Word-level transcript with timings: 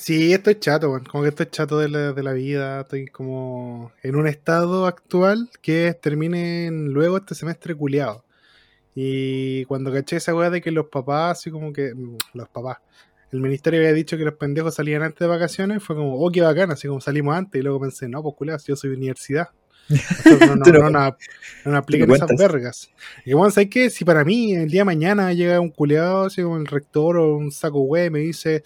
Sí, 0.00 0.32
estoy 0.32 0.54
chato, 0.58 0.90
weón. 0.90 1.04
Como 1.04 1.22
que 1.22 1.28
estoy 1.30 1.46
chato 1.46 1.78
de 1.78 1.88
la, 1.88 2.12
de 2.12 2.22
la 2.22 2.32
vida. 2.32 2.80
Estoy 2.82 3.06
como 3.08 3.92
en 4.02 4.16
un 4.16 4.26
estado 4.26 4.86
actual 4.86 5.50
que 5.60 5.94
termine 6.00 6.70
luego 6.70 7.18
este 7.18 7.34
semestre 7.34 7.74
culiado. 7.74 8.24
Y 8.94 9.64
cuando 9.66 9.92
caché 9.92 10.16
esa 10.16 10.34
weá 10.34 10.50
de 10.50 10.60
que 10.62 10.70
los 10.70 10.86
papás, 10.88 11.38
así 11.38 11.50
como 11.50 11.72
que. 11.72 11.94
mm, 11.94 12.16
Los 12.34 12.48
papás. 12.48 12.78
El 13.32 13.40
ministerio 13.40 13.80
había 13.80 13.92
dicho 13.94 14.16
que 14.18 14.24
los 14.24 14.34
pendejos 14.34 14.74
salían 14.74 15.02
antes 15.02 15.20
de 15.20 15.26
vacaciones. 15.26 15.82
Fue 15.82 15.96
como, 15.96 16.18
oh, 16.20 16.30
qué 16.30 16.42
bacán, 16.42 16.70
así 16.70 16.88
como 16.88 17.00
salimos 17.00 17.34
antes. 17.36 17.60
Y 17.60 17.62
luego 17.64 17.80
pensé, 17.80 18.08
no, 18.08 18.22
pues 18.22 18.34
culiado, 18.36 18.60
yo 18.66 18.76
soy 18.76 18.90
de 18.90 18.96
universidad. 18.96 19.48
Nosotros 19.88 20.40
no, 20.56 20.56
no, 20.56 20.90
no- 20.90 20.90
no, 20.90 21.16
no, 21.72 21.76
apliquen 21.78 22.10
esas 22.12 22.28
vergas. 22.38 22.90
Y 23.24 23.34
bueno, 23.34 23.50
¿sabes 23.50 23.70
qué? 23.70 23.90
Si 23.90 24.04
para 24.04 24.24
mí 24.24 24.54
el 24.54 24.70
día 24.70 24.82
de 24.82 24.86
mañana 24.86 25.32
llega 25.34 25.60
un 25.60 25.70
culeado, 25.70 26.24
así 26.26 26.42
como 26.42 26.56
el 26.58 26.66
rector 26.66 27.16
o 27.18 27.36
un 27.36 27.50
saco 27.52 27.80
wey, 27.82 28.10
me 28.10 28.20
dice, 28.20 28.62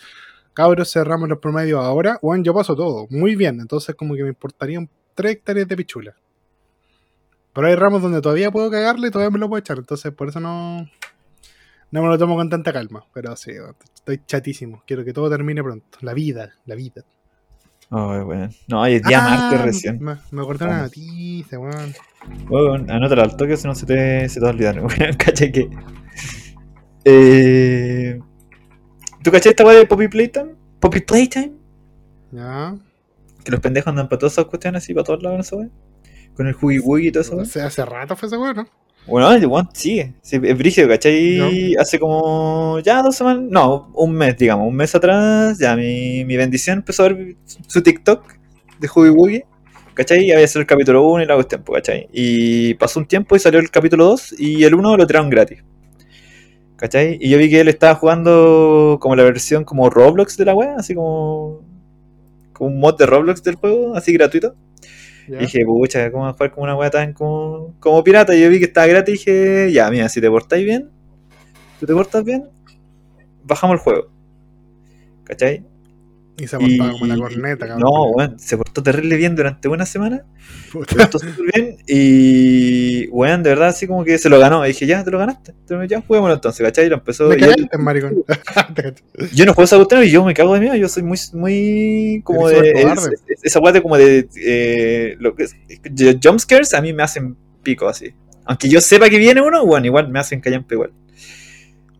cabros, 0.56 0.90
cerramos 0.90 1.28
los 1.28 1.38
promedios 1.38 1.84
ahora, 1.84 2.18
bueno, 2.22 2.42
yo 2.42 2.54
paso 2.54 2.74
todo, 2.74 3.06
muy 3.10 3.36
bien. 3.36 3.60
Entonces, 3.60 3.94
como 3.94 4.14
que 4.14 4.22
me 4.22 4.30
importarían 4.30 4.88
3 5.14 5.32
hectáreas 5.32 5.68
de 5.68 5.76
pichula. 5.76 6.16
Pero 7.52 7.66
hay 7.66 7.74
ramos 7.74 8.00
donde 8.00 8.22
todavía 8.22 8.50
puedo 8.50 8.70
cagarle 8.70 9.08
y 9.08 9.10
todavía 9.10 9.30
me 9.30 9.38
lo 9.38 9.48
puedo 9.48 9.60
echar. 9.60 9.76
Entonces, 9.76 10.12
por 10.12 10.28
eso 10.28 10.40
no, 10.40 10.88
no 11.90 12.02
me 12.02 12.08
lo 12.08 12.16
tomo 12.16 12.36
con 12.36 12.48
tanta 12.48 12.72
calma. 12.72 13.04
Pero 13.12 13.36
sí, 13.36 13.52
estoy 13.94 14.20
chatísimo. 14.26 14.82
Quiero 14.86 15.04
que 15.04 15.12
todo 15.12 15.28
termine 15.28 15.62
pronto. 15.62 15.98
La 16.00 16.14
vida, 16.14 16.54
la 16.64 16.74
vida. 16.74 17.04
Ay, 17.90 18.20
weón. 18.20 18.50
No, 18.66 18.80
hoy 18.80 18.94
es 18.94 19.02
día 19.02 19.18
Ah, 19.20 19.30
martes 19.30 19.62
recién. 19.62 19.98
Me, 20.02 20.16
me 20.30 20.42
acordé 20.42 20.64
una 20.64 20.82
noticia, 20.82 21.58
weón. 21.58 21.94
Weón, 22.48 22.90
anótala 22.90 23.24
al 23.24 23.36
toque, 23.36 23.56
si 23.58 23.68
no 23.68 23.74
se 23.74 23.86
te, 23.86 24.28
se 24.28 24.40
te 24.40 24.44
va 24.44 24.50
a 24.50 24.54
olvidar. 24.54 24.80
Weón, 24.80 25.16
caché 25.16 25.52
que. 25.52 25.70
Eh, 27.04 28.20
¿Tú 29.26 29.32
caché 29.32 29.48
esta 29.48 29.64
weá 29.64 29.76
de 29.76 29.86
Poppy 29.86 30.06
Playtime? 30.06 30.54
Poppy 30.78 31.00
Playtime? 31.00 31.50
Ya. 32.30 32.76
Que 33.42 33.50
los 33.50 33.58
pendejos 33.58 33.88
andan 33.88 34.08
para 34.08 34.20
todas 34.20 34.34
esas 34.34 34.44
cuestiones 34.44 34.84
así, 34.84 34.94
para 34.94 35.02
todos 35.02 35.20
lados, 35.20 35.38
no 35.38 35.42
sé, 35.42 35.56
weón. 35.56 35.72
Con 36.36 36.46
el 36.46 36.54
Huggy 36.54 36.78
Wuggy 36.78 37.08
y 37.08 37.10
todo 37.10 37.22
eso. 37.22 37.40
Hace, 37.40 37.60
hace 37.60 37.84
rato 37.84 38.14
fue 38.14 38.28
esa 38.28 38.38
weón, 38.38 38.54
¿no? 38.54 38.68
Bueno, 39.08 39.32
el 39.32 39.66
sigue. 39.72 40.14
Sí, 40.22 40.38
es 40.40 40.56
brígido, 40.56 40.86
¿cachai? 40.86 41.38
No. 41.38 41.80
Hace 41.82 41.98
como. 41.98 42.78
Ya 42.84 43.02
dos 43.02 43.16
semanas. 43.16 43.42
No, 43.50 43.90
un 43.94 44.12
mes, 44.12 44.38
digamos. 44.38 44.68
Un 44.68 44.76
mes 44.76 44.94
atrás, 44.94 45.58
ya 45.58 45.74
mi, 45.74 46.24
mi 46.24 46.36
bendición 46.36 46.78
empezó 46.78 47.02
a 47.02 47.08
ver 47.08 47.34
su 47.66 47.82
TikTok 47.82 48.32
de 48.78 48.88
Huggy 48.88 49.10
Wuggy. 49.10 49.42
¿Cachai? 49.94 50.24
Y 50.24 50.30
había 50.30 50.46
sido 50.46 50.60
el 50.60 50.68
capítulo 50.68 51.04
1 51.04 51.24
y 51.24 51.26
la 51.26 51.34
cuestión, 51.34 51.64
pues, 51.64 51.82
¿cachai? 51.82 52.08
Y 52.12 52.74
pasó 52.74 53.00
un 53.00 53.06
tiempo 53.06 53.34
y 53.34 53.40
salió 53.40 53.58
el 53.58 53.72
capítulo 53.72 54.04
2 54.04 54.36
y 54.38 54.62
el 54.62 54.76
1 54.76 54.96
lo 54.96 55.04
tiraron 55.04 55.30
gratis. 55.30 55.64
¿Cachai? 56.76 57.18
Y 57.20 57.30
yo 57.30 57.38
vi 57.38 57.48
que 57.48 57.60
él 57.60 57.68
estaba 57.68 57.94
jugando 57.94 58.98
como 59.00 59.16
la 59.16 59.22
versión 59.22 59.64
como 59.64 59.88
Roblox 59.90 60.36
de 60.36 60.44
la 60.44 60.54
wea, 60.54 60.74
así 60.76 60.94
como. 60.94 61.64
Como 62.52 62.70
un 62.70 62.80
mod 62.80 62.96
de 62.96 63.06
Roblox 63.06 63.42
del 63.42 63.56
juego, 63.56 63.94
así 63.94 64.12
gratuito. 64.12 64.54
Y 65.28 65.36
dije, 65.36 65.64
pucha, 65.64 66.10
¿cómo 66.10 66.24
vas 66.24 66.34
a 66.34 66.36
jugar 66.36 66.52
como 66.52 66.64
una 66.64 66.76
weá 66.76 66.90
tan 66.90 67.12
como, 67.12 67.74
como 67.80 68.04
pirata? 68.04 68.34
Y 68.34 68.40
yo 68.40 68.48
vi 68.48 68.58
que 68.58 68.66
estaba 68.66 68.86
gratis 68.86 69.14
y 69.14 69.18
dije, 69.18 69.72
ya, 69.72 69.90
mira, 69.90 70.08
si 70.08 70.20
te 70.20 70.30
portáis 70.30 70.64
bien, 70.64 70.90
tú 71.80 71.86
te 71.86 71.92
portas 71.92 72.24
bien, 72.24 72.48
bajamos 73.42 73.74
el 73.74 73.80
juego. 73.80 74.08
¿Cachai? 75.24 75.64
Y 76.38 76.46
se 76.46 76.58
portaba 76.58 76.90
Y- 76.90 76.92
como 76.92 77.06
la 77.06 77.16
corneta, 77.16 77.66
cabrón. 77.66 77.80
No, 77.90 78.10
weón, 78.10 78.38
se 78.38 78.56
portó 78.58 78.82
terrible 78.82 79.16
bien 79.16 79.34
durante 79.34 79.68
una 79.68 79.86
semana. 79.86 80.22
Se 80.70 80.94
portó 80.96 81.18
súper 81.18 81.34
bien 81.54 81.76
y, 81.86 83.06
weón, 83.08 83.42
de 83.42 83.50
verdad, 83.50 83.68
así 83.68 83.86
como 83.86 84.04
que 84.04 84.18
se 84.18 84.28
lo 84.28 84.38
ganó. 84.38 84.64
Y 84.64 84.68
dije, 84.68 84.86
ya, 84.86 85.02
te 85.02 85.10
lo 85.10 85.18
ganaste. 85.18 85.52
Entonces, 85.52 85.88
ya, 85.88 86.02
juguémoslo 86.02 86.34
entonces, 86.34 86.62
¿cachai? 86.64 86.86
Y 86.86 86.88
lo 86.90 86.96
empezó. 86.96 87.28
Me 87.28 87.36
él- 87.36 87.68
maricón. 87.78 88.22
Yo 89.34 89.46
no 89.46 89.54
juego 89.54 89.64
esa 89.64 89.76
cuestión 89.76 90.04
y 90.04 90.10
yo 90.10 90.24
me 90.24 90.34
cago 90.34 90.52
de 90.54 90.60
miedo. 90.60 90.74
Yo 90.74 90.88
soy 90.88 91.02
muy, 91.02 91.18
muy 91.32 92.20
como 92.22 92.48
de. 92.48 92.70
es- 92.72 93.22
es- 93.28 93.44
esa 93.44 93.58
weá 93.60 93.72
de 93.72 93.80
como 93.82 93.96
de. 93.96 94.28
Eh, 94.36 95.16
lo 95.20 95.34
que 95.34 95.44
es, 95.44 95.56
jumpscares 96.22 96.74
a 96.74 96.82
mí 96.82 96.92
me 96.92 97.02
hacen 97.02 97.36
pico 97.62 97.88
así. 97.88 98.12
Aunque 98.44 98.68
yo 98.68 98.80
sepa 98.80 99.08
que 99.08 99.18
viene 99.18 99.40
uno, 99.40 99.64
bueno, 99.64 99.86
igual 99.86 100.08
me 100.10 100.18
hacen 100.20 100.40
callampe 100.40 100.74
igual. 100.74 100.92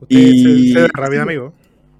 Usted 0.00 0.16
Y- 0.19 0.72
se, 0.75 0.81
se 0.82 0.88
rápido, 0.93 1.22
amigo 1.22 1.55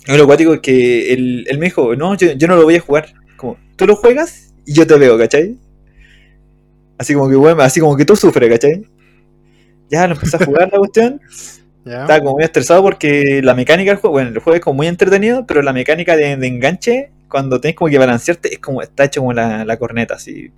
lo 0.06 0.27
cuático 0.27 0.55
es 0.55 0.61
que 0.61 1.12
él, 1.12 1.47
él, 1.49 1.59
me 1.59 1.67
dijo, 1.67 1.97
no, 1.97 2.15
yo, 2.17 2.33
yo, 2.33 2.49
no 2.49 2.56
lo 2.56 2.65
voy 2.65 2.77
a 2.77 2.81
jugar. 2.81 3.12
Como, 3.37 3.56
tú 3.77 3.87
lo 3.87 3.97
juegas 3.97 4.55
y 4.65 4.72
yo 4.72 4.87
te 4.87 4.97
veo, 4.97 5.19
¿cachai? 5.19 5.56
Así 6.99 7.15
como 7.15 7.28
que, 7.28 7.37
bueno, 7.37 7.62
así 7.62 7.81
como 7.81 7.97
que 7.97 8.05
tú 8.05 8.17
sufres, 8.17 8.49
¿cachai? 8.49 8.87
Ya 9.91 10.06
lo 10.06 10.15
empecé 10.15 10.37
a 10.37 10.44
jugar 10.44 10.71
la 10.72 10.78
cuestión. 10.78 11.21
Yeah. 11.87 12.00
Estaba 12.00 12.19
como 12.19 12.33
muy 12.33 12.43
estresado 12.43 12.83
porque 12.83 13.41
la 13.44 13.55
mecánica 13.55 13.93
del 13.93 14.00
juego, 14.00 14.15
bueno, 14.15 14.31
el 14.31 14.41
juego 14.41 14.56
es 14.56 14.61
como 14.61 14.78
muy 14.78 14.89
entretenido, 14.89 15.47
pero 15.47 15.62
la 15.62 15.72
mecánica 15.72 16.17
de, 16.17 16.33
enganche, 16.33 17.12
cuando 17.28 17.61
tenés 17.61 17.77
como 17.77 17.88
que 17.88 17.97
balancearte, 17.97 18.55
es 18.55 18.59
como, 18.59 18.83
está 18.83 19.05
hecho 19.05 19.21
como 19.21 19.33
la, 19.33 19.65
la 19.65 19.77
corneta, 19.77 20.15
así. 20.15 20.50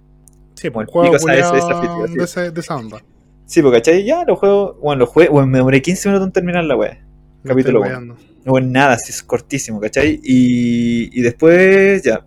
Sí, 0.55 0.71
pues, 0.71 0.89
como 0.89 1.05
el 1.05 1.11
juego 1.11 1.17
esa, 1.17 1.53
de, 1.53 2.25
ese, 2.25 2.51
de 2.51 2.61
esa 2.61 2.77
onda. 2.77 3.03
Sí, 3.45 3.61
porque 3.61 3.79
¿cachai? 3.79 4.05
Ya 4.05 4.25
lo 4.25 4.37
juego, 4.37 4.79
bueno, 4.81 5.01
lo 5.01 5.07
juego, 5.07 5.35
bueno, 5.35 5.47
me 5.49 5.59
demoré 5.59 5.83
15 5.83 6.09
minutos 6.09 6.27
en 6.29 6.33
terminar 6.33 6.65
la 6.65 6.77
wea. 6.77 6.99
Capítulo 7.45 7.83
1 7.83 8.17
o 8.49 8.59
en 8.59 8.73
nada, 8.73 8.97
si 8.99 9.13
es 9.13 9.23
cortísimo, 9.23 9.81
¿cachai? 9.81 10.21
Y, 10.23 11.19
y 11.19 11.23
después 11.23 12.03
ya. 12.03 12.25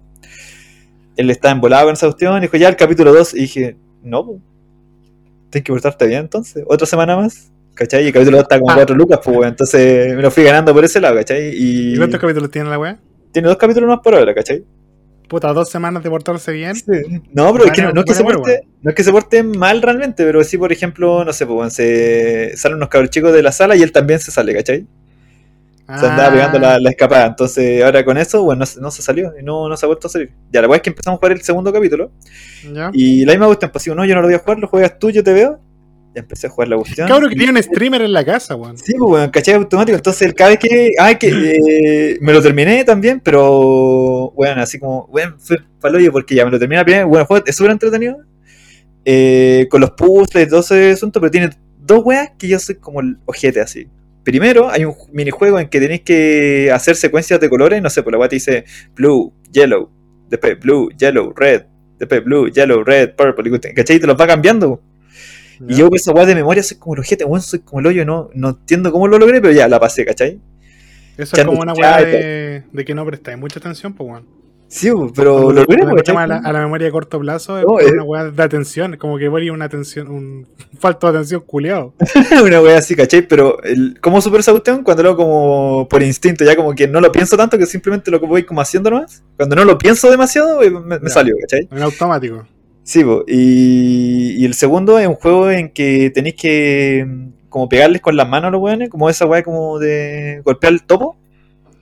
Él 1.18 1.30
estaba 1.30 1.54
embolado 1.54 1.86
con 1.86 1.94
esa 1.94 2.08
cuestión, 2.08 2.38
y 2.38 2.42
dijo 2.42 2.58
ya 2.58 2.70
el 2.70 2.76
capítulo 2.76 3.14
2 3.14 3.34
y 3.36 3.42
dije, 3.42 3.78
no, 4.02 4.26
po. 4.26 4.42
tienes 5.50 5.66
que 5.66 5.72
portarte 5.72 6.08
bien 6.08 6.22
entonces, 6.22 6.64
otra 6.68 6.88
semana 6.88 7.16
más. 7.18 7.52
¿Cachai? 7.74 8.04
Y 8.04 8.08
el 8.08 8.14
capítulo 8.14 8.38
2 8.38 8.44
está 8.44 8.60
como 8.60 8.72
ah. 8.72 8.76
4 8.76 8.96
lucas, 8.96 9.20
pues, 9.24 9.48
entonces 9.48 10.16
me 10.16 10.22
lo 10.22 10.32
fui 10.32 10.44
ganando 10.44 10.74
por 10.74 10.84
ese 10.84 11.00
lado, 11.00 11.16
¿cachai? 11.16 11.50
¿Y, 11.56 11.94
¿Y 11.94 11.98
cuántos 11.98 12.20
capítulos 12.20 12.52
tiene 12.52 12.70
la 12.70 12.80
weá? 12.80 13.00
Tiene 13.32 13.48
dos 13.48 13.58
capítulos 13.58 13.88
más 13.88 14.00
por 14.04 14.14
ahora 14.14 14.34
¿cachai? 14.34 14.66
puta, 15.32 15.54
dos 15.54 15.70
semanas 15.70 16.04
de 16.04 16.10
portarse 16.10 16.52
bien. 16.52 16.76
Sí. 16.76 16.84
No, 17.32 17.54
pero 17.54 17.66
es 17.66 17.72
que 17.72 17.82
no, 17.82 17.94
no, 17.94 18.02
es 18.02 18.06
que 18.06 19.04
se 19.04 19.12
porte, 19.14 19.44
mal 19.44 19.82
realmente, 19.82 20.26
pero 20.26 20.44
sí, 20.44 20.58
por 20.58 20.74
ejemplo, 20.74 21.24
no 21.24 21.32
sé, 21.32 21.46
pues, 21.46 21.74
se 21.74 22.52
salen 22.58 22.76
unos 22.76 22.90
cabros 22.90 23.12
chicos 23.12 23.32
de 23.32 23.42
la 23.42 23.54
sala 23.54 23.78
y 23.78 23.82
él 23.82 23.94
también 23.94 24.20
se 24.20 24.30
sale, 24.30 24.54
¿cachai? 24.54 24.86
Se 26.00 26.06
andaba 26.08 26.28
Ah, 26.28 26.32
pegando 26.34 26.60
la, 26.60 26.80
la 26.80 26.90
escapada. 26.90 27.26
Entonces, 27.28 27.84
ahora 27.84 28.04
con 28.06 28.18
eso, 28.18 28.44
bueno, 28.44 28.60
no, 28.60 28.66
se- 28.66 28.80
no 28.82 28.92
se 28.92 29.02
salió 29.02 29.34
y 29.40 29.44
no, 29.44 29.68
no 29.70 29.76
se 29.78 29.86
ha 29.86 29.88
vuelto 29.88 30.08
a 30.08 30.10
salir. 30.10 30.32
Ya 30.52 30.62
la 30.62 30.68
weá 30.68 30.78
es 30.78 30.82
que 30.84 30.90
empezamos 30.92 31.18
a 31.18 31.20
jugar 31.20 31.32
el 31.34 31.42
segundo 31.42 31.72
capítulo. 31.74 32.12
¿Ya? 32.74 32.90
Y 32.94 33.26
la 33.26 33.34
misma 33.34 33.48
cuestión, 33.48 33.72
pues 33.72 33.84
digo, 33.84 33.96
no, 33.96 34.06
yo 34.06 34.16
no 34.16 34.22
lo 34.22 34.28
voy 34.28 34.36
a 34.36 34.40
jugar, 34.40 34.60
lo 34.60 34.68
juegas 34.68 34.98
tú, 35.00 35.10
yo 35.10 35.24
te 35.24 35.34
veo. 35.34 35.60
Ya 36.14 36.20
empecé 36.22 36.48
a 36.48 36.50
jugar 36.50 36.68
la 36.68 36.76
cuestión. 36.76 37.08
Cabrón, 37.08 37.30
que 37.30 37.36
tiene 37.38 37.54
un 37.54 37.64
streamer 37.64 38.02
en 38.02 38.12
la 38.12 38.26
casa, 38.26 38.56
weón. 38.56 38.78
Sí, 38.78 38.94
pues, 38.98 39.12
weón, 39.12 39.30
caché 39.30 39.54
automático. 39.54 39.96
Entonces, 39.96 40.34
cada 40.34 40.50
vez 40.50 40.60
que. 40.60 40.92
Ah, 41.00 41.14
que 41.18 41.28
eh, 42.16 42.18
me 42.22 42.34
lo 42.34 42.42
terminé 42.42 42.84
también, 42.84 43.22
pero. 43.22 44.32
Bueno, 44.36 44.62
así 44.62 44.78
como. 44.78 45.08
Bueno, 45.08 45.36
fue 45.40 45.58
paloyo 45.80 46.12
porque 46.12 46.36
ya 46.36 46.44
me 46.46 46.52
lo 46.52 46.60
terminé 46.60 46.80
la 46.80 46.84
primera. 46.86 47.06
Bueno, 47.06 47.26
juego 47.26 47.44
es 47.46 47.56
súper 47.56 47.72
entretenido. 47.72 48.18
eh, 49.06 49.68
con 49.70 49.82
los 49.82 49.92
puzzles 49.92 50.50
todo 50.50 50.60
ese 50.60 50.92
asunto, 50.92 51.20
pero 51.20 51.32
tiene 51.32 51.50
dos 51.80 52.02
weas 52.04 52.32
que 52.38 52.48
yo 52.48 52.60
soy 52.60 52.76
como 52.76 53.00
el 53.02 53.18
ojete 53.26 53.62
así. 53.62 53.88
Primero, 54.24 54.70
hay 54.70 54.86
un 54.86 54.96
minijuego 55.12 55.60
en 55.60 55.68
que 55.68 55.80
tenéis 55.80 56.02
que 56.02 56.72
hacer 56.72 56.96
secuencias 56.96 57.40
de 57.40 57.50
colores. 57.50 57.82
No 57.82 57.90
sé, 57.90 58.04
por 58.04 58.14
la 58.14 58.20
wea 58.20 58.30
te 58.30 58.36
dice 58.36 58.66
blue, 58.96 59.34
yellow, 59.52 59.90
después 60.30 60.60
blue, 60.60 60.90
yellow, 60.98 61.34
red, 61.36 61.64
después 61.98 62.24
blue, 62.24 62.50
yellow, 62.52 62.84
red, 62.84 63.16
purple. 63.16 63.60
¿Cachai? 63.76 63.96
Y 63.96 64.00
te 64.00 64.08
los 64.08 64.20
va 64.20 64.28
cambiando. 64.28 64.82
Y 65.68 65.76
yo 65.76 65.90
con 65.90 65.96
esa 65.96 66.12
weá 66.12 66.26
de 66.26 66.36
memoria 66.36 66.64
soy 66.64 66.78
como 66.78 66.96
el 66.96 67.02
ojete, 67.02 67.24
weón, 67.24 67.42
soy 67.42 67.60
como 67.60 67.82
el 67.82 67.88
hoyo, 67.88 68.04
no, 68.04 68.30
no 68.34 68.50
entiendo 68.50 68.92
cómo 68.92 69.08
lo 69.08 69.20
logré, 69.20 69.42
pero 69.42 69.54
ya 69.54 69.68
la 69.68 69.80
pasé, 69.80 70.06
¿cachai? 70.06 70.40
Eso 71.18 71.36
es 71.36 71.46
como 71.46 71.62
una 71.62 71.74
weá 71.74 72.02
de, 72.04 72.64
de 72.72 72.86
que 72.86 72.96
no 72.96 73.06
prestáis 73.06 73.38
mucha 73.38 73.60
atención, 73.60 73.94
pues, 73.94 74.10
weón. 74.10 74.41
Sí, 74.74 74.90
weón, 74.90 75.12
pero 75.14 75.52
lo 75.52 75.66
logré, 75.66 75.82
llama 76.06 76.24
a 76.24 76.28
la, 76.28 76.38
a 76.38 76.54
la 76.54 76.60
memoria 76.62 76.86
de 76.86 76.92
corto 76.94 77.20
plazo 77.20 77.58
es 77.58 77.64
No, 77.66 77.72
por 77.74 77.82
es- 77.82 77.92
una 77.92 78.04
weá 78.04 78.32
de 78.32 78.42
atención, 78.42 78.96
como 78.96 79.18
que 79.18 79.28
voy 79.28 79.50
una 79.50 79.66
atención, 79.66 80.08
un 80.08 80.48
falto 80.80 81.12
de 81.12 81.18
atención 81.18 81.42
culiado. 81.46 81.94
Una 82.46 82.62
weá 82.62 82.78
así, 82.78 82.96
¿cachai? 82.96 83.22
Pero, 83.28 83.62
el, 83.64 84.00
¿cómo 84.00 84.20
esa 84.20 84.52
cuestión? 84.54 84.84
Cuando 84.84 85.04
lo 85.04 85.10
hago 85.10 85.18
como 85.18 85.88
por 85.90 86.02
instinto, 86.02 86.46
ya 86.46 86.56
como 86.56 86.74
que 86.74 86.88
no 86.88 87.02
lo 87.02 87.12
pienso 87.12 87.36
tanto, 87.36 87.58
que 87.58 87.66
simplemente 87.66 88.10
lo 88.12 88.22
voy 88.22 88.44
como 88.44 88.62
haciendo 88.62 88.90
nomás. 88.92 89.22
Cuando 89.36 89.58
no 89.58 89.66
lo 89.66 89.78
pienso 89.78 90.10
demasiado, 90.10 90.64
eh, 90.64 90.72
me, 90.72 91.00
me 91.00 91.10
salió, 91.10 91.36
¿cachai? 91.42 91.68
En 91.70 91.84
automático. 91.84 92.48
Sí, 92.84 93.04
po, 93.04 93.26
y, 93.28 94.36
y 94.42 94.46
el 94.46 94.54
segundo 94.54 94.98
es 94.98 95.06
un 95.08 95.16
juego 95.16 95.52
en 95.52 95.68
que 95.70 96.12
tenéis 96.16 96.36
que 96.36 97.06
mm, 97.06 97.50
como 97.50 97.68
pegarles 97.68 98.02
con 98.02 98.16
las 98.16 98.28
manos 98.30 98.48
a 98.48 98.52
los 98.52 98.62
weones, 98.62 98.90
como 98.90 99.10
esa 99.10 99.26
weá 99.26 99.44
como 99.44 99.80
de 99.80 100.42
golpear 100.46 100.72
el 100.72 100.84
topo, 100.84 101.18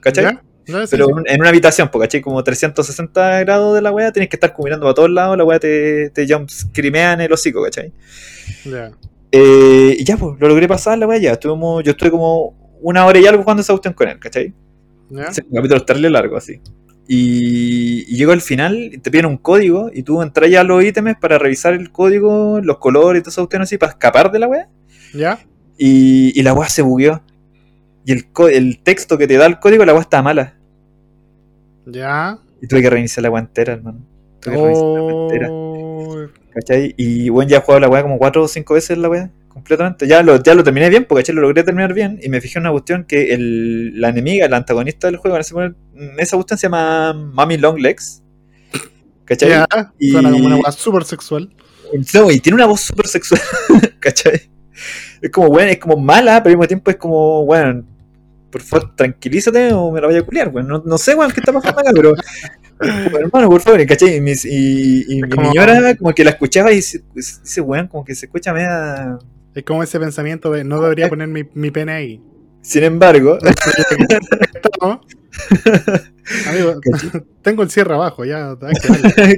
¿cachai? 0.00 0.24
¿Ya? 0.24 0.42
Pero 0.90 1.06
sí. 1.06 1.12
en 1.26 1.40
una 1.40 1.48
habitación, 1.48 1.88
porque 1.90 2.06
¿cachai? 2.06 2.20
Como 2.20 2.42
360 2.42 3.40
grados 3.40 3.74
de 3.74 3.82
la 3.82 3.92
weá, 3.92 4.12
tienes 4.12 4.28
que 4.28 4.36
estar 4.36 4.54
mirando 4.62 4.84
para 4.84 4.94
todos 4.94 5.10
lados, 5.10 5.36
la 5.36 5.44
weá 5.44 5.58
te, 5.58 6.10
te 6.10 6.26
jumpscremean 6.26 7.20
el 7.20 7.32
hocico, 7.32 7.62
¿cachai? 7.62 7.92
Eh, 9.32 9.96
y 9.98 10.04
ya, 10.04 10.16
pues, 10.16 10.38
lo 10.40 10.48
logré 10.48 10.66
pasar 10.66 10.98
la 10.98 11.06
weá, 11.06 11.18
ya. 11.18 11.32
Estuvimos, 11.32 11.84
yo 11.84 11.92
estuve 11.92 12.10
como 12.10 12.78
una 12.80 13.06
hora 13.06 13.18
y 13.18 13.26
algo 13.26 13.42
jugando 13.42 13.62
esa 13.62 13.72
cuestión 13.72 13.94
con 13.94 14.08
él, 14.08 14.18
¿cachai? 14.18 14.54
¿Ya? 15.10 15.32
Sí, 15.32 15.42
un 15.48 15.56
capítulo 15.56 15.84
terrible 15.84 16.10
largo, 16.10 16.36
así. 16.36 16.60
Y, 17.06 18.04
y 18.08 18.16
llegó 18.16 18.32
al 18.32 18.40
final, 18.40 18.90
y 18.92 18.98
te 18.98 19.10
piden 19.10 19.26
un 19.26 19.36
código, 19.36 19.90
y 19.92 20.02
tú 20.02 20.22
entras 20.22 20.50
ya 20.50 20.60
a 20.60 20.64
los 20.64 20.82
ítems 20.84 21.16
para 21.20 21.38
revisar 21.38 21.74
el 21.74 21.90
código, 21.90 22.60
los 22.62 22.78
colores 22.78 23.20
y 23.20 23.28
esas 23.28 23.36
cuestiones 23.36 23.68
así, 23.68 23.78
para 23.78 23.92
escapar 23.92 24.30
de 24.30 24.38
la 24.38 24.48
weá. 24.48 24.68
¿Ya? 25.14 25.40
Y, 25.76 26.38
y 26.38 26.42
la 26.42 26.52
weá 26.52 26.68
se 26.68 26.82
bugueó. 26.82 27.22
Y 28.04 28.12
el, 28.12 28.26
el 28.52 28.82
texto 28.82 29.18
que 29.18 29.26
te 29.26 29.36
da 29.36 29.46
el 29.46 29.58
código, 29.58 29.84
la 29.84 29.92
weá 29.92 30.02
está 30.02 30.22
mala. 30.22 30.59
¿Ya? 31.92 32.38
Y 32.60 32.66
tuve 32.66 32.82
que 32.82 32.90
reiniciar 32.90 33.22
la 33.22 33.30
weá 33.30 33.40
entera, 33.42 33.72
hermano. 33.74 34.00
Tuve 34.40 34.54
que 34.54 34.60
reiniciar 34.60 34.86
la 34.88 35.02
weá 35.02 35.22
entera. 35.24 35.48
Oh, 35.50 36.26
¿Cachai? 36.54 36.94
Y 36.96 37.28
bueno, 37.28 37.50
ya 37.50 37.58
he 37.58 37.60
jugado 37.60 37.80
la 37.80 37.88
weá 37.88 38.02
como 38.02 38.18
cuatro 38.18 38.42
o 38.42 38.48
cinco 38.48 38.74
veces 38.74 38.98
la 38.98 39.08
weá, 39.08 39.30
completamente. 39.48 40.06
Ya 40.06 40.22
lo, 40.22 40.42
ya 40.42 40.54
lo 40.54 40.64
terminé 40.64 40.88
bien, 40.88 41.04
porque 41.04 41.22
¿cachai? 41.22 41.34
lo 41.34 41.42
logré 41.42 41.62
terminar 41.62 41.94
bien. 41.94 42.18
Y 42.22 42.28
me 42.28 42.40
fijé 42.40 42.58
en 42.58 42.64
una 42.64 42.72
cuestión 42.72 43.04
que 43.04 43.32
el, 43.32 44.00
la 44.00 44.08
enemiga, 44.08 44.46
el 44.46 44.54
antagonista 44.54 45.06
del 45.06 45.16
juego, 45.16 45.36
en 45.36 46.14
esa 46.18 46.36
cuestión 46.36 46.58
se 46.58 46.66
llama 46.66 47.12
Mami 47.12 47.56
Long 47.56 47.78
Legs. 47.78 48.22
¿Cachai? 49.24 49.64
Y- 49.98 50.10
suena 50.10 50.30
como 50.30 50.46
una 50.46 50.56
weá 50.56 50.72
súper 50.72 51.04
sexual. 51.04 51.50
No, 52.14 52.30
y 52.30 52.40
tiene 52.40 52.54
una 52.54 52.66
voz 52.66 52.82
súper 52.82 53.06
sexual, 53.06 53.40
¿cachai? 54.00 54.50
Es 55.20 55.30
como, 55.30 55.48
bueno, 55.48 55.70
es 55.70 55.78
como 55.78 55.96
mala, 55.96 56.42
pero 56.42 56.52
al 56.52 56.56
mismo 56.56 56.68
tiempo 56.68 56.90
es 56.90 56.96
como, 56.96 57.44
bueno, 57.44 57.84
por 58.50 58.62
favor, 58.62 58.94
tranquilízate 58.96 59.72
o 59.72 59.90
me 59.92 60.00
la 60.00 60.06
voy 60.08 60.16
a 60.16 60.22
culiar, 60.22 60.48
weón. 60.48 60.68
No, 60.68 60.82
no 60.84 60.98
sé, 60.98 61.14
weón, 61.14 61.30
qué 61.32 61.40
está 61.40 61.52
pasando 61.52 61.80
acá, 61.80 61.90
pero, 61.94 62.14
hermano, 63.18 63.48
por 63.48 63.60
favor, 63.60 63.84
¿cachai? 63.86 64.16
Y, 64.16 64.20
mis- 64.20 64.44
y, 64.44 65.04
y 65.08 65.22
mi 65.22 65.28
como- 65.28 65.48
señora 65.52 65.96
como 65.96 66.12
que 66.12 66.24
la 66.24 66.30
escuchaba 66.30 66.72
y 66.72 66.76
dice, 66.76 67.02
weón, 67.60 67.88
como 67.88 68.04
que 68.04 68.14
se 68.14 68.26
escucha 68.26 68.52
media... 68.52 69.18
Es 69.54 69.64
como 69.64 69.82
ese 69.82 69.98
pensamiento 69.98 70.50
de 70.52 70.62
no 70.62 70.80
debería 70.80 71.08
poner 71.08 71.26
mi, 71.26 71.42
mi 71.54 71.70
pene 71.72 71.92
ahí. 71.92 72.22
Sin 72.62 72.84
embargo, 72.84 73.38
¿No? 74.82 75.00
Amigo, 76.48 76.80
tengo 77.42 77.62
el 77.62 77.70
cierre 77.70 77.94
abajo, 77.94 78.24
ya. 78.24 78.56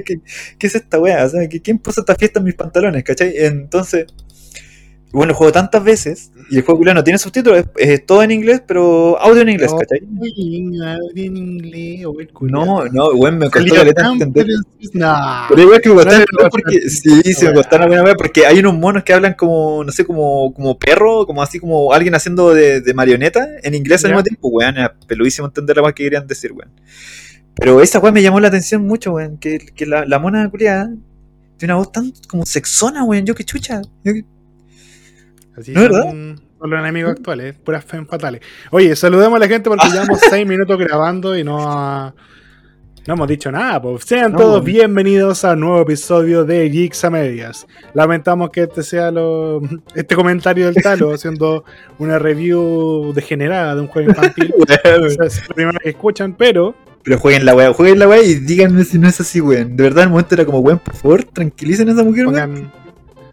¿qué, 0.05 0.21
qué 0.59 0.67
es 0.67 0.75
esta 0.75 0.99
weá? 0.99 1.25
O 1.25 1.29
sea, 1.29 1.49
¿qué- 1.49 1.61
¿quién 1.63 1.79
puso 1.79 2.01
esta 2.01 2.15
fiesta 2.15 2.41
en 2.41 2.45
mis 2.45 2.55
pantalones, 2.55 3.03
cachai? 3.05 3.33
Entonces, 3.37 4.07
bueno, 5.13 5.35
juego 5.35 5.53
tantas 5.53 5.85
veces 5.85 6.33
y 6.51 6.57
el 6.57 6.63
juego 6.63 6.79
culiao 6.79 6.95
no 6.95 7.05
tiene 7.05 7.19
subtítulos, 7.19 7.59
es, 7.59 7.67
es 7.77 8.07
todo 8.07 8.23
en 8.23 8.31
inglés, 8.31 8.63
pero 8.67 9.21
audio 9.21 9.43
en 9.43 9.51
inglés, 9.51 9.71
No, 9.71 9.79
¿cachai? 9.79 10.01
Uy, 10.19 10.33
en 11.17 11.37
inglés, 11.37 12.07
o 12.07 12.19
el 12.19 12.31
No, 12.51 12.85
no, 12.87 13.09
weón, 13.11 13.39
me 13.39 13.51
costó 13.51 13.75
caleta 13.75 14.03
tan, 14.03 14.13
entender. 14.15 14.47
pero- 14.47 14.91
Nah. 14.95 15.49
Pero 15.49 15.63
igual 15.63 15.81
que 15.81 15.89
me 15.91 15.95
costaron 15.97 16.25
No, 16.33 16.45
no, 16.45 16.51
porque 16.51 16.81
no, 16.83 16.91
sí, 16.91 17.23
sí 17.35 17.45
me 17.45 17.51
no, 17.51 17.57
costaron 17.57 17.83
alguna 17.85 18.03
vez 18.03 18.15
porque 18.17 18.47
hay 18.47 18.59
unos 18.59 18.75
monos 18.75 19.05
que 19.05 19.13
hablan 19.13 19.35
como, 19.35 19.85
no 19.85 19.93
sé, 19.93 20.05
como, 20.05 20.53
como 20.55 20.79
perro, 20.79 21.27
como 21.27 21.43
así 21.43 21.61
como 21.61 21.93
alguien 21.93 22.15
haciendo 22.15 22.53
de, 22.55 22.81
de 22.81 22.95
marioneta 22.95 23.47
en 23.63 23.75
inglés 23.75 24.05
al 24.05 24.13
mismo 24.13 24.23
tiempo, 24.25 24.49
weón, 24.49 24.77
era 24.77 24.95
peludísimo 25.07 25.47
entender 25.47 25.77
la 25.77 25.83
weá 25.83 25.93
que 25.93 26.05
querían 26.05 26.27
decir, 26.27 26.53
weón. 26.53 26.71
Pero 27.55 27.81
esa 27.83 27.99
weá 28.01 28.13
me 28.13 28.23
llamó 28.23 28.41
la 28.41 28.49
atención 28.49 28.87
mucho, 28.87 29.13
weón, 29.13 29.37
que, 29.37 29.59
que 29.59 29.85
la, 29.87 30.07
la 30.07 30.19
mona 30.19 30.49
culiada 30.51 30.91
tiene 31.59 31.75
una 31.75 31.79
voz 31.79 31.93
tan 31.93 32.13
como 32.29 32.45
sexona, 32.47 33.05
weón, 33.05 33.25
yo 33.27 33.35
que 33.35 33.45
chucha. 33.45 33.83
Yo 34.05 34.15
que- 34.15 34.25
Así 35.57 35.73
¿No 35.73 35.83
son, 35.83 36.41
son 36.59 36.71
los 36.71 36.81
enemigos 36.81 37.13
actuales, 37.13 37.55
puras 37.59 37.85
fem 37.85 38.07
fatales. 38.07 38.41
Oye, 38.71 38.97
saludemos 38.97 39.37
a 39.37 39.41
la 39.41 39.49
gente 39.49 39.69
porque 39.69 39.89
llevamos 39.89 40.19
seis 40.31 40.47
minutos 40.47 40.79
grabando 40.79 41.37
y 41.37 41.45
no, 41.45 42.15
no 43.07 43.15
hemos 43.15 43.29
dicho 43.29 43.53
nada. 43.53 43.83
Pues. 43.83 44.05
Sean 44.05 44.33
No, 44.33 44.39
todos 44.39 44.65
bienvenidos 44.65 45.45
a 45.45 45.53
un 45.53 45.61
nuevo 45.61 45.83
episodio 45.83 46.45
de 46.45 46.71
Geeks 46.71 47.05
a 47.05 47.11
Medias. 47.11 47.67
Lamentamos 47.93 48.49
que 48.51 48.63
este 48.63 48.83
sea 48.83 49.11
lo, 49.11 49.61
este 49.95 50.15
comentario 50.15 50.67
del 50.67 50.83
Talo 50.83 51.11
haciendo 51.15 51.65
una 51.99 52.19
review 52.19 53.13
degenerada 53.13 53.75
de 53.75 53.83
un 53.83 53.89
juego 53.89 54.11
infantil. 54.11 54.55
Es 54.69 55.49
la 55.49 55.55
primera 55.55 55.79
que 55.83 55.91
escuchan, 55.91 56.35
pero 56.35 56.75
Pero 57.03 57.19
jueguen 57.19 57.45
la 57.45 57.55
weá, 57.55 57.75
jueguen 57.75 57.99
la 57.99 58.09
weá 58.09 58.23
y 58.23 58.37
díganme 58.37 58.85
si 58.85 58.99
no 58.99 59.09
es 59.09 59.21
así, 59.21 59.41
weón. 59.41 59.77
De 59.77 59.83
verdad, 59.83 60.05
el 60.05 60.11
momento 60.11 60.35
era 60.35 60.47
como, 60.47 60.61
weón, 60.61 60.79
por 60.79 60.95
favor, 60.95 61.25
tranquilicen 61.25 61.91
a 61.91 61.93
esa 61.93 62.05
mujer, 62.05 62.29
weón. 62.29 62.82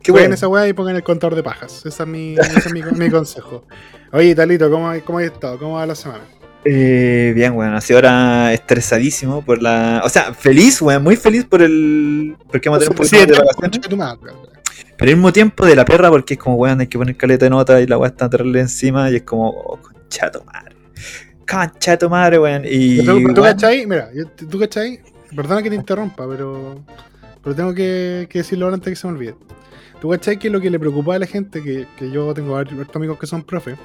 Qué 0.02 0.12
weón. 0.12 0.34
esa 0.34 0.48
weá 0.48 0.68
y 0.68 0.74
pongan 0.74 0.96
el 0.96 1.04
contador 1.04 1.36
de 1.36 1.44
pajas. 1.44 1.86
Ese 1.86 2.04
es 2.04 2.08
mi, 2.08 2.36
ese 2.36 2.60
es 2.60 2.74
mi, 2.74 2.82
mi 2.82 3.10
consejo. 3.10 3.66
Oye, 4.12 4.34
Talito, 4.34 4.70
¿cómo, 4.72 4.92
cómo 5.06 5.20
has 5.20 5.26
estado? 5.26 5.58
¿Cómo 5.60 5.76
va 5.76 5.86
la 5.86 5.96
semana? 5.96 6.24
Eh, 6.66 7.32
bien, 7.36 7.54
weón, 7.54 7.74
así 7.74 7.94
ahora 7.94 8.54
estresadísimo 8.54 9.44
por 9.44 9.62
la. 9.62 10.02
O 10.04 10.10
sea, 10.10 10.34
feliz, 10.34 10.82
weón, 10.82 11.04
muy 11.04 11.16
feliz 11.16 11.46
por 11.46 11.62
el. 11.62 12.36
Porque 12.52 12.70
vamos 12.70 12.84
a 12.84 12.90
tener 12.90 13.02
un 13.02 13.08
poquito 13.08 13.34
de 13.34 13.40
vacaciones. 13.40 14.40
Pero 14.98 15.12
al 15.12 15.16
mismo 15.16 15.32
tiempo 15.32 15.66
de 15.66 15.76
la 15.76 15.86
perra, 15.86 16.10
porque 16.10 16.34
es 16.34 16.40
como, 16.40 16.58
weón, 16.58 16.82
hay 16.82 16.88
que 16.88 16.98
poner 16.98 17.16
caleta 17.16 17.46
de 17.46 17.50
nota 17.50 17.80
y 17.80 17.88
la 17.88 17.98
weá 17.98 18.10
está 18.10 18.30
traerle 18.30 18.60
encima 18.60 19.10
y 19.10 19.18
es 19.18 19.22
como, 19.22 19.50
oh, 19.50 19.80
concha 19.82 20.30
tu 20.30 20.44
madre. 20.44 20.76
Concha 21.50 21.98
tu 21.98 22.10
madre, 22.10 22.40
weón. 22.40 22.64
Y. 22.66 22.98
Pero 22.98 23.14
tú, 23.14 23.22
pero 23.22 23.34
tú 23.36 23.42
weón, 23.42 23.54
cachai, 23.54 23.86
mira, 23.86 24.10
tú 24.50 24.60
cachai, 24.60 25.00
perdona 25.34 25.64
que 25.64 25.70
te 25.70 25.76
interrumpa, 25.78 26.28
pero, 26.28 26.84
pero 27.42 27.56
tengo 27.56 27.74
que, 27.74 28.28
que 28.30 28.40
decirlo 28.40 28.66
ahora 28.66 28.76
antes 28.76 28.92
que 28.92 28.96
se 28.98 29.08
me 29.08 29.14
olvide. 29.14 29.36
Tú 30.02 30.10
cachai 30.10 30.40
que 30.40 30.50
lo 30.50 30.62
que 30.62 30.70
le 30.70 30.80
preocupa 30.80 31.16
a 31.16 31.20
la 31.20 31.26
gente, 31.26 31.62
que, 31.62 31.88
que 31.98 32.10
yo 32.10 32.34
tengo 32.34 32.54
varios 32.54 32.96
amigos 32.96 33.20
que 33.20 33.28
son 33.28 33.44
profe, 33.44 33.76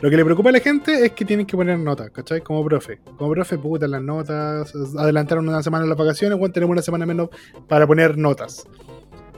lo 0.00 0.08
que 0.08 0.16
le 0.16 0.24
preocupa 0.24 0.48
a 0.50 0.52
la 0.52 0.60
gente 0.60 1.04
es 1.04 1.12
que 1.12 1.24
tienen 1.24 1.44
que 1.44 1.56
poner 1.56 1.78
notas, 1.78 2.10
¿cachai? 2.10 2.40
Como 2.40 2.64
profe. 2.64 3.00
Como 3.16 3.32
profe, 3.32 3.58
puta, 3.58 3.88
las 3.88 4.00
notas, 4.00 4.72
adelantaron 4.96 5.48
una 5.48 5.62
semana 5.62 5.86
las 5.86 5.98
vacaciones, 5.98 6.38
bueno, 6.38 6.52
tenemos 6.52 6.72
una 6.72 6.82
semana 6.82 7.04
menos 7.04 7.30
para 7.66 7.86
poner 7.86 8.16
notas. 8.16 8.66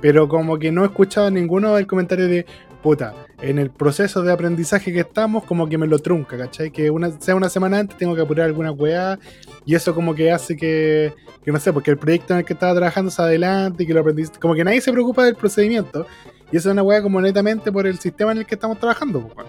Pero 0.01 0.29
como 0.29 0.59
que 0.59 0.71
no 0.71 0.83
he 0.83 0.87
escuchado 0.87 1.31
ninguno 1.31 1.75
del 1.75 1.87
comentario 1.87 2.29
de, 2.29 2.47
puta, 2.83 3.15
en 3.43 3.59
el 3.59 3.71
proceso 3.71 4.23
de 4.23 4.33
aprendizaje 4.33 4.93
que 4.93 5.01
estamos, 5.01 5.45
como 5.45 5.69
que 5.69 5.77
me 5.79 5.87
lo 5.87 5.99
trunca, 5.99 6.37
¿cachai? 6.39 6.71
Que 6.71 6.91
una, 6.91 7.11
sea 7.21 7.35
una 7.35 7.49
semana 7.49 7.79
antes 7.79 7.97
tengo 7.99 8.15
que 8.15 8.23
apurar 8.23 8.47
alguna 8.47 8.73
weá 8.73 9.19
y 9.67 9.75
eso 9.75 9.95
como 9.95 10.15
que 10.15 10.31
hace 10.33 10.57
que, 10.57 11.13
que 11.45 11.53
no 11.53 11.59
sé, 11.61 11.73
porque 11.73 11.91
el 11.91 11.99
proyecto 11.99 12.33
en 12.35 12.41
el 12.41 12.45
que 12.45 12.55
estaba 12.55 12.75
trabajando 12.75 13.11
se 13.11 13.21
adelante 13.23 13.83
y 13.83 13.87
que 13.87 13.95
lo 13.95 14.01
aprendiste, 14.01 14.39
como 14.39 14.55
que 14.55 14.65
nadie 14.65 14.81
se 14.81 14.93
preocupa 14.93 15.25
del 15.25 15.35
procedimiento 15.37 16.07
y 16.53 16.57
eso 16.57 16.69
es 16.69 16.73
una 16.73 16.83
weá 16.83 17.03
como 17.03 17.21
netamente 17.21 17.71
por 17.71 17.87
el 17.87 17.99
sistema 17.99 18.33
en 18.33 18.39
el 18.39 18.47
que 18.47 18.55
estamos 18.57 18.79
trabajando, 18.79 19.29
pues. 19.29 19.47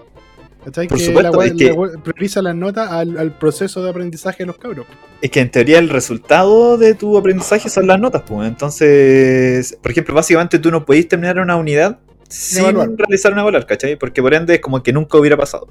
¿cachai? 0.64 0.86
Por 0.86 0.98
que 0.98 1.04
supuesto, 1.06 1.32
la 1.32 1.36
weá- 1.36 1.46
es 1.46 1.54
que- 1.54 1.72
la 1.96 2.02
prioriza 2.02 2.40
las 2.42 2.54
notas 2.54 2.88
al, 2.90 3.18
al 3.18 3.36
proceso 3.36 3.82
de 3.82 3.90
aprendizaje 3.90 4.44
de 4.44 4.46
los 4.46 4.58
cabros. 4.58 4.86
Es 5.20 5.30
que 5.30 5.40
en 5.40 5.50
teoría 5.50 5.78
el 5.80 5.88
resultado 5.88 6.78
de 6.78 6.94
tu 6.94 7.18
aprendizaje 7.18 7.68
son 7.68 7.86
las 7.88 7.98
notas, 7.98 8.22
pues. 8.26 8.46
Entonces, 8.48 9.76
por 9.82 9.90
ejemplo, 9.90 10.14
básicamente 10.14 10.58
tú 10.60 10.70
no 10.70 10.84
podéis 10.84 11.08
terminar 11.08 11.38
una 11.40 11.56
unidad 11.56 11.98
sin 12.32 12.60
evaluar. 12.62 12.90
realizar 12.96 13.32
una 13.32 13.42
volar, 13.42 13.66
¿cachai? 13.66 13.96
Porque 13.96 14.22
por 14.22 14.34
ende 14.34 14.54
es 14.54 14.60
como 14.60 14.82
que 14.82 14.92
nunca 14.92 15.18
hubiera 15.18 15.36
pasado. 15.36 15.68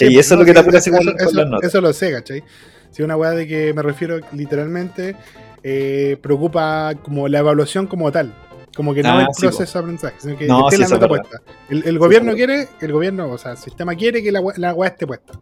Y 0.00 0.18
eso 0.18 0.20
es 0.20 0.30
no, 0.32 0.36
lo 0.38 0.44
que 0.44 0.52
te 0.52 0.58
apura 0.58 0.78
eso, 0.78 0.90
así 0.90 0.90
con, 0.90 1.00
eso- 1.08 1.12
con 1.16 1.26
eso- 1.28 1.36
las 1.36 1.48
notas. 1.48 1.68
eso 1.68 1.80
lo 1.80 1.92
sé, 1.92 2.10
¿cachai? 2.12 2.42
Si 2.90 3.02
una 3.02 3.16
weá 3.16 3.30
de 3.32 3.46
que 3.46 3.72
me 3.74 3.82
refiero 3.82 4.18
literalmente 4.32 5.14
eh, 5.62 6.16
preocupa 6.22 6.94
como 7.02 7.28
la 7.28 7.38
evaluación 7.40 7.86
como 7.86 8.10
tal. 8.12 8.32
Como 8.74 8.92
que 8.94 9.02
no 9.02 9.08
Ah, 9.10 9.20
el 9.22 9.26
sí, 9.34 9.40
proceso 9.42 9.78
de 9.78 9.82
aprendizaje, 9.82 10.16
sino 10.18 10.36
que, 10.36 10.46
No, 10.46 10.68
esté 10.68 10.78
la 10.82 10.88
nota 10.88 11.08
puesta. 11.08 11.40
El, 11.70 11.82
el 11.86 11.98
gobierno 11.98 12.34
quiere, 12.34 12.68
el 12.80 12.92
gobierno, 12.92 13.30
o 13.30 13.38
sea, 13.38 13.52
el 13.52 13.56
sistema 13.58 13.94
quiere 13.94 14.22
que 14.22 14.30
la, 14.30 14.40
we- 14.40 14.52
la 14.58 14.74
weá 14.74 14.90
esté 14.90 15.06
puesta. 15.06 15.32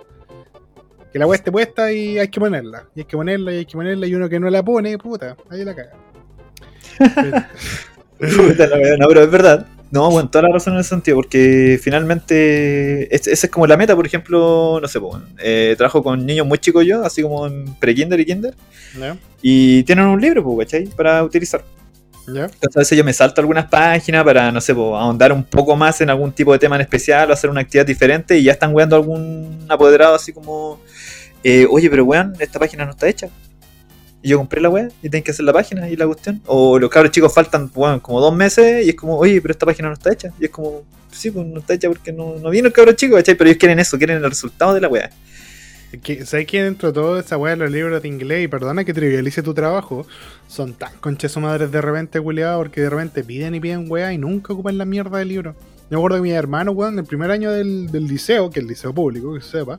Que 1.12 1.18
la 1.18 1.26
weá 1.26 1.36
esté 1.36 1.50
puesta 1.50 1.90
y 1.92 2.18
hay 2.18 2.28
que 2.28 2.38
ponerla. 2.40 2.86
Y 2.94 3.00
hay 3.00 3.04
que 3.06 3.16
ponerla 3.16 3.52
y 3.52 3.56
hay 3.58 3.66
que 3.66 3.72
ponerla. 3.72 4.06
Y 4.06 4.14
uno 4.14 4.28
que 4.28 4.38
no 4.38 4.48
la 4.50 4.62
pone, 4.62 4.96
puta, 4.98 5.36
ahí 5.50 5.64
la 5.64 5.74
caga. 5.74 5.92
Puta 8.18 8.66
la 8.68 8.76
wea, 8.78 8.96
no, 8.98 9.06
pero 9.08 9.22
es 9.22 9.30
verdad. 9.30 9.66
No, 9.94 10.10
bueno, 10.10 10.28
toda 10.28 10.42
la 10.42 10.52
razón 10.54 10.74
en 10.74 10.80
ese 10.80 10.88
sentido, 10.88 11.14
porque 11.18 11.78
finalmente 11.80 13.14
es- 13.14 13.28
esa 13.28 13.46
es 13.46 13.52
como 13.52 13.64
la 13.68 13.76
meta, 13.76 13.94
por 13.94 14.04
ejemplo, 14.04 14.80
no 14.82 14.88
sé, 14.88 14.98
pues, 14.98 15.22
eh, 15.38 15.74
trabajo 15.76 16.02
con 16.02 16.26
niños 16.26 16.44
muy 16.48 16.58
chicos 16.58 16.84
yo, 16.84 17.04
así 17.04 17.22
como 17.22 17.46
en 17.46 17.64
pre-kinder 17.76 18.18
y 18.18 18.26
kinder, 18.26 18.54
y 19.40 19.84
tienen 19.84 20.06
un 20.06 20.20
libro, 20.20 20.42
pues, 20.42 20.66
¿cachai? 20.66 20.86
Para 20.96 21.22
utilizar. 21.22 21.62
Entonces 22.46 22.76
a 22.76 22.80
veces 22.80 22.98
yo 22.98 23.04
me 23.04 23.12
salto 23.12 23.40
algunas 23.40 23.66
páginas 23.66 24.24
para, 24.24 24.50
no 24.50 24.60
sé, 24.60 24.74
pues, 24.74 24.86
ahondar 24.94 25.32
un 25.32 25.44
poco 25.44 25.76
más 25.76 26.00
en 26.00 26.10
algún 26.10 26.32
tipo 26.32 26.52
de 26.52 26.58
tema 26.58 26.74
en 26.74 26.82
especial 26.82 27.30
o 27.30 27.32
hacer 27.32 27.48
una 27.48 27.60
actividad 27.60 27.86
diferente 27.86 28.36
y 28.36 28.42
ya 28.42 28.50
están 28.52 28.74
weando 28.74 28.96
algún 28.96 29.64
apoderado 29.68 30.16
así 30.16 30.32
como, 30.32 30.80
eh, 31.44 31.68
oye, 31.70 31.88
pero 31.88 32.04
weón, 32.04 32.32
esta 32.40 32.58
página 32.58 32.84
no 32.84 32.90
está 32.90 33.06
hecha. 33.08 33.28
Y 34.24 34.30
yo 34.30 34.38
compré 34.38 34.58
la 34.62 34.70
weá 34.70 34.88
y 35.02 35.10
tienen 35.10 35.22
que 35.22 35.32
hacer 35.32 35.44
la 35.44 35.52
página 35.52 35.86
y 35.86 35.96
la 35.96 36.06
cuestión. 36.06 36.40
O 36.46 36.78
los 36.78 36.88
cabros 36.88 37.12
chicos 37.12 37.30
faltan, 37.30 37.70
weón, 37.74 38.00
como 38.00 38.22
dos 38.22 38.34
meses 38.34 38.86
y 38.86 38.88
es 38.88 38.94
como, 38.96 39.18
oye, 39.18 39.38
pero 39.42 39.52
esta 39.52 39.66
página 39.66 39.88
no 39.88 39.94
está 39.94 40.14
hecha. 40.14 40.32
Y 40.40 40.46
es 40.46 40.50
como, 40.50 40.82
sí, 41.12 41.30
pues 41.30 41.46
no 41.46 41.60
está 41.60 41.74
hecha 41.74 41.88
porque 41.88 42.10
no, 42.10 42.36
no 42.38 42.48
vino 42.48 42.66
el 42.68 42.72
cabro 42.72 42.92
chico, 42.92 43.16
¿cachai? 43.16 43.34
Pero 43.34 43.50
ellos 43.50 43.58
quieren 43.60 43.78
eso, 43.80 43.98
quieren 43.98 44.16
el 44.16 44.24
resultado 44.24 44.72
de 44.72 44.80
la. 44.80 44.88
Que, 46.02 46.24
¿Sabes 46.24 46.46
que 46.46 46.62
dentro 46.62 46.88
de 46.88 46.94
todo 46.94 47.18
esa 47.18 47.36
weá 47.36 47.52
de 47.52 47.58
los 47.58 47.70
libros 47.70 48.00
de 48.00 48.08
inglés, 48.08 48.44
y 48.44 48.48
perdona 48.48 48.82
que 48.82 48.94
trivialice 48.94 49.42
tu 49.42 49.52
trabajo, 49.52 50.06
son 50.48 50.72
tan 50.72 50.96
conches 51.00 51.36
madres 51.36 51.70
de 51.70 51.82
repente, 51.82 52.18
culiado, 52.18 52.60
porque 52.60 52.80
de 52.80 52.88
repente 52.88 53.24
piden 53.24 53.54
y 53.54 53.60
piden 53.60 53.90
weá 53.90 54.10
y 54.14 54.16
nunca 54.16 54.54
ocupan 54.54 54.78
la 54.78 54.86
mierda 54.86 55.18
del 55.18 55.28
libro. 55.28 55.54
Yo 55.90 55.90
me 55.90 55.96
acuerdo 55.98 56.16
que 56.16 56.22
mi 56.22 56.30
hermano, 56.30 56.72
weón, 56.72 56.94
en 56.94 57.00
el 57.00 57.04
primer 57.04 57.30
año 57.30 57.50
del, 57.50 57.92
del 57.92 58.06
liceo, 58.06 58.48
que 58.48 58.60
es 58.60 58.62
el 58.62 58.70
liceo 58.70 58.94
público, 58.94 59.34
que 59.34 59.42
se 59.42 59.58
sepa, 59.58 59.76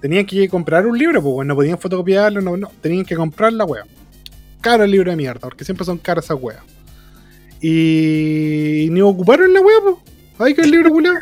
tenían 0.00 0.24
que 0.26 0.48
comprar 0.48 0.86
un 0.86 0.98
libro, 0.98 1.22
pues 1.22 1.46
no 1.46 1.54
podían 1.54 1.78
fotocopiarlo, 1.78 2.40
no, 2.40 2.56
no, 2.56 2.70
tenían 2.80 3.04
que 3.04 3.16
comprar 3.16 3.52
la 3.52 3.64
weá. 3.64 3.84
Caro 4.60 4.84
el 4.84 4.90
libro 4.90 5.10
de 5.10 5.16
mierda, 5.16 5.40
porque 5.40 5.64
siempre 5.64 5.84
son 5.84 5.98
caras 5.98 6.24
esas 6.26 6.38
weas. 6.40 6.60
Y 7.60 8.88
ni 8.90 9.00
ocuparon 9.00 9.52
la 9.52 9.60
weá, 9.60 9.76
pues. 9.82 9.96
Ahí 10.38 10.54
que 10.54 10.62
el 10.62 10.70
libro 10.70 10.90
culiado. 10.90 11.16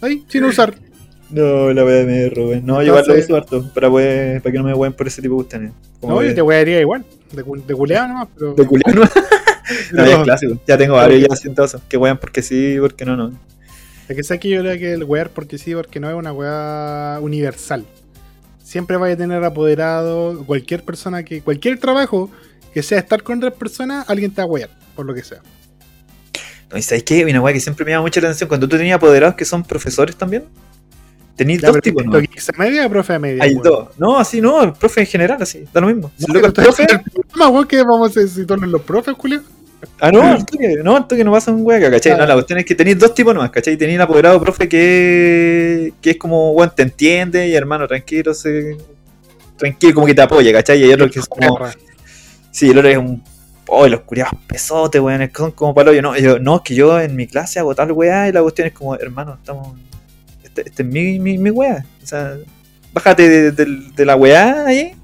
Ahí, 0.00 0.24
sin 0.28 0.44
usar. 0.44 0.74
No, 1.30 1.72
la 1.72 1.84
weá 1.84 2.04
me 2.04 2.28
robé. 2.30 2.60
No, 2.60 2.82
yo 2.82 2.88
igual 2.88 3.04
lo 3.06 3.14
Entonces- 3.14 3.24
uso 3.24 3.36
harto, 3.36 3.68
para, 3.74 3.88
poder- 3.90 4.42
para 4.42 4.52
que 4.52 4.58
no 4.58 4.64
me 4.64 4.74
ween 4.74 4.92
por 4.92 5.06
ese 5.06 5.22
tipo 5.22 5.34
de 5.34 5.36
cuestiones. 5.38 5.72
No, 6.02 6.22
yo 6.22 6.34
te 6.34 6.42
wearía 6.42 6.80
igual. 6.80 7.04
De, 7.32 7.42
de 7.42 7.74
culeado 7.74 8.08
nomás, 8.08 8.28
pero. 8.36 8.54
de 8.54 8.66
culiano. 8.66 9.02
No, 9.92 10.04
ya 10.06 10.12
es 10.12 10.18
No. 10.18 10.22
clásico. 10.22 10.60
Ya 10.64 10.78
tengo 10.78 10.94
varios 10.94 11.28
ya 11.28 11.34
siento 11.34 11.64
eso. 11.64 11.80
Que 11.88 11.96
wean 11.96 12.18
porque 12.18 12.40
sí, 12.40 12.76
porque 12.80 13.04
no, 13.04 13.16
no. 13.16 13.32
Es 14.08 14.14
que 14.14 14.22
sé 14.22 14.38
que 14.38 14.48
yo 14.48 14.60
creo 14.60 14.78
que 14.78 14.92
el 14.92 15.02
wear 15.02 15.28
porque 15.30 15.58
sí, 15.58 15.74
porque 15.74 15.98
no 15.98 16.08
es 16.08 16.14
una 16.14 16.32
weá 16.32 17.18
universal. 17.20 17.84
Siempre 18.66 18.96
vaya 18.96 19.14
a 19.14 19.16
tener 19.16 19.44
apoderado 19.44 20.44
cualquier 20.44 20.82
persona 20.82 21.22
que, 21.22 21.40
cualquier 21.40 21.78
trabajo 21.78 22.30
que 22.74 22.82
sea 22.82 22.98
estar 22.98 23.22
con 23.22 23.38
otras 23.38 23.54
personas, 23.54 24.10
alguien 24.10 24.32
te 24.32 24.40
va 24.40 24.44
a 24.44 24.50
huear, 24.50 24.70
por 24.96 25.06
lo 25.06 25.14
que 25.14 25.22
sea. 25.22 25.40
No, 26.70 26.76
¿Y 26.76 26.82
sabes 26.82 27.04
qué? 27.04 27.24
Una 27.24 27.40
weá 27.40 27.54
que 27.54 27.60
siempre 27.60 27.84
me 27.84 27.92
llama 27.92 28.02
mucha 28.02 28.20
la 28.20 28.26
atención. 28.26 28.48
Cuando 28.48 28.68
tú 28.68 28.76
tenías 28.76 28.96
apoderados 28.96 29.36
que 29.36 29.44
son 29.44 29.62
profesores 29.62 30.16
también, 30.16 30.46
tenías 31.36 31.62
Ya, 31.62 31.68
dos 31.70 31.80
tipos, 31.80 32.02
¿esto 32.02 32.52
¿no? 32.52 32.58
media 32.58 32.86
o 32.86 32.90
profe 32.90 33.14
a 33.14 33.18
media? 33.20 33.44
Hay 33.44 33.54
dos. 33.54 33.90
No, 33.98 34.18
así 34.18 34.40
no, 34.40 34.64
el 34.64 34.72
profe 34.72 35.02
en 35.02 35.06
general, 35.06 35.40
así, 35.40 35.64
da 35.72 35.80
lo 35.80 35.86
mismo. 35.86 36.10
Si 36.18 36.26
No, 36.26 36.34
el 36.34 36.42
loco 36.42 36.48
es 36.48 36.54
pero 36.54 36.66
profe, 36.66 36.82
el 36.92 37.02
problema, 37.12 37.48
weón, 37.48 37.68
que 37.68 37.76
vamos 37.78 38.16
a 38.16 38.20
necesitarnos 38.20 38.68
los 38.68 38.82
profes, 38.82 39.14
Julio. 39.16 39.42
Ah, 40.00 40.10
no, 40.12 40.22
al 40.22 40.44
toque, 40.46 40.76
no, 40.82 40.96
al 40.96 41.06
toque 41.06 41.24
no 41.24 41.32
pasa 41.32 41.52
un 41.52 41.64
hueca, 41.64 41.90
¿cachai? 41.90 42.12
No, 42.12 42.16
Claro. 42.18 42.28
la 42.28 42.34
cuestión 42.34 42.58
es 42.58 42.64
que 42.64 42.74
tenéis 42.74 42.98
dos 42.98 43.14
tipos 43.14 43.34
nomás, 43.34 43.50
¿cachai? 43.50 43.76
Tenéis 43.76 43.96
el 43.96 44.02
apoderado 44.02 44.40
profe 44.40 44.68
que, 44.68 45.92
que 46.00 46.10
es 46.10 46.16
como, 46.16 46.52
bueno, 46.54 46.72
te 46.72 46.82
entiende 46.82 47.46
y 47.48 47.54
hermano, 47.54 47.86
tranquilo, 47.86 48.32
se... 48.34 48.76
tranquilo, 49.56 49.94
como 49.94 50.06
que 50.06 50.14
te 50.14 50.22
apoya, 50.22 50.52
¿cachai? 50.52 50.80
Y 50.80 50.84
hay 50.84 50.92
otro 50.92 51.10
que 51.10 51.18
es 51.20 51.26
como, 51.26 51.58
sí, 52.50 52.70
el 52.70 52.78
otro 52.78 52.90
es 52.90 52.96
un, 52.98 53.22
oh, 53.68 53.86
los 53.88 54.00
curiados 54.00 54.32
pesotes, 54.46 55.00
weón, 55.00 55.22
es 55.22 55.30
que 55.30 55.36
son 55.38 55.50
como 55.52 55.74
palo 55.74 55.92
yo, 55.92 56.00
no, 56.02 56.16
yo, 56.16 56.38
no, 56.38 56.56
es 56.56 56.62
que 56.62 56.74
yo 56.74 57.00
en 57.00 57.14
mi 57.16 57.26
clase 57.26 57.58
hago 57.58 57.74
tal 57.74 57.92
weá 57.92 58.28
y 58.28 58.32
la 58.32 58.42
cuestión 58.42 58.68
es 58.68 58.72
como, 58.74 58.94
hermano, 58.96 59.34
estamos, 59.34 59.76
este, 60.42 60.62
este 60.68 60.82
es 60.82 60.88
mi, 60.88 61.18
mi, 61.18 61.36
mi 61.38 61.50
weá, 61.50 61.84
o 62.02 62.06
sea, 62.06 62.36
bájate 62.92 63.28
de, 63.28 63.50
de- 63.52 63.82
de 63.94 64.04
la 64.06 64.16
weá 64.16 64.64
ahí, 64.66 64.94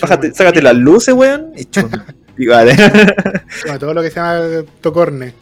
bájate, 0.00 0.34
sácate 0.34 0.60
las 0.62 0.74
luces, 0.76 1.14
weón, 1.14 1.52
y 1.56 1.64
chum, 1.64 1.88
vale. 2.46 2.74
Bueno, 3.64 3.78
todo 3.78 3.94
lo 3.94 4.02
que 4.02 4.10
se 4.10 4.16
llama 4.20 4.64
tocorne. 4.80 5.34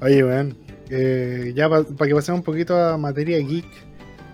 Oye, 0.00 0.24
weón. 0.24 0.56
eh, 0.90 1.52
ya 1.54 1.68
para 1.68 1.84
que 1.84 2.14
pasemos 2.14 2.38
un 2.40 2.42
poquito 2.44 2.76
a 2.76 2.96
materia 2.96 3.38
geek, 3.38 3.66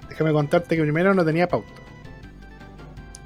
déjame 0.08 0.32
contarte 0.32 0.76
que 0.76 0.82
primero 0.82 1.12
no 1.14 1.24
tenía 1.24 1.48
pauta. 1.48 1.68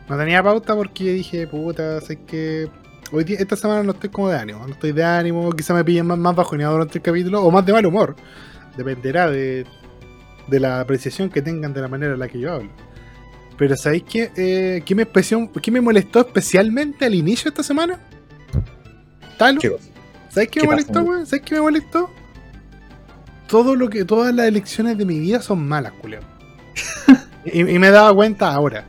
No 0.08 0.18
tenía 0.18 0.42
pauta 0.42 0.74
porque 0.74 1.12
dije, 1.12 1.46
puta, 1.46 2.00
sé 2.00 2.16
que. 2.24 2.68
Hoy 3.12 3.24
día- 3.24 3.38
esta 3.38 3.56
semana 3.56 3.82
no 3.82 3.92
estoy 3.92 4.08
como 4.10 4.28
de 4.30 4.36
ánimo, 4.38 4.66
no 4.66 4.72
estoy 4.72 4.92
de 4.92 5.04
ánimo, 5.04 5.50
quizá 5.52 5.74
me 5.74 5.84
pillen 5.84 6.06
más, 6.06 6.16
más 6.18 6.34
bajoneado 6.34 6.72
durante 6.72 6.98
el 6.98 7.02
capítulo 7.02 7.42
o 7.42 7.50
más 7.50 7.64
de 7.66 7.72
mal 7.74 7.84
humor. 7.84 8.16
Dependerá 8.76 9.30
de, 9.30 9.66
de 10.48 10.60
la 10.60 10.80
apreciación 10.80 11.28
que 11.28 11.42
tengan 11.42 11.74
de 11.74 11.82
la 11.82 11.88
manera 11.88 12.14
en 12.14 12.18
la 12.18 12.28
que 12.28 12.40
yo 12.40 12.54
hablo. 12.54 12.70
Pero 13.58 13.76
¿sabéis 13.76 14.04
qué? 14.04 14.30
Eh, 14.34 14.82
¿qué, 14.84 14.94
me 14.94 15.02
especió- 15.02 15.50
qué 15.60 15.70
me 15.70 15.82
molestó 15.82 16.20
especialmente 16.20 17.04
al 17.04 17.14
inicio 17.14 17.44
de 17.44 17.48
esta 17.50 17.62
semana? 17.62 18.00
Talo. 19.44 19.60
¿Qué 19.60 19.70
cosa? 19.70 19.84
¿Sabes 20.30 20.48
qué 20.48 20.60
¿Qué 20.60 20.66
me 20.66 20.72
molestó, 20.72 21.02
weón? 21.02 21.26
¿Sabes 21.26 21.44
qué 21.44 21.54
me 21.56 21.60
molestó? 21.60 22.10
Todo 23.46 23.76
lo 23.76 23.90
que, 23.90 24.04
todas 24.04 24.34
las 24.34 24.46
elecciones 24.46 24.96
de 24.96 25.04
mi 25.04 25.18
vida 25.18 25.42
son 25.42 25.66
malas, 25.66 25.92
Julio. 26.00 26.20
y, 27.44 27.60
y 27.60 27.78
me 27.78 27.88
he 27.88 27.90
dado 27.90 28.14
cuenta 28.14 28.52
ahora. 28.52 28.86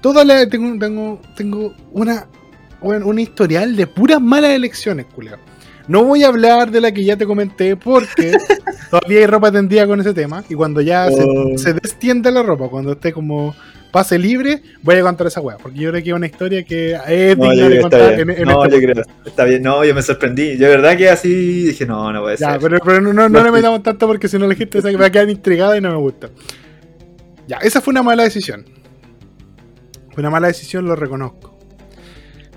Todas 0.00 0.26
las 0.26 0.48
tengo, 0.50 0.78
tengo, 0.78 1.20
tengo 1.36 1.74
una, 1.92 2.26
un 2.80 3.18
historial 3.18 3.74
de 3.76 3.86
puras 3.86 4.20
malas 4.20 4.50
elecciones, 4.50 5.06
Julio. 5.14 5.38
No 5.88 6.04
voy 6.04 6.22
a 6.24 6.28
hablar 6.28 6.70
de 6.70 6.80
la 6.80 6.92
que 6.92 7.04
ya 7.04 7.16
te 7.16 7.26
comenté 7.26 7.76
porque 7.76 8.32
todavía 8.90 9.20
hay 9.20 9.26
ropa 9.26 9.50
tendida 9.50 9.86
con 9.86 10.00
ese 10.00 10.12
tema. 10.12 10.44
Y 10.48 10.54
cuando 10.54 10.80
ya 10.80 11.08
se- 11.08 11.24
Oh. 11.24 11.56
se, 11.56 11.72
destiende 11.74 12.30
la 12.30 12.42
ropa, 12.42 12.68
cuando 12.68 12.92
esté 12.92 13.12
como 13.12 13.54
pase 13.92 14.18
libre, 14.18 14.62
voy 14.82 14.96
a 14.96 15.02
contar 15.02 15.26
esa 15.28 15.40
weá. 15.40 15.56
Porque 15.58 15.78
yo 15.78 15.90
creo 15.90 16.02
que 16.02 16.08
es 16.10 16.16
una 16.16 16.26
historia 16.26 16.64
que 16.64 16.98
es 17.06 17.36
No, 17.38 17.50
digna 17.50 17.54
yo 17.54 17.68
de 17.68 17.80
contar 17.80 18.16
bien. 18.16 18.30
en, 18.30 18.38
en 18.38 18.44
no, 18.48 18.64
este 18.64 18.80
yo 18.82 18.88
creo 18.92 19.04
está 19.24 19.44
bien. 19.44 19.62
No, 19.62 19.84
yo 19.84 19.94
me 19.94 20.02
sorprendí. 20.02 20.56
Yo 20.58 20.64
de 20.68 20.76
verdad 20.76 20.96
que 20.96 21.08
así 21.10 21.66
dije, 21.66 21.86
no, 21.86 22.12
no 22.12 22.22
puede 22.22 22.36
Ya, 22.38 22.52
ser. 22.52 22.60
pero, 22.60 22.78
pero 22.84 23.00
no, 23.00 23.12
no, 23.12 23.28
no 23.28 23.38
No, 23.38 23.44
le 23.44 23.52
metamos 23.52 23.82
tanto 23.82 24.06
porque 24.08 24.26
si 24.28 24.38
no 24.38 24.46
la 24.48 24.54
gente 24.56 24.82
se 24.82 24.96
va 24.96 25.06
a 25.06 25.10
quedar 25.10 25.28
intrigada 25.30 25.76
y 25.76 25.80
no 25.80 25.90
me 25.90 25.96
gusta. 25.98 26.30
Ya, 27.46 27.58
esa 27.58 27.80
fue 27.80 27.92
una 27.92 28.02
mala 28.02 28.22
decisión. 28.24 28.64
Fue 30.12 30.20
una 30.22 30.30
mala 30.30 30.48
decisión, 30.48 30.84
lo 30.86 30.96
reconozco. 30.96 31.58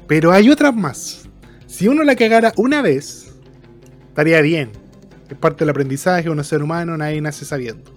Pero 0.07 0.31
hay 0.31 0.49
otras 0.49 0.75
más. 0.75 1.27
Si 1.67 1.87
uno 1.87 2.03
la 2.03 2.15
cagara 2.15 2.53
una 2.57 2.81
vez, 2.81 3.33
estaría 4.07 4.41
bien. 4.41 4.69
Es 5.29 5.35
parte 5.37 5.59
del 5.59 5.69
aprendizaje, 5.71 6.29
uno 6.29 6.41
es 6.41 6.47
ser 6.47 6.61
humano, 6.61 6.95
nadie 6.97 7.19
nace 7.19 7.45
sabiendo. 7.45 7.91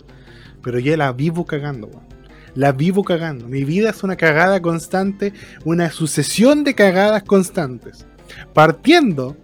Pero 0.63 0.79
ya 0.79 0.97
la 0.97 1.13
vivo 1.13 1.45
cagando, 1.45 1.87
weón. 1.89 2.03
La 2.55 2.73
vivo 2.73 3.05
cagando. 3.05 3.49
Mi 3.49 3.65
vida 3.65 3.91
es 3.91 4.03
una 4.03 4.17
cagada 4.17 4.61
constante, 4.61 5.33
una 5.65 5.91
sucesión 5.91 6.65
de 6.65 6.75
cagadas 6.75 7.23
constantes. 7.23 8.07
Partiendo 8.55 9.37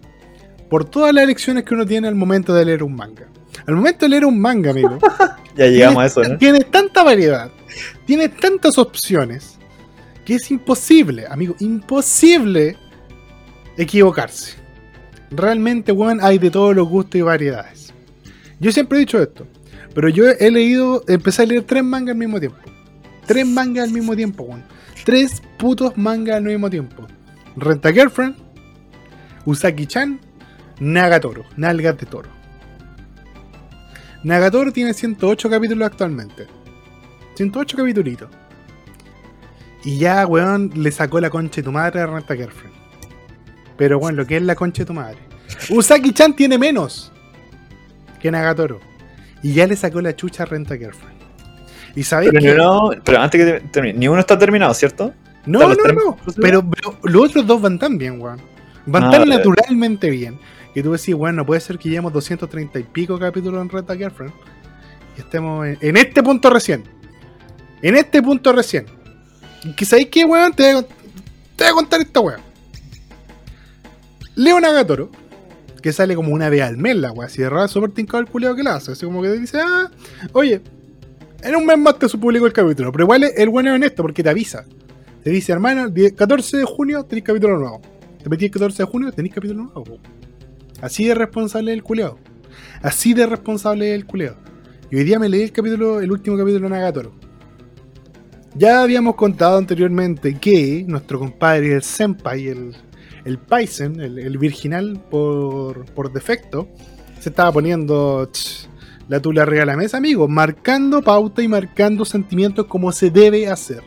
por 0.68 0.84
todas 0.84 1.14
las 1.14 1.24
elecciones 1.24 1.64
que 1.64 1.74
uno 1.74 1.86
tiene 1.86 2.08
al 2.08 2.14
momento 2.14 2.54
de 2.54 2.64
leer 2.64 2.82
un 2.82 2.94
manga. 2.94 3.28
Al 3.66 3.76
momento 3.76 4.04
de 4.04 4.10
leer 4.10 4.24
un 4.24 4.40
manga, 4.40 4.70
amigo, 4.70 4.98
Ya 5.56 5.66
llegamos 5.66 6.02
a 6.02 6.06
eso, 6.06 6.22
¿no? 6.22 6.36
tienes 6.36 6.68
tanta 6.70 7.04
variedad, 7.04 7.48
tienes 8.06 8.36
tantas 8.36 8.76
opciones, 8.76 9.56
que 10.24 10.34
es 10.34 10.50
imposible, 10.50 11.26
amigo, 11.28 11.54
imposible 11.60 12.76
equivocarse. 13.76 14.56
Realmente, 15.30 15.92
weón, 15.92 16.18
hay 16.22 16.38
de 16.38 16.50
todos 16.50 16.74
los 16.74 16.88
gustos 16.88 17.16
y 17.16 17.22
variedades. 17.22 17.92
Yo 18.58 18.72
siempre 18.72 18.98
he 18.98 19.00
dicho 19.00 19.22
esto, 19.22 19.46
pero 19.94 20.08
yo 20.08 20.28
he 20.28 20.50
leído, 20.50 21.04
empecé 21.06 21.42
a 21.42 21.46
leer 21.46 21.62
tres 21.62 21.84
mangas 21.84 22.14
al 22.14 22.18
mismo 22.18 22.40
tiempo. 22.40 22.58
Tres 23.26 23.46
mangas 23.46 23.84
al 23.84 23.90
mismo 23.90 24.14
tiempo, 24.14 24.44
weón. 24.44 24.64
Tres 25.04 25.42
putos 25.58 25.96
mangas 25.96 26.36
al 26.36 26.44
mismo 26.44 26.70
tiempo. 26.70 27.06
Renta 27.56 27.92
Girlfriend, 27.92 28.36
Usagi-chan, 29.44 30.20
Nagatoro, 30.80 31.44
Nalgas 31.56 31.98
de 31.98 32.06
Toro. 32.06 32.30
Nagatoro 34.22 34.72
tiene 34.72 34.94
108 34.94 35.50
capítulos 35.50 35.86
actualmente. 35.86 36.46
108 37.36 37.76
capítulos. 37.76 38.30
Y 39.84 39.98
ya, 39.98 40.26
weón, 40.26 40.70
le 40.74 40.90
sacó 40.90 41.20
la 41.20 41.28
concha 41.28 41.56
de 41.56 41.62
tu 41.64 41.72
madre 41.72 42.00
a 42.00 42.06
Renta 42.06 42.34
Girlfriend. 42.34 42.74
Pero, 43.76 43.98
bueno, 43.98 44.18
lo 44.18 44.26
que 44.26 44.36
es 44.36 44.42
la 44.42 44.54
concha 44.54 44.82
de 44.82 44.86
tu 44.86 44.94
madre. 44.94 45.18
Usagi-chan 45.68 46.34
tiene 46.34 46.56
menos 46.56 47.12
que 48.18 48.30
Nagatoro. 48.30 48.80
Y 49.42 49.52
ya 49.52 49.66
le 49.66 49.76
sacó 49.76 50.00
la 50.00 50.16
chucha 50.16 50.44
a 50.44 50.46
Renta 50.46 50.76
Girlfriend. 50.76 51.13
Y 51.96 52.02
sabéis 52.02 52.32
Pero, 52.32 52.42
que... 52.42 52.48
ni 52.48 52.54
uno, 52.54 52.90
pero 53.04 53.20
antes 53.20 53.40
que 53.44 53.52
te- 53.52 53.68
termine, 53.68 53.98
ni 53.98 54.08
uno 54.08 54.20
está 54.20 54.38
terminado, 54.38 54.74
¿cierto? 54.74 55.12
No, 55.46 55.60
no, 55.60 55.68
no. 55.74 56.16
Pero, 56.40 56.68
pero 56.68 56.98
los 57.04 57.24
otros 57.26 57.46
dos 57.46 57.60
van 57.60 57.78
tan 57.78 57.98
bien, 57.98 58.20
weón. 58.20 58.40
Van 58.86 59.04
Ah, 59.04 59.10
tan 59.10 59.20
vale. 59.20 59.36
naturalmente 59.36 60.10
bien. 60.10 60.38
Que 60.74 60.82
tú 60.82 60.90
decís, 60.92 61.14
bueno, 61.14 61.36
no 61.38 61.46
puede 61.46 61.60
ser 61.60 61.78
que 61.78 61.88
llevemos 61.88 62.12
230 62.12 62.78
y 62.80 62.82
pico 62.82 63.18
capítulos 63.18 63.62
en 63.62 63.68
Red 63.68 63.84
Girlfriend. 63.96 64.32
Y 65.16 65.20
estemos 65.20 65.66
en, 65.66 65.78
en 65.80 65.96
este 65.96 66.22
punto 66.22 66.50
recién. 66.50 66.82
En 67.82 67.94
este 67.96 68.20
punto 68.22 68.52
recién. 68.52 68.86
Y 69.62 69.72
que 69.74 69.84
sabéis 69.84 70.08
qué, 70.08 70.24
weón, 70.24 70.52
te 70.52 70.72
voy, 70.74 70.82
a, 70.82 70.86
te 71.56 71.64
voy 71.64 71.66
a 71.68 71.72
contar 71.74 72.00
esta 72.00 72.20
weón. 72.20 72.40
Leo 74.34 74.60
Nagatoro. 74.60 75.10
Que 75.82 75.92
sale 75.92 76.16
como 76.16 76.30
una 76.32 76.48
vez 76.48 76.62
al 76.62 76.78
mes 76.78 76.96
la 76.96 77.12
weón. 77.12 77.28
Si 77.30 77.42
de 77.42 77.50
verdad 77.50 77.68
súper 77.68 77.90
tincado 77.90 78.20
el 78.22 78.26
culiao 78.26 78.56
que 78.56 78.62
la 78.62 78.76
hace. 78.76 78.92
Así 78.92 79.04
como 79.04 79.20
que 79.22 79.28
dice, 79.32 79.60
ah, 79.60 79.90
oye, 80.32 80.62
en 81.44 81.54
un 81.54 81.66
mes 81.66 81.78
más 81.78 81.98
te 81.98 82.08
publicó 82.08 82.46
el 82.46 82.52
capítulo. 82.52 82.90
Pero 82.90 83.04
igual 83.04 83.24
el 83.36 83.48
bueno 83.50 83.70
es 83.70 83.76
honesto 83.76 84.02
porque 84.02 84.22
te 84.22 84.30
avisa. 84.30 84.64
Te 85.22 85.30
dice, 85.30 85.52
hermano, 85.52 85.84
el 85.84 85.94
10 85.94 86.14
14 86.14 86.56
de 86.56 86.64
junio 86.64 87.04
tenéis 87.04 87.24
capítulo 87.24 87.58
nuevo. 87.58 87.82
Te 88.22 88.30
metí 88.30 88.46
el 88.46 88.50
14 88.50 88.82
de 88.82 88.86
junio, 88.86 89.12
tenéis 89.12 89.34
capítulo 89.34 89.64
nuevo. 89.64 89.98
Así 90.80 91.06
de 91.06 91.14
responsable 91.14 91.72
es 91.72 91.76
el 91.76 91.82
culeado. 91.82 92.18
Así 92.82 93.12
de 93.14 93.26
responsable 93.26 93.90
es 93.90 93.94
el 93.94 94.06
culeado. 94.06 94.36
Y 94.90 94.96
hoy 94.96 95.04
día 95.04 95.18
me 95.18 95.28
leí 95.28 95.42
el 95.42 95.52
capítulo, 95.52 96.00
el 96.00 96.10
último 96.10 96.36
capítulo 96.36 96.64
de 96.64 96.70
Nagatoro. 96.70 97.12
Ya 98.56 98.82
habíamos 98.82 99.16
contado 99.16 99.58
anteriormente 99.58 100.38
que 100.38 100.84
nuestro 100.86 101.18
compadre, 101.18 101.74
el 101.74 101.82
Senpai, 101.82 102.48
el, 102.48 102.76
el 103.24 103.38
Paisen, 103.38 104.00
el, 104.00 104.38
virginal 104.38 105.00
por, 105.10 105.84
por 105.86 106.12
defecto, 106.12 106.68
se 107.18 107.30
estaba 107.30 107.50
poniendo 107.52 108.30
la 109.08 109.20
tula 109.20 109.44
de 109.44 109.66
la 109.66 109.76
mesa, 109.76 109.98
amigo, 109.98 110.28
marcando 110.28 111.02
pauta 111.02 111.42
y 111.42 111.48
marcando 111.48 112.04
sentimientos 112.04 112.66
como 112.66 112.92
se 112.92 113.10
debe 113.10 113.48
hacer. 113.48 113.82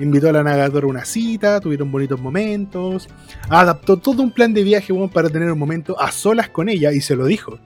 Invitó 0.00 0.28
a 0.28 0.32
la 0.32 0.44
Nagatoro 0.44 0.86
a 0.86 0.90
una 0.90 1.04
cita, 1.04 1.60
tuvieron 1.60 1.90
bonitos 1.90 2.20
momentos, 2.20 3.08
adaptó 3.48 3.96
todo 3.96 4.22
un 4.22 4.30
plan 4.30 4.54
de 4.54 4.62
viaje 4.62 4.94
para 5.12 5.28
tener 5.28 5.50
un 5.50 5.58
momento 5.58 6.00
a 6.00 6.12
solas 6.12 6.48
con 6.48 6.68
ella 6.68 6.92
y 6.92 7.00
se 7.00 7.16
lo 7.16 7.26
dijo. 7.26 7.58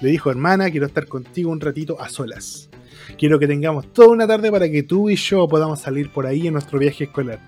Le 0.00 0.10
dijo, 0.10 0.30
hermana, 0.30 0.70
quiero 0.70 0.86
estar 0.86 1.06
contigo 1.06 1.50
un 1.50 1.60
ratito 1.60 2.00
a 2.00 2.08
solas. 2.08 2.68
Quiero 3.18 3.38
que 3.38 3.46
tengamos 3.46 3.92
toda 3.92 4.08
una 4.08 4.26
tarde 4.26 4.50
para 4.50 4.70
que 4.70 4.82
tú 4.82 5.08
y 5.08 5.16
yo 5.16 5.48
podamos 5.48 5.80
salir 5.80 6.12
por 6.12 6.26
ahí 6.26 6.46
en 6.46 6.52
nuestro 6.52 6.78
viaje 6.78 7.04
escolar. 7.04 7.40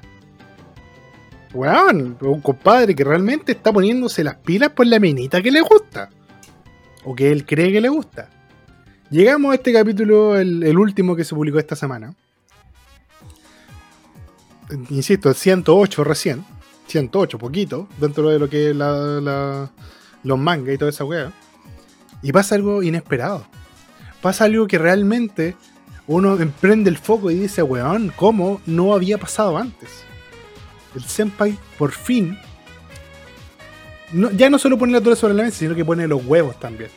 Weón, 1.52 2.16
un 2.20 2.40
compadre 2.40 2.94
que 2.94 3.04
realmente 3.04 3.52
está 3.52 3.72
poniéndose 3.72 4.24
las 4.24 4.36
pilas 4.36 4.70
por 4.70 4.86
la 4.86 4.98
minita 4.98 5.42
que 5.42 5.50
le 5.50 5.60
gusta. 5.60 6.08
O 7.04 7.14
que 7.14 7.30
él 7.30 7.44
cree 7.44 7.72
que 7.72 7.80
le 7.80 7.88
gusta. 7.88 8.30
Llegamos 9.10 9.50
a 9.52 9.54
este 9.56 9.72
capítulo, 9.72 10.36
el, 10.36 10.78
último 10.78 11.16
que 11.16 11.24
se 11.24 11.34
publicó 11.34 11.58
esta 11.58 11.74
semana. 11.74 12.14
Insisto, 14.90 15.34
108 15.34 16.04
recién. 16.04 16.44
108, 16.86 17.38
poquito, 17.38 17.88
dentro 17.98 18.28
de 18.30 18.38
lo 18.38 18.48
que 18.48 18.70
es 18.70 18.76
la, 18.76 18.92
la- 19.20 19.70
los 20.22 20.38
mangas 20.38 20.74
y 20.74 20.78
toda 20.78 20.90
esa 20.90 21.04
weá. 21.04 21.32
Y 22.22 22.32
pasa 22.32 22.54
algo 22.54 22.82
inesperado. 22.82 23.44
Pasa 24.22 24.44
algo 24.44 24.66
que 24.66 24.78
realmente 24.78 25.56
uno 26.06 26.38
emprende 26.40 26.90
el 26.90 26.98
foco 26.98 27.30
y 27.30 27.34
dice, 27.36 27.62
weón, 27.62 28.12
¿cómo 28.14 28.60
no 28.66 28.94
había 28.94 29.18
pasado 29.18 29.56
antes? 29.56 29.88
El 30.94 31.02
senpai 31.04 31.56
por 31.78 31.92
fin 31.92 32.36
ya 34.34 34.50
no 34.50 34.58
solo 34.58 34.76
pone 34.76 34.92
la 34.92 35.00
torre 35.00 35.14
sobre 35.14 35.34
la 35.34 35.44
mesa, 35.44 35.58
sino 35.58 35.74
que 35.74 35.84
pone 35.84 36.06
los 36.08 36.24
huevos 36.24 36.58
también. 36.58 36.90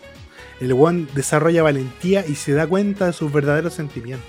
El 0.63 0.73
weón 0.73 1.09
desarrolla 1.13 1.61
valentía 1.61 2.25
y 2.25 2.35
se 2.35 2.53
da 2.53 2.65
cuenta 2.65 3.07
de 3.07 3.13
sus 3.13 3.33
verdaderos 3.33 3.73
sentimientos. 3.73 4.25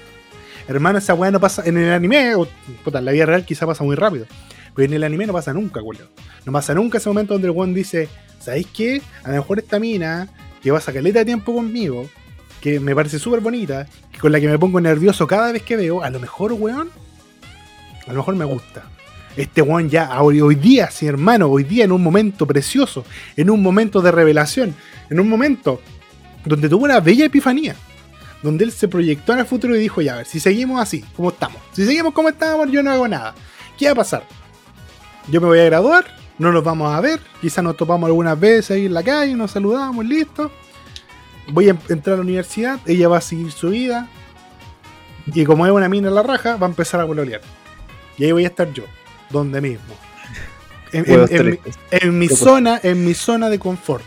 Hermano, 0.66 0.98
esa 0.98 1.14
weá 1.14 1.30
no 1.30 1.38
pasa 1.38 1.62
en 1.64 1.78
el 1.78 1.92
anime, 1.92 2.34
o 2.34 2.48
puta, 2.82 2.98
en 2.98 3.04
la 3.04 3.12
vida 3.12 3.26
real 3.26 3.44
quizá 3.44 3.66
pasa 3.66 3.84
muy 3.84 3.94
rápido. 3.94 4.26
Pero 4.74 4.86
en 4.86 4.94
el 4.94 5.04
anime 5.04 5.26
no 5.26 5.32
pasa 5.32 5.52
nunca, 5.52 5.80
culo. 5.80 6.08
No 6.44 6.50
pasa 6.50 6.74
nunca 6.74 6.98
ese 6.98 7.08
momento 7.08 7.34
donde 7.34 7.46
el 7.46 7.52
weón 7.52 7.72
dice, 7.72 8.08
¿sabéis 8.40 8.66
qué? 8.74 9.00
A 9.22 9.28
lo 9.28 9.36
mejor 9.36 9.60
esta 9.60 9.78
mina, 9.78 10.28
que 10.60 10.72
va 10.72 10.78
a 10.78 10.92
caleta 10.92 11.20
de 11.20 11.24
tiempo 11.24 11.54
conmigo, 11.54 12.08
que 12.60 12.80
me 12.80 12.96
parece 12.96 13.20
súper 13.20 13.38
bonita, 13.38 13.86
con 14.20 14.32
la 14.32 14.40
que 14.40 14.48
me 14.48 14.58
pongo 14.58 14.80
nervioso 14.80 15.28
cada 15.28 15.52
vez 15.52 15.62
que 15.62 15.76
veo, 15.76 16.02
a 16.02 16.10
lo 16.10 16.18
mejor, 16.18 16.52
weón, 16.54 16.90
a 18.08 18.10
lo 18.10 18.16
mejor 18.16 18.34
me 18.34 18.44
gusta. 18.44 18.82
Este 19.36 19.62
weón 19.62 19.88
ya, 19.88 20.20
hoy 20.20 20.54
día, 20.56 20.90
sí, 20.90 21.06
hermano, 21.06 21.46
hoy 21.46 21.62
día 21.62 21.84
en 21.84 21.92
un 21.92 22.02
momento 22.02 22.44
precioso, 22.44 23.04
en 23.36 23.50
un 23.50 23.62
momento 23.62 24.00
de 24.00 24.10
revelación, 24.10 24.74
en 25.10 25.20
un 25.20 25.28
momento 25.28 25.80
donde 26.44 26.68
tuvo 26.68 26.84
una 26.84 27.00
bella 27.00 27.26
epifanía, 27.26 27.74
donde 28.42 28.64
él 28.64 28.72
se 28.72 28.88
proyectó 28.88 29.32
en 29.32 29.38
el 29.40 29.46
futuro 29.46 29.74
y 29.76 29.78
dijo, 29.80 30.02
ya, 30.02 30.14
a 30.14 30.16
ver, 30.18 30.26
si 30.26 30.40
seguimos 30.40 30.80
así, 30.80 31.02
como 31.16 31.30
estamos, 31.30 31.60
si 31.72 31.84
seguimos 31.86 32.12
como 32.12 32.28
estábamos, 32.28 32.70
yo 32.70 32.82
no 32.82 32.90
hago 32.90 33.08
nada. 33.08 33.34
¿Qué 33.78 33.86
va 33.86 33.92
a 33.92 33.96
pasar? 33.96 34.26
Yo 35.28 35.40
me 35.40 35.46
voy 35.46 35.58
a 35.60 35.64
graduar, 35.64 36.04
no 36.38 36.52
nos 36.52 36.62
vamos 36.62 36.94
a 36.94 37.00
ver, 37.00 37.20
quizás 37.40 37.64
nos 37.64 37.76
topamos 37.76 38.06
algunas 38.08 38.38
veces 38.38 38.72
ahí 38.72 38.86
en 38.86 38.94
la 38.94 39.02
calle, 39.02 39.34
nos 39.34 39.50
saludamos, 39.52 40.04
listo. 40.04 40.50
Voy 41.48 41.68
a 41.68 41.76
entrar 41.88 42.14
a 42.14 42.16
la 42.16 42.22
universidad, 42.22 42.78
ella 42.86 43.08
va 43.08 43.18
a 43.18 43.20
seguir 43.20 43.50
su 43.52 43.70
vida, 43.70 44.08
y 45.26 45.44
como 45.44 45.64
es 45.66 45.72
una 45.72 45.88
mina 45.88 46.08
en 46.08 46.14
la 46.14 46.22
raja, 46.22 46.56
va 46.56 46.66
a 46.66 46.70
empezar 46.70 47.00
a 47.00 47.06
pololear. 47.06 47.40
Y 48.18 48.24
ahí 48.24 48.32
voy 48.32 48.44
a 48.44 48.48
estar 48.48 48.72
yo, 48.72 48.84
donde 49.30 49.60
mismo. 49.60 49.94
En, 50.92 51.04
en- 51.06 51.10
Huevos 51.12 51.30
en 51.30 51.38
mi- 51.50 51.58
en 51.90 52.18
zona, 52.36 52.80
en 52.82 53.04
mi 53.04 53.14
zona 53.14 53.48
de 53.48 53.58
confort. 53.58 54.04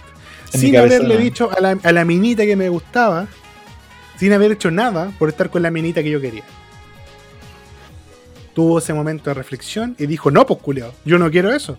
Sin 0.49 0.75
haberle 0.77 1.15
no. 1.15 1.21
dicho 1.21 1.49
a 1.51 1.59
la, 1.59 1.77
a 1.83 1.91
la 1.91 2.05
minita 2.05 2.45
que 2.45 2.55
me 2.55 2.69
gustaba, 2.69 3.27
sin 4.17 4.33
haber 4.33 4.53
hecho 4.53 4.71
nada 4.71 5.11
por 5.19 5.29
estar 5.29 5.49
con 5.49 5.61
la 5.61 5.71
minita 5.71 6.01
que 6.03 6.09
yo 6.09 6.21
quería. 6.21 6.43
Tuvo 8.53 8.79
ese 8.79 8.93
momento 8.93 9.29
de 9.29 9.35
reflexión 9.35 9.95
y 9.99 10.07
dijo, 10.07 10.31
no, 10.31 10.45
pues 10.45 10.59
culiao, 10.59 10.93
yo 11.05 11.19
no 11.19 11.29
quiero 11.29 11.53
eso. 11.53 11.77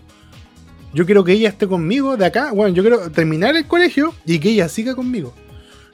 Yo 0.93 1.05
quiero 1.05 1.23
que 1.23 1.33
ella 1.33 1.49
esté 1.49 1.67
conmigo 1.67 2.17
de 2.17 2.25
acá. 2.25 2.51
Bueno, 2.51 2.73
yo 2.73 2.81
quiero 2.81 3.11
terminar 3.11 3.55
el 3.55 3.67
colegio 3.67 4.15
y 4.25 4.39
que 4.39 4.49
ella 4.49 4.69
siga 4.69 4.95
conmigo. 4.95 5.33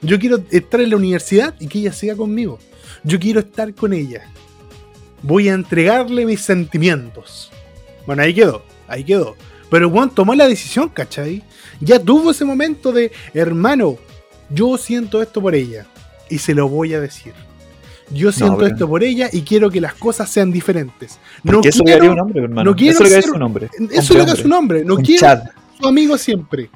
Yo 0.00 0.18
quiero 0.18 0.38
estar 0.50 0.80
en 0.80 0.90
la 0.90 0.96
universidad 0.96 1.54
y 1.58 1.66
que 1.66 1.80
ella 1.80 1.92
siga 1.92 2.16
conmigo. 2.16 2.58
Yo 3.02 3.18
quiero 3.18 3.40
estar 3.40 3.74
con 3.74 3.92
ella. 3.92 4.22
Voy 5.22 5.48
a 5.48 5.54
entregarle 5.54 6.24
mis 6.24 6.40
sentimientos. 6.40 7.50
Bueno, 8.06 8.22
ahí 8.22 8.32
quedó, 8.32 8.62
ahí 8.88 9.04
quedó. 9.04 9.34
Pero 9.70 9.90
Juan 9.90 10.10
tomó 10.10 10.34
la 10.34 10.46
decisión, 10.46 10.88
¿cachai? 10.88 11.42
Ya 11.80 11.98
tuvo 11.98 12.30
ese 12.30 12.44
momento 12.44 12.92
de, 12.92 13.12
hermano, 13.34 13.96
yo 14.50 14.76
siento 14.78 15.20
esto 15.22 15.40
por 15.42 15.54
ella. 15.54 15.86
Y 16.28 16.38
se 16.38 16.54
lo 16.54 16.68
voy 16.68 16.94
a 16.94 17.00
decir. 17.00 17.32
Yo 18.10 18.30
siento 18.32 18.64
esto 18.66 18.88
por 18.88 19.02
ella 19.02 19.28
y 19.32 19.42
quiero 19.42 19.68
que 19.70 19.80
las 19.80 19.94
cosas 19.94 20.30
sean 20.30 20.52
diferentes. 20.52 21.18
No 21.42 21.60
eso 21.62 21.78
le 21.80 21.84
quiero, 21.84 21.98
haría 22.02 22.12
un 22.12 22.20
hombre, 22.20 22.42
hermano. 22.44 22.70
no 22.70 22.76
quiero 22.76 22.94
eso 22.94 23.02
le 23.02 23.08
haría 23.10 23.22
ser- 23.22 23.32
su 23.32 23.38
nombre. 23.38 23.68
eso 23.90 24.12
es 24.12 24.18
lo 24.18 24.24
que 24.26 24.32
es 24.32 24.38
su 24.38 24.48
nombre. 24.48 24.84
No 24.84 24.94
un 24.96 25.02
quiero 25.04 25.26
ser 25.26 25.40
su 25.80 25.86
amigo 25.88 26.16
siempre. 26.18 26.70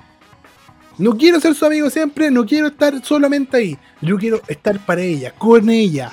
No 0.99 1.17
quiero 1.17 1.41
ser 1.41 1.55
su 1.55 1.65
amigo 1.65 1.89
siempre, 1.89 2.31
no 2.31 2.45
quiero 2.45 2.67
estar 2.67 3.03
solamente 3.05 3.57
ahí. 3.57 3.79
Yo 4.03 4.19
quiero 4.19 4.43
estar 4.49 4.79
para 4.85 5.01
ella, 5.03 5.33
con 5.39 5.71
ella, 5.71 6.11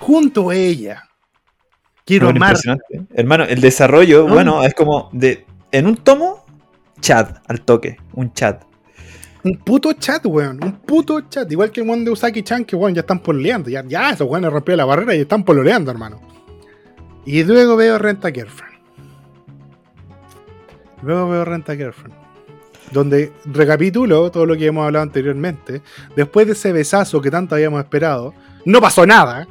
junto 0.00 0.50
a 0.50 0.54
ella. 0.56 1.04
Quiero 2.04 2.26
Bueno, 2.26 2.44
amar. 2.44 2.56
Hermano, 3.14 3.44
el 3.44 3.60
desarrollo, 3.60 4.26
No. 4.26 4.34
bueno, 4.34 4.64
es 4.64 4.74
como 4.74 5.08
de. 5.12 5.46
En 5.70 5.86
un 5.86 5.96
tomo, 5.96 6.41
Chad 7.02 7.42
al 7.46 7.60
toque. 7.60 7.98
Un 8.14 8.32
chat. 8.32 8.64
Un 9.44 9.58
puto 9.58 9.92
chat, 9.92 10.24
weón. 10.24 10.62
Un 10.62 10.72
puto 10.78 11.20
chat. 11.28 11.50
Igual 11.52 11.70
que 11.70 11.82
el 11.82 11.90
one 11.90 12.04
de 12.04 12.12
Usaki-chan, 12.12 12.64
que 12.64 12.76
weón, 12.76 12.94
ya 12.94 13.00
están 13.00 13.18
pololeando. 13.18 13.68
Ya, 13.68 13.84
ya 13.84 14.10
esos 14.10 14.26
weones 14.26 14.50
rompieron 14.50 14.78
la 14.78 14.84
barrera 14.84 15.14
y 15.14 15.20
están 15.20 15.44
pololeando, 15.44 15.90
hermano. 15.90 16.20
Y 17.26 17.44
luego 17.44 17.76
veo 17.76 17.98
Renta 17.98 18.30
Girlfriend. 18.30 18.72
Luego 21.02 21.28
veo 21.28 21.44
Renta 21.44 21.74
Girlfriend. 21.74 22.14
Donde 22.92 23.32
recapitulo 23.46 24.30
todo 24.30 24.46
lo 24.46 24.56
que 24.56 24.66
hemos 24.66 24.84
hablado 24.86 25.02
anteriormente. 25.02 25.82
Después 26.14 26.46
de 26.46 26.52
ese 26.52 26.72
besazo 26.72 27.20
que 27.20 27.30
tanto 27.30 27.54
habíamos 27.54 27.82
esperado, 27.82 28.34
no 28.64 28.80
pasó 28.80 29.06
nada. 29.06 29.48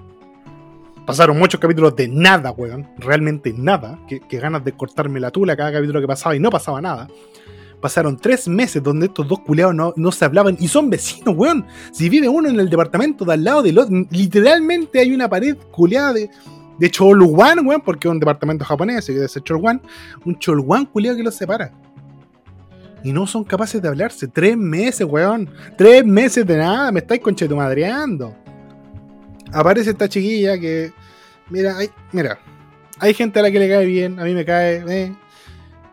Pasaron 1.06 1.38
muchos 1.38 1.60
capítulos 1.60 1.96
de 1.96 2.08
nada, 2.08 2.52
weón. 2.52 2.88
Realmente 2.98 3.54
nada. 3.56 4.00
Que, 4.08 4.20
ganas 4.38 4.64
de 4.64 4.74
cortarme 4.74 5.20
la 5.20 5.32
tula 5.32 5.56
cada 5.56 5.72
capítulo 5.72 6.00
que 6.00 6.08
pasaba 6.08 6.36
y 6.36 6.40
no 6.40 6.50
pasaba 6.50 6.82
nada. 6.82 7.08
Pasaron 7.80 8.18
tres 8.18 8.48
meses 8.48 8.84
donde 8.84 9.08
estos 9.08 9.28
dos 9.28 9.40
culeados 9.40 9.74
no, 9.74 9.94
no 9.96 10.12
se 10.12 10.24
hablaban 10.24 10.56
y 10.60 10.68
son 10.68 10.90
vecinos, 10.90 11.36
weón. 11.36 11.66
Si 11.92 12.10
vive 12.10 12.30
uno 12.30 12.50
en 12.50 12.60
el 12.60 12.70
departamento 12.70 13.26
de 13.26 13.34
al 13.34 13.44
lado 13.44 13.64
del 13.64 13.80
otro, 13.80 14.06
literalmente 14.12 15.00
hay 15.00 15.14
una 15.14 15.28
pared 15.28 15.58
culeada 15.72 16.14
de, 16.14 16.30
de 16.78 16.92
Cholwan, 16.92 17.66
weón, 17.66 17.82
porque 17.82 18.08
es 18.08 18.12
un 18.12 18.20
departamento 18.20 18.64
japonés, 18.64 19.06
que 19.08 19.28
ser 19.28 19.44
Cholwan. 19.44 19.82
Un 20.26 20.38
Cholwan 20.38 20.86
culeado 20.86 21.18
que 21.18 21.24
los 21.24 21.36
separa. 21.36 21.74
Y 23.04 23.12
no 23.12 23.26
son 23.26 23.44
capaces 23.44 23.82
de 23.82 23.88
hablarse. 23.88 24.28
Tres 24.28 24.56
meses, 24.56 25.08
weón. 25.10 25.50
Tres 25.76 26.06
meses 26.06 26.46
de 26.46 26.58
nada, 26.58 26.92
me 26.92 27.00
estáis 27.00 27.22
conchetumadreando. 27.22 28.36
Aparece 29.54 29.92
esta 29.92 30.08
chiquilla 30.08 30.60
que. 30.60 30.94
Mira, 31.50 31.78
hay, 31.78 31.90
mira. 32.12 32.40
Hay 33.00 33.14
gente 33.14 33.40
a 33.40 33.42
la 33.42 33.52
que 33.52 33.60
le 33.60 33.68
cae 33.68 33.86
bien, 33.86 34.20
a 34.20 34.24
mí 34.24 34.34
me 34.34 34.46
cae. 34.46 34.84
eh. 34.88 35.16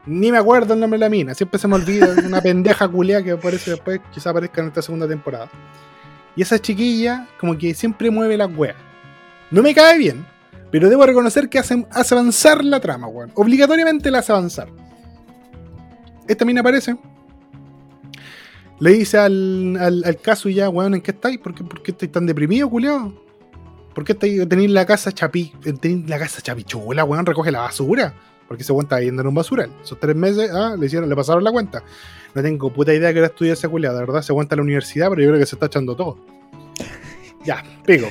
Ni 0.06 0.30
me 0.30 0.38
acuerdo 0.38 0.74
el 0.74 0.80
nombre 0.80 0.98
de 0.98 1.04
la 1.04 1.10
mina, 1.10 1.34
siempre 1.34 1.58
se 1.58 1.66
me 1.68 1.74
olvida. 1.74 2.14
una 2.26 2.40
pendeja 2.40 2.86
culia 2.88 3.22
que 3.22 3.32
aparece 3.32 3.72
después, 3.72 4.00
quizá 4.12 4.30
aparezca 4.30 4.60
en 4.60 4.68
esta 4.68 4.82
segunda 4.82 5.08
temporada. 5.08 5.50
Y 6.36 6.42
esa 6.42 6.58
chiquilla, 6.58 7.26
como 7.40 7.56
que 7.58 7.74
siempre 7.74 8.10
mueve 8.10 8.36
las 8.36 8.54
weas. 8.56 8.76
No 9.50 9.62
me 9.62 9.74
cae 9.74 9.98
bien, 9.98 10.24
pero 10.70 10.88
debo 10.88 11.04
reconocer 11.04 11.48
que 11.48 11.58
hace, 11.58 11.86
hace 11.90 12.14
avanzar 12.14 12.64
la 12.64 12.78
trama, 12.80 13.06
weón. 13.08 13.32
Obligatoriamente 13.34 14.10
la 14.10 14.18
hace 14.18 14.32
avanzar. 14.32 14.68
Esta 16.28 16.44
mina 16.44 16.60
aparece. 16.60 16.96
Le 18.80 18.92
dice 18.92 19.18
al, 19.18 19.76
al, 19.80 20.02
al 20.04 20.16
caso 20.20 20.48
ya, 20.48 20.68
weón, 20.68 20.94
¿en 20.94 21.00
qué 21.00 21.10
estáis? 21.10 21.38
¿Por 21.38 21.54
qué, 21.54 21.64
por 21.64 21.82
qué 21.82 21.90
estáis 21.90 22.12
tan 22.12 22.26
deprimido, 22.26 22.68
culiao? 22.70 23.12
¿Por 23.98 24.04
qué 24.04 24.14
tenéis 24.14 24.70
la 24.70 24.86
casa 24.86 25.10
chapi, 25.10 25.52
tenéis 25.80 26.08
la 26.08 26.20
casa 26.20 26.40
chapichula, 26.40 27.02
weón? 27.02 27.26
Recoge 27.26 27.50
la 27.50 27.62
basura. 27.62 28.14
Porque 28.46 28.62
ese 28.62 28.72
weón 28.72 28.84
estaba 28.84 29.00
yendo 29.02 29.22
en 29.22 29.26
un 29.26 29.34
basural. 29.34 29.72
Esos 29.82 29.98
tres 29.98 30.14
meses, 30.14 30.52
ah, 30.54 30.76
le 30.78 30.86
hicieron, 30.86 31.08
le 31.08 31.16
pasaron 31.16 31.42
la 31.42 31.50
cuenta. 31.50 31.82
No 32.32 32.40
tengo 32.40 32.72
puta 32.72 32.94
idea 32.94 33.12
que 33.12 33.18
era 33.18 33.26
estudiar 33.26 33.54
ese 33.54 33.68
culiao, 33.68 33.92
de 33.94 33.98
verdad, 33.98 34.22
se 34.22 34.30
aguanta 34.30 34.54
la 34.54 34.62
universidad, 34.62 35.08
pero 35.10 35.22
yo 35.22 35.28
creo 35.30 35.40
que 35.40 35.46
se 35.46 35.56
está 35.56 35.66
echando 35.66 35.96
todo. 35.96 36.16
Ya, 37.44 37.64
pico. 37.84 38.06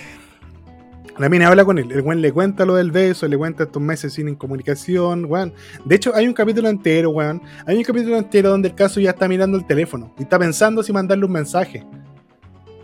La 1.19 1.29
mina 1.29 1.47
habla 1.47 1.63
con 1.63 1.79
él, 1.79 1.89
el 1.89 2.01
weón 2.01 2.19
le 2.21 2.33
cuenta 2.33 2.65
lo 2.65 2.75
del 2.75 2.91
beso, 2.91 3.25
le 3.25 3.37
cuenta 3.37 3.63
estos 3.63 3.81
meses 3.81 4.11
sin 4.11 4.35
comunicación, 4.35 5.23
weón. 5.23 5.53
De 5.85 5.95
hecho, 5.95 6.13
hay 6.13 6.27
un 6.27 6.33
capítulo 6.33 6.67
entero, 6.67 7.11
weón. 7.11 7.41
Hay 7.65 7.77
un 7.77 7.83
capítulo 7.83 8.17
entero 8.17 8.49
donde 8.49 8.67
el 8.67 8.75
caso 8.75 8.99
ya 8.99 9.11
está 9.11 9.29
mirando 9.29 9.57
el 9.57 9.65
teléfono 9.65 10.13
y 10.19 10.23
está 10.23 10.37
pensando 10.37 10.83
si 10.83 10.91
mandarle 10.91 11.23
un 11.23 11.31
mensaje. 11.31 11.85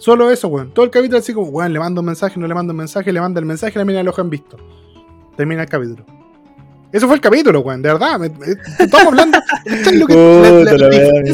Solo 0.04 0.30
eso, 0.30 0.50
weón. 0.50 0.74
Todo 0.74 0.84
el 0.84 0.92
capítulo 0.92 1.20
así 1.20 1.34
como, 1.34 1.48
weón, 1.48 1.72
le 1.72 1.80
mando 1.80 2.02
un 2.02 2.08
mensaje, 2.08 2.38
no 2.38 2.46
le 2.46 2.54
mando 2.54 2.72
un 2.72 2.78
mensaje, 2.78 3.10
le 3.14 3.22
manda 3.22 3.40
el 3.40 3.46
mensaje, 3.46 3.80
la 3.80 3.86
mina 3.86 4.04
lo 4.04 4.14
han 4.18 4.30
visto. 4.30 4.58
Termina 5.38 5.62
el 5.62 5.70
capítulo. 5.70 6.06
Eso 6.92 7.08
fue 7.08 7.16
el 7.16 7.22
capítulo, 7.22 7.62
weón, 7.62 7.82
de 7.82 7.90
verdad. 7.92 8.20
me- 8.20 8.30
me- 8.30 8.46
estamos 8.80 9.08
hablando. 9.08 9.38
¿sabes 9.66 10.00
lo 10.00 10.06
que- 10.06 10.14
la- 10.14 10.52
la 10.74 10.78
la 10.78 10.88
weón 10.90 11.26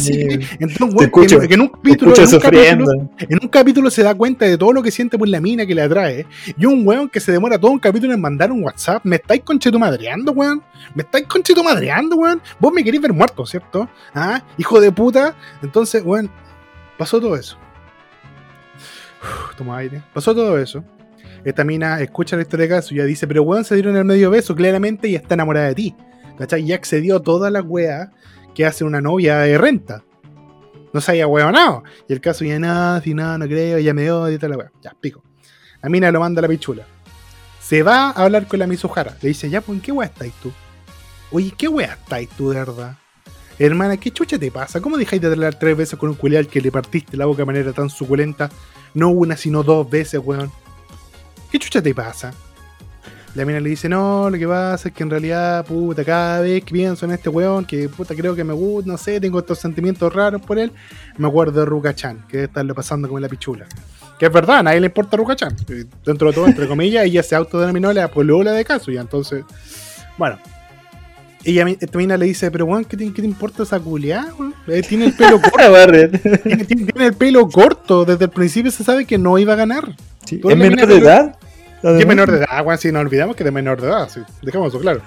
escucho, 1.02 1.42
en 1.42 1.62
un 1.62 1.68
capítulo, 1.70 2.14
escucho 2.14 2.22
en 2.22 2.36
un 2.36 2.40
capítulo, 2.40 2.86
sufriendo. 2.86 2.92
en 3.18 3.40
un 3.42 3.48
capítulo 3.50 3.90
se 3.90 4.04
da 4.04 4.14
cuenta 4.14 4.46
de 4.46 4.56
todo 4.58 4.72
lo 4.72 4.84
que 4.84 4.92
siente 4.92 5.18
por 5.18 5.28
la 5.28 5.42
mina 5.42 5.66
que 5.66 5.74
le 5.74 5.82
atrae. 5.82 6.28
Y 6.56 6.66
un 6.68 6.88
weón 6.88 7.10
que 7.10 7.20
se 7.20 7.32
demora 7.32 7.58
todo 7.60 7.72
un 7.72 7.80
capítulo 7.80 8.14
en 8.14 8.22
mandar 8.22 8.52
un 8.52 8.64
WhatsApp. 8.64 9.04
¿Me 9.04 9.16
estáis 9.16 9.42
conchetumadreando, 9.44 10.32
weón? 10.32 10.62
¿Me 10.94 11.02
estáis 11.02 11.26
conchetumadreando, 11.26 12.16
weón? 12.18 12.40
Vos 12.60 12.72
me 12.72 12.84
queréis 12.84 13.02
ver 13.02 13.14
muerto, 13.14 13.46
¿cierto? 13.48 13.90
¿Ah? 14.14 14.44
Hijo 14.60 14.80
de 14.80 14.92
puta. 14.92 15.34
Entonces, 15.64 16.04
weón, 16.06 16.30
pasó 17.00 17.20
todo 17.20 17.36
eso. 17.36 17.58
Uf, 19.22 19.56
Toma 19.56 19.78
aire. 19.78 20.02
Pasó 20.14 20.34
todo 20.34 20.58
eso. 20.58 20.84
Esta 21.44 21.64
mina 21.64 22.02
escucha 22.02 22.36
la 22.36 22.42
historia 22.42 22.66
de 22.68 22.76
caso 22.76 22.94
y 22.94 22.98
ya 22.98 23.06
dice, 23.06 23.28
pero 23.28 23.44
weón 23.44 23.64
se 23.64 23.76
dieron 23.76 23.96
el 23.96 24.06
medio 24.06 24.30
beso 24.30 24.56
claramente 24.56 25.08
y 25.08 25.16
está 25.16 25.36
enamorada 25.36 25.68
de 25.68 25.76
ti. 25.76 25.96
¿Cachai? 26.38 26.64
Y 26.64 26.74
accedió 26.74 27.18
a 27.18 27.22
todas 27.22 27.52
las 27.52 27.64
weas 27.66 28.10
que 28.54 28.66
hace 28.66 28.84
una 28.84 29.02
novia 29.02 29.40
de 29.40 29.58
renta. 29.58 30.04
No 30.94 31.02
se 31.02 31.12
haya 31.12 31.28
huevonado. 31.28 31.84
Y 32.08 32.14
el 32.14 32.22
caso 32.22 32.46
ya 32.46 32.60
nada, 32.60 33.02
si 33.02 33.14
nada, 33.14 33.38
no 33.38 33.46
creo, 33.46 33.80
ya 33.80 33.94
me 33.94 34.10
odia 34.12 34.36
y 34.36 34.38
toda 34.38 34.50
la 34.50 34.58
wea. 34.58 34.72
Ya, 34.82 34.96
pico. 35.00 35.24
La 35.82 35.90
mina 35.90 36.12
lo 36.12 36.20
manda 36.20 36.40
a 36.40 36.44
la 36.44 36.48
pichula. 36.48 36.86
Se 37.62 37.84
va 37.84 38.10
a 38.10 38.24
hablar 38.24 38.48
con 38.48 38.60
la 38.60 38.68
Mizuhara. 38.68 39.16
Le 39.22 39.30
dice, 39.30 39.50
ya, 39.50 39.62
pues, 39.62 39.78
¿en 39.78 39.82
qué 39.82 39.92
wea 39.92 40.08
estáis 40.08 40.34
tú? 40.42 40.52
Oye, 41.32 41.54
¿qué 41.56 41.68
wea 41.68 41.94
estáis 41.94 42.30
tú, 42.30 42.50
de 42.50 42.58
verdad? 42.60 42.96
Hermana, 43.60 43.98
¿qué 43.98 44.10
chucha 44.12 44.40
te 44.40 44.50
pasa? 44.52 44.80
¿Cómo 44.80 44.98
dejáis 44.98 45.22
de 45.22 45.28
hablar 45.28 45.60
tres 45.60 45.76
veces 45.76 46.00
con 46.00 46.10
un 46.10 46.16
culial 46.16 46.48
que 46.48 46.62
le 46.62 46.72
partiste 46.72 47.18
la 47.18 47.26
boca 47.26 47.42
de 47.42 47.46
manera 47.46 47.74
tan 47.74 47.90
suculenta? 47.90 48.50
No 48.94 49.10
una, 49.10 49.36
sino 49.36 49.64
dos 49.64 49.90
veces, 49.90 50.22
weón. 50.24 50.50
¿qué 51.52 51.60
chucha 51.60 51.82
te 51.82 51.94
pasa? 51.94 52.34
La 53.36 53.44
mina 53.46 53.60
le 53.60 53.70
dice, 53.70 53.90
no, 53.90 54.30
lo 54.30 54.38
que 54.38 54.48
pasa 54.48 54.88
es 54.88 54.94
que 54.94 55.04
en 55.04 55.10
realidad, 55.10 55.66
puta, 55.66 56.06
cada 56.06 56.40
vez 56.40 56.64
que 56.64 56.72
pienso 56.72 57.06
en 57.06 57.12
este 57.12 57.28
weón, 57.28 57.66
que 57.66 57.90
puta, 57.90 58.16
creo 58.16 58.34
que 58.34 58.46
me 58.46 58.54
gusta, 58.54 58.90
no 58.90 58.98
sé, 58.98 59.20
tengo 59.20 59.40
estos 59.40 59.60
sentimientos 59.60 60.12
raros 60.14 60.42
por 60.42 60.58
él, 60.58 60.72
me 61.18 61.28
acuerdo 61.28 61.60
de 61.60 61.66
Ruka-chan, 61.66 62.26
que 62.28 62.38
debe 62.38 62.48
estarle 62.48 62.74
pasando 62.74 63.10
como 63.10 63.20
la 63.20 63.28
pichula. 63.28 63.66
Que 64.18 64.28
es 64.28 64.32
verdad, 64.32 64.60
a 64.60 64.64
nadie 64.64 64.80
le 64.80 64.88
importa 64.88 65.18
Ruka-chan. 65.18 65.56
Eh, 65.70 65.86
Dentro 66.06 66.30
de 66.30 66.34
todo, 66.34 66.48
entre 66.48 66.68
comillas, 66.68 67.04
ella 67.04 67.24
se 67.24 67.36
autodenominó 67.36 67.92
la 67.92 68.08
polola 68.08 68.54
de 68.54 68.64
caso, 68.64 68.90
y 68.90 68.98
entonces, 68.98 69.44
bueno. 70.18 70.40
Ella, 71.44 71.64
mi- 71.66 71.78
esta 71.80 71.98
mina 71.98 72.18
le 72.18 72.26
dice, 72.26 72.52
pero 72.52 72.66
weón, 72.66 72.84
¿qué 72.86 72.98
te, 72.98 73.06
qué 73.14 73.22
te 73.22 73.28
importa 73.28 73.64
esa 73.64 73.80
culiada? 73.80 74.34
Eh, 74.68 74.82
Tiene 74.82 75.06
el 75.06 75.14
pelo 75.14 75.40
corto, 75.42 75.58
tiene, 76.68 76.90
el 77.06 77.14
pelo 77.14 77.48
corto, 77.50 78.04
desde 78.06 78.26
el 78.26 78.32
principio 78.32 78.72
se 78.72 78.84
sabe 78.84 79.06
que 79.06 79.18
no 79.18 79.38
iba 79.38 79.54
a 79.54 79.56
ganar. 79.56 79.96
Sí, 80.26 80.42
¿Es 80.48 80.58
menor 80.58 80.88
de 80.88 80.98
edad? 80.98 81.36
Es 81.82 82.06
menor 82.06 82.30
de 82.30 82.38
edad, 82.40 82.66
weón, 82.66 82.78
si 82.78 82.92
no 82.92 83.00
olvidamos 83.00 83.36
que 83.38 83.44
es 83.44 83.52
menor 83.54 83.80
de 83.82 83.88
edad, 83.88 84.10
sí, 84.10 84.20
dejamos 84.42 84.74
eso 84.74 84.80
claro. 84.82 85.02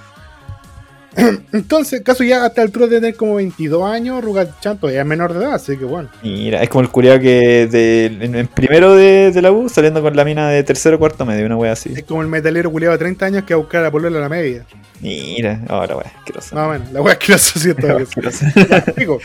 Entonces, 1.52 2.00
caso 2.00 2.24
ya 2.24 2.44
hasta 2.44 2.62
el 2.62 2.68
altura 2.68 2.86
de 2.86 2.96
tener 2.96 3.16
como 3.16 3.34
22 3.34 3.84
años, 3.84 4.24
Ruga-chan 4.24 4.78
todavía 4.78 5.02
es 5.02 5.06
menor 5.06 5.34
de 5.34 5.44
edad, 5.44 5.54
así 5.54 5.76
que 5.76 5.84
bueno. 5.84 6.08
Mira, 6.22 6.62
es 6.62 6.68
como 6.68 6.82
el 6.82 6.88
culiado 6.88 7.20
que 7.20 7.66
de, 7.66 8.06
en, 8.06 8.34
en 8.34 8.46
primero 8.46 8.94
de, 8.94 9.30
de 9.30 9.42
la 9.42 9.52
U 9.52 9.68
saliendo 9.68 10.00
con 10.00 10.16
la 10.16 10.24
mina 10.24 10.48
de 10.48 10.62
tercero 10.62 10.96
o 10.96 10.98
cuarto 10.98 11.26
medio, 11.26 11.44
una 11.44 11.56
wea 11.56 11.72
así. 11.72 11.92
Es 11.94 12.04
como 12.04 12.22
el 12.22 12.28
metalero 12.28 12.70
culiado 12.70 12.92
de 12.92 12.98
30 12.98 13.26
años 13.26 13.44
que 13.44 13.54
va 13.54 13.58
a 13.58 13.62
buscar 13.62 13.84
a 13.84 13.90
polola 13.90 14.18
a 14.18 14.22
la 14.22 14.28
media. 14.28 14.64
Mira, 15.00 15.60
ahora 15.68 15.96
wea, 15.96 16.12
asqueroso. 16.18 16.54
Más 16.54 16.66
o 16.66 16.70
menos, 16.70 16.92
la 16.92 17.18
que 17.18 17.32
la 17.32 17.74
todavía 17.74 18.04
es. 18.04 18.08
Asqueroso. 18.08 18.46
Ya, 18.68 18.84
pico. 18.94 19.18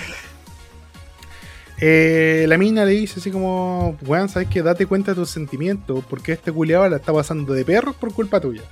Eh, 1.80 2.46
la 2.48 2.58
mina 2.58 2.84
le 2.86 2.92
dice 2.92 3.20
así 3.20 3.30
como, 3.30 3.96
weón, 4.06 4.28
¿sabes 4.30 4.48
qué? 4.50 4.62
Date 4.62 4.88
cuenta 4.88 5.12
de 5.12 5.16
tus 5.16 5.30
sentimientos, 5.30 6.04
porque 6.10 6.34
este 6.34 6.52
culiado 6.52 6.90
la 6.90 6.98
está 6.98 7.14
pasando 7.14 7.54
de 7.54 7.64
perros 7.64 7.96
por 7.96 8.14
culpa 8.14 8.42
tuya. 8.42 8.64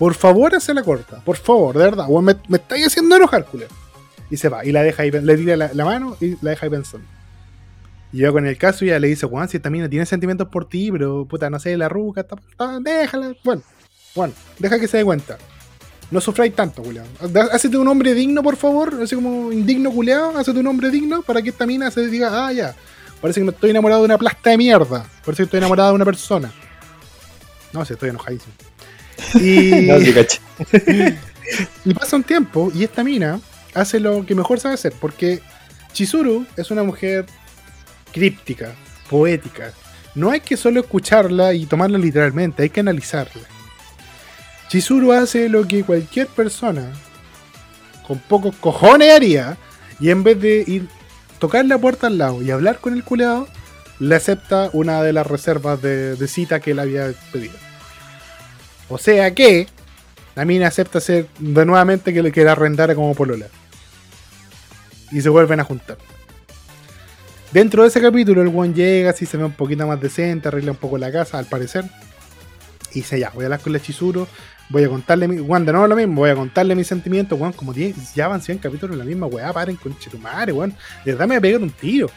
Por 0.00 0.14
favor, 0.14 0.54
hace 0.54 0.74
la 0.74 0.82
corta, 0.82 1.22
por 1.24 1.36
favor, 1.36 1.76
de 1.76 1.84
verdad, 1.84 2.08
me, 2.08 2.34
me 2.48 2.56
estáis 2.56 2.86
haciendo 2.88 3.14
enojar, 3.14 3.44
culiado. 3.44 3.72
Y 4.30 4.36
se 4.38 4.48
va, 4.48 4.64
y 4.64 4.72
la 4.72 4.82
deja 4.82 5.02
ahí, 5.04 5.10
le 5.10 5.36
tira 5.36 5.56
la, 5.56 5.84
mano 5.84 6.16
y 6.20 6.36
la 6.42 6.50
deja 6.50 6.66
ahí 6.66 6.70
pensando. 6.70 7.06
Y 8.12 8.18
yo 8.18 8.32
con 8.32 8.46
el 8.46 8.56
caso 8.56 8.84
ya 8.84 8.98
le 8.98 9.08
dice, 9.08 9.26
weón, 9.26 9.48
si 9.48 9.58
esta 9.58 9.70
mina 9.70 9.88
tiene 9.88 10.06
sentimientos 10.06 10.48
por 10.48 10.68
ti, 10.68 10.90
pero 10.90 11.26
puta, 11.26 11.50
no 11.50 11.60
sé, 11.60 11.76
la 11.76 11.88
ruca, 11.88 12.22
está- 12.22 12.36
déjala, 12.80 13.34
bueno, 13.44 13.62
bueno, 14.16 14.32
deja 14.58 14.80
que 14.80 14.88
se 14.88 14.96
dé 14.96 15.04
cuenta. 15.04 15.36
No 16.10 16.20
sufráis 16.20 16.56
tanto, 16.56 16.82
culiao. 16.82 17.06
Hacete 17.52 17.76
un 17.76 17.86
hombre 17.86 18.14
digno, 18.14 18.42
por 18.42 18.56
favor. 18.56 18.98
Así 19.00 19.14
como 19.14 19.52
indigno, 19.52 19.92
culiao. 19.92 20.36
Hacete 20.36 20.58
un 20.58 20.66
hombre 20.66 20.90
digno 20.90 21.22
para 21.22 21.40
que 21.40 21.50
esta 21.50 21.66
mina 21.66 21.88
se 21.92 22.08
diga, 22.08 22.46
ah, 22.48 22.52
ya. 22.52 22.74
Parece 23.20 23.40
que 23.40 23.44
no 23.44 23.52
estoy 23.52 23.70
enamorado 23.70 24.00
de 24.00 24.06
una 24.06 24.18
plasta 24.18 24.50
de 24.50 24.56
mierda. 24.58 25.06
Parece 25.24 25.42
que 25.42 25.44
estoy 25.44 25.58
enamorado 25.58 25.90
de 25.90 25.94
una 25.94 26.04
persona. 26.04 26.50
No 27.72 27.84
sé, 27.84 27.92
estoy 27.92 28.08
enojadísimo. 28.10 28.52
Y, 29.40 29.88
No, 31.84 31.94
pasa 31.94 32.16
un 32.16 32.22
tiempo 32.22 32.70
y 32.74 32.84
esta 32.84 33.02
mina 33.02 33.40
hace 33.74 34.00
lo 34.00 34.24
que 34.24 34.34
mejor 34.34 34.60
sabe 34.60 34.74
hacer. 34.74 34.92
Porque 35.00 35.40
Chizuru 35.92 36.46
es 36.56 36.70
una 36.70 36.82
mujer 36.82 37.26
críptica, 38.12 38.74
poética. 39.08 39.72
No 40.14 40.30
hay 40.30 40.40
que 40.40 40.56
solo 40.56 40.80
escucharla 40.80 41.54
y 41.54 41.66
tomarla 41.66 41.98
literalmente, 41.98 42.62
hay 42.62 42.70
que 42.70 42.80
analizarla. 42.80 43.42
Chizuru 44.68 45.12
hace 45.12 45.48
lo 45.48 45.66
que 45.66 45.82
cualquier 45.82 46.26
persona 46.28 46.92
con 48.06 48.18
pocos 48.18 48.54
cojones 48.56 49.12
haría 49.14 49.56
y 50.00 50.10
en 50.10 50.22
vez 50.22 50.40
de 50.40 50.64
ir 50.66 50.88
tocar 51.38 51.64
la 51.64 51.78
puerta 51.78 52.06
al 52.06 52.18
lado 52.18 52.42
y 52.42 52.50
hablar 52.50 52.78
con 52.78 52.92
el 52.92 53.02
culeado, 53.02 53.48
le 53.98 54.14
acepta 54.14 54.70
una 54.72 55.02
de 55.02 55.12
las 55.12 55.26
reservas 55.26 55.80
de, 55.82 56.14
de 56.16 56.28
cita 56.28 56.60
que 56.60 56.72
él 56.72 56.78
había 56.78 57.12
pedido. 57.32 57.54
O 58.90 58.98
sea 58.98 59.32
que 59.34 59.68
la 60.34 60.44
mina 60.44 60.66
acepta 60.66 61.00
ser 61.00 61.26
de 61.38 61.64
nuevamente 61.64 62.12
que 62.12 62.22
le 62.22 62.32
quiera 62.32 62.52
arrendar 62.52 62.94
como 62.94 63.14
polola. 63.14 63.46
Y 65.12 65.20
se 65.22 65.28
vuelven 65.28 65.60
a 65.60 65.64
juntar. 65.64 65.96
Dentro 67.52 67.82
de 67.82 67.88
ese 67.88 68.00
capítulo, 68.00 68.42
el 68.42 68.48
one 68.48 68.74
llega, 68.74 69.10
así 69.10 69.26
se 69.26 69.36
ve 69.36 69.44
un 69.44 69.52
poquito 69.52 69.86
más 69.86 70.00
decente, 70.00 70.48
arregla 70.48 70.72
un 70.72 70.76
poco 70.76 70.98
la 70.98 71.10
casa, 71.10 71.38
al 71.38 71.46
parecer. 71.46 71.84
Y 72.92 73.00
dice, 73.00 73.18
ya, 73.18 73.30
voy 73.30 73.44
a 73.44 73.46
hablar 73.46 73.60
con 73.60 73.72
la 73.72 73.80
Chizuru, 73.80 74.26
voy 74.68 74.84
a 74.84 74.88
contarle 74.88 75.26
mi. 75.26 75.38
Juan, 75.38 75.64
de 75.64 75.72
nuevo 75.72 75.86
lo 75.86 75.96
mismo, 75.96 76.16
voy 76.16 76.30
a 76.30 76.36
contarle 76.36 76.74
mis 76.74 76.86
sentimientos, 76.86 77.38
weón. 77.38 77.52
Como 77.52 77.72
10, 77.72 78.14
ya 78.14 78.28
van 78.28 78.40
100 78.40 78.58
capítulos 78.58 78.94
en 78.94 78.98
la 78.98 79.04
misma 79.04 79.26
weá, 79.26 79.52
paren 79.52 79.76
con 79.76 79.96
Chetumare, 79.98 80.52
weón. 80.52 80.74
De 81.04 81.12
verdad 81.12 81.26
me 81.26 81.40
pegar 81.40 81.60
un 81.60 81.70
tiro. 81.70 82.08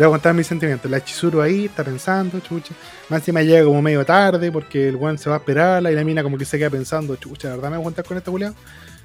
A 0.00 0.04
contar 0.06 0.34
mis 0.34 0.46
sentimientos. 0.46 0.90
La 0.90 1.04
Chizuru 1.04 1.40
ahí 1.42 1.66
está 1.66 1.84
pensando, 1.84 2.40
chucha. 2.40 2.74
Más 3.10 3.20
encima 3.20 3.42
llega 3.42 3.64
como 3.64 3.82
medio 3.82 4.04
tarde 4.06 4.50
porque 4.50 4.88
el 4.88 4.96
weón 4.96 5.18
se 5.18 5.28
va 5.28 5.36
a 5.36 5.38
esperarla 5.38 5.92
y 5.92 5.94
la 5.94 6.02
mina 6.04 6.22
como 6.22 6.38
que 6.38 6.44
se 6.46 6.58
queda 6.58 6.70
pensando, 6.70 7.14
chucha, 7.16 7.48
¿de 7.50 7.56
verdad 7.56 7.70
me 7.70 7.76
voy 7.76 7.92
a 7.96 8.02
con 8.02 8.16
esta 8.16 8.30
culiao? 8.30 8.54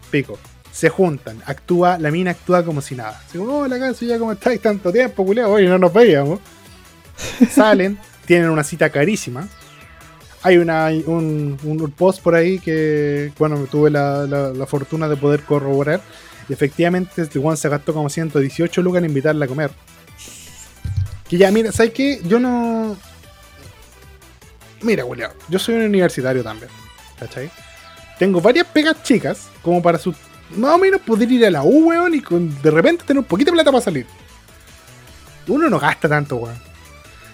Pico. 0.09 0.39
Se 0.71 0.89
juntan, 0.89 1.41
actúa, 1.45 1.97
la 1.97 2.11
mina 2.11 2.31
actúa 2.31 2.63
como 2.63 2.81
si 2.81 2.95
nada. 2.95 3.21
Así 3.27 3.37
como, 3.37 3.57
hola, 3.59 3.79
caso, 3.79 4.05
ya 4.05 4.17
como 4.19 4.31
estáis 4.31 4.61
tanto 4.61 4.91
tiempo, 4.91 5.25
culiao, 5.25 5.51
oye, 5.51 5.67
no 5.67 5.77
nos 5.77 5.91
veíamos. 5.91 6.39
Salen, 7.51 7.97
tienen 8.25 8.49
una 8.49 8.63
cita 8.63 8.89
carísima. 8.89 9.47
Hay 10.43 10.57
una, 10.57 10.87
un, 11.07 11.57
un 11.63 11.91
post 11.91 12.21
por 12.21 12.35
ahí 12.35 12.59
que, 12.59 13.31
bueno, 13.37 13.57
tuve 13.69 13.89
la, 13.89 14.25
la- 14.27 14.49
la 14.51 14.65
fortuna 14.67 15.09
de 15.09 15.17
poder 15.17 15.41
corroborar. 15.41 15.99
Y 16.47 16.53
efectivamente, 16.53 17.23
este 17.23 17.39
Juan 17.39 17.57
se 17.57 17.67
gastó 17.69 17.93
como 17.93 18.07
118 18.09 18.81
lucas 18.81 18.99
en 18.99 19.09
invitarla 19.09 19.45
a 19.45 19.47
comer. 19.47 19.71
Que 21.29 21.37
ya, 21.37 21.51
mira, 21.51 21.71
¿sabes 21.71 21.91
qué? 21.93 22.21
Yo 22.23 22.39
no. 22.39 22.97
Mira, 24.81 25.03
Julián, 25.03 25.31
yo 25.49 25.59
soy 25.59 25.75
un 25.75 25.81
universitario 25.83 26.43
también. 26.43 26.69
¿Cachai? 27.19 27.49
Tengo 28.19 28.41
varias 28.41 28.67
pegas 28.67 29.01
chicas, 29.03 29.47
como 29.61 29.81
para 29.81 29.97
su. 29.97 30.13
Más 30.55 30.75
o 30.75 30.77
menos 30.77 31.01
poder 31.01 31.29
ir 31.31 31.45
a 31.45 31.51
la 31.51 31.63
U, 31.63 31.89
weón, 31.89 32.13
y 32.13 32.21
de 32.63 32.71
repente 32.71 33.03
tener 33.05 33.19
un 33.19 33.25
poquito 33.25 33.51
de 33.51 33.55
plata 33.55 33.71
para 33.71 33.83
salir. 33.83 34.05
Uno 35.47 35.69
no 35.69 35.79
gasta 35.79 36.07
tanto, 36.07 36.37
weón. 36.37 36.67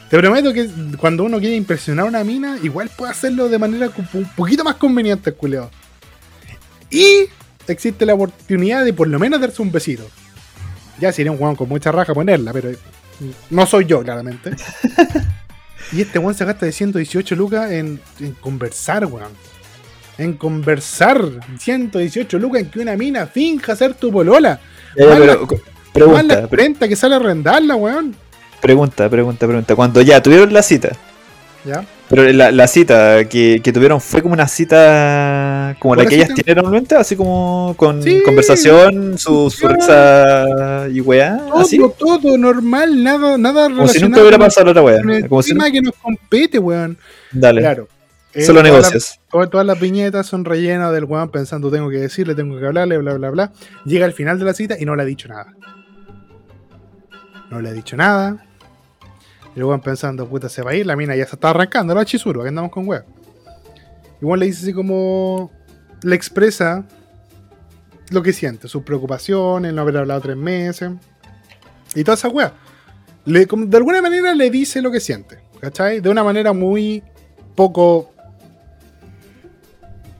Te 0.09 0.17
prometo 0.19 0.53
que 0.53 0.69
cuando 0.97 1.23
uno 1.23 1.39
quiere 1.39 1.55
impresionar 1.55 2.05
una 2.05 2.23
mina, 2.23 2.57
igual 2.61 2.89
puede 2.95 3.11
hacerlo 3.11 3.49
de 3.49 3.57
manera 3.57 3.91
un 4.13 4.29
poquito 4.35 4.63
más 4.63 4.75
conveniente, 4.75 5.31
culiao. 5.31 5.69
Y 6.89 7.25
existe 7.67 8.05
la 8.05 8.13
oportunidad 8.13 8.85
de 8.85 8.93
por 8.93 9.07
lo 9.07 9.17
menos 9.17 9.41
darse 9.41 9.61
un 9.61 9.71
besito. 9.71 10.07
Ya 10.99 11.11
sería 11.11 11.31
un 11.31 11.41
weón 11.41 11.55
con 11.55 11.67
mucha 11.67 11.91
raja 11.91 12.13
ponerla, 12.13 12.53
pero 12.53 12.71
no 13.49 13.65
soy 13.65 13.85
yo, 13.85 14.01
claramente. 14.03 14.51
y 15.91 16.01
este 16.01 16.19
weón 16.19 16.33
se 16.35 16.45
gasta 16.45 16.65
de 16.65 16.71
118 16.71 17.35
lucas 17.35 17.71
en, 17.71 17.99
en 18.19 18.33
conversar, 18.33 19.05
weón. 19.05 19.31
En 20.17 20.33
conversar. 20.33 21.21
118 21.59 22.37
lucas 22.39 22.61
en 22.61 22.69
que 22.69 22.79
una 22.79 22.95
mina 22.95 23.25
finja 23.27 23.75
ser 23.75 23.93
tu 23.95 24.11
polola. 24.11 24.59
Ya, 24.95 25.05
ya, 25.05 25.09
Más 25.09 25.17
pero, 25.19 25.25
la- 25.25 25.37
Más 25.41 25.61
pregunta, 25.93 26.41
la 26.41 26.47
pre- 26.47 26.63
renta 26.63 26.87
que 26.87 26.95
sale 26.95 27.15
a 27.15 27.17
arrendarla, 27.17 27.75
weón. 27.75 28.15
pregunta, 28.61 29.09
pregunta, 29.09 29.45
pregunta. 29.47 29.75
Cuando 29.75 30.01
ya 30.01 30.21
tuvieron 30.21 30.53
la 30.53 30.61
cita, 30.63 30.91
¿Ya? 31.65 31.85
pero 32.09 32.23
la, 32.33 32.51
la 32.51 32.67
cita 32.67 33.23
que, 33.29 33.61
que 33.63 33.71
tuvieron 33.71 34.01
fue 34.01 34.21
como 34.21 34.33
una 34.33 34.47
cita 34.49 35.75
como 35.79 35.95
la 35.95 36.01
¿Una 36.01 36.09
que 36.09 36.15
ellas 36.15 36.27
cita? 36.27 36.41
tienen 36.43 36.61
normalmente, 36.63 36.95
así 36.95 37.15
como 37.15 37.73
con 37.77 38.03
Sí. 38.03 38.21
conversación, 38.25 39.17
su, 39.17 39.49
su 39.49 39.67
risa 39.69 40.87
y 40.91 40.99
weá, 40.99 41.39
así. 41.55 41.77
Todo, 41.77 42.19
todo 42.19 42.37
normal, 42.37 43.01
nada, 43.03 43.37
nada 43.37 43.69
Como 43.69 43.87
si 43.87 43.99
nunca 44.01 44.19
hubiera 44.21 44.37
pasado 44.37 44.65
la 44.65 44.71
otra 44.71 44.83
weá. 44.83 44.97
el 44.97 45.27
Como 45.29 45.41
si 45.41 45.51
tema 45.53 45.71
que 45.71 45.81
nos 45.81 45.93
compete, 45.95 46.59
weón. 46.59 46.97
Dale, 47.31 47.61
Claro. 47.61 47.87
Eh, 48.35 48.41
solo 48.45 48.61
todas 48.61 48.73
negocios. 48.73 49.19
todas, 49.31 49.49
todas 49.51 49.65
las 49.65 49.79
viñetas 49.79 50.25
son 50.25 50.43
rellenas 50.43 50.91
del 50.91 51.05
weón 51.05 51.29
pensando 51.29 51.69
tengo 51.71 51.89
que 51.89 51.97
decirle, 51.97 52.33
tengo 52.35 52.59
que 52.59 52.65
hablarle, 52.65 52.97
bla, 52.97 53.13
bla, 53.13 53.29
bla. 53.29 53.51
Llega 53.85 54.05
al 54.05 54.13
final 54.13 54.37
de 54.39 54.45
la 54.45 54.53
cita 54.53 54.75
y 54.79 54.85
no 54.85 54.95
le 54.95 55.03
ha 55.03 55.05
dicho 55.05 55.27
nada. 55.29 55.53
No 57.49 57.61
le 57.61 57.69
ha 57.69 57.73
dicho 57.73 57.95
nada. 57.95 58.43
Y 59.55 59.59
el 59.59 59.65
weón 59.65 59.81
pensando, 59.81 60.27
puta, 60.27 60.49
se 60.49 60.61
va 60.61 60.71
a 60.71 60.75
ir, 60.75 60.85
la 60.85 60.95
mina 60.95 61.15
ya 61.15 61.25
se 61.25 61.35
está 61.35 61.51
arrancando, 61.51 61.93
la 61.93 62.05
chisuro, 62.05 62.41
que 62.41 62.49
andamos 62.49 62.71
con 62.71 62.87
weón. 62.87 63.05
Y 64.21 64.25
weón 64.25 64.39
le 64.39 64.45
dice 64.47 64.63
así 64.63 64.73
como. 64.73 65.51
Le 66.03 66.15
expresa 66.15 66.85
lo 68.09 68.21
que 68.21 68.33
siente, 68.33 68.67
sus 68.67 68.83
preocupaciones, 68.83 69.73
no 69.73 69.81
haber 69.81 69.97
hablado 69.97 70.19
tres 70.21 70.35
meses. 70.35 70.91
Y 71.95 72.03
toda 72.03 72.15
esa 72.15 72.27
weá. 72.27 72.53
De 73.25 73.77
alguna 73.77 74.01
manera 74.01 74.33
le 74.35 74.49
dice 74.49 74.81
lo 74.81 74.91
que 74.91 74.99
siente, 74.99 75.39
¿cachai? 75.61 76.01
De 76.01 76.09
una 76.09 76.23
manera 76.23 76.51
muy 76.51 77.03
poco. 77.55 78.12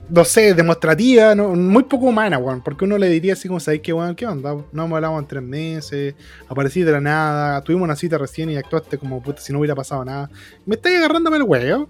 No 0.08 0.24
sé, 0.24 0.52
demostrativa, 0.54 1.34
no- 1.34 1.54
muy 1.54 1.84
poco 1.84 2.06
humana, 2.06 2.36
weón. 2.38 2.60
Porque 2.62 2.84
uno 2.84 2.98
le 2.98 3.08
diría 3.08 3.32
así 3.32 3.48
como, 3.48 3.58
¿sabes 3.58 3.80
qué, 3.80 3.92
weón? 3.92 4.14
¿Qué 4.14 4.26
onda? 4.26 4.54
No 4.72 4.84
hemos 4.84 4.96
hablado 4.96 5.18
en 5.18 5.26
tres 5.26 5.42
meses, 5.42 6.14
aparecí 6.48 6.82
de 6.82 6.92
la 6.92 7.00
nada, 7.00 7.62
tuvimos 7.62 7.84
una 7.84 7.96
cita 7.96 8.18
recién 8.18 8.50
y 8.50 8.56
actuaste 8.56 8.98
como 8.98 9.22
puta 9.22 9.40
si 9.40 9.52
no 9.52 9.60
hubiera 9.60 9.74
pasado 9.74 10.04
nada. 10.04 10.30
¿Me 10.66 10.74
estáis 10.74 10.98
agarrándome 10.98 11.38
el 11.38 11.42
huevo? 11.44 11.88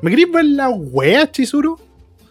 ¿Me 0.00 0.10
queréis 0.10 0.30
ver 0.30 0.44
la 0.44 0.68
wea, 0.68 1.30
Chizuru? 1.30 1.78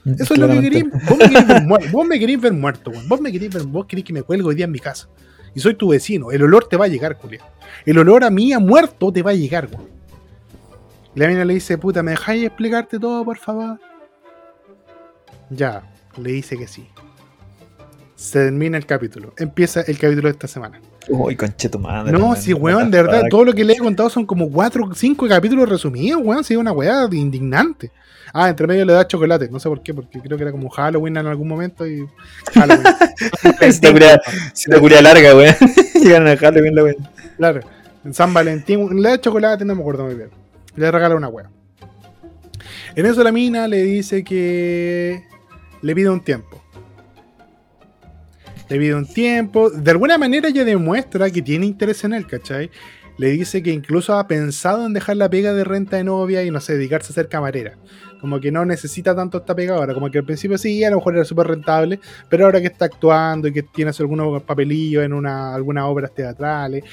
Eso 0.06 0.36
es 0.36 0.40
lo 0.40 0.48
que 0.48 0.62
queréis. 0.62 0.86
Vos 1.10 1.18
me 1.18 1.28
queréis 1.30 1.48
ver 1.48 1.64
muerto, 1.68 1.88
vos 1.92 2.08
me 2.08 2.20
queréis 2.20 2.42
ver 2.42 2.54
muerto, 2.54 2.92
weón. 2.92 3.10
Vos 3.10 3.20
me 3.22 3.32
queréis 3.32 3.54
ver, 3.54 3.64
vos 3.64 3.86
queréis 3.88 4.06
que 4.06 4.14
me 4.14 4.22
cuelgue 4.24 4.48
hoy 4.48 4.56
día 4.56 4.66
en 4.66 4.72
mi 4.72 4.80
casa. 4.80 5.10
Y 5.54 5.60
soy 5.60 5.74
tu 5.76 5.90
vecino. 5.90 6.32
El 6.32 6.44
olor 6.44 6.68
te 6.70 6.78
va 6.78 6.86
a 6.86 6.88
llegar, 6.88 7.16
Julián. 7.16 7.46
El 7.86 7.98
olor 7.98 8.24
a 8.24 8.30
mí 8.30 8.54
a 8.54 8.60
muerto 8.60 9.12
te 9.12 9.22
va 9.22 9.32
a 9.32 9.36
llegar, 9.36 9.68
weón. 9.72 9.90
La 11.16 11.28
mina 11.28 11.44
le 11.46 11.54
dice, 11.56 11.78
puta, 11.78 12.04
¿me 12.04 12.12
dejáis 12.12 12.46
explicarte 12.46 13.00
todo, 13.00 13.24
por 13.26 13.38
favor? 13.38 13.80
Ya, 15.50 15.84
le 16.18 16.32
dice 16.32 16.58
que 16.58 16.68
sí. 16.68 16.88
Se 18.16 18.40
termina 18.46 18.78
el 18.78 18.86
capítulo. 18.86 19.34
Empieza 19.38 19.82
el 19.82 19.98
capítulo 20.00 20.30
de 20.30 20.32
esta 20.34 20.48
semana. 20.48 20.80
Uy, 21.10 21.36
concheto 21.36 21.78
madre. 21.78 22.12
No, 22.14 22.30
man. 22.30 22.38
sí, 22.38 22.54
weón, 22.54 22.90
de 22.90 23.04
verdad, 23.04 23.24
todo 23.30 23.46
lo 23.46 23.54
que 23.54 23.64
le 23.64 23.74
he 23.74 23.78
contado 23.78 24.10
son 24.10 24.26
como 24.26 24.50
4 24.50 24.86
o 24.86 24.96
5 24.96 25.28
capítulos 25.28 25.70
resumidos, 25.70 26.22
weón. 26.24 26.44
Sí, 26.44 26.56
una 26.56 26.72
weá 26.72 27.08
indignante. 27.12 27.92
Ah, 28.34 28.50
entre 28.50 28.66
medio 28.68 28.84
le 28.86 28.94
da 28.94 29.06
chocolate, 29.08 29.48
no 29.50 29.60
sé 29.60 29.70
por 29.70 29.82
qué, 29.84 29.94
porque 29.94 30.20
creo 30.20 30.36
que 30.38 30.44
era 30.44 30.52
como 30.52 30.70
Halloween 30.70 31.18
en 31.18 31.28
algún 31.28 31.48
momento 31.48 31.86
y. 31.88 32.06
Halloween. 32.54 32.84
Cita 33.72 33.92
culia- 33.92 34.22
cita 34.54 34.80
culia 34.80 35.02
larga, 35.02 35.36
weón. 35.36 35.56
Llegaron 36.02 36.28
a 36.28 36.38
Halloween 36.38 36.76
la 36.76 36.84
weón. 36.84 36.96
claro, 37.38 37.60
en 38.04 38.14
San 38.14 38.34
Valentín 38.34 39.02
le 39.02 39.10
da 39.10 39.22
chocolate, 39.22 39.64
no 39.64 39.76
me 39.76 39.82
acuerdo 39.82 40.06
muy 40.06 40.16
bien. 40.16 40.30
Le 40.76 40.90
regala 40.92 41.16
una 41.16 41.28
weá. 41.28 41.50
En 42.96 43.06
eso 43.06 43.24
la 43.24 43.32
mina 43.32 43.68
le 43.68 43.84
dice 43.84 44.24
que 44.24 45.24
le 45.82 45.96
pide 45.96 46.10
un 46.10 46.24
tiempo. 46.24 46.64
Le 48.70 48.80
pide 48.80 48.96
un 48.96 49.06
tiempo. 49.06 49.70
De 49.70 49.92
alguna 49.92 50.18
manera 50.18 50.50
ella 50.50 50.66
demuestra 50.66 51.30
que 51.30 51.42
tiene 51.42 51.66
interés 51.66 52.04
en 52.04 52.14
él, 52.14 52.26
¿cachai? 52.26 52.72
Le 53.18 53.30
dice 53.30 53.64
que 53.64 53.72
incluso 53.72 54.18
ha 54.18 54.28
pensado 54.28 54.86
en 54.86 54.94
dejar 54.94 55.18
la 55.18 55.30
pega 55.30 55.54
de 55.54 55.64
renta 55.64 55.98
de 55.98 56.04
novia 56.04 56.44
y 56.44 56.52
no 56.52 56.60
sé, 56.60 56.74
dedicarse 56.74 57.14
a 57.14 57.16
ser 57.16 57.30
camarera. 57.30 57.78
Como 58.20 58.40
que 58.40 58.52
no 58.52 58.66
necesita 58.66 59.16
tanto 59.16 59.38
esta 59.38 59.56
pega 59.56 59.76
ahora. 59.76 59.94
Como 59.94 60.10
que 60.12 60.18
al 60.18 60.26
principio 60.26 60.58
sí, 60.58 60.84
a 60.84 60.90
lo 60.90 60.98
mejor 60.98 61.16
era 61.16 61.24
súper 61.24 61.48
rentable, 61.48 62.00
pero 62.30 62.46
ahora 62.46 62.60
que 62.60 62.68
está 62.68 62.86
actuando 62.86 63.48
y 63.48 63.54
que 63.54 63.64
tiene 63.64 63.92
algunos 63.98 64.44
papelillos 64.44 65.04
en 65.04 65.14
una, 65.14 65.54
algunas 65.54 65.86
obras 65.86 66.14
teatrales, 66.14 66.84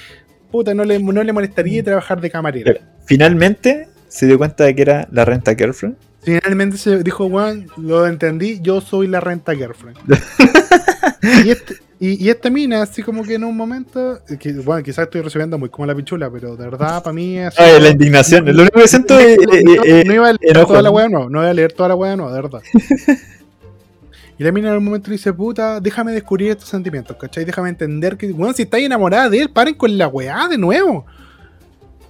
puta, 0.50 0.74
no 0.74 0.84
le, 0.84 0.98
no 1.00 1.22
le 1.22 1.32
molestaría 1.32 1.82
trabajar 1.82 2.20
de 2.20 2.30
camarera. 2.30 2.74
Finalmente 3.06 3.88
se 4.06 4.26
dio 4.26 4.38
cuenta 4.38 4.64
de 4.64 4.76
que 4.76 4.82
era 4.82 5.08
la 5.10 5.24
renta 5.24 5.54
girlfriend. 5.54 5.96
Finalmente 6.22 6.76
se 6.76 7.02
dijo, 7.02 7.28
Juan, 7.28 7.66
lo 7.76 8.06
entendí, 8.06 8.60
yo 8.62 8.80
soy 8.80 9.08
la 9.08 9.20
renta 9.20 9.54
girlfriend. 9.54 9.98
y, 11.44 11.50
este- 11.50 11.76
y- 11.98 12.24
y 12.24 12.30
esta 12.30 12.48
mina, 12.50 12.82
así 12.82 13.02
como 13.02 13.24
que 13.24 13.34
en 13.34 13.44
un 13.44 13.56
momento, 13.56 14.20
que, 14.38 14.52
bueno, 14.52 14.82
quizás 14.84 15.04
estoy 15.06 15.20
resumiendo 15.22 15.58
muy 15.58 15.68
como 15.68 15.86
la 15.86 15.94
pichula, 15.94 16.30
pero 16.30 16.56
de 16.56 16.64
verdad 16.64 17.02
para 17.02 17.12
mí 17.12 17.38
es... 17.38 17.58
Ay, 17.58 17.80
la 17.80 17.88
indignación. 17.90 18.44
Lo 18.46 18.62
único 18.62 18.80
que 18.80 18.88
siento 18.88 19.18
es. 19.18 19.36
no, 19.36 19.52
eh, 19.52 19.62
no- 19.64 19.84
eh, 19.84 20.04
no 20.06 20.14
iba 20.14 20.28
a 20.28 20.32
leer 20.32 20.56
enojo, 20.56 20.68
toda 20.68 20.82
la 20.82 20.90
weá, 20.90 21.08
no, 21.08 21.28
no 21.28 21.40
iba 21.40 21.50
a 21.50 21.54
leer 21.54 21.72
toda 21.72 21.88
la 21.90 21.94
weá, 21.96 22.14
no, 22.16 22.28
de 22.32 22.40
verdad. 22.40 22.60
Y 24.38 24.44
la 24.44 24.50
mina 24.50 24.70
en 24.70 24.78
un 24.78 24.84
momento 24.84 25.08
le 25.10 25.16
dice, 25.16 25.32
puta, 25.32 25.78
déjame 25.78 26.10
descubrir 26.12 26.50
estos 26.52 26.68
sentimientos, 26.68 27.16
¿cachai? 27.16 27.44
Déjame 27.44 27.68
entender 27.68 28.16
que, 28.16 28.32
bueno, 28.32 28.52
si 28.54 28.62
estáis 28.62 28.86
enamorada 28.86 29.28
de 29.28 29.42
él, 29.42 29.50
paren 29.50 29.74
con 29.74 29.96
la 29.96 30.08
weá 30.08 30.48
de 30.48 30.56
nuevo. 30.58 31.04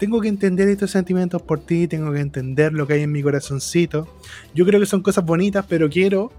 Tengo 0.02 0.20
que 0.20 0.26
entender 0.26 0.66
estos 0.66 0.90
sentimientos 0.90 1.42
por 1.42 1.60
ti, 1.60 1.86
tengo 1.86 2.12
que 2.12 2.18
entender 2.18 2.72
lo 2.72 2.88
que 2.88 2.94
hay 2.94 3.02
en 3.02 3.12
mi 3.12 3.22
corazoncito. 3.22 4.08
Yo 4.52 4.66
creo 4.66 4.80
que 4.80 4.86
son 4.86 5.00
cosas 5.00 5.24
bonitas, 5.24 5.64
pero 5.68 5.88
quiero 5.88 6.32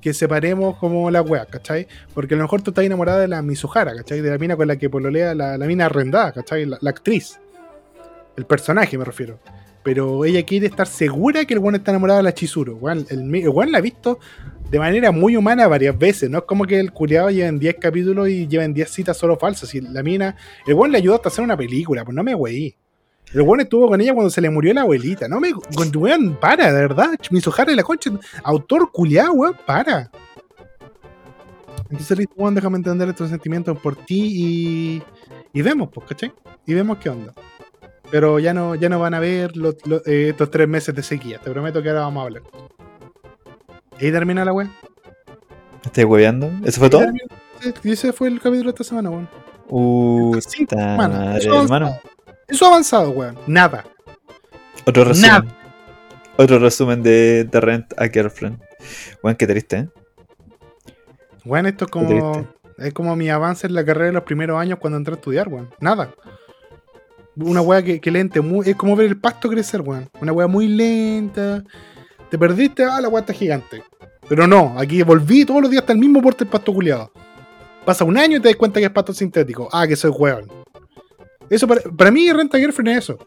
que 0.00 0.14
separemos 0.14 0.78
como 0.78 1.10
la 1.10 1.20
weá, 1.20 1.44
¿cachai? 1.44 1.86
Porque 2.14 2.32
a 2.32 2.38
lo 2.38 2.44
mejor 2.44 2.62
tú 2.62 2.70
estás 2.70 2.86
enamorada 2.86 3.20
de 3.20 3.28
la 3.28 3.42
Mizuhara, 3.42 3.94
¿cachai? 3.94 4.22
De 4.22 4.30
la 4.30 4.38
mina 4.38 4.56
con 4.56 4.66
la 4.66 4.76
que 4.76 4.88
pololea 4.88 5.34
la, 5.34 5.58
la 5.58 5.66
mina 5.66 5.84
arrendada, 5.84 6.32
¿cachai? 6.32 6.64
La, 6.64 6.78
actriz. 6.86 7.38
El 8.34 8.46
personaje 8.46 8.96
me 8.96 9.04
refiero. 9.04 9.40
Pero 9.82 10.24
ella 10.24 10.42
quiere 10.46 10.68
estar 10.68 10.86
segura 10.86 11.44
que 11.44 11.52
el 11.52 11.60
weón 11.60 11.74
está 11.74 11.90
enamorado 11.90 12.16
de 12.16 12.22
la 12.22 12.32
Chizuru. 12.32 12.80
El, 12.88 13.70
la 13.70 13.76
ha 13.76 13.82
visto 13.82 14.20
de 14.70 14.78
manera 14.78 15.12
muy 15.12 15.36
humana 15.36 15.68
varias 15.68 15.98
veces. 15.98 16.30
No 16.30 16.38
es 16.38 16.44
como 16.44 16.64
que 16.64 16.80
el 16.80 16.92
culiado 16.92 17.28
lleva 17.28 17.48
en 17.48 17.58
10 17.58 17.76
capítulos 17.78 18.30
y 18.30 18.48
lleva 18.48 18.64
en 18.64 18.72
10 18.72 18.88
citas 18.88 19.18
solo 19.18 19.36
falsas. 19.36 19.74
Y 19.74 19.82
la 19.82 20.02
mina, 20.02 20.34
el 20.66 20.72
weón 20.72 20.92
le 20.92 20.96
ayudó 20.96 21.16
hasta 21.16 21.28
hacer 21.28 21.44
una 21.44 21.58
película, 21.58 22.06
pues 22.06 22.14
no 22.14 22.24
me 22.24 22.34
weí. 22.34 22.74
El 23.34 23.42
weón 23.42 23.60
estuvo 23.60 23.88
con 23.88 24.00
ella 24.00 24.12
cuando 24.12 24.30
se 24.30 24.40
le 24.40 24.50
murió 24.50 24.74
la 24.74 24.82
abuelita. 24.82 25.26
No 25.28 25.40
me. 25.40 25.48
Weón, 25.96 26.36
para, 26.40 26.72
de 26.72 26.80
verdad. 26.80 27.10
Mizuhara 27.30 27.72
y 27.72 27.76
la 27.76 27.82
concha. 27.82 28.10
Autor 28.44 28.90
culiado, 28.92 29.32
weón, 29.32 29.56
para. 29.66 30.10
Entonces 31.90 32.16
le 32.16 32.22
dice, 32.24 32.32
weón, 32.36 32.54
déjame 32.54 32.76
entender 32.76 33.08
estos 33.08 33.30
sentimientos 33.30 33.78
por 33.78 33.96
ti 33.96 34.32
y. 34.34 35.02
Y 35.54 35.62
vemos, 35.62 35.90
pues, 35.92 36.06
¿cachai? 36.08 36.32
Y 36.66 36.72
vemos 36.74 36.98
qué 36.98 37.10
onda. 37.10 37.32
Pero 38.10 38.38
ya 38.38 38.52
no, 38.54 38.74
ya 38.74 38.88
no 38.88 38.98
van 38.98 39.14
a 39.14 39.20
ver 39.20 39.56
los- 39.56 39.76
los- 39.86 40.06
eh, 40.06 40.28
estos 40.30 40.50
tres 40.50 40.68
meses 40.68 40.94
de 40.94 41.02
sequía. 41.02 41.38
Te 41.38 41.50
prometo 41.50 41.82
que 41.82 41.88
ahora 41.90 42.02
vamos 42.02 42.22
a 42.22 42.24
hablar. 42.26 42.42
Y 44.00 44.06
ahí 44.06 44.12
termina 44.12 44.44
la 44.44 44.52
weá. 44.52 44.66
¿Me 44.66 44.72
¿Estás 45.84 46.04
hueveando? 46.04 46.50
¿Eso 46.64 46.80
fue 46.80 46.90
todo? 46.90 47.00
Termina. 47.02 47.24
Ese 47.84 48.12
fue 48.12 48.28
el 48.28 48.40
capítulo 48.40 48.64
de 48.64 48.70
esta 48.70 48.84
semana, 48.84 49.10
weón. 49.10 49.28
Uh, 49.68 50.36
madre, 50.96 51.38
eso 51.38 51.58
ha 51.58 51.62
hermano. 51.62 51.96
Eso 52.52 52.66
ha 52.66 52.68
avanzado, 52.68 53.10
weón. 53.12 53.38
Nada. 53.46 53.82
Otro 54.86 55.04
resumen. 55.04 55.30
Nada. 55.30 55.58
Otro 56.36 56.58
resumen 56.58 57.02
de 57.02 57.48
The 57.50 57.60
Rent 57.62 57.94
a 57.98 58.08
Girlfriend. 58.08 58.60
Weón, 59.22 59.36
qué 59.36 59.46
triste, 59.46 59.76
¿eh? 59.78 59.88
Weón, 61.46 61.64
esto 61.64 61.86
es 61.86 61.90
como. 61.90 62.46
Es 62.76 62.92
como 62.92 63.16
mi 63.16 63.30
avance 63.30 63.66
en 63.66 63.74
la 63.74 63.84
carrera 63.84 64.06
de 64.06 64.12
los 64.12 64.24
primeros 64.24 64.60
años 64.60 64.78
cuando 64.78 64.98
entré 64.98 65.14
a 65.14 65.16
estudiar, 65.16 65.48
weón. 65.48 65.70
Nada. 65.80 66.12
Una 67.36 67.62
weá 67.62 67.82
que, 67.82 68.00
que 68.00 68.10
lente, 68.10 68.42
muy, 68.42 68.68
es 68.68 68.76
como 68.76 68.96
ver 68.96 69.06
el 69.06 69.18
pasto 69.18 69.48
crecer, 69.48 69.80
weón. 69.80 70.10
Una 70.20 70.32
weá 70.32 70.46
muy 70.46 70.68
lenta. 70.68 71.64
Te 72.30 72.36
perdiste, 72.36 72.84
ah, 72.84 73.00
la 73.00 73.08
weá 73.08 73.20
está 73.20 73.32
gigante. 73.32 73.82
Pero 74.28 74.46
no, 74.46 74.74
aquí 74.78 75.02
volví 75.02 75.46
todos 75.46 75.62
los 75.62 75.70
días 75.70 75.82
hasta 75.82 75.94
el 75.94 75.98
mismo 75.98 76.20
porte 76.20 76.44
del 76.44 76.52
pasto 76.52 76.74
culiado. 76.74 77.12
Pasa 77.86 78.04
un 78.04 78.18
año 78.18 78.36
y 78.36 78.40
te 78.40 78.48
das 78.48 78.56
cuenta 78.56 78.78
que 78.78 78.86
es 78.86 78.92
pasto 78.92 79.14
sintético. 79.14 79.70
Ah, 79.72 79.86
que 79.86 79.96
soy 79.96 80.10
weón. 80.10 80.61
Eso 81.52 81.66
para, 81.68 81.82
para 81.82 82.10
mí, 82.10 82.30
renta 82.32 82.58
girlfriend 82.58 82.96
es 82.96 83.04
eso. 83.04 83.18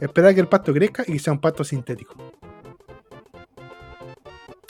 Esperar 0.00 0.34
que 0.34 0.40
el 0.40 0.48
pasto 0.48 0.72
crezca 0.72 1.02
y 1.06 1.12
que 1.12 1.18
sea 1.18 1.32
un 1.32 1.40
pasto 1.40 1.64
sintético. 1.64 2.14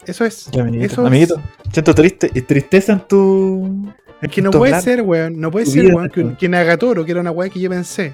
Eso 0.06 0.24
es. 0.24 0.46
Ya, 0.50 0.62
amiguito. 0.62 0.84
eso 0.86 1.00
es- 1.02 1.06
amiguito, 1.06 1.40
siento 1.72 1.94
triste, 1.94 2.30
y 2.34 2.40
tristeza 2.42 2.92
en 2.94 3.00
tu. 3.00 3.92
Es 4.20 4.30
que 4.30 4.42
no 4.42 4.50
puede 4.50 4.80
ser, 4.80 5.02
weón. 5.02 5.40
No 5.40 5.50
puede 5.50 5.66
tu 5.66 5.72
ser, 5.72 5.94
weón, 5.94 6.08
que, 6.10 6.36
que 6.36 6.48
Nagatoro, 6.48 7.04
que 7.04 7.10
era 7.12 7.20
una 7.20 7.30
weá 7.30 7.48
que 7.50 7.60
yo 7.60 7.68
pensé, 7.70 8.12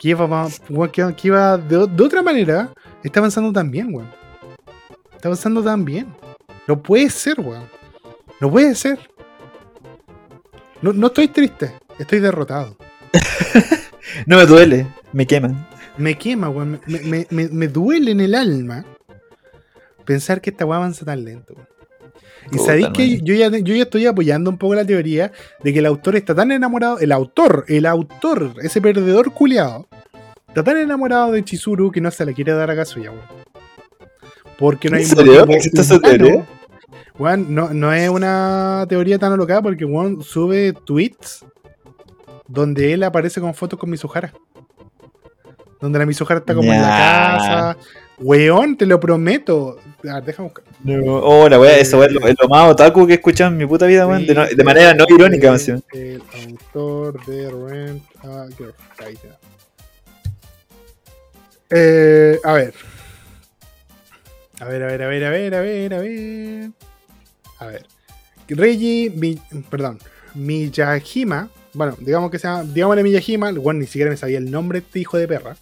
que 0.00 0.08
iba, 0.10 0.48
que, 0.92 1.14
que 1.16 1.28
iba 1.28 1.56
de 1.56 1.76
otra 1.76 2.22
manera, 2.22 2.70
está 3.02 3.20
avanzando 3.20 3.52
tan 3.52 3.70
bien, 3.70 3.94
weón. 3.94 4.10
Está 5.14 5.28
avanzando 5.28 5.62
tan 5.62 5.84
bien. 5.84 6.06
No 6.66 6.82
puede 6.82 7.08
ser, 7.10 7.40
weón. 7.40 7.64
No 8.40 8.50
puede 8.50 8.74
ser. 8.74 8.98
No, 10.82 10.92
no 10.92 11.06
estoy 11.08 11.28
triste, 11.28 11.72
estoy 11.98 12.20
derrotado. 12.20 12.76
No 14.26 14.36
me 14.36 14.46
duele, 14.46 14.86
me 15.12 15.26
queman. 15.26 15.66
Me 15.96 16.16
quema, 16.16 16.48
weón. 16.48 16.80
Me, 16.86 17.00
me- 17.00 17.26
me- 17.30 17.48
me 17.48 17.68
duele 17.68 18.10
en 18.12 18.20
el 18.20 18.34
alma 18.34 18.84
pensar 20.04 20.40
que 20.40 20.50
esta 20.50 20.64
weá 20.64 20.78
avanza 20.78 21.04
tan 21.04 21.24
lento, 21.24 21.54
weón. 21.54 21.68
Y 22.50 22.58
sabéis 22.58 22.88
que 22.94 23.20
yo 23.20 23.34
ya, 23.34 23.50
yo 23.50 23.74
ya 23.74 23.82
estoy 23.82 24.06
apoyando 24.06 24.48
un 24.48 24.56
poco 24.56 24.74
la 24.74 24.84
teoría 24.84 25.32
de 25.62 25.72
que 25.72 25.80
el 25.80 25.86
autor 25.86 26.16
está 26.16 26.34
tan 26.34 26.50
enamorado, 26.50 26.98
el 26.98 27.12
autor, 27.12 27.64
el 27.68 27.84
autor, 27.84 28.54
ese 28.62 28.80
perdedor 28.80 29.32
culiado, 29.32 29.86
está 30.48 30.64
tan 30.64 30.78
enamorado 30.78 31.32
de 31.32 31.44
Chizuru 31.44 31.90
que 31.90 32.00
no 32.00 32.10
se 32.10 32.24
le 32.24 32.32
quiere 32.32 32.52
dar 32.52 32.70
a 32.70 32.76
Kazuya, 32.76 33.10
weón. 33.10 33.24
Porque 34.58 34.88
no 34.88 34.96
hay. 34.96 35.04
Weón, 37.18 37.54
no, 37.54 37.74
no 37.74 37.92
es 37.92 38.08
una 38.08 38.86
teoría 38.88 39.18
tan 39.18 39.32
alocada 39.32 39.60
porque 39.60 39.84
weón 39.84 40.22
sube 40.22 40.72
tweets 40.72 41.44
donde 42.48 42.92
él 42.92 43.02
aparece 43.04 43.40
con 43.40 43.54
fotos 43.54 43.78
con 43.78 43.88
Mizuhara. 43.90 44.32
Donde 45.80 45.98
la 46.00 46.06
Mizuhara 46.06 46.40
está 46.40 46.54
como 46.54 46.72
en 46.72 46.82
la 46.82 46.88
casa. 46.88 47.76
Weón, 48.18 48.76
te 48.76 48.84
lo 48.84 48.98
prometo. 48.98 49.78
A 50.08 50.14
ver, 50.14 50.24
déjame 50.24 50.48
buscar. 50.48 50.64
No, 50.82 51.14
oh, 51.18 51.48
la 51.48 51.60
wea, 51.60 51.78
eso 51.78 52.02
es 52.02 52.10
lo, 52.10 52.26
es 52.26 52.34
lo 52.40 52.48
más 52.48 52.68
otaku 52.68 53.06
que 53.06 53.12
he 53.12 53.16
escuchado 53.16 53.50
en 53.50 53.56
mi 53.58 53.66
puta 53.66 53.86
vida, 53.86 54.06
weón. 54.08 54.26
De, 54.26 54.34
no- 54.34 54.46
de 54.46 54.64
manera 54.64 54.92
no 54.94 55.04
irónica, 55.08 55.48
encima. 55.52 55.78
El 55.92 56.20
autor 56.48 57.24
de 57.26 57.48
Rent 57.50 58.02
a 58.24 58.46
Girl. 58.56 58.74
Ahí. 59.04 59.16
Eh, 61.70 62.40
a 62.42 62.52
ver. 62.54 62.74
A 64.60 64.64
ver, 64.64 64.82
a 64.82 64.86
ver, 64.86 65.02
a 65.02 65.06
ver, 65.08 65.24
a 65.24 65.30
ver, 65.30 65.54
a 65.54 65.60
ver, 65.60 65.94
a 65.94 65.98
ver. 66.00 66.70
A 67.60 67.66
ver. 67.66 67.86
Reiji, 68.48 69.10
Mi- 69.14 69.38
perdón, 69.70 69.98
Miyajima. 70.34 71.50
Bueno, 71.78 71.94
digamos 72.00 72.32
que 72.32 72.40
sea, 72.40 72.64
digámosle 72.64 73.04
Miyajima, 73.04 73.50
el 73.50 73.60
weón 73.60 73.78
ni 73.78 73.86
siquiera 73.86 74.10
me 74.10 74.16
sabía 74.16 74.38
el 74.38 74.50
nombre 74.50 74.80
de 74.80 74.86
este 74.86 74.98
hijo 74.98 75.16
de 75.16 75.28
perra. 75.28 75.54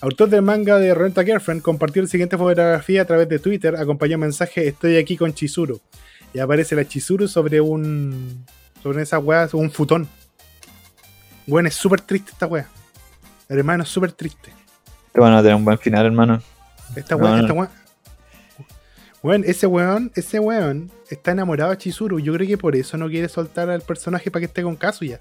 Autor 0.00 0.28
del 0.28 0.42
manga 0.42 0.78
de 0.78 0.94
Rent 0.94 1.18
a 1.18 1.24
Girlfriend 1.24 1.62
compartió 1.62 2.00
la 2.00 2.06
siguiente 2.06 2.38
fotografía 2.38 3.02
a 3.02 3.04
través 3.04 3.28
de 3.28 3.40
Twitter, 3.40 3.74
acompañó 3.74 4.14
un 4.14 4.20
mensaje, 4.20 4.68
estoy 4.68 4.98
aquí 4.98 5.16
con 5.16 5.34
Chizuru. 5.34 5.80
Y 6.32 6.38
aparece 6.38 6.76
la 6.76 6.86
Chizuru 6.86 7.26
sobre 7.26 7.60
un. 7.60 8.46
sobre 8.84 9.02
esa 9.02 9.18
weá, 9.18 9.48
sobre 9.48 9.64
un 9.64 9.72
futón. 9.72 10.06
Weón, 11.48 11.66
es 11.66 11.74
súper 11.74 12.02
triste 12.02 12.30
esta 12.30 12.46
weá. 12.46 12.68
Hermano, 13.48 13.82
es 13.82 13.88
súper 13.88 14.12
triste. 14.12 14.52
Pero 15.10 15.24
bueno, 15.24 15.38
a 15.38 15.42
tener 15.42 15.56
un 15.56 15.64
buen 15.64 15.78
final, 15.78 16.06
hermano. 16.06 16.40
Esta 16.94 17.16
No, 17.16 17.36
no. 17.36 17.40
esta 17.40 17.52
weón. 17.52 17.68
Weón, 19.24 19.42
ese 19.44 19.66
weón, 19.66 20.12
ese 20.14 20.38
weón 20.38 20.92
está 21.10 21.32
enamorado 21.32 21.72
de 21.72 21.78
Chizuru. 21.78 22.20
Yo 22.20 22.32
creo 22.34 22.46
que 22.46 22.56
por 22.56 22.76
eso 22.76 22.96
no 22.96 23.08
quiere 23.08 23.28
soltar 23.28 23.68
al 23.70 23.80
personaje 23.80 24.30
para 24.30 24.42
que 24.42 24.46
esté 24.46 24.62
con 24.62 24.76
Kazuya. 24.76 25.18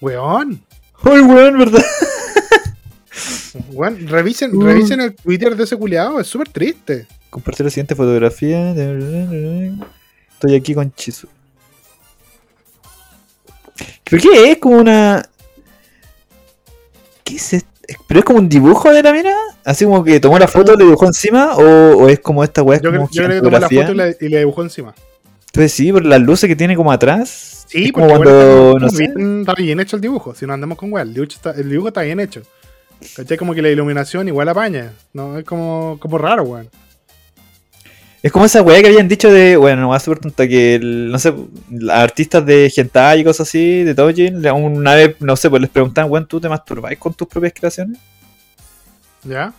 Weón. 0.00 0.62
¡Ay, 1.02 1.20
weón, 1.20 1.58
verdad! 1.58 1.84
Weón, 3.72 4.06
revisen, 4.08 4.54
Uh. 4.54 4.62
revisen 4.62 5.00
el 5.00 5.14
Twitter 5.14 5.56
de 5.56 5.64
ese 5.64 5.76
culiado, 5.76 6.20
es 6.20 6.26
súper 6.26 6.48
triste. 6.50 7.06
Compartir 7.30 7.64
la 7.64 7.70
siguiente 7.70 7.94
fotografía. 7.94 8.72
Estoy 10.32 10.54
aquí 10.54 10.74
con 10.74 10.92
Chisu. 10.94 11.26
¿Pero 14.04 14.22
qué 14.22 14.52
es? 14.52 14.58
Como 14.58 14.76
una. 14.78 15.22
¿Qué 17.24 17.36
es 17.36 17.54
esto? 17.54 17.68
¿Pero 18.08 18.20
es 18.20 18.24
como 18.24 18.38
un 18.40 18.48
dibujo 18.48 18.92
de 18.92 19.02
la 19.02 19.12
mina? 19.12 19.34
¿Así 19.64 19.84
como 19.84 20.02
que 20.02 20.18
tomó 20.20 20.38
la 20.38 20.48
foto 20.48 20.74
y 20.74 20.76
le 20.76 20.84
dibujó 20.84 21.06
encima? 21.06 21.54
¿O, 21.56 21.96
o 21.98 22.08
es 22.08 22.18
como 22.20 22.42
esta 22.42 22.62
weá? 22.62 22.80
Yo, 22.80 22.90
como 22.92 23.08
yo 23.10 23.24
creo 23.24 23.40
que 23.40 23.44
tomó 23.44 23.58
la 23.58 23.68
foto 23.68 23.92
y 23.92 23.94
la, 23.94 24.08
y 24.20 24.28
la 24.28 24.38
dibujó 24.40 24.62
encima. 24.62 24.94
Entonces 25.46 25.72
sí, 25.72 25.92
por 25.92 26.04
las 26.04 26.20
luces 26.20 26.48
que 26.48 26.56
tiene 26.56 26.76
como 26.76 26.90
atrás. 26.92 27.55
Sí, 27.84 27.92
porque 27.92 28.08
cuando, 28.08 28.74
no 28.80 28.86
está, 28.86 28.96
sé. 28.96 29.08
bien, 29.14 29.40
está 29.40 29.54
bien 29.54 29.80
hecho 29.80 29.96
el 29.96 30.02
dibujo. 30.02 30.34
Si 30.34 30.46
no 30.46 30.52
andamos 30.54 30.78
con 30.78 30.92
weá, 30.92 31.02
el 31.02 31.12
dibujo 31.14 31.32
está, 31.32 31.50
el 31.52 31.68
dibujo 31.68 31.88
está 31.88 32.02
bien 32.02 32.20
hecho. 32.20 32.42
¿Cachai? 33.14 33.36
Como 33.36 33.54
que 33.54 33.62
la 33.62 33.68
iluminación 33.68 34.26
igual 34.28 34.48
apaña. 34.48 34.92
No, 35.12 35.38
es 35.38 35.44
como, 35.44 35.98
como 36.00 36.16
raro, 36.18 36.44
weón. 36.44 36.68
Es 38.22 38.32
como 38.32 38.44
esa 38.46 38.62
weá 38.62 38.80
que 38.80 38.88
habían 38.88 39.06
dicho 39.08 39.30
de, 39.30 39.56
bueno, 39.56 39.82
no 39.82 39.88
va 39.90 39.96
a 39.96 40.00
súper 40.00 40.18
tonta, 40.18 40.48
que, 40.48 40.76
el- 40.76 41.10
no 41.12 41.18
sé, 41.18 41.32
artistas 41.90 42.44
de 42.44 42.72
hentai 42.74 43.20
y 43.20 43.24
cosas 43.24 43.46
así, 43.46 43.84
de 43.84 43.94
le- 44.32 44.50
una 44.52 44.94
vez, 44.94 45.16
no 45.20 45.36
sé, 45.36 45.48
pues 45.50 45.60
les 45.62 45.70
preguntaban, 45.70 46.10
weón, 46.10 46.26
¿tú 46.26 46.40
te 46.40 46.48
masturbáis 46.48 46.98
con 46.98 47.14
tus 47.14 47.28
propias 47.28 47.52
creaciones? 47.52 47.98
¿Ya? 49.22 49.52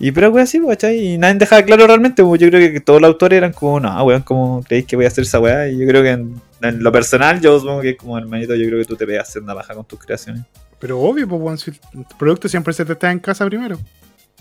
Y 0.00 0.12
pero 0.12 0.30
weón, 0.30 0.46
sí, 0.46 0.58
pues, 0.58 0.78
¿cachai? 0.78 0.98
Y 0.98 1.18
nadie 1.18 1.38
dejaba 1.38 1.62
claro 1.62 1.86
realmente, 1.86 2.22
yo 2.22 2.48
creo 2.48 2.72
que 2.72 2.80
todos 2.80 3.02
los 3.02 3.08
autores 3.08 3.36
eran 3.36 3.52
como, 3.52 3.78
no, 3.78 4.02
weón, 4.02 4.22
¿cómo 4.22 4.64
creéis 4.66 4.86
que 4.86 4.96
voy 4.96 5.04
a 5.04 5.08
hacer 5.08 5.24
esa 5.24 5.38
weá? 5.38 5.68
Y 5.68 5.78
yo 5.78 5.86
creo 5.86 6.02
que 6.02 6.10
en, 6.10 6.40
en 6.62 6.82
lo 6.82 6.90
personal, 6.90 7.38
yo 7.38 7.60
supongo 7.60 7.82
que 7.82 7.90
es 7.90 7.96
como 7.98 8.16
hermanito, 8.16 8.54
yo 8.54 8.66
creo 8.66 8.78
que 8.78 8.86
tú 8.86 8.96
te 8.96 9.06
pegas 9.06 9.36
una 9.36 9.52
baja 9.52 9.74
con 9.74 9.84
tus 9.84 9.98
creaciones. 10.00 10.42
Pero 10.78 10.98
obvio, 10.98 11.28
pues, 11.28 11.40
weón, 11.42 11.58
si 11.58 11.70
el 11.70 12.06
producto 12.18 12.48
siempre 12.48 12.72
se 12.72 12.86
te 12.86 12.94
está 12.94 13.12
en 13.12 13.18
casa 13.18 13.44
primero. 13.44 13.78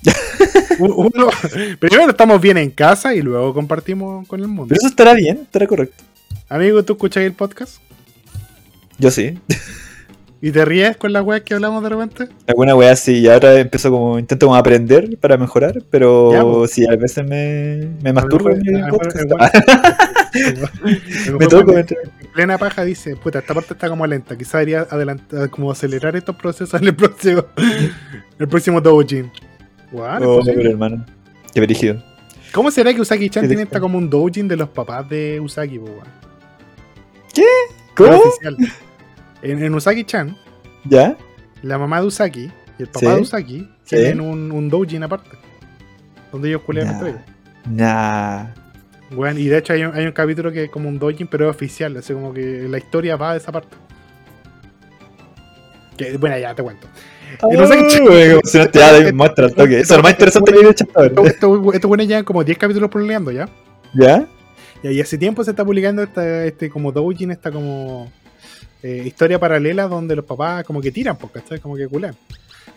Uno, 0.79 1.29
primero 1.77 2.09
estamos 2.09 2.39
bien 2.39 2.57
en 2.57 2.71
casa 2.71 3.13
y 3.13 3.21
luego 3.21 3.53
compartimos 3.53 4.25
con 4.29 4.39
el 4.39 4.47
mundo. 4.47 4.67
Pero 4.69 4.79
eso 4.79 4.87
estará 4.87 5.13
bien, 5.13 5.39
estará 5.41 5.67
correcto. 5.67 6.01
Amigo, 6.47 6.83
¿tú 6.83 6.93
escuchas 6.93 7.23
el 7.23 7.33
podcast? 7.33 7.81
Yo 8.97 9.11
sí. 9.11 9.37
¿Y 10.41 10.51
te 10.51 10.63
ríes 10.63 10.95
con 10.95 11.11
las 11.11 11.23
weas 11.23 11.41
que 11.41 11.53
hablamos 11.53 11.83
de 11.83 11.89
repente? 11.89 12.29
Alguna 12.47 12.73
weá 12.75 12.95
sí, 12.95 13.19
y 13.19 13.27
ahora 13.27 13.59
empiezo 13.59 13.91
como, 13.91 14.17
intento 14.17 14.45
como 14.45 14.55
aprender 14.55 15.17
para 15.19 15.37
mejorar, 15.37 15.81
pero 15.89 16.31
Ya, 16.31 16.43
pues. 16.43 16.71
sí, 16.71 16.85
a 16.87 16.95
veces 16.95 17.25
me, 17.27 17.89
me 18.01 18.13
masturbo 18.13 18.49
en 18.51 18.65
el 18.75 18.87
podcast. 18.87 19.17
me 21.39 21.47
toco, 21.47 21.77
en 21.77 21.85
plena 22.33 22.57
paja 22.57 22.85
dice, 22.85 23.17
puta, 23.17 23.39
esta 23.39 23.53
parte 23.53 23.73
está 23.73 23.89
como 23.89 24.07
lenta, 24.07 24.37
quizá 24.37 24.59
debería 24.59 24.87
adelantar, 24.89 25.49
como 25.49 25.71
acelerar 25.71 26.15
estos 26.15 26.35
procesos 26.37 26.79
en 26.81 26.87
el 26.87 26.95
próximo, 26.95 27.43
el 28.39 28.47
próximo 28.47 28.79
doujin. 28.79 29.29
Guau, 29.91 30.23
Oh, 30.23 30.33
es 30.33 30.37
posible. 30.39 30.53
pero 30.57 30.69
hermano. 30.71 31.05
Qué 31.53 31.61
brígido. 31.61 32.01
¿Cómo 32.53 32.71
será 32.71 32.93
que 32.93 33.01
Usagi-chan 33.01 33.41
Qué 33.43 33.47
tiene 33.49 33.63
esta 33.63 33.79
como 33.79 33.97
un 33.97 34.09
doujin 34.09 34.47
de 34.47 34.55
los 34.55 34.69
papás 34.69 35.07
de 35.09 35.39
Usagi, 35.39 35.79
po, 35.79 35.85
weón? 35.85 36.07
¿Cómo? 37.95 38.15
Oficial. 38.17 38.57
En, 39.41 39.63
en 39.63 39.73
Usagi-chan, 39.75 40.35
¿Ya? 40.85 41.15
la 41.63 41.77
mamá 41.77 42.01
de 42.01 42.07
Usagi 42.07 42.51
y 42.77 42.81
el 42.83 42.87
papá 42.87 42.99
Sí. 42.99 43.05
de 43.15 43.21
Usagi 43.21 43.69
tienen 43.85 44.21
un, 44.21 44.51
un 44.51 44.69
doujin 44.69 45.03
aparte. 45.03 45.29
Donde 46.31 46.49
ellos 46.49 46.61
culean 46.61 46.87
Nah. 46.87 46.93
entre 46.93 47.09
ellos. 47.09 47.21
Nah. 47.69 48.45
Weón, 49.11 49.37
y 49.39 49.45
de 49.45 49.57
hecho 49.57 49.73
hay 49.73 49.83
un, 49.83 49.95
hay 49.95 50.05
un 50.05 50.11
capítulo 50.11 50.51
que 50.51 50.65
es 50.65 50.69
como 50.69 50.87
un 50.89 50.99
doujin, 50.99 51.27
pero 51.27 51.49
es 51.49 51.55
oficial. 51.55 51.95
Así 51.97 52.13
como 52.13 52.33
que 52.33 52.67
la 52.69 52.77
historia 52.77 53.15
va 53.15 53.31
de 53.31 53.39
esa 53.39 53.51
parte. 53.51 53.75
Que, 55.97 56.17
bueno, 56.17 56.37
ya 56.37 56.53
te 56.55 56.63
cuento. 56.63 56.87
Y 57.51 57.57
no 57.57 57.67
sé 57.67 57.75
qué 57.89 58.31
emocionante. 58.31 58.79
Ya, 58.79 58.93
de- 58.93 59.13
muestra 59.13 59.45
el 59.47 59.55
toque. 59.55 59.79
Eso 59.79 59.93
es 59.93 59.97
lo 59.97 60.03
más 60.03 60.11
interesante 60.13 60.51
que 60.51 60.59
he 60.59 60.69
hecho 60.69 60.85
hasta 60.85 61.05
Esto, 61.05 61.19
ahora. 61.21 61.29
esto, 61.31 61.73
esto 61.73 61.87
bueno 61.87 62.03
llevan 62.03 62.23
como 62.23 62.43
10 62.43 62.57
capítulos 62.57 62.89
publicando 62.89 63.31
ya. 63.31 63.49
¿Ya? 63.93 64.27
Y 64.83 65.01
hace 65.01 65.17
tiempo 65.17 65.43
se 65.43 65.51
está 65.51 65.65
publicando 65.65 66.01
esta, 66.03 66.45
este 66.45 66.69
como 66.69 66.91
doujin, 66.91 67.31
esta 67.31 67.51
como 67.51 68.09
eh, 68.83 69.03
historia 69.05 69.39
paralela 69.39 69.87
donde 69.87 70.15
los 70.15 70.25
papás 70.25 70.63
como 70.63 70.81
que 70.81 70.91
tiran, 70.91 71.17
pues, 71.17 71.31
¿cachai? 71.33 71.59
Como 71.59 71.75
que 71.75 71.87
culean. 71.87 72.15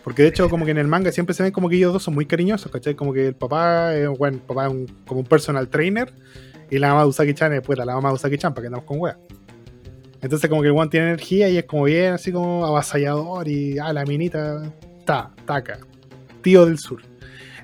Porque 0.03 0.21
de 0.23 0.29
hecho 0.29 0.49
como 0.49 0.65
que 0.65 0.71
en 0.71 0.77
el 0.79 0.87
manga 0.87 1.11
siempre 1.11 1.33
se 1.33 1.43
ven 1.43 1.51
como 1.53 1.69
que 1.69 1.77
ellos 1.77 1.93
dos 1.93 2.03
son 2.03 2.13
muy 2.13 2.25
cariñosos, 2.25 2.71
¿cachai? 2.71 2.93
Como 2.95 3.13
que 3.13 3.27
el 3.27 3.35
papá 3.35 3.95
es, 3.95 4.09
bueno, 4.09 4.37
el 4.37 4.43
papá 4.43 4.65
es 4.67 4.71
un- 4.73 4.87
como 5.05 5.21
un 5.21 5.25
personal 5.25 5.69
trainer 5.69 6.11
y 6.69 6.77
la 6.77 6.89
mamá 6.89 7.03
de 7.03 7.07
Usagi-chan 7.07 7.53
es 7.53 7.61
puta, 7.61 7.85
la 7.85 7.95
mamá 7.95 8.09
de 8.09 8.15
Usagi-chan, 8.15 8.53
para 8.53 8.63
que 8.63 8.67
andamos 8.67 8.85
con 8.85 8.99
wea. 8.99 9.17
Entonces 10.21 10.49
como 10.49 10.61
que 10.61 10.69
el 10.69 10.73
one 10.73 10.89
tiene 10.89 11.07
energía 11.07 11.49
y 11.49 11.57
es 11.57 11.65
como 11.65 11.83
bien 11.85 12.13
así 12.13 12.31
como 12.31 12.65
avasallador 12.65 13.47
y 13.47 13.77
ah, 13.79 13.91
la 13.93 14.05
minita 14.05 14.73
ta, 15.05 15.31
taca, 15.45 15.79
tío 16.41 16.65
del 16.65 16.79
sur. 16.79 17.01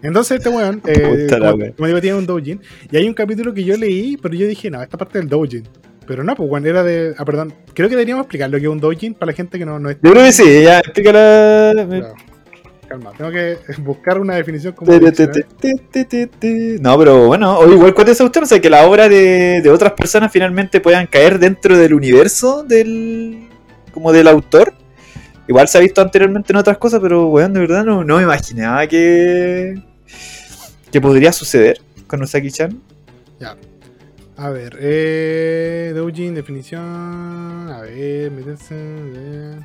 Entonces 0.02 0.38
este 0.38 0.50
weón, 0.50 0.82
eh, 0.88 1.28
como, 1.30 1.74
como 1.76 1.88
digo, 1.88 2.02
tiene 2.02 2.18
un 2.18 2.26
doujin 2.26 2.62
y 2.92 2.98
hay 2.98 3.08
un 3.08 3.14
capítulo 3.14 3.54
que 3.54 3.64
yo 3.64 3.76
leí, 3.78 4.16
pero 4.18 4.34
yo 4.36 4.48
dije, 4.48 4.70
no, 4.70 4.82
esta 4.82 4.98
parte 4.98 5.20
del 5.20 5.28
doujin. 5.30 5.64
Pero 6.10 6.24
no, 6.24 6.36
pues 6.36 6.50
bueno, 6.50 6.68
era 6.68 6.84
de... 6.84 7.14
Ah, 7.20 7.24
perdón, 7.24 7.54
creo 7.76 7.88
que 7.88 7.94
deberíamos 7.94 8.24
explicar 8.24 8.50
lo 8.50 8.58
que 8.58 8.64
es 8.64 8.70
un 8.70 8.80
doujin 8.80 9.14
para 9.14 9.32
la 9.32 9.36
gente 9.36 9.60
que 9.60 9.66
no, 9.66 9.78
no 9.78 9.92
es... 9.92 9.98
Yo 10.02 10.10
creo 10.10 10.26
que 10.26 10.32
sí, 10.32 10.64
ya, 10.64 10.80
explícala. 10.80 11.86
Claro. 11.88 12.16
Calma, 12.88 13.12
tengo 13.16 13.30
que 13.30 13.60
buscar 13.78 14.20
una 14.20 14.34
definición 14.34 14.74
como... 14.74 14.92
Te, 14.92 15.12
te, 16.06 16.26
te. 16.26 16.80
No, 16.82 16.98
pero 16.98 17.28
bueno, 17.28 17.60
o 17.60 17.72
igual 17.72 17.94
cuéntese 17.94 18.24
usted, 18.24 18.42
o 18.42 18.46
sea, 18.48 18.60
que 18.60 18.72
la 18.72 18.88
obra 18.88 19.08
de, 19.08 19.62
de 19.62 19.70
otras 19.70 19.94
personas 19.94 20.32
finalmente 20.32 20.82
puedan 20.82 21.06
caer 21.06 21.38
dentro 21.38 21.78
del 21.78 21.94
universo 21.94 22.64
del 22.64 23.48
como 23.94 24.12
del 24.12 24.30
autor. 24.30 24.74
Igual 25.48 25.68
se 25.68 25.78
ha 25.78 25.82
visto 25.82 26.02
anteriormente 26.02 26.54
en 26.54 26.58
otras 26.58 26.80
cosas, 26.80 27.02
pero 27.04 27.28
weón, 27.28 27.54
de 27.54 27.60
verdad 27.60 27.86
no, 27.86 28.04
no 28.04 28.18
me 28.18 28.24
imaginaba 28.24 28.88
que 28.88 29.76
que 30.92 31.02
podría 31.02 31.32
suceder 31.32 31.80
con 32.08 32.24
Usagi-chan. 32.24 32.82
A 34.40 34.52
ver, 34.52 34.78
eh, 34.80 35.92
doujin, 35.94 36.34
definición... 36.34 37.70
A 37.70 37.82
ver, 37.82 38.32
meterse... 38.32 38.74
eh. 38.74 39.60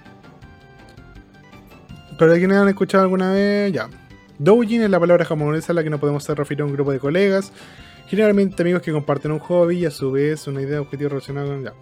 Para 2.19 2.35
quienes 2.35 2.57
han 2.57 2.69
escuchado 2.69 3.05
alguna 3.05 3.31
vez, 3.31 3.73
ya. 3.73 3.89
Doujin 4.37 4.83
es 4.83 4.91
la 4.91 4.99
palabra 4.99 5.25
japonesa 5.25 5.71
a 5.73 5.77
la 5.77 5.85
que 5.85 5.91
nos 5.91 6.01
podemos 6.01 6.25
hacer 6.25 6.37
referir 6.37 6.63
a 6.63 6.65
un 6.65 6.73
grupo 6.73 6.91
de 6.91 6.99
colegas, 6.99 7.53
generalmente 8.09 8.61
amigos 8.63 8.83
que 8.83 8.91
comparten 8.91 9.31
un 9.31 9.39
hobby 9.39 9.79
y 9.79 9.87
a 9.87 9.93
su 9.93 10.11
vez 10.11 10.49
una 10.49 10.61
idea 10.61 10.81
objetiva 10.81 11.11
relacionada 11.11 11.47
con. 11.47 11.63
Ya. 11.63 11.73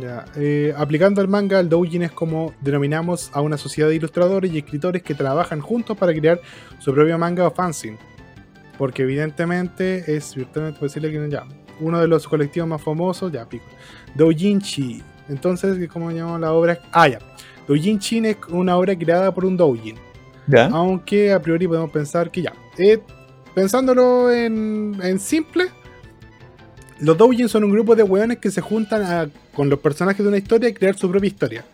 Ya, 0.00 0.24
eh, 0.34 0.74
aplicando 0.76 1.20
al 1.20 1.28
manga, 1.28 1.60
el 1.60 1.68
doujin 1.68 2.02
es 2.02 2.10
como 2.10 2.54
denominamos 2.60 3.30
a 3.32 3.40
una 3.40 3.56
sociedad 3.56 3.88
de 3.88 3.94
ilustradores 3.94 4.52
y 4.52 4.58
escritores 4.58 5.04
que 5.04 5.14
trabajan 5.14 5.60
juntos 5.60 5.96
para 5.96 6.12
crear 6.12 6.40
su 6.80 6.92
propio 6.92 7.16
manga 7.18 7.46
o 7.46 7.52
fanzine. 7.52 8.15
Porque 8.78 9.02
evidentemente 9.02 10.16
es 10.16 10.34
virtualmente 10.34 10.78
posible 10.80 11.10
que 11.10 11.28
ya. 11.30 11.44
Uno 11.80 12.00
de 12.00 12.08
los 12.08 12.26
colectivos 12.26 12.68
más 12.68 12.82
famosos, 12.82 13.30
ya 13.32 13.46
pico. 13.48 13.64
Doujinshi. 14.14 15.02
Entonces, 15.28 15.88
¿cómo 15.88 16.10
llamamos 16.10 16.40
la 16.40 16.52
obra? 16.52 16.80
Ah, 16.92 17.08
ya. 17.08 17.18
Doujinshi 17.66 18.18
es 18.26 18.36
una 18.48 18.76
obra 18.76 18.96
creada 18.96 19.32
por 19.34 19.44
un 19.44 19.56
doujin. 19.56 19.96
¿Ya? 20.46 20.66
Aunque 20.66 21.32
a 21.32 21.40
priori 21.42 21.66
podemos 21.66 21.90
pensar 21.90 22.30
que 22.30 22.42
ya. 22.42 22.52
eh, 22.78 22.98
pensándolo 23.54 24.30
en, 24.30 24.96
en 25.02 25.18
simple, 25.18 25.66
los 27.00 27.16
doujin 27.18 27.48
son 27.48 27.64
un 27.64 27.70
grupo 27.72 27.96
de 27.96 28.02
weones 28.02 28.38
que 28.38 28.50
se 28.50 28.60
juntan 28.60 29.02
a- 29.02 29.28
con 29.54 29.68
los 29.68 29.78
personajes 29.80 30.22
de 30.22 30.28
una 30.28 30.38
historia 30.38 30.68
y 30.68 30.74
crear 30.74 30.96
su 30.96 31.10
propia 31.10 31.28
historia. 31.28 31.64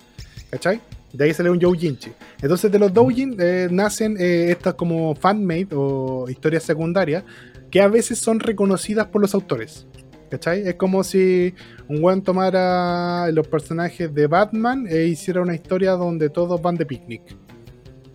¿Cachai? 0.50 0.80
De 1.12 1.24
ahí 1.24 1.34
sale 1.34 1.50
un 1.50 1.58
doujinshi. 1.58 2.12
Entonces 2.40 2.70
de 2.72 2.78
los 2.78 2.92
doujin 2.92 3.36
eh, 3.38 3.68
nacen 3.70 4.16
eh, 4.18 4.50
estas 4.50 4.74
como 4.74 5.14
fanmade 5.14 5.68
o 5.72 6.26
historias 6.28 6.62
secundarias 6.62 7.24
que 7.70 7.80
a 7.80 7.88
veces 7.88 8.18
son 8.18 8.40
reconocidas 8.40 9.06
por 9.06 9.20
los 9.20 9.34
autores. 9.34 9.86
¿Cachai? 10.30 10.66
Es 10.66 10.76
como 10.76 11.04
si 11.04 11.54
un 11.88 12.02
weón 12.02 12.22
tomara 12.22 13.30
los 13.32 13.46
personajes 13.48 14.14
de 14.14 14.26
Batman 14.26 14.86
e 14.88 15.04
hiciera 15.04 15.42
una 15.42 15.54
historia 15.54 15.92
donde 15.92 16.30
todos 16.30 16.60
van 16.62 16.76
de 16.76 16.86
picnic. 16.86 17.22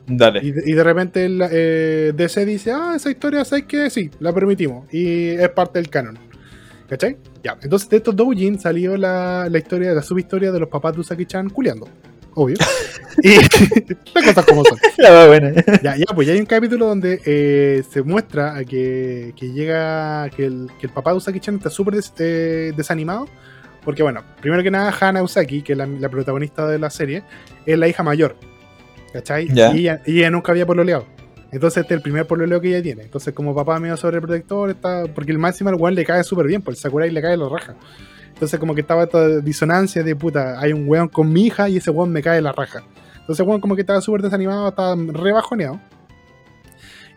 Dale. 0.08 0.40
Y 0.42 0.52
de, 0.52 0.64
y 0.66 0.74
de 0.74 0.84
repente 0.84 1.26
el, 1.26 1.44
eh, 1.52 2.14
DC 2.16 2.46
dice, 2.46 2.72
ah, 2.72 2.94
esa 2.96 3.12
historia, 3.12 3.46
¿sabes 3.46 3.66
qué? 3.66 3.90
Sí, 3.92 4.10
la 4.20 4.34
permitimos. 4.34 4.92
Y 4.92 5.28
es 5.28 5.50
parte 5.50 5.78
del 5.78 5.90
canon. 5.90 6.18
¿Cachai? 6.90 7.18
Ya. 7.44 7.56
Entonces 7.62 7.88
de 7.90 7.98
estos 7.98 8.16
doujin 8.16 8.60
salió 8.60 8.98
la, 8.98 9.48
la 9.50 9.58
historia, 9.60 9.94
la 9.94 10.02
subhistoria 10.02 10.52
de 10.52 10.60
los 10.60 10.70
papás 10.70 10.96
de 10.96 11.02
Usagi-chan 11.02 11.50
culeando. 11.50 11.88
Obvio. 12.40 12.56
y 13.24 13.36
las 14.14 14.24
cosas 14.26 14.46
como 14.46 14.64
son. 14.64 14.78
La 14.98 15.10
va 15.10 15.26
buena. 15.28 15.52
Ya, 15.82 15.96
ya, 15.98 16.06
pues 16.14 16.28
ya 16.28 16.34
hay 16.34 16.40
un 16.40 16.46
capítulo 16.46 16.86
donde 16.86 17.20
eh, 17.26 17.82
se 17.90 18.04
muestra 18.04 18.56
a 18.56 18.64
que, 18.64 19.34
que 19.36 19.52
llega, 19.52 20.30
que 20.30 20.46
el, 20.46 20.70
que 20.80 20.86
el 20.86 20.94
papá 20.94 21.12
de 21.12 21.18
Usagi-chan 21.18 21.56
está 21.56 21.72
súper 21.72 21.96
des- 21.96 22.14
eh, 22.20 22.74
desanimado. 22.78 23.28
Porque 23.84 24.04
bueno, 24.04 24.24
primero 24.40 24.62
que 24.62 24.70
nada, 24.70 24.94
Hana 25.00 25.24
Usagi, 25.24 25.64
que 25.64 25.72
es 25.72 25.78
la, 25.80 25.88
la 25.88 26.10
protagonista 26.10 26.68
de 26.68 26.78
la 26.78 26.92
serie, 26.92 27.24
es 27.66 27.76
la 27.80 27.88
hija 27.88 28.04
mayor. 28.04 28.36
¿Cachai? 29.14 29.48
Y, 29.74 29.88
ella, 30.20 30.30
nunca 30.30 30.52
había 30.52 30.68
pololeado. 30.68 31.08
Entonces 31.52 31.82
este 31.82 31.96
es 31.96 31.98
el 31.98 32.04
primer 32.04 32.28
pololeo 32.28 32.62
que 32.62 32.68
ella 32.68 32.84
tiene. 32.84 33.02
Entonces 33.02 33.34
como 33.34 33.56
papá 33.56 33.80
medio 33.80 33.98
sobreprotector, 33.98 34.70
está, 34.70 35.06
porque 35.08 35.32
el 35.32 35.40
máximo 35.40 35.72
al 35.72 35.76
weón 35.76 35.96
le 35.96 36.06
cae 36.06 36.24
súper 36.24 36.46
bien, 36.46 36.62
pues 36.62 36.78
el 36.78 36.82
Sakurai 36.84 37.10
le 37.10 37.20
cae 37.20 37.36
la 37.36 37.50
raja. 37.50 37.74
Entonces 38.38 38.60
como 38.60 38.76
que 38.76 38.82
estaba 38.82 39.06
esta 39.06 39.40
disonancia 39.40 40.04
de 40.04 40.16
puta, 40.16 40.60
hay 40.60 40.72
un 40.72 40.88
weón 40.88 41.08
con 41.08 41.34
mi 41.34 41.48
hija 41.48 41.70
y 41.70 41.78
ese 41.78 41.90
weón 41.90 42.12
me 42.12 42.22
cae 42.22 42.40
la 42.40 42.52
raja. 42.52 42.84
Entonces, 43.20 43.44
bueno, 43.44 43.60
como 43.60 43.74
que 43.74 43.82
estaba 43.82 44.00
súper 44.00 44.22
desanimado, 44.22 44.70
estaba 44.70 44.96
re 44.96 45.34
bajoneado. 45.34 45.82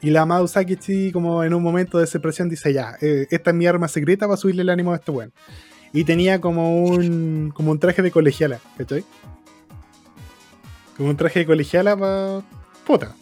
Y 0.00 0.08
la 0.08 0.22
amada 0.22 0.40
Usakichi, 0.40 1.12
como 1.12 1.44
en 1.44 1.52
un 1.52 1.62
momento 1.62 1.98
de 1.98 2.06
depresión, 2.10 2.48
dice: 2.48 2.72
Ya, 2.72 2.96
eh, 3.02 3.26
esta 3.30 3.50
es 3.50 3.56
mi 3.56 3.66
arma 3.66 3.86
secreta 3.86 4.26
para 4.26 4.38
subirle 4.38 4.62
el 4.62 4.70
ánimo 4.70 4.92
a 4.92 4.96
este 4.96 5.10
weón. 5.10 5.30
Y 5.92 6.04
tenía 6.04 6.40
como 6.40 6.82
un, 6.82 7.52
como 7.54 7.70
un 7.70 7.78
traje 7.78 8.00
de 8.00 8.10
colegiala, 8.10 8.60
¿cachai? 8.78 9.04
Como 10.96 11.10
un 11.10 11.18
traje 11.18 11.40
de 11.40 11.46
colegiala 11.46 11.94
para. 11.98 12.40
puta. 12.86 13.14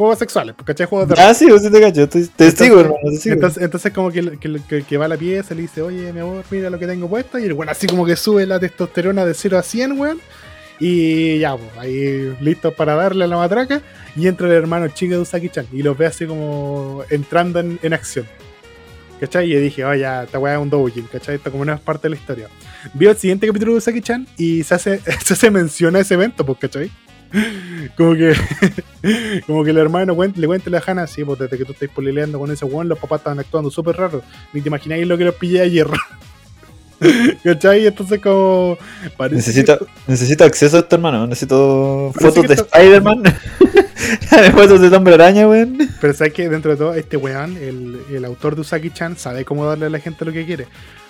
Juegos 0.00 0.18
sexuales, 0.18 0.54
¿cachai? 0.64 0.86
Juegos 0.86 1.08
de 1.08 1.14
Ah, 1.20 1.34
sí, 1.34 1.46
pues 1.46 1.60
sí 1.62 1.70
te 1.70 1.78
cacho. 1.78 2.08
Te, 2.08 2.26
te 2.26 2.50
sigo, 2.52 2.80
hermano. 2.80 2.96
Te 3.10 3.16
sigo. 3.18 3.34
entonces, 3.34 3.62
entonces 3.62 3.92
como 3.92 4.10
que, 4.10 4.38
que, 4.38 4.58
que- 4.66 4.82
que 4.82 4.96
va 4.96 5.04
a 5.04 5.08
la 5.08 5.18
pieza, 5.18 5.54
le 5.54 5.60
dice, 5.62 5.82
oye, 5.82 6.10
mi 6.14 6.20
amor, 6.20 6.42
mira 6.50 6.70
lo 6.70 6.78
que 6.78 6.86
tengo 6.86 7.06
puesto. 7.06 7.38
Y 7.38 7.44
el 7.44 7.52
weón 7.52 7.68
así 7.68 7.86
como 7.86 8.06
que 8.06 8.16
sube 8.16 8.46
la 8.46 8.58
testosterona 8.58 9.26
de 9.26 9.34
0 9.34 9.58
a 9.58 9.62
100, 9.62 10.00
weón. 10.00 10.18
Y 10.78 11.38
ya, 11.40 11.54
pues, 11.54 11.68
ahí 11.78 12.34
listos 12.40 12.72
para 12.72 12.94
darle 12.94 13.24
a 13.24 13.26
la 13.26 13.36
matraca. 13.36 13.82
Y 14.16 14.26
entra 14.26 14.46
el 14.46 14.54
hermano 14.54 14.88
chico 14.88 15.12
de 15.16 15.20
Usaki-chan. 15.20 15.66
Y 15.70 15.82
los 15.82 15.98
ve 15.98 16.06
así 16.06 16.24
como 16.24 17.02
entrando 17.10 17.60
en, 17.60 17.78
en 17.82 17.92
acción. 17.92 18.24
¿Cachai? 19.20 19.50
Y 19.50 19.52
yo 19.52 19.60
dije, 19.60 19.84
oye, 19.84 20.00
ya, 20.00 20.22
esta 20.22 20.38
weá 20.38 20.54
es 20.54 20.60
un 20.60 20.70
double, 20.70 20.94
¿cachai? 21.12 21.34
Esto 21.34 21.50
como 21.52 21.66
no 21.66 21.74
es 21.74 21.80
parte 21.80 22.04
de 22.08 22.14
la 22.14 22.16
historia. 22.16 22.48
Vio 22.94 23.10
el 23.10 23.18
siguiente 23.18 23.46
capítulo 23.46 23.72
de 23.72 23.78
Usaki-chan 23.78 24.26
y 24.38 24.62
se 24.64 24.74
hace, 24.76 24.98
se 25.24 25.34
hace 25.34 25.50
mención 25.50 25.94
a 25.94 26.00
ese 26.00 26.14
evento, 26.14 26.46
pues, 26.46 26.58
¿cachai? 26.58 26.90
Como 27.96 28.14
que, 28.14 28.34
como 29.46 29.64
que 29.64 29.70
el 29.70 29.78
hermano 29.78 30.16
le 30.34 30.46
cuenta 30.46 30.68
a 30.68 30.72
la 30.72 30.82
Hannah, 30.84 31.06
sí, 31.06 31.24
pues 31.24 31.38
desde 31.38 31.56
que 31.58 31.64
tú 31.64 31.72
estás 31.72 31.88
polileando 31.88 32.38
con 32.38 32.50
ese 32.50 32.64
weón, 32.64 32.88
los 32.88 32.98
papás 32.98 33.20
estaban 33.20 33.38
actuando 33.38 33.70
súper 33.70 33.96
raro. 33.96 34.22
Ni 34.52 34.60
te 34.60 34.68
imagináis 34.68 35.06
lo 35.06 35.16
que 35.16 35.24
los 35.24 35.34
pillé 35.36 35.60
a 35.62 35.66
hierro. 35.66 35.94
¿Cachai? 37.44 37.86
Entonces 37.86 38.20
como... 38.20 38.76
parece 39.16 39.36
Necesito, 39.36 39.78
que- 39.78 39.86
necesito 40.06 40.44
acceso 40.44 40.76
a 40.76 40.80
esto, 40.80 40.96
hermano. 40.96 41.26
Necesito 41.26 42.10
Parece 42.14 42.30
fotos 42.32 42.48
de 42.48 42.54
esto- 42.54 42.68
Spider-Man. 42.72 43.22
fotos 44.52 44.80
de 44.90 44.96
Hombre 44.96 45.14
Araña, 45.14 45.48
weón. 45.48 45.78
Pero 46.00 46.12
sabes 46.14 46.32
que 46.34 46.48
dentro 46.48 46.72
de 46.72 46.76
todo, 46.76 46.94
este 46.94 47.16
weón, 47.16 47.56
el, 47.56 48.00
el 48.12 48.24
autor 48.24 48.54
de 48.54 48.62
Usaki-chan, 48.62 49.16
sabe 49.16 49.44
cómo 49.44 49.64
darle 49.66 49.86
a 49.86 49.90
la 49.90 49.98
gente 50.00 50.24
lo 50.24 50.32
que 50.32 50.44
quiere. 50.44 50.66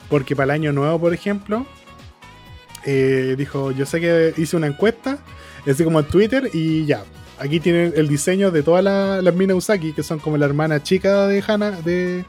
Porque 0.09 0.37
para 0.37 0.45
el 0.45 0.51
año 0.63 0.73
nuevo, 0.73 1.01
por 1.01 1.15
ejemplo, 1.15 1.67
eh, 2.85 3.35
dijo, 3.37 3.73
yo 3.73 3.87
sé 3.87 4.01
que 4.01 4.35
hice 4.37 4.57
una 4.57 4.67
encuesta, 4.69 5.19
así 5.67 5.85
como 5.85 6.01
en 6.01 6.07
Twitter, 6.07 6.49
y 6.53 6.87
ya. 6.87 7.03
Aquí 7.39 7.59
tienen 7.59 7.95
el 7.97 8.07
diseño 8.07 8.51
de 8.51 8.63
todas 8.63 8.85
la- 8.85 9.23
las 9.23 9.35
minas 9.35 9.57
Usaki, 9.57 9.93
que 9.95 10.03
son 10.03 10.19
como 10.19 10.37
la 10.37 10.45
hermana 10.47 10.83
chica 10.83 11.27
de 11.27 11.43
Hana, 11.47 11.71
de, 11.71 12.25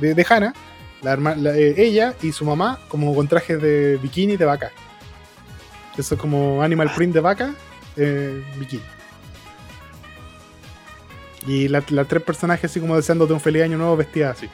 de, 0.00 0.26
Hana, 0.28 0.54
la 1.02 1.12
herma- 1.16 1.36
la- 1.36 1.54
eh, 1.56 1.74
ella 1.76 2.14
y 2.22 2.32
su 2.32 2.44
mamá, 2.46 2.78
como 2.88 3.14
con 3.14 3.28
trajes 3.28 3.60
de 3.60 3.98
bikini 3.98 4.36
de 4.38 4.44
vaca. 4.46 4.70
Eso 5.98 6.14
es 6.14 6.20
como 6.20 6.62
animal 6.62 6.90
print 6.94 7.12
de 7.12 7.20
vaca, 7.20 7.54
eh, 7.96 8.42
bikini. 8.58 8.82
Y 11.46 11.68
la- 11.68 11.84
las 11.90 12.08
tres 12.08 12.22
personajes 12.22 12.70
así 12.70 12.80
como 12.80 12.96
deseándote 12.96 13.32
un 13.32 13.40
feliz 13.40 13.62
año 13.62 13.78
nuevo 13.78 13.96
vestidas 13.96 14.36
así. 14.38 14.48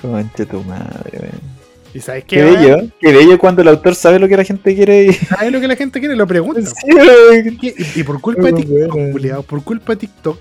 Conche 0.00 0.46
tu 0.46 0.62
madre, 0.64 1.18
weón. 1.20 1.59
¿Y 1.92 2.00
sabes 2.00 2.24
qué? 2.24 2.36
Qué 2.36 2.44
bello, 2.44 2.78
qué 3.00 3.12
bello 3.12 3.38
cuando 3.38 3.62
el 3.62 3.68
autor 3.68 3.94
sabe 3.94 4.18
lo 4.18 4.28
que 4.28 4.36
la 4.36 4.44
gente 4.44 4.74
quiere 4.74 5.04
y. 5.06 5.12
¿Sabes 5.28 5.50
lo 5.52 5.60
que 5.60 5.68
la 5.68 5.76
gente 5.76 5.98
quiere? 5.98 6.14
Lo 6.16 6.26
pregunta. 6.26 6.60
Y, 7.96 8.02
por 8.04 8.20
culpa 8.20 8.42
de 8.42 8.52
TikTok, 8.52 9.44
por 9.46 9.64
culpa 9.64 9.92
de 9.94 9.96
TikTok, 10.00 10.38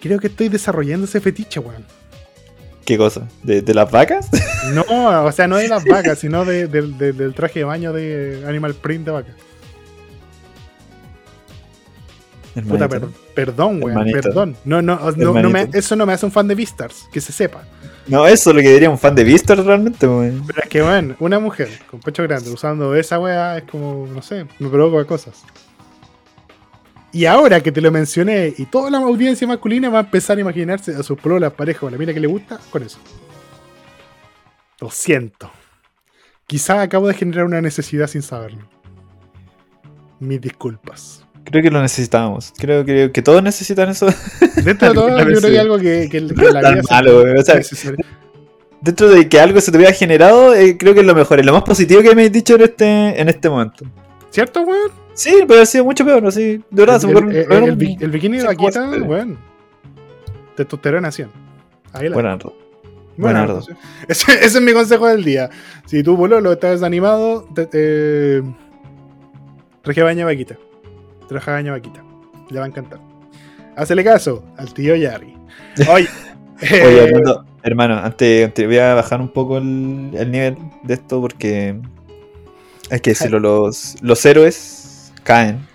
creo 0.00 0.18
que 0.18 0.26
estoy 0.26 0.48
desarrollando 0.48 1.06
ese 1.06 1.20
fetiche, 1.20 1.60
weón. 1.60 1.84
¿Qué 2.84 2.98
cosa? 2.98 3.28
¿De, 3.42 3.62
de 3.62 3.74
las 3.74 3.90
vacas? 3.90 4.28
No, 4.74 4.84
o 5.24 5.32
sea, 5.32 5.46
no 5.46 5.56
de 5.56 5.68
las 5.68 5.84
vacas, 5.86 6.18
sino 6.18 6.44
de- 6.44 6.66
del 6.66 7.34
traje 7.34 7.60
de 7.60 7.64
baño 7.64 7.92
de 7.92 8.42
Animal 8.46 8.74
Print 8.74 9.04
de 9.06 9.10
vaca. 9.12 9.34
Puta, 12.68 12.88
per- 12.88 13.06
perdón, 13.34 13.76
weón, 13.82 13.90
Hermanito. 13.98 14.20
perdón. 14.20 14.56
No, 14.64 14.82
no, 14.82 14.96
no, 14.98 15.10
no 15.16 15.32
me- 15.32 15.40
Hermanito. 15.40 15.78
eso 15.78 15.96
no 15.96 16.04
me 16.06 16.12
hace 16.12 16.26
un 16.26 16.32
fan 16.32 16.46
de 16.48 16.54
Beastars, 16.54 17.08
que 17.12 17.20
se 17.20 17.32
sepa. 17.32 17.62
No, 18.06 18.26
eso 18.26 18.50
es 18.50 18.56
lo 18.56 18.62
que 18.62 18.70
diría 18.72 18.90
un 18.90 18.98
fan 18.98 19.14
de 19.14 19.24
Vistor 19.24 19.64
realmente, 19.64 20.06
weón. 20.06 20.42
Pero 20.46 20.62
es 20.62 20.68
que, 20.68 20.82
bueno, 20.82 21.14
una 21.20 21.38
mujer 21.38 21.68
con 21.90 22.00
pecho 22.00 22.22
grande 22.24 22.50
usando 22.50 22.94
esa 22.94 23.18
weá 23.18 23.58
es 23.58 23.64
como, 23.64 24.06
no 24.12 24.20
sé, 24.22 24.44
me 24.58 24.68
provoca 24.68 25.06
cosas. 25.06 25.42
Y 27.12 27.26
ahora 27.26 27.60
que 27.62 27.70
te 27.72 27.80
lo 27.80 27.90
mencioné 27.92 28.52
y 28.56 28.64
toda 28.66 28.90
la 28.90 28.98
audiencia 28.98 29.46
masculina 29.46 29.88
va 29.90 29.98
a 29.98 30.02
empezar 30.02 30.36
a 30.38 30.40
imaginarse 30.40 30.94
a 30.96 31.02
sus 31.02 31.18
pololas, 31.18 31.52
pareja 31.52 31.86
o 31.86 31.90
la 31.90 31.96
mina 31.98 32.12
que 32.12 32.20
le 32.20 32.26
gusta 32.26 32.58
con 32.70 32.82
eso. 32.82 32.98
Lo 34.80 34.90
siento. 34.90 35.50
Quizá 36.46 36.82
acabo 36.82 37.06
de 37.08 37.14
generar 37.14 37.44
una 37.44 37.60
necesidad 37.60 38.06
sin 38.08 38.22
saberlo. 38.22 38.66
Mis 40.20 40.40
disculpas. 40.40 41.24
Creo 41.44 41.62
que 41.62 41.70
lo 41.70 41.82
necesitábamos. 41.82 42.52
Creo 42.56 42.84
que, 42.84 43.10
que 43.12 43.22
todos 43.22 43.42
necesitan 43.42 43.88
eso. 43.90 44.06
Dentro 44.64 44.88
de 44.88 44.94
todo, 44.94 45.18
yo 45.18 45.24
creo 45.24 45.50
que 45.50 45.58
algo 45.58 45.78
que, 45.78 46.08
que, 46.10 46.26
que 46.26 46.52
la 46.52 46.60
Tan 46.60 46.74
vida 46.74 46.82
se- 46.84 46.94
malo, 46.94 47.22
weón. 47.22 47.38
O 47.38 47.42
sea, 47.42 47.60
dentro 48.80 49.08
de 49.10 49.28
que 49.28 49.40
algo 49.40 49.60
se 49.60 49.70
te 49.70 49.76
hubiera 49.76 49.92
generado, 49.92 50.54
eh, 50.54 50.76
creo 50.78 50.94
que 50.94 51.00
es 51.00 51.06
lo 51.06 51.14
mejor. 51.14 51.40
Es 51.40 51.46
lo 51.46 51.52
más 51.52 51.62
positivo 51.62 52.00
que 52.02 52.14
me 52.14 52.24
has 52.24 52.32
dicho 52.32 52.54
en 52.54 52.62
este, 52.62 53.20
en 53.20 53.28
este 53.28 53.50
momento. 53.50 53.84
¿Cierto, 54.30 54.62
weón? 54.62 54.90
Sí, 55.14 55.44
pero 55.46 55.60
ha 55.62 55.66
sido 55.66 55.84
mucho 55.84 56.04
peor, 56.06 56.26
así. 56.26 56.56
De 56.70 56.82
verdad, 56.82 56.98
se 57.00 57.06
me 57.06 57.12
el, 57.12 57.18
ocurre- 57.18 57.36
el- 57.40 57.46
fueron- 57.46 57.68
el 57.68 57.76
bi- 57.76 57.96
el 58.00 58.10
bikini 58.10 58.38
de 58.38 58.44
vaquita, 58.44 58.88
weón. 58.88 59.38
Testosterona 60.56 61.10
100. 61.10 61.28
Ahí 61.92 62.08
la 62.08 62.14
Buenardo. 62.14 62.54
Bueno, 63.16 63.40
Buenardo. 63.40 63.58
entonces, 63.68 63.76
ese, 64.08 64.32
ese 64.46 64.58
es 64.58 64.62
mi 64.62 64.72
consejo 64.72 65.06
del 65.06 65.22
día. 65.22 65.50
Si 65.86 66.02
tu 66.02 66.16
pololo 66.16 66.52
está 66.52 66.70
desanimado, 66.70 67.46
te, 67.54 67.66
te, 67.66 68.42
traje 69.82 70.02
baña 70.02 70.24
vaquita. 70.24 70.56
Traje 71.32 71.50
baña 71.50 71.72
vaquita. 71.72 72.02
Le 72.50 72.58
va 72.58 72.66
a 72.66 72.68
encantar. 72.68 73.00
Hazle 73.76 74.04
caso 74.04 74.44
al 74.58 74.72
tío 74.74 74.94
Yari. 74.94 75.34
Oye, 75.88 76.08
eh, 76.60 76.82
Oye, 76.86 77.22
hermano, 77.62 77.96
antes, 77.98 78.44
antes 78.44 78.66
voy 78.66 78.78
a 78.78 78.94
bajar 78.94 79.20
un 79.20 79.28
poco 79.32 79.58
el, 79.58 80.10
el 80.14 80.30
nivel 80.30 80.56
de 80.82 80.94
esto 80.94 81.20
porque 81.20 81.76
hay 82.90 83.00
que 83.00 83.10
decirlo, 83.10 83.38
los, 83.40 83.96
los 84.02 84.24
héroes 84.26 85.12
caen. 85.22 85.66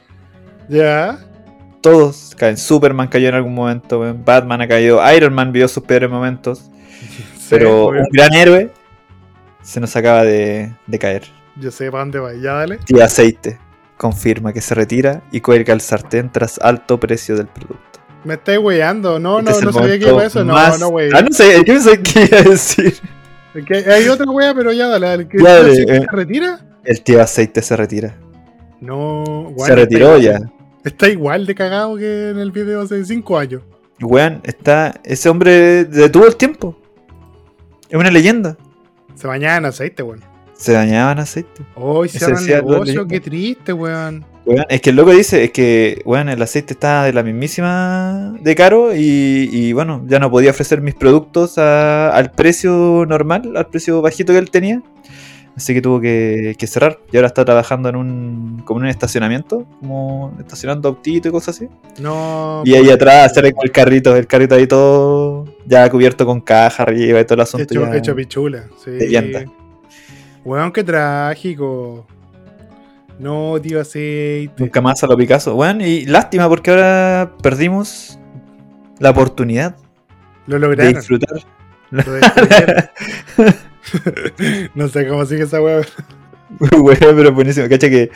ya. 0.69 1.19
Todos 1.81 2.33
caen. 2.35 2.57
Superman 2.57 3.07
cayó 3.07 3.29
en 3.29 3.35
algún 3.35 3.53
momento. 3.53 4.15
Batman 4.25 4.61
ha 4.61 4.67
caído. 4.67 4.99
Iron 5.15 5.33
Man 5.33 5.51
vivió 5.53 5.67
sus 5.67 5.83
peores 5.83 6.09
momentos. 6.09 6.69
Pero 7.49 7.85
obvio. 7.85 8.01
un 8.01 8.07
gran 8.11 8.33
héroe 8.33 8.71
se 9.61 9.79
nos 9.79 9.95
acaba 9.95 10.23
de, 10.23 10.73
de 10.85 10.99
caer. 10.99 11.23
Yo 11.55 11.71
sé 11.71 11.89
para 11.89 12.03
dónde 12.03 12.19
va. 12.19 12.33
Ya 12.33 12.53
dale. 12.53 12.77
Tía 12.79 13.05
Aceite 13.05 13.59
confirma 13.97 14.53
que 14.53 14.61
se 14.61 14.75
retira 14.75 15.23
y 15.31 15.41
cuelga 15.41 15.73
el 15.73 15.81
sartén 15.81 16.31
tras 16.31 16.59
alto 16.59 16.99
precio 16.99 17.35
del 17.35 17.47
producto. 17.47 17.99
Me 18.23 18.35
estáis 18.35 18.59
weyando. 18.59 19.19
No, 19.19 19.39
Este 19.39 19.51
no, 19.51 19.57
es 19.57 19.63
no 19.65 19.73
sabía 19.73 19.99
que 19.99 20.07
iba 20.09 20.25
eso. 20.25 20.43
No, 20.43 20.53
más- 20.53 20.79
no, 20.79 20.89
wey. 20.89 21.09
Ah, 21.13 21.21
no 21.21 21.31
sé, 21.31 21.57
yo 21.57 21.65
pensé 21.65 22.01
que 22.01 22.23
iba 22.25 22.37
a 22.39 22.43
decir. 22.43 22.93
Que 23.65 23.77
hay 23.91 24.07
otra 24.07 24.29
wea, 24.29 24.53
pero 24.53 24.71
ya 24.71 24.87
dale. 24.87 25.07
dale. 25.07 25.27
¿Qué- 25.27 25.37
Ya, 25.41 25.53
dale, 25.55 25.75
¿Se 25.75 25.81
eh. 25.97 26.05
retira? 26.11 26.59
El 26.83 27.01
tío 27.01 27.21
Aceite 27.21 27.61
se 27.61 27.75
retira. 27.75 28.15
No, 28.79 29.23
weón, 29.23 29.65
se 29.67 29.75
retiró 29.75 30.15
está 30.17 30.39
ya. 30.39 30.51
Está 30.83 31.07
igual 31.09 31.45
de 31.45 31.55
cagado 31.55 31.97
que 31.97 32.29
en 32.29 32.39
el 32.39 32.51
video 32.51 32.81
hace 32.81 33.03
5 33.03 33.37
años. 33.37 33.61
Weón, 34.01 34.41
está. 34.43 34.93
Ese 35.03 35.27
hombre 35.29 35.85
detuvo 35.85 36.27
el 36.27 36.35
tiempo. 36.35 36.77
Es 37.89 37.97
una 37.99 38.11
leyenda. 38.11 38.57
Se 39.15 39.25
bañaba 39.27 39.57
en 39.57 39.65
aceite, 39.65 40.03
weón. 40.03 40.21
Se 40.57 40.73
dañaban 40.73 41.19
aceite. 41.19 41.61
Hoy 41.75 42.09
decía 42.09 42.29
la 42.29 42.41
negocio, 42.41 43.07
qué 43.07 43.19
triste, 43.19 43.73
weón. 43.73 44.25
Weón, 44.45 44.65
es 44.69 44.81
que 44.81 44.89
el 44.91 44.95
loco 44.95 45.11
dice, 45.11 45.43
es 45.43 45.51
que, 45.51 46.01
weón, 46.05 46.29
el 46.29 46.41
aceite 46.41 46.73
está 46.73 47.03
de 47.03 47.13
la 47.13 47.21
mismísima 47.21 48.33
de 48.41 48.55
caro 48.55 48.95
y, 48.95 49.49
y, 49.51 49.73
bueno, 49.73 50.03
ya 50.07 50.19
no 50.19 50.31
podía 50.31 50.51
ofrecer 50.51 50.81
mis 50.81 50.95
productos 50.95 51.57
a- 51.57 52.09
al 52.09 52.31
precio 52.31 53.05
normal, 53.07 53.53
al 53.55 53.67
precio 53.67 54.01
bajito 54.01 54.33
que 54.33 54.39
él 54.39 54.49
tenía. 54.49 54.81
Así 55.55 55.73
que 55.73 55.81
tuvo 55.81 55.99
que, 55.99 56.55
que 56.57 56.67
cerrar 56.67 56.99
y 57.11 57.17
ahora 57.17 57.27
está 57.27 57.43
trabajando 57.43 57.89
en 57.89 57.95
un, 57.95 58.61
como 58.63 58.79
en 58.79 58.83
un 58.85 58.89
estacionamiento, 58.91 59.65
como 59.79 60.31
estacionando 60.39 60.87
autito 60.89 61.29
y 61.29 61.31
cosas 61.31 61.55
así. 61.55 61.67
No. 61.99 62.61
Y 62.63 62.75
ahí 62.75 62.83
pues, 62.83 62.93
atrás 62.93 63.33
sale 63.33 63.53
con 63.53 63.65
el 63.65 63.71
carrito, 63.71 64.15
el 64.15 64.27
carrito 64.27 64.53
ahí 64.53 64.67
todo 64.67 65.45
ya 65.65 65.89
cubierto 65.89 66.27
con 66.27 66.41
caja 66.41 66.83
arriba 66.83 67.19
y 67.19 67.25
todo 67.25 67.33
el 67.35 67.41
asunto. 67.41 67.63
Hecho, 67.73 67.85
ya. 67.87 67.95
hecho 67.97 68.15
pichula. 68.15 68.65
Sí. 68.83 68.91
de. 68.91 69.49
Weón, 70.47 70.71
qué 70.71 70.81
trágico. 70.81 72.07
No, 73.19 73.59
tío, 73.61 73.81
aceite. 73.81 74.53
Nunca 74.57 74.79
más 74.79 75.03
a 75.03 75.07
lo 75.07 75.17
Picasso. 75.17 75.53
Weón, 75.55 75.81
y 75.81 76.05
lástima 76.05 76.47
porque 76.47 76.71
ahora 76.71 77.33
perdimos 77.43 78.17
la 78.99 79.09
oportunidad 79.09 79.75
Lo 80.45 80.55
de 80.55 80.59
lograron. 80.61 80.93
disfrutar. 80.93 81.41
Lo 81.91 82.01
no 84.75 84.87
sé 84.87 85.07
cómo 85.07 85.25
sigue 85.25 85.43
esa 85.43 85.61
weón. 85.61 85.83
Weón, 86.59 86.97
pero 86.97 87.33
buenísimo. 87.33 87.67
Cacha 87.67 87.89
que. 87.89 88.09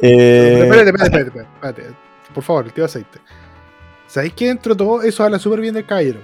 eh, 0.00 0.60
espérate, 0.62 0.88
espérate, 0.88 0.90
espérate, 0.90 1.28
espérate, 1.28 1.48
espérate. 1.54 1.82
Por 2.34 2.44
favor, 2.44 2.64
el 2.64 2.72
tío 2.72 2.86
aceite. 2.86 3.18
¿Sabéis 4.06 4.32
que 4.32 4.46
dentro 4.46 4.72
de 4.74 4.78
todo 4.78 5.02
eso 5.02 5.22
habla 5.22 5.38
súper 5.38 5.60
bien 5.60 5.74
del 5.74 5.84
caballero? 5.84 6.20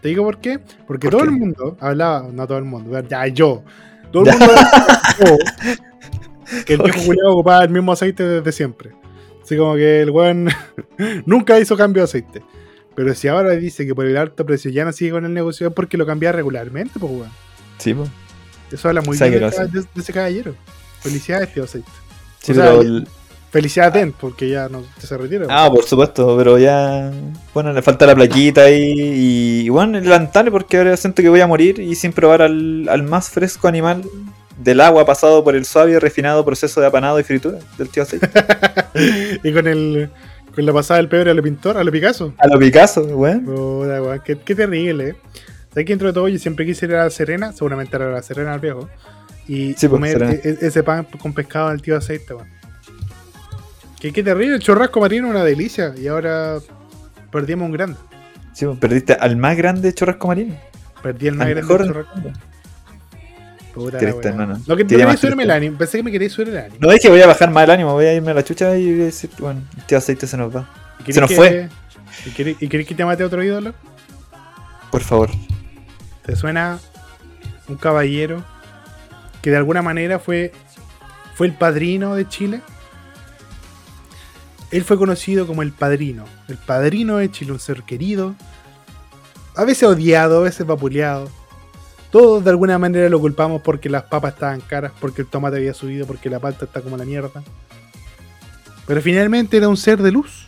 ¿Te 0.00 0.08
digo 0.08 0.24
por 0.24 0.38
qué? 0.38 0.58
Porque 0.84 1.06
¿Por 1.06 1.12
todo 1.12 1.20
qué? 1.20 1.28
el 1.28 1.38
mundo 1.38 1.76
hablaba, 1.78 2.26
no 2.32 2.44
todo 2.44 2.58
el 2.58 2.64
mundo, 2.64 3.00
ya 3.08 3.24
yo. 3.28 3.62
Todo 4.12 4.24
el 4.26 4.38
mundo 4.38 4.54
que 6.66 6.74
el 6.74 6.82
viejo 6.82 7.02
culiao 7.04 7.32
ocupaba 7.32 7.64
el 7.64 7.70
mismo 7.70 7.92
aceite 7.92 8.24
desde 8.24 8.52
siempre. 8.52 8.92
Así 9.42 9.56
como 9.56 9.74
que 9.74 10.02
el 10.02 10.10
weón 10.10 10.48
nunca 11.26 11.58
hizo 11.58 11.76
cambio 11.76 12.02
de 12.02 12.04
aceite. 12.04 12.42
Pero 12.94 13.14
si 13.14 13.28
ahora 13.28 13.50
dice 13.52 13.86
que 13.86 13.94
por 13.94 14.06
el 14.06 14.16
alto 14.16 14.44
precio 14.44 14.70
ya 14.70 14.84
no 14.84 14.92
sigue 14.92 15.12
con 15.12 15.24
el 15.24 15.32
negocio 15.32 15.68
es 15.68 15.74
porque 15.74 15.96
lo 15.96 16.06
cambia 16.06 16.30
regularmente, 16.32 16.98
pues 16.98 17.12
weón. 17.12 17.30
Sí, 17.78 17.94
pues. 17.94 18.08
Eso 18.70 18.88
habla 18.88 19.02
muy 19.02 19.18
bien 19.18 19.32
de, 19.32 19.84
ese 19.96 20.12
caballero. 20.12 20.54
Felicidades, 21.00 21.52
tío 21.52 21.64
aceite. 21.64 21.90
Sí, 22.40 22.52
O 22.52 22.54
sea, 22.54 22.64
pero 22.64 22.80
el- 22.82 23.08
Felicidades, 23.52 23.92
Den, 23.92 24.12
porque 24.12 24.48
ya 24.48 24.70
no 24.70 24.82
se 24.98 25.18
retira. 25.18 25.46
Ah, 25.50 25.70
por 25.70 25.84
supuesto, 25.84 26.34
pero 26.38 26.58
ya. 26.58 27.12
Bueno, 27.52 27.70
le 27.74 27.82
falta 27.82 28.06
la 28.06 28.14
plaquita 28.14 28.62
ahí. 28.62 28.94
Y 29.64 29.68
bueno, 29.68 29.98
el 29.98 30.10
antane 30.10 30.50
porque 30.50 30.78
ahora 30.78 30.96
siento 30.96 31.20
que 31.20 31.28
voy 31.28 31.40
a 31.42 31.46
morir 31.46 31.78
y 31.78 31.94
sin 31.94 32.14
probar 32.14 32.40
al, 32.40 32.88
al 32.88 33.02
más 33.02 33.28
fresco 33.28 33.68
animal 33.68 34.04
del 34.58 34.80
agua 34.80 35.04
pasado 35.04 35.44
por 35.44 35.54
el 35.54 35.66
suave 35.66 35.92
y 35.92 35.98
refinado 35.98 36.42
proceso 36.46 36.80
de 36.80 36.86
apanado 36.86 37.20
y 37.20 37.24
fritura 37.24 37.58
del 37.76 37.90
tío 37.90 38.04
aceite. 38.04 38.30
y 39.44 39.52
con 39.52 39.66
el 39.66 40.08
con 40.54 40.64
la 40.64 40.72
pasada 40.72 40.96
del 40.96 41.08
pebre 41.10 41.30
a 41.30 41.34
lo 41.34 41.42
pintor, 41.42 41.76
a 41.76 41.84
lo 41.84 41.92
Picasso. 41.92 42.32
A 42.38 42.46
lo 42.46 42.58
Picasso, 42.58 43.02
weón. 43.02 43.44
Qué, 44.24 44.38
qué 44.38 44.54
terrible, 44.54 45.08
eh. 45.10 45.14
¿Sabes 45.70 45.86
que 45.86 45.92
dentro 45.92 46.08
de 46.08 46.14
todo 46.14 46.28
yo 46.28 46.38
siempre 46.38 46.64
quise 46.64 46.86
ir 46.86 46.94
a 46.94 47.04
la 47.04 47.10
Serena? 47.10 47.52
Seguramente 47.52 47.96
era 47.96 48.10
la 48.10 48.22
Serena 48.22 48.54
al 48.54 48.60
viejo. 48.60 48.88
Y 49.46 49.74
Sí, 49.74 49.88
pues, 49.88 50.14
comer 50.14 50.22
e- 50.22 50.48
e- 50.48 50.66
ese 50.66 50.82
pan 50.82 51.06
con 51.20 51.34
pescado 51.34 51.68
del 51.68 51.82
tío 51.82 51.96
aceite, 51.98 52.32
weón. 52.34 52.61
Qué, 54.02 54.12
qué 54.12 54.24
terrible, 54.24 54.56
el 54.56 54.60
churrasco 54.60 54.98
marino 54.98 55.28
una 55.28 55.44
delicia. 55.44 55.94
Y 55.96 56.08
ahora 56.08 56.58
perdimos 57.30 57.66
un 57.66 57.72
grande. 57.72 57.96
Sí, 58.52 58.66
perdiste 58.80 59.12
al 59.12 59.36
más 59.36 59.56
grande 59.56 59.94
churrasco 59.94 60.26
marino. 60.26 60.56
Perdí 61.04 61.28
el 61.28 61.36
más 61.36 61.46
Al 61.46 61.54
grande 61.54 61.86
churrasco. 61.86 62.14
Puta 63.72 63.92
la 63.92 63.98
Triste, 64.00 64.30
que 64.32 64.34
Quería 64.34 64.46
más 64.74 64.86
queréis 64.88 65.20
subirme 65.20 65.44
el 65.44 65.50
ánimo. 65.52 65.78
Pensé 65.78 65.98
que 65.98 66.02
me 66.02 66.10
queréis 66.10 66.32
subir 66.32 66.48
el 66.48 66.58
ánimo. 66.58 66.76
No 66.80 66.90
es 66.90 67.00
que 67.00 67.10
voy 67.10 67.22
a 67.22 67.28
bajar 67.28 67.52
más 67.52 67.62
el 67.62 67.70
ánimo, 67.70 67.92
voy 67.92 68.06
a 68.06 68.12
irme 68.14 68.32
a 68.32 68.34
la 68.34 68.42
chucha 68.42 68.76
y 68.76 68.90
voy 68.90 69.02
a 69.02 69.04
decir, 69.04 69.30
bueno, 69.38 69.60
tío 69.86 69.98
aceite 69.98 70.26
se 70.26 70.36
nos 70.36 70.54
va. 70.54 70.68
¿Y 70.98 71.04
queréis 71.04 71.14
se 71.14 71.20
nos 71.20 71.30
que- 71.30 71.36
fue. 71.36 71.68
¿Y 72.60 72.68
queréis 72.68 72.88
que 72.88 72.94
te 72.96 73.04
mate 73.04 73.22
otro 73.22 73.40
ídolo? 73.40 73.72
Por 74.90 75.02
favor. 75.02 75.30
¿Te 76.26 76.34
suena 76.34 76.80
un 77.68 77.76
caballero 77.76 78.42
que 79.42 79.50
de 79.50 79.58
alguna 79.58 79.80
manera 79.80 80.18
fue, 80.18 80.50
fue 81.36 81.46
el 81.46 81.52
padrino 81.52 82.16
de 82.16 82.28
Chile? 82.28 82.62
Él 84.72 84.84
fue 84.84 84.96
conocido 84.96 85.46
como 85.46 85.62
el 85.62 85.70
padrino, 85.70 86.24
el 86.48 86.56
padrino 86.56 87.18
de 87.18 87.30
Chile, 87.30 87.52
un 87.52 87.60
ser 87.60 87.82
querido, 87.82 88.34
a 89.54 89.64
veces 89.64 89.84
odiado, 89.84 90.38
a 90.38 90.42
veces 90.42 90.66
vapuleado. 90.66 91.28
Todos 92.10 92.42
de 92.42 92.50
alguna 92.50 92.78
manera 92.78 93.08
lo 93.10 93.20
culpamos 93.20 93.60
porque 93.60 93.90
las 93.90 94.04
papas 94.04 94.32
estaban 94.32 94.60
caras, 94.62 94.92
porque 94.98 95.22
el 95.22 95.28
tomate 95.28 95.58
había 95.58 95.74
subido, 95.74 96.06
porque 96.06 96.30
la 96.30 96.40
palta 96.40 96.64
está 96.64 96.80
como 96.80 96.96
la 96.96 97.04
mierda. 97.04 97.42
Pero 98.86 99.02
finalmente 99.02 99.58
era 99.58 99.68
un 99.68 99.76
ser 99.76 100.02
de 100.02 100.10
luz, 100.10 100.46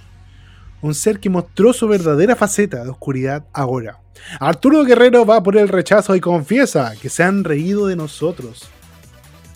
un 0.81 0.95
ser 0.95 1.21
que 1.21 1.29
mostró 1.29 1.75
su 1.75 1.87
verdadera 1.87 2.35
faceta 2.35 2.83
de 2.83 2.91
oscuridad 2.91 3.45
ahora. 3.53 3.99
Arturo 4.41 4.85
Guerrero 4.85 5.27
va 5.27 5.43
por 5.43 5.59
el 5.59 5.69
rechazo 5.69 6.17
y 6.17 6.21
confiesa 6.21 6.95
que 7.01 7.11
se 7.11 7.23
han 7.23 7.45
reído 7.45 7.87
de 7.87 7.97
nosotros. 7.97 8.69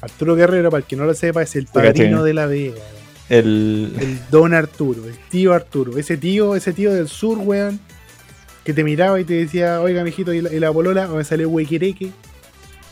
Arturo 0.03 0.37
Guerrero, 0.37 0.71
para 0.71 0.83
el 0.83 0.87
que 0.87 0.97
no 0.97 1.05
lo 1.05 1.15
sepa, 1.15 1.43
es 1.43 1.57
el 1.57 1.67
padrino 1.67 2.23
de 2.23 2.35
la 2.35 2.47
Vega. 2.47 2.83
El. 3.29 3.93
El 4.01 4.19
don 4.31 4.55
Arturo, 4.55 5.05
el 5.07 5.17
tío 5.29 5.53
Arturo. 5.53 5.99
Ese 5.99 6.17
tío, 6.17 6.55
ese 6.57 6.73
tío 6.73 6.93
del 6.93 7.09
sur, 7.09 7.39
weón, 7.39 7.79
que 8.65 8.73
te 8.73 8.83
miraba 8.85 9.21
y 9.21 9.25
te 9.25 9.35
decía, 9.35 9.81
oiga, 9.81 10.03
mijito, 10.05 10.33
y 10.33 10.41
la, 10.43 10.53
y 10.53 10.59
la 10.61 10.73
polola, 10.73 11.11
o 11.13 11.17
me 11.17 11.25
sale 11.25 11.45
huequereque. 11.47 12.11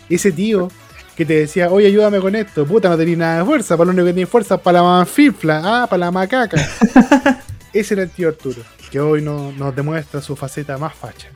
Ese 0.09 0.33
tío 0.33 0.69
que 1.17 1.25
te 1.25 1.35
decía, 1.35 1.71
oye, 1.71 1.87
ayúdame 1.87 2.21
con 2.21 2.35
esto. 2.37 2.67
Puta, 2.67 2.89
no 2.91 2.97
tenés 2.99 3.17
nada 3.19 3.39
de 3.39 3.45
fuerza. 3.45 3.77
Para 3.77 3.87
lo 3.87 3.93
único 3.93 4.07
que 4.07 4.13
tenés 4.13 4.29
fuerza 4.29 4.59
para 4.59 4.79
la 4.79 4.85
manfifla. 4.85 5.61
Ah, 5.65 5.87
para 5.89 6.01
la 6.01 6.11
macaca. 6.11 6.57
Ese 7.73 7.95
era 7.95 8.03
el 8.05 8.11
tío 8.11 8.29
Arturo, 8.29 8.63
que 8.91 9.01
hoy 9.01 9.23
no- 9.23 9.53
nos 9.53 9.75
demuestra 9.75 10.21
su 10.23 10.37
faceta 10.37 10.79
más 10.79 10.95
facha. 10.95 11.29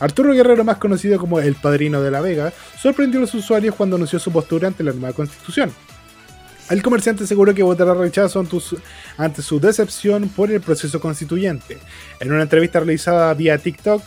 Arturo 0.00 0.32
Guerrero, 0.32 0.64
más 0.64 0.76
conocido 0.78 1.18
como 1.18 1.40
el 1.40 1.54
padrino 1.54 2.00
de 2.02 2.10
la 2.10 2.20
Vega, 2.20 2.52
sorprendió 2.80 3.18
a 3.18 3.22
los 3.22 3.34
usuarios 3.34 3.74
cuando 3.74 3.96
anunció 3.96 4.18
su 4.18 4.30
postura 4.30 4.68
ante 4.68 4.82
la 4.84 4.92
nueva 4.92 5.12
constitución. 5.14 5.72
El 6.70 6.82
comerciante 6.82 7.24
aseguró 7.24 7.54
que 7.54 7.62
votará 7.62 7.94
rechazo 7.94 8.44
ante 9.16 9.42
su, 9.42 9.60
decepción 9.60 10.28
por 10.28 10.50
el 10.50 10.60
proceso 10.60 11.00
constituyente. 11.00 11.78
En 12.20 12.32
una 12.32 12.42
entrevista 12.42 12.80
realizada 12.80 13.32
vía 13.34 13.58
TikTok, 13.58 14.02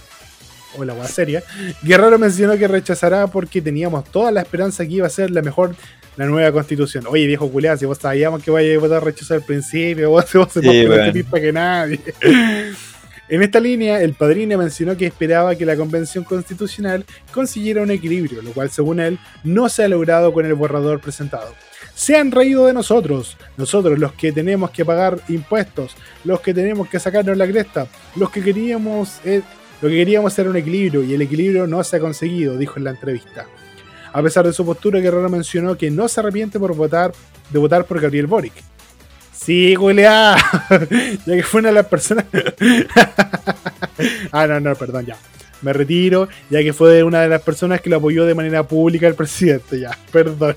o 0.78 0.86
la 0.86 1.07
seria, 1.07 1.43
Guerrero 1.82 2.18
mencionó 2.18 2.57
que 2.57 2.68
rechazará 2.68 3.28
porque 3.28 3.62
teníamos 3.62 4.05
toda 4.05 4.32
la 4.32 4.41
esperanza 4.41 4.86
que 4.86 4.93
iba 4.93 5.07
a 5.07 5.09
ser 5.09 5.32
la 5.32 5.41
mejor 5.41 5.76
la 6.18 6.26
nueva 6.26 6.51
constitución. 6.51 7.05
Oye, 7.07 7.26
viejo 7.26 7.49
culiado, 7.49 7.78
si 7.78 7.86
vos 7.86 7.97
sabíamos 7.97 8.43
que 8.43 8.51
vaya 8.51 8.76
a 8.76 8.80
votar 8.80 9.03
rechazo 9.03 9.34
al 9.34 9.43
principio, 9.43 10.09
vos, 10.12 10.26
vos 10.34 10.53
se 10.53 10.62
Sí, 10.62 10.88
más 10.88 11.12
bueno. 11.14 11.26
que 11.32 11.53
nadie. 11.53 11.99
En 13.32 13.41
esta 13.41 13.62
línea, 13.62 14.01
el 14.01 14.14
padrino 14.14 14.57
mencionó 14.57 14.97
que 14.97 15.05
esperaba 15.05 15.55
que 15.55 15.66
la 15.66 15.78
convención 15.78 16.26
constitucional 16.26 17.05
consiguiera 17.32 17.82
un 17.82 17.89
equilibrio, 17.89 18.41
lo 18.41 18.51
cual, 18.51 18.70
según 18.70 18.99
él, 18.99 19.20
no 19.45 19.70
se 19.70 19.86
ha 19.86 19.88
logrado 19.88 20.34
con 20.34 20.45
el 20.45 20.53
borrador 20.53 20.99
presentado. 20.99 21.55
Se 22.02 22.18
han 22.18 22.32
reído 22.32 22.66
de 22.66 22.74
nosotros, 22.74 23.38
nosotros 23.58 23.99
los 23.99 24.14
que 24.14 24.32
tenemos 24.32 24.72
que 24.72 24.84
pagar 24.84 25.20
impuestos, 25.30 25.95
los 26.24 26.41
que 26.41 26.52
tenemos 26.52 26.89
que 26.89 26.99
sacarnos 26.99 27.38
la 27.38 27.45
cresta, 27.45 27.86
los 28.16 28.32
que 28.32 28.41
queríamos, 28.41 29.20
eh, 29.24 29.43
lo 29.84 29.88
que 29.88 29.97
queríamos 29.97 30.39
era 30.39 30.49
un 30.49 30.56
equilibrio 30.56 31.04
y 31.04 31.14
el 31.14 31.22
equilibrio 31.22 31.68
no 31.68 31.84
se 31.84 31.97
ha 31.97 31.99
conseguido, 31.99 32.58
dijo 32.58 32.80
en 32.80 32.86
la 32.86 32.89
entrevista. 32.89 33.45
A 34.12 34.24
pesar 34.24 34.47
de 34.47 34.52
su 34.52 34.66
postura, 34.66 34.99
Guerrero 34.99 35.30
mencionó 35.30 35.78
que 35.78 35.91
no 35.91 36.08
se 36.08 36.22
arrepiente 36.22 36.58
por 36.58 36.76
votar, 36.76 37.12
de 37.52 37.60
votar 37.60 37.86
por 37.86 38.02
Gabriel 38.02 38.26
Boric. 38.26 38.54
Sí, 39.32 39.76
Julia, 39.76 40.38
ya 41.28 41.36
que 41.36 41.43
fue 41.43 41.60
una 41.60 41.70
de 41.70 41.76
las 41.76 41.86
personas. 41.86 42.26
ah, 44.32 44.47
no, 44.47 44.60
no, 44.60 44.74
perdón, 44.74 45.06
ya. 45.06 45.18
Me 45.62 45.72
retiro, 45.72 46.28
ya 46.49 46.64
que 46.64 46.74
fue 46.74 47.04
una 47.04 47.22
de 47.22 47.30
las 47.30 47.43
personas 47.43 47.80
que 47.80 47.91
lo 47.91 47.97
apoyó 47.97 48.26
de 48.26 48.34
manera 48.34 48.68
pública 48.68 49.08
el 49.08 49.14
presidente, 49.14 49.80
ya, 49.80 49.95
perdón. 50.12 50.56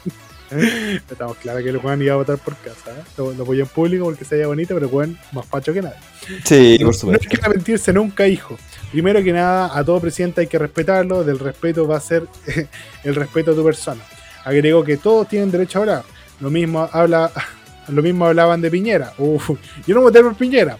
Estamos 1.10 1.36
claros 1.38 1.62
que 1.62 1.70
el 1.70 1.78
Juan 1.78 2.00
iba 2.02 2.14
a 2.14 2.16
votar 2.16 2.38
por 2.38 2.56
casa. 2.56 2.90
¿eh? 2.90 3.02
Lo, 3.16 3.32
lo 3.32 3.42
apoyó 3.44 3.62
en 3.62 3.68
público 3.68 4.04
porque 4.04 4.24
se 4.24 4.36
veía 4.36 4.46
bonito, 4.46 4.74
pero 4.74 4.88
Juan 4.88 5.18
más 5.32 5.46
pacho 5.46 5.72
que 5.72 5.82
nada. 5.82 5.96
Sí, 6.44 6.76
No, 6.80 6.86
por 6.86 6.94
no 6.94 6.98
supuesto. 7.00 7.28
hay 7.30 7.36
que 7.36 7.44
arrepentirse 7.44 7.92
nunca, 7.92 8.26
hijo. 8.26 8.56
Primero 8.92 9.22
que 9.22 9.32
nada, 9.32 9.76
a 9.76 9.84
todo 9.84 10.00
presidente 10.00 10.42
hay 10.42 10.46
que 10.46 10.58
respetarlo. 10.58 11.24
Del 11.24 11.38
respeto 11.38 11.86
va 11.86 11.96
a 11.96 12.00
ser 12.00 12.24
el 13.04 13.14
respeto 13.14 13.52
a 13.52 13.54
tu 13.54 13.64
persona. 13.64 14.02
Agregó 14.44 14.84
que 14.84 14.96
todos 14.98 15.28
tienen 15.28 15.50
derecho 15.50 15.78
a 15.78 15.82
hablar. 15.82 16.04
Lo 16.40 16.50
mismo 16.50 16.88
habla, 16.92 17.30
lo 17.88 18.02
mismo 18.02 18.26
hablaban 18.26 18.60
de 18.60 18.70
Piñera. 18.70 19.12
Uf, 19.18 19.50
yo 19.86 19.94
no 19.94 20.02
voté 20.02 20.20
por 20.22 20.34
Piñera. 20.36 20.76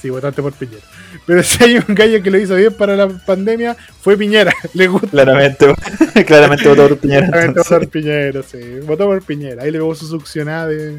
Sí, 0.00 0.10
votaste 0.10 0.42
por 0.42 0.52
Piñera. 0.52 0.82
Pero 1.24 1.42
si 1.42 1.62
hay 1.64 1.76
un 1.76 1.94
gallo 1.94 2.22
que 2.22 2.30
lo 2.30 2.38
hizo 2.38 2.54
bien 2.56 2.74
para 2.74 2.96
la 2.96 3.08
pandemia, 3.08 3.76
fue 4.00 4.16
Piñera. 4.16 4.52
Le 4.74 4.86
gusta. 4.88 5.08
Claramente, 5.08 5.66
claramente 6.26 6.68
votó 6.68 6.88
por 6.88 6.98
Piñera. 7.00 7.26
Claramente 7.28 7.58
votó 7.60 7.70
por 7.78 7.88
Piñera, 7.88 8.42
sí. 8.42 8.58
Votó 8.84 9.06
por 9.06 9.22
Piñera. 9.22 9.62
Ahí 9.62 9.70
le 9.70 9.78
pegó 9.78 9.94
su 9.94 10.06
succionada 10.06 10.66
de, 10.68 10.98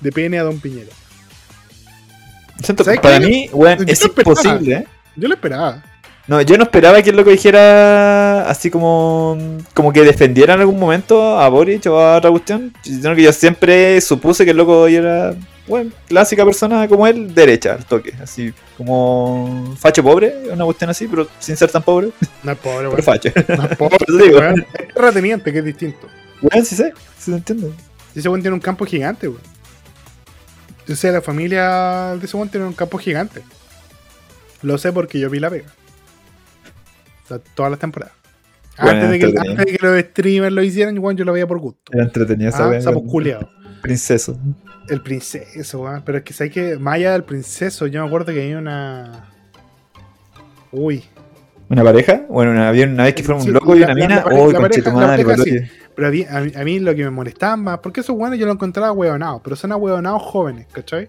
de 0.00 0.12
pene 0.12 0.38
a 0.38 0.42
Don 0.44 0.60
Piñera. 0.60 0.90
Siento- 2.62 2.84
¿Sabes 2.84 3.00
para 3.00 3.20
mí, 3.20 3.48
Yo 3.52 3.66
es 3.86 4.04
imposible, 4.04 4.72
¿eh? 4.74 4.86
Yo 5.16 5.28
lo 5.28 5.34
esperaba. 5.34 5.82
No, 6.26 6.40
yo 6.42 6.56
no 6.56 6.64
esperaba 6.64 7.02
que 7.02 7.10
el 7.10 7.16
loco 7.16 7.30
dijera 7.30 8.48
así 8.48 8.70
como 8.70 9.36
como 9.74 9.92
que 9.92 10.02
defendiera 10.02 10.54
en 10.54 10.60
algún 10.60 10.78
momento 10.78 11.40
a 11.40 11.48
Boric 11.48 11.86
o 11.86 11.98
a 11.98 12.18
otra 12.18 12.30
cuestión, 12.30 12.72
sino 12.82 13.14
que 13.16 13.22
yo 13.22 13.32
siempre 13.32 14.00
supuse 14.00 14.44
que 14.44 14.52
el 14.52 14.58
loco 14.58 14.86
era, 14.86 15.34
bueno, 15.70 15.90
clásica 16.08 16.44
persona 16.44 16.86
como 16.88 17.06
él, 17.06 17.34
derecha 17.34 17.72
al 17.74 17.84
toque, 17.86 18.12
así 18.22 18.52
como 18.76 19.74
facho 19.78 20.02
pobre, 20.02 20.50
una 20.52 20.64
cuestión 20.66 20.90
así, 20.90 21.08
pero 21.08 21.26
sin 21.38 21.56
ser 21.56 21.70
tan 21.70 21.82
pobre, 21.82 22.10
No 22.42 22.52
es 22.52 22.58
pobre, 22.58 22.88
pero 22.90 23.02
facho. 23.02 23.30
No 23.48 23.64
es 23.64 23.76
pobre, 23.78 23.96
digo. 24.22 24.42
Es 24.42 24.94
terrateniente, 24.94 25.52
que 25.52 25.60
es 25.60 25.64
distinto. 25.64 26.06
Bueno, 26.42 26.64
sí 26.64 26.74
sé, 26.76 26.92
sí 27.18 27.30
se 27.30 27.36
entiende. 27.36 27.70
Ese 28.14 28.28
weón 28.28 28.42
tiene 28.42 28.54
un 28.54 28.60
campo 28.60 28.84
gigante, 28.84 29.28
weón. 29.28 29.40
O 30.88 30.94
sea, 30.96 31.12
la 31.12 31.22
familia 31.22 32.16
de 32.18 32.26
ese 32.26 32.36
weón 32.36 32.48
tiene 32.48 32.66
un 32.66 32.72
campo 32.72 32.98
gigante. 32.98 33.42
Lo 34.62 34.76
sé 34.76 34.92
porque 34.92 35.18
yo 35.20 35.30
vi 35.30 35.38
la 35.38 35.48
pega. 35.48 35.68
O 37.24 37.28
sea, 37.28 37.38
todas 37.54 37.70
las 37.70 37.78
temporadas. 37.80 38.14
Bueno, 38.80 38.92
antes, 39.02 39.10
de 39.10 39.18
que, 39.18 39.24
entretenido. 39.26 39.52
antes 39.60 39.66
de 39.72 39.78
que 39.78 39.86
los 39.86 40.00
streamers 40.10 40.52
lo 40.54 40.62
hicieran, 40.62 40.98
weón, 40.98 41.16
yo 41.16 41.24
lo 41.24 41.32
veía 41.32 41.46
por 41.46 41.58
gusto. 41.58 41.92
Era 41.92 42.04
entretenido 42.04 42.48
esa 42.50 42.68
Ah, 42.70 42.80
sapos 42.80 43.02
con- 43.02 43.10
culiados. 43.10 43.46
Princeso. 43.82 44.38
El 44.88 45.02
princeso, 45.02 45.80
weón. 45.82 46.02
Pero 46.04 46.18
es 46.18 46.24
que 46.24 46.32
sabes 46.32 46.52
que 46.52 46.76
más 46.78 46.94
allá 46.94 47.12
del 47.12 47.24
princeso, 47.24 47.86
yo 47.86 48.02
me 48.02 48.06
acuerdo 48.06 48.32
que 48.32 48.42
había 48.42 48.58
una. 48.58 49.28
Uy. 50.72 51.04
¿Una 51.68 51.84
pareja? 51.84 52.22
Bueno, 52.28 52.50
una, 52.50 52.68
había 52.68 52.86
una 52.86 53.04
vez 53.04 53.14
que 53.14 53.22
fueron 53.22 53.42
un 53.46 53.52
loco 53.52 53.76
y 53.76 53.82
una 53.82 53.94
mina. 53.94 54.24
¡Oh! 54.30 54.50
Pero 55.94 56.08
a 56.08 56.10
mí, 56.10 56.24
a 56.54 56.64
mí- 56.64 56.80
lo 56.80 56.94
que 56.94 57.04
me 57.04 57.10
molestaba 57.10 57.56
más, 57.56 57.78
porque 57.78 58.00
esos 58.00 58.16
buenos 58.16 58.38
yo 58.38 58.46
lo 58.46 58.52
encontraba 58.52 58.90
huevonados, 58.92 59.40
pero 59.44 59.54
son 59.54 59.70
ahuevonados 59.72 60.22
jóvenes, 60.22 60.66
¿cachai? 60.72 61.08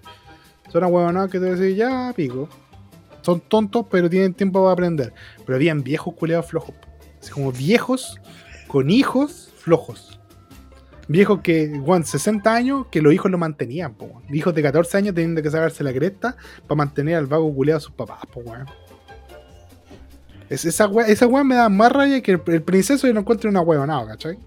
Son 0.72 0.84
ahuevonados 0.84 1.32
que 1.32 1.40
te 1.40 1.56
decís, 1.56 1.78
ya, 1.78 2.14
pico. 2.16 2.50
Son 3.22 3.40
tontos, 3.40 3.86
pero 3.90 4.10
tienen 4.10 4.34
tiempo 4.34 4.62
para 4.62 4.74
aprender. 4.74 5.14
Pero 5.46 5.56
habían 5.56 5.84
viejos 5.84 6.14
culeados 6.16 6.48
flojos. 6.48 6.76
Así 7.22 7.32
como 7.32 7.52
viejos 7.52 8.20
con 8.68 8.90
hijos 8.90 9.52
flojos. 9.58 10.11
Viejos 11.12 11.42
que, 11.42 11.68
weón, 11.68 12.06
60 12.06 12.54
años, 12.54 12.88
que 12.90 13.02
los 13.02 13.14
hijos 13.14 13.30
lo 13.30 13.38
mantenían, 13.38 13.94
po, 13.94 14.06
weón. 14.06 14.24
Hijos 14.34 14.54
de 14.56 14.62
14 14.62 14.98
años 14.98 15.16
teniendo 15.16 15.42
que 15.42 15.52
sacarse 15.52 15.84
la 15.84 15.94
cresta 15.94 16.36
para 16.68 16.76
mantener 16.76 17.16
al 17.16 17.28
vago 17.28 17.54
culeado 17.54 17.78
a 17.78 17.82
sus 17.82 17.94
papás, 17.94 18.20
po, 18.32 18.42
weón. 18.42 18.66
Es, 20.50 20.66
esa 20.66 20.88
weá 20.88 21.44
me 21.44 21.56
da 21.56 21.70
más 21.70 21.92
raya 21.92 22.22
que 22.22 22.34
el, 22.34 22.42
el 22.48 22.62
princeso 22.62 23.08
y 23.08 23.14
no 23.14 23.22
encuentro 23.22 23.50
una 23.50 23.62
huevonada, 23.62 24.06
¿cachai? 24.08 24.38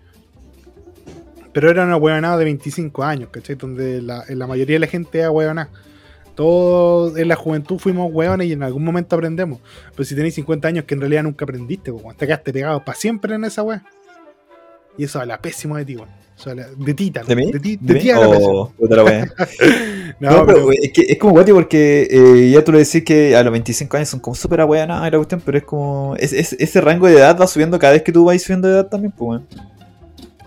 Pero 1.52 1.70
era 1.70 1.84
una 1.84 1.96
huevonada 1.96 2.36
de 2.36 2.44
25 2.44 3.02
años, 3.02 3.30
¿cachai? 3.30 3.54
Donde 3.54 4.02
la, 4.02 4.24
la 4.28 4.46
mayoría 4.46 4.74
de 4.74 4.80
la 4.80 4.86
gente 4.86 5.20
era 5.20 5.30
huevonada. 5.30 5.70
Todos 6.34 7.16
en 7.16 7.28
la 7.28 7.36
juventud 7.36 7.78
fuimos 7.78 8.12
hueones 8.12 8.48
y 8.48 8.52
en 8.52 8.64
algún 8.64 8.84
momento 8.84 9.14
aprendemos. 9.14 9.60
Pero 9.92 10.04
si 10.04 10.16
tenéis 10.16 10.34
50 10.34 10.66
años 10.66 10.84
que 10.84 10.94
en 10.94 11.00
realidad 11.00 11.22
nunca 11.22 11.44
aprendiste, 11.44 11.92
pues, 11.92 12.16
te 12.16 12.26
quedaste 12.26 12.52
pegado 12.52 12.84
para 12.84 12.98
siempre 12.98 13.36
en 13.36 13.44
esa 13.44 13.62
weá. 13.62 13.84
Y 14.98 15.04
eso 15.04 15.20
habla 15.20 15.40
pésimo 15.40 15.76
de 15.76 15.84
ti, 15.84 15.96
weón. 15.96 16.23
De 16.76 16.94
ti, 16.94 17.10
tal. 17.10 17.26
¿De 17.26 17.36
mí? 17.36 17.52
De 17.52 17.60
ti, 17.60 17.78
¿De 17.80 17.94
de 17.94 18.00
ti 18.00 18.06
mí? 18.06 18.10
habla 18.10 18.28
O- 18.28 18.30
pésimo. 18.30 18.72
puta 18.76 18.96
la 18.96 19.04
wea. 19.04 19.26
No, 20.20 20.30
No, 20.30 20.46
pero, 20.46 20.66
pero 20.66 20.72
es, 20.72 20.92
que, 20.92 21.02
es 21.02 21.18
como 21.18 21.32
guati 21.32 21.52
porque 21.52 22.06
eh, 22.10 22.50
ya 22.50 22.62
tú 22.62 22.70
le 22.72 22.78
decís 22.78 23.02
que 23.04 23.34
a 23.36 23.42
los 23.42 23.50
25 23.52 23.96
años 23.96 24.08
son 24.08 24.20
como 24.20 24.34
súper 24.36 24.60
y 25.08 25.10
la 25.10 25.16
cuestión, 25.18 25.42
pero 25.44 25.58
es 25.58 25.64
como. 25.64 26.14
es- 26.18 26.32
es- 26.32 26.52
ese 26.58 26.80
rango 26.80 27.06
de 27.08 27.14
edad 27.14 27.38
va 27.40 27.46
subiendo 27.46 27.78
cada 27.78 27.94
vez 27.94 28.02
que 28.02 28.12
tú 28.12 28.24
vas 28.24 28.40
subiendo 28.40 28.68
de 28.68 28.74
edad 28.74 28.86
también, 28.88 29.12
pues, 29.16 29.28
weón. 29.28 29.46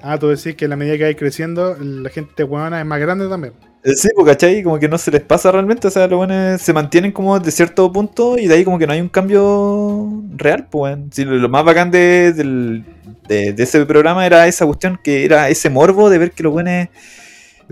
ah, 0.02 0.18
tú 0.18 0.28
decís 0.30 0.56
que 0.56 0.66
a 0.66 0.68
la 0.68 0.76
medida 0.78 0.98
que 0.98 1.04
vais 1.04 1.18
creciendo, 1.18 1.76
la 1.80 2.10
gente 2.10 2.44
hueona 2.44 2.80
es 2.80 2.86
más 2.86 3.00
grande 3.00 3.28
también. 3.28 3.54
Sí, 3.96 4.10
pues, 4.16 4.28
¿cachai? 4.28 4.64
Como 4.64 4.80
que 4.80 4.88
no 4.90 4.98
se 4.98 5.12
les 5.12 5.22
pasa 5.22 5.52
realmente, 5.52 5.88
o 5.88 5.92
sea, 5.92 6.08
los 6.08 6.18
buenos 6.18 6.62
se 6.62 6.74
mantienen 6.74 7.12
como 7.12 7.40
de 7.40 7.52
cierto 7.52 7.92
punto 7.92 8.38
y 8.38 8.48
de 8.48 8.56
ahí 8.56 8.64
como 8.66 8.78
que 8.78 8.86
no 8.88 8.94
hay 8.94 9.00
un 9.02 9.10
cambio 9.10 10.24
real, 10.36 10.68
pues. 10.70 10.98
Sí, 11.12 11.24
lo, 11.26 11.48
más 11.48 11.64
bacán 11.64 11.90
de, 11.92 12.34
del- 12.34 12.84
de, 13.28 13.54
de 13.54 13.64
ese 13.64 13.86
programa 13.86 14.26
era 14.26 14.48
esa 14.48 14.66
cuestión 14.66 15.00
que 15.04 15.26
era 15.26 15.50
ese 15.50 15.70
morbo 15.70 16.10
de 16.10 16.18
ver 16.18 16.32
que 16.32 16.44
los 16.44 16.52
buenos 16.54 16.88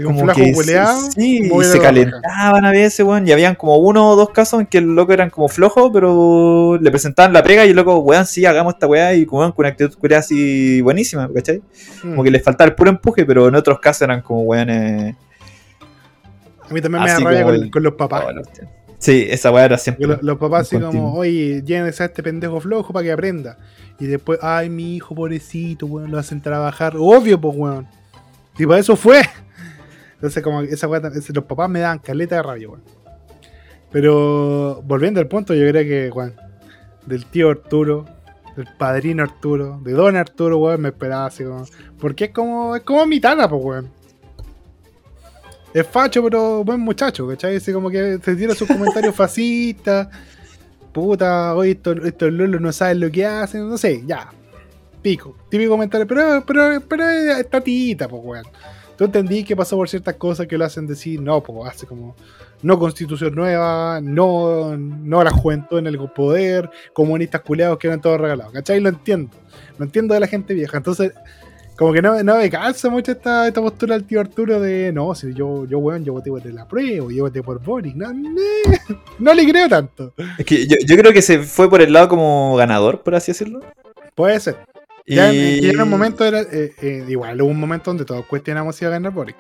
como 0.04 0.28
que 0.34 0.52
hueleado. 0.54 1.10
sí, 1.12 1.50
y 1.54 1.64
se 1.64 1.80
calentaban 1.80 2.66
a 2.66 2.72
veces, 2.72 3.06
weón, 3.06 3.26
y 3.28 3.32
habían 3.32 3.56
como 3.56 3.78
uno 3.78 4.10
o 4.10 4.16
dos 4.18 4.30
casos 4.32 4.60
en 4.60 4.66
que 4.68 4.80
el 4.80 4.94
loco 4.94 5.14
eran 5.14 5.30
como 5.30 5.48
flojos, 5.48 5.90
pero 5.94 6.78
le 6.82 6.92
presentaban 6.92 7.32
la 7.32 7.44
pega 7.44 7.66
y 7.66 7.70
el 7.70 7.76
loco, 7.78 7.98
weón, 8.00 8.26
sí, 8.26 8.46
hagamos 8.46 8.74
esta 8.74 8.88
weá 8.88 9.14
y 9.16 9.24
weón, 9.24 9.52
con 9.54 9.64
una 9.64 9.70
actitud 9.70 9.98
culiada 9.98 10.20
así 10.20 10.82
buenísima, 10.82 11.30
¿cachai? 11.34 11.62
Mm. 12.04 12.10
Como 12.12 12.24
que 12.24 12.32
les 12.32 12.44
faltaba 12.44 12.68
el 12.70 12.76
puro 12.76 12.90
empuje, 12.90 13.26
pero 13.26 13.48
en 13.48 13.56
otros 13.56 13.80
casos 13.80 14.02
eran 14.04 14.22
como 14.22 14.42
weones... 14.42 15.16
A 16.70 16.74
mí 16.74 16.82
también 16.82 17.04
me 17.04 17.10
da 17.10 17.16
rabia 17.26 17.44
con, 17.44 17.56
el- 17.56 17.72
con 17.72 17.84
los 17.84 17.94
papás. 17.94 18.24
Oh. 18.28 18.42
Sí, 18.98 19.26
esa 19.30 19.52
weá 19.52 19.66
era 19.66 19.78
siempre. 19.78 20.08
Los 20.22 20.38
papás 20.38 20.62
así 20.62 20.78
como, 20.80 21.14
oye, 21.20 21.62
llévense 21.64 22.02
a 22.04 22.06
este 22.08 22.24
pendejo 22.24 22.60
flojo 22.60 22.92
para 22.94 23.04
que 23.04 23.12
aprenda. 23.12 23.58
Y 24.00 24.06
después, 24.08 24.40
ay, 24.42 24.70
mi 24.70 24.96
hijo 24.96 25.14
pobrecito, 25.14 25.86
weón, 25.86 26.12
lo 26.12 26.18
hacen 26.18 26.42
trabajar. 26.42 26.94
Obvio, 26.98 27.40
pues, 27.40 27.56
weón. 27.56 27.88
Y 28.58 28.66
para 28.66 28.80
eso 28.80 28.96
fue. 28.96 29.22
Entonces, 30.16 30.42
como 30.42 30.62
esa 30.62 30.88
weá, 30.88 31.02
los 31.02 31.44
papás 31.46 31.70
me 31.70 31.82
dan 31.82 32.00
caleta 32.00 32.36
de 32.38 32.44
rabia, 32.44 32.70
weón. 32.70 32.82
Pero, 33.92 34.82
volviendo 34.84 35.20
al 35.20 35.28
punto, 35.28 35.54
yo 35.54 35.68
creo 35.70 35.84
que, 35.84 36.10
weón, 36.12 36.34
del 37.06 37.26
tío 37.26 37.50
Arturo, 37.50 38.06
del 38.56 38.68
padrino 38.78 39.24
Arturo, 39.24 39.80
de 39.84 39.92
don 39.94 40.16
Arturo, 40.16 40.58
weón, 40.58 40.82
me 40.82 40.90
esperaba 40.90 41.28
así 41.28 41.44
como. 41.44 41.66
Porque 42.00 42.26
es 42.26 42.32
como, 42.32 42.76
es 42.76 42.82
como 42.84 43.06
mi 43.06 43.20
tana, 43.20 43.48
pues, 43.48 43.64
weón. 43.64 43.90
Es 45.76 45.86
facho, 45.86 46.24
pero 46.24 46.64
buen 46.64 46.80
muchacho, 46.80 47.28
¿cachai? 47.28 47.58
Así 47.58 47.74
como 47.74 47.90
que 47.90 48.18
se 48.24 48.36
tira 48.38 48.56
sus 48.56 48.66
comentarios 48.66 49.14
fascistas. 49.18 50.08
Puta, 50.94 51.54
hoy 51.54 51.72
estos, 51.72 51.98
estos 52.06 52.32
lolos 52.32 52.62
no 52.62 52.72
saben 52.72 53.02
lo 53.02 53.12
que 53.12 53.26
hacen, 53.26 53.68
no 53.68 53.78
sé, 53.78 54.02
ya. 54.08 54.30
Pico. 55.02 55.36
Típico 55.50 55.72
comentario, 55.72 56.08
pero, 56.08 56.46
pero, 56.48 56.80
pero 56.88 57.10
es 57.10 57.50
tatita, 57.50 58.08
pues, 58.08 58.22
weón. 58.24 58.46
Tú 58.98 59.04
entendí 59.04 59.44
que 59.44 59.54
pasó 59.54 59.76
por 59.76 59.90
ciertas 59.90 60.16
cosas 60.16 60.48
que 60.48 60.58
lo 60.58 60.64
hacen 60.64 60.88
decir, 60.88 61.22
no, 61.22 61.44
pues, 61.44 61.70
hace 61.70 61.86
como, 61.86 62.16
no 62.62 62.80
constitución 62.80 63.36
nueva, 63.36 64.00
no, 64.02 64.78
no 64.78 65.24
la 65.26 65.32
juventud 65.32 65.80
en 65.80 65.88
el 65.88 65.98
poder, 66.12 66.70
comunistas 66.94 67.42
culeados 67.42 67.80
que 67.80 67.88
eran 67.88 68.00
todos 68.00 68.22
regalados, 68.22 68.54
¿cachai? 68.54 68.80
Lo 68.80 68.88
entiendo. 68.88 69.36
Lo 69.78 69.84
entiendo 69.84 70.14
de 70.14 70.22
la 70.22 70.28
gente 70.28 70.54
vieja. 70.54 70.78
Entonces, 70.78 71.12
como 71.78 71.92
que 71.94 72.02
no, 72.02 72.22
no 72.24 72.38
me 72.38 72.50
calza 72.50 72.90
mucho 72.90 73.12
esta, 73.12 73.48
esta 73.48 73.62
postura 73.62 73.96
del 73.96 74.06
tío 74.06 74.20
Arturo 74.22 74.60
de 74.60 74.92
no, 74.94 75.14
si 75.16 75.34
yo, 75.34 75.66
yo 75.66 75.80
weón, 75.80 76.04
yo 76.06 76.14
voté 76.14 76.30
por 76.30 76.46
la 76.46 76.68
prueba, 76.68 77.08
yo 77.12 77.24
voté 77.24 77.44
por 77.44 77.62
Boric. 77.62 77.96
No, 77.96 78.14
no, 78.14 78.30
no 79.20 79.34
le 79.34 79.50
creo 79.50 79.68
tanto. 79.68 80.14
Es 80.38 80.46
que 80.46 80.66
yo, 80.68 80.78
yo 80.86 80.96
creo 80.98 81.12
que 81.12 81.22
se 81.22 81.40
fue 81.40 81.70
por 81.70 81.82
el 81.82 81.92
lado 81.94 82.08
como 82.10 82.56
ganador, 82.56 83.02
por 83.02 83.16
así 83.16 83.32
decirlo. 83.32 83.60
Puede 84.16 84.40
ser. 84.40 84.58
Y... 85.06 85.16
Ya, 85.16 85.32
en- 85.32 85.82
un 85.82 85.90
momento 85.90 86.24
era. 86.26 86.42
eh, 86.42 86.74
eh, 86.82 87.06
igual 87.08 87.42
hubo 87.42 87.50
un 87.52 87.60
momento 87.60 87.92
donde 87.92 88.06
todos 88.06 88.26
cuestionamos 88.26 88.76
si 88.76 88.86
iba 88.86 88.90
a 88.90 88.98
ganar 88.98 89.12
Boric. 89.12 89.36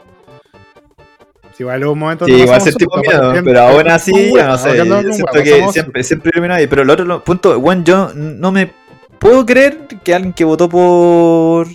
Sí, 1.53 1.63
igual 1.63 1.83
hubo 1.86 1.93
un 1.93 1.99
momento 1.99 2.25
Sí, 2.25 2.31
donde 2.31 2.43
igual 2.43 2.59
pasamos 2.59 2.73
sentimos 2.73 3.01
miedo, 3.01 3.31
siempre- 3.31 3.53
pero 3.53 3.65
aún 3.65 3.88
así, 3.89 4.11
huevo, 4.11 4.47
no 4.47 4.57
sé, 4.57 4.77
yo 4.77 5.13
siento 5.13 5.31
que 5.41 5.67
siempre, 5.71 6.03
siempre 6.03 6.53
ahí. 6.53 6.67
Pero 6.67 6.81
el 6.81 6.89
otro 6.89 7.23
punto, 7.23 7.57
bueno, 7.61 7.83
yo 7.86 8.11
no 8.13 8.51
me 8.51 8.73
puedo 9.19 9.45
creer 9.45 9.88
que 10.03 10.13
alguien 10.13 10.33
que 10.33 10.43
votó 10.43 10.67
por 10.67 11.67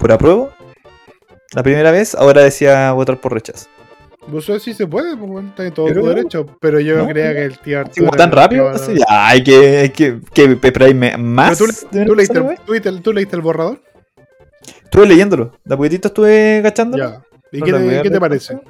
por 0.00 0.10
apruebo 0.12 0.50
la 1.54 1.62
primera 1.62 1.90
vez, 1.90 2.14
ahora 2.14 2.42
decía 2.42 2.92
votar 2.92 3.20
por 3.20 3.32
rechazo. 3.34 3.66
Vos 4.28 4.44
sabés 4.44 4.62
si 4.62 4.74
se 4.74 4.86
puede, 4.86 5.16
pues 5.16 5.44
está 5.46 5.66
en 5.66 5.74
todo 5.74 5.86
Pero- 5.86 6.02
tu 6.02 6.08
derecho. 6.08 6.46
Pero 6.60 6.78
yo 6.78 6.96
no, 6.96 7.08
creía 7.08 7.28
no. 7.28 7.34
que 7.34 7.44
el 7.44 7.58
tío 7.58 7.80
Arturo 7.80 8.10
tan 8.12 8.30
rápido, 8.30 8.68
así, 8.68 8.94
ya, 8.96 9.28
hay 9.28 9.42
que, 9.42 9.78
hay 9.78 9.90
que, 9.90 10.20
que 10.32 10.44
esperarme 10.44 11.16
más. 11.16 11.58
Tú, 11.58 11.66
le- 11.66 12.04
leíste, 12.14 12.38
el- 12.38 12.56
tú 12.64 12.72
leíste- 12.72 13.00
tú 13.02 13.12
leíste 13.12 13.36
el 13.36 13.42
borrador. 13.42 13.80
Estuve 14.84 15.06
leyéndolo, 15.06 15.52
de 15.64 15.74
a 15.74 15.76
poquitito 15.76 16.08
estuve 16.08 16.60
cachándolo. 16.62 17.02
Ya. 17.10 17.22
¿Y 17.52 17.58
No 17.58 17.64
qué, 17.66 17.72
la 17.72 17.78
te, 17.78 18.02
qué 18.02 18.10
parece? 18.20 18.60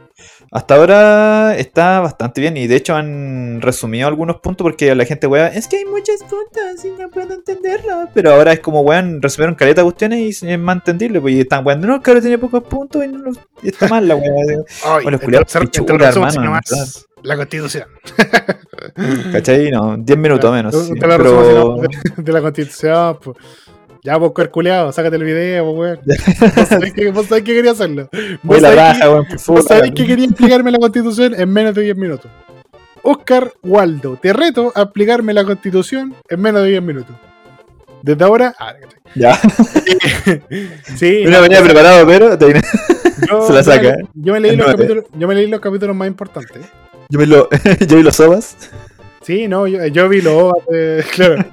Hasta 0.52 0.74
ahora 0.74 1.56
está 1.56 2.00
bastante 2.00 2.40
bien 2.40 2.56
y 2.56 2.66
de 2.66 2.76
hecho 2.76 2.94
han 2.96 3.60
resumido 3.60 4.08
algunos 4.08 4.36
puntos 4.40 4.64
porque 4.64 4.94
la 4.94 5.04
gente, 5.04 5.26
weón, 5.26 5.52
es 5.54 5.68
que 5.68 5.76
hay 5.78 5.84
muchos 5.84 6.16
puntos 6.22 6.84
y 6.84 6.90
no 7.00 7.08
puedo 7.10 7.34
entenderlo. 7.34 8.08
Pero 8.14 8.32
ahora 8.32 8.52
es 8.52 8.60
como, 8.60 8.80
weón, 8.80 9.22
resumieron 9.22 9.54
caleta 9.54 9.82
de 9.82 9.84
cuestiones 9.84 10.42
y 10.42 10.50
es 10.50 10.58
más 10.58 10.76
entendible. 10.76 11.20
Pues 11.20 11.34
y 11.34 11.40
están, 11.40 11.64
weón, 11.64 11.80
no, 11.82 12.02
claro, 12.02 12.20
tiene 12.20 12.38
pocos 12.38 12.64
puntos 12.64 13.04
y, 13.04 13.08
no 13.08 13.18
lo- 13.18 13.32
y 13.62 13.68
está 13.68 13.86
mal 13.88 14.08
la 14.08 14.16
weón. 14.16 14.64
Ay, 14.84 15.02
Bueno, 15.04 15.18
culiados, 15.20 15.54
hermano, 15.54 16.24
así 16.26 16.38
nomás, 16.38 17.06
La 17.22 17.36
constitución. 17.36 17.84
¿Cachai? 19.32 19.70
No, 19.70 19.96
10 19.98 20.18
minutos 20.18 20.52
menos. 20.52 20.74
Sí, 20.86 20.92
pero... 20.98 21.76
de 22.16 22.32
la 22.32 22.40
constitución, 22.40 23.18
pues. 23.22 23.36
Ya, 24.02 24.16
vos, 24.16 24.32
cuerculeado, 24.32 24.92
sácate 24.92 25.16
el 25.16 25.24
video, 25.24 25.74
pues, 25.74 25.78
weón. 25.78 26.00
Vos 27.14 27.26
sabés 27.26 27.42
que, 27.44 27.54
quería 27.54 27.72
hacerlo. 27.72 28.08
Vos 28.42 28.60
la 28.62 28.70
que- 28.98 29.08
weón, 29.08 29.26
por 29.26 29.56
vos 29.56 29.64
sabés 29.66 29.90
que 29.92 30.06
quería 30.06 30.24
explicarme 30.24 30.70
la 30.70 30.78
constitución 30.78 31.34
en 31.38 31.52
menos 31.52 31.74
de 31.74 31.82
10 31.82 31.96
minutos. 31.96 32.30
Oscar 33.02 33.52
Waldo, 33.62 34.18
te 34.20 34.32
reto 34.32 34.72
a 34.74 34.82
explicarme 34.82 35.32
la 35.34 35.44
constitución 35.44 36.14
en 36.28 36.40
menos 36.40 36.62
de 36.62 36.68
10 36.70 36.82
minutos. 36.82 37.14
Desde 38.02 38.24
ahora. 38.24 38.54
Ah. 38.58 38.74
Ya, 39.14 39.34
sí, 40.96 41.22
no 41.24 41.30
no, 41.30 41.42
venía 41.42 41.62
preparado, 41.62 42.06
pero 42.06 42.38
te- 42.38 42.54
yo, 43.28 43.42
se 43.46 43.52
la 43.52 43.62
saca, 43.64 43.88
¿eh? 43.90 44.04
Yo 44.14 44.32
me, 44.32 44.40
leí 44.40 44.56
los 44.56 44.66
capítulos, 44.66 45.04
yo 45.14 45.28
me 45.28 45.34
leí 45.34 45.46
los 45.48 45.60
capítulos 45.60 45.96
más 45.96 46.08
importantes. 46.08 46.62
yo 47.08 47.18
me 47.18 47.26
lo, 47.26 47.48
yo 47.86 47.96
vi 47.96 48.02
los 48.02 48.16
sobas. 48.16 48.56
Sí, 49.22 49.48
no, 49.48 49.66
yo, 49.66 49.84
yo 49.86 50.08
vi 50.08 50.22
los 50.22 50.32
OVAs 50.32 50.66
de- 50.70 51.04
Claro. 51.14 51.44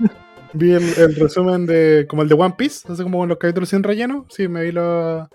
Vi 0.58 0.72
el, 0.74 0.84
el 0.97 1.16
resumen 1.16 1.66
de. 1.66 2.05
como 2.10 2.22
el 2.24 2.30
de 2.30 2.36
One 2.36 2.55
Piece, 2.58 2.91
así 2.91 3.03
como 3.03 3.26
los 3.26 3.38
capítulos 3.38 3.70
sin 3.70 3.84
relleno. 3.84 4.26
Sí, 4.30 4.47
me 4.47 4.64
vi 4.64 4.72
los. 4.72 5.28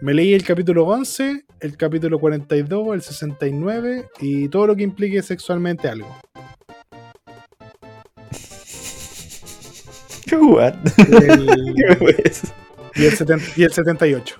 Me 0.00 0.14
leí 0.14 0.32
el 0.32 0.42
capítulo 0.44 0.86
11, 0.86 1.44
el 1.60 1.76
capítulo 1.76 2.18
42, 2.18 2.94
el 2.94 3.02
69 3.02 4.08
y 4.20 4.48
todo 4.48 4.66
lo 4.68 4.74
que 4.76 4.82
implique 4.82 5.20
sexualmente 5.22 5.88
algo. 5.88 6.08
¿Qué 10.26 10.36
what? 10.40 10.74
El- 10.98 11.74
¿Qué 12.94 13.02
y, 13.02 13.04
el 13.04 13.12
70 13.12 13.44
y 13.56 13.62
el 13.62 13.72
78. 13.72 14.36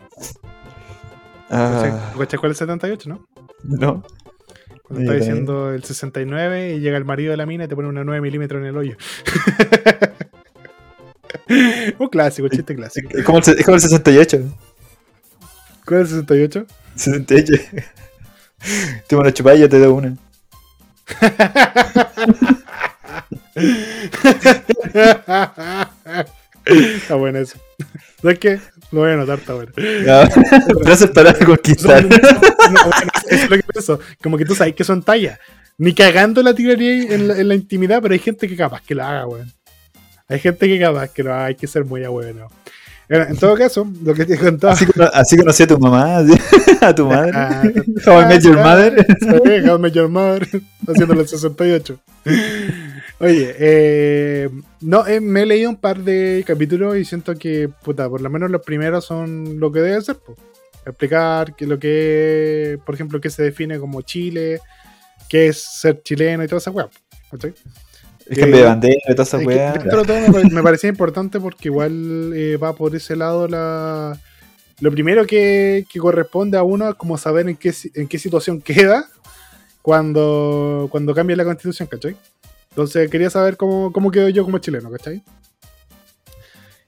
Ah, 1.50 2.12
¿Cachai 2.16 2.38
cuál 2.38 2.52
es 2.52 2.60
el 2.60 2.68
78, 2.68 3.08
no? 3.08 3.26
no. 3.64 4.02
Cuando 4.90 5.12
está 5.12 5.24
diciendo 5.24 5.72
el 5.72 5.84
69 5.84 6.74
y 6.74 6.80
llega 6.80 6.98
el 6.98 7.04
marido 7.04 7.30
de 7.30 7.36
la 7.36 7.46
mina 7.46 7.66
y 7.66 7.68
te 7.68 7.76
pone 7.76 7.86
una 7.86 8.02
9 8.02 8.20
milímetros 8.20 8.60
en 8.60 8.66
el 8.66 8.76
hoyo. 8.76 8.96
Un 12.00 12.08
clásico, 12.08 12.48
chiste 12.48 12.74
clásico. 12.74 13.16
Es 13.16 13.24
como 13.24 13.38
el, 13.38 13.44
es 13.56 13.64
como 13.64 13.76
el 13.76 13.80
68. 13.80 14.42
¿Cuál 15.86 16.02
es 16.02 16.10
el 16.10 16.22
68? 16.22 16.66
68. 16.96 17.52
Tú 19.08 19.16
me 19.16 19.22
lo 19.22 19.30
chupás 19.30 19.58
y 19.58 19.60
yo 19.60 19.68
te 19.76 19.78
doy 19.78 19.92
una. 19.92 20.16
está 26.64 27.14
bueno 27.14 27.38
eso. 27.38 27.60
¿Sabes 28.20 28.40
qué? 28.40 28.58
Lo 28.92 29.00
voy 29.00 29.10
a 29.10 29.14
anotar, 29.14 29.38
está 29.38 29.54
bueno. 29.54 29.72
Frases 30.82 31.10
para 31.14 31.34
conquistar. 31.34 32.04
No, 32.04 32.16
no, 32.16 32.70
no, 32.70 32.84
bueno, 32.84 33.12
es 33.28 33.48
lo 33.48 33.56
que 33.56 33.62
pienso. 33.62 34.00
Como 34.22 34.36
que 34.36 34.44
tú 34.44 34.54
sabes 34.54 34.74
que 34.74 34.84
son 34.84 35.02
tallas. 35.02 35.38
Ni 35.78 35.94
cagando 35.94 36.42
la 36.42 36.54
tiraría 36.54 37.14
en 37.14 37.28
la, 37.28 37.38
en 37.38 37.48
la 37.48 37.54
intimidad, 37.54 38.02
pero 38.02 38.12
hay 38.12 38.20
gente 38.20 38.48
que 38.48 38.56
capaz 38.56 38.82
que 38.82 38.94
la 38.94 39.10
haga, 39.10 39.26
weón. 39.26 39.52
Hay 40.28 40.38
gente 40.38 40.68
que 40.68 40.78
capaz 40.78 41.08
que 41.08 41.22
lo 41.22 41.32
haga, 41.32 41.46
hay 41.46 41.54
que 41.54 41.66
ser 41.66 41.84
muy 41.84 42.06
bueno. 42.06 42.48
En 43.12 43.36
todo 43.38 43.56
caso, 43.56 43.90
lo 44.04 44.14
que 44.14 44.24
te 44.24 44.38
contaba. 44.38 44.72
Así, 44.72 44.86
así 45.14 45.36
conocí 45.36 45.64
a 45.64 45.66
tu 45.66 45.78
mamá, 45.80 46.18
a 46.80 46.94
tu 46.94 47.08
madre. 47.08 47.32
Ah, 47.34 47.62
How 48.06 48.22
I 48.22 48.26
Met 48.26 48.42
Your 48.42 48.56
Mother. 48.56 49.04
Sí, 49.18 49.68
How 49.68 49.76
I 49.76 49.78
Met 49.80 49.92
Your 49.94 50.08
Mother, 50.08 50.48
haciendo 50.86 51.14
el 51.14 51.26
68. 51.26 51.98
Oye, 53.20 53.54
eh, 53.58 54.48
no, 54.80 55.06
eh, 55.06 55.20
me 55.20 55.42
he 55.42 55.46
leído 55.46 55.68
un 55.68 55.76
par 55.76 55.98
de 55.98 56.42
capítulos 56.46 56.96
y 56.96 57.04
siento 57.04 57.34
que, 57.34 57.68
puta, 57.68 58.08
por 58.08 58.22
lo 58.22 58.30
menos 58.30 58.50
los 58.50 58.62
primeros 58.62 59.04
son 59.04 59.60
lo 59.60 59.70
que 59.70 59.80
debe 59.80 60.00
ser, 60.00 60.16
po. 60.16 60.34
Explicar 60.86 61.54
que 61.54 61.66
lo 61.66 61.78
que, 61.78 62.78
por 62.86 62.94
ejemplo, 62.94 63.20
qué 63.20 63.28
se 63.28 63.42
define 63.42 63.78
como 63.78 64.00
Chile, 64.00 64.60
qué 65.28 65.48
es 65.48 65.58
ser 65.58 66.02
chileno 66.02 66.42
y 66.42 66.46
toda 66.46 66.60
esa 66.60 66.70
weá. 66.70 66.88
¿cachai? 67.30 67.52
El 68.26 68.38
cambio 68.38 68.56
de 68.56 68.64
bandera 68.64 68.96
y 69.06 69.12
toda 69.12 69.24
esa 69.24 69.38
weá. 69.38 69.74
todo 69.74 70.04
me, 70.06 70.44
me 70.44 70.62
parecía 70.62 70.88
importante 70.88 71.38
porque 71.38 71.68
igual 71.68 72.32
eh, 72.34 72.56
va 72.56 72.74
por 72.74 72.96
ese 72.96 73.16
lado 73.16 73.46
la... 73.46 74.18
Lo 74.80 74.90
primero 74.90 75.26
que, 75.26 75.84
que 75.92 75.98
corresponde 75.98 76.56
a 76.56 76.62
uno 76.62 76.88
es 76.88 76.94
como 76.94 77.18
saber 77.18 77.46
en 77.50 77.56
qué, 77.56 77.74
en 77.94 78.08
qué 78.08 78.18
situación 78.18 78.62
queda 78.62 79.06
cuando, 79.82 80.88
cuando 80.90 81.14
cambia 81.14 81.36
la 81.36 81.44
constitución, 81.44 81.86
¿cachai? 81.86 82.16
Entonces 82.70 83.10
quería 83.10 83.30
saber 83.30 83.56
cómo, 83.56 83.92
cómo 83.92 84.10
quedo 84.10 84.28
yo 84.28 84.44
como 84.44 84.58
chileno, 84.58 84.90
¿cachai? 84.90 85.22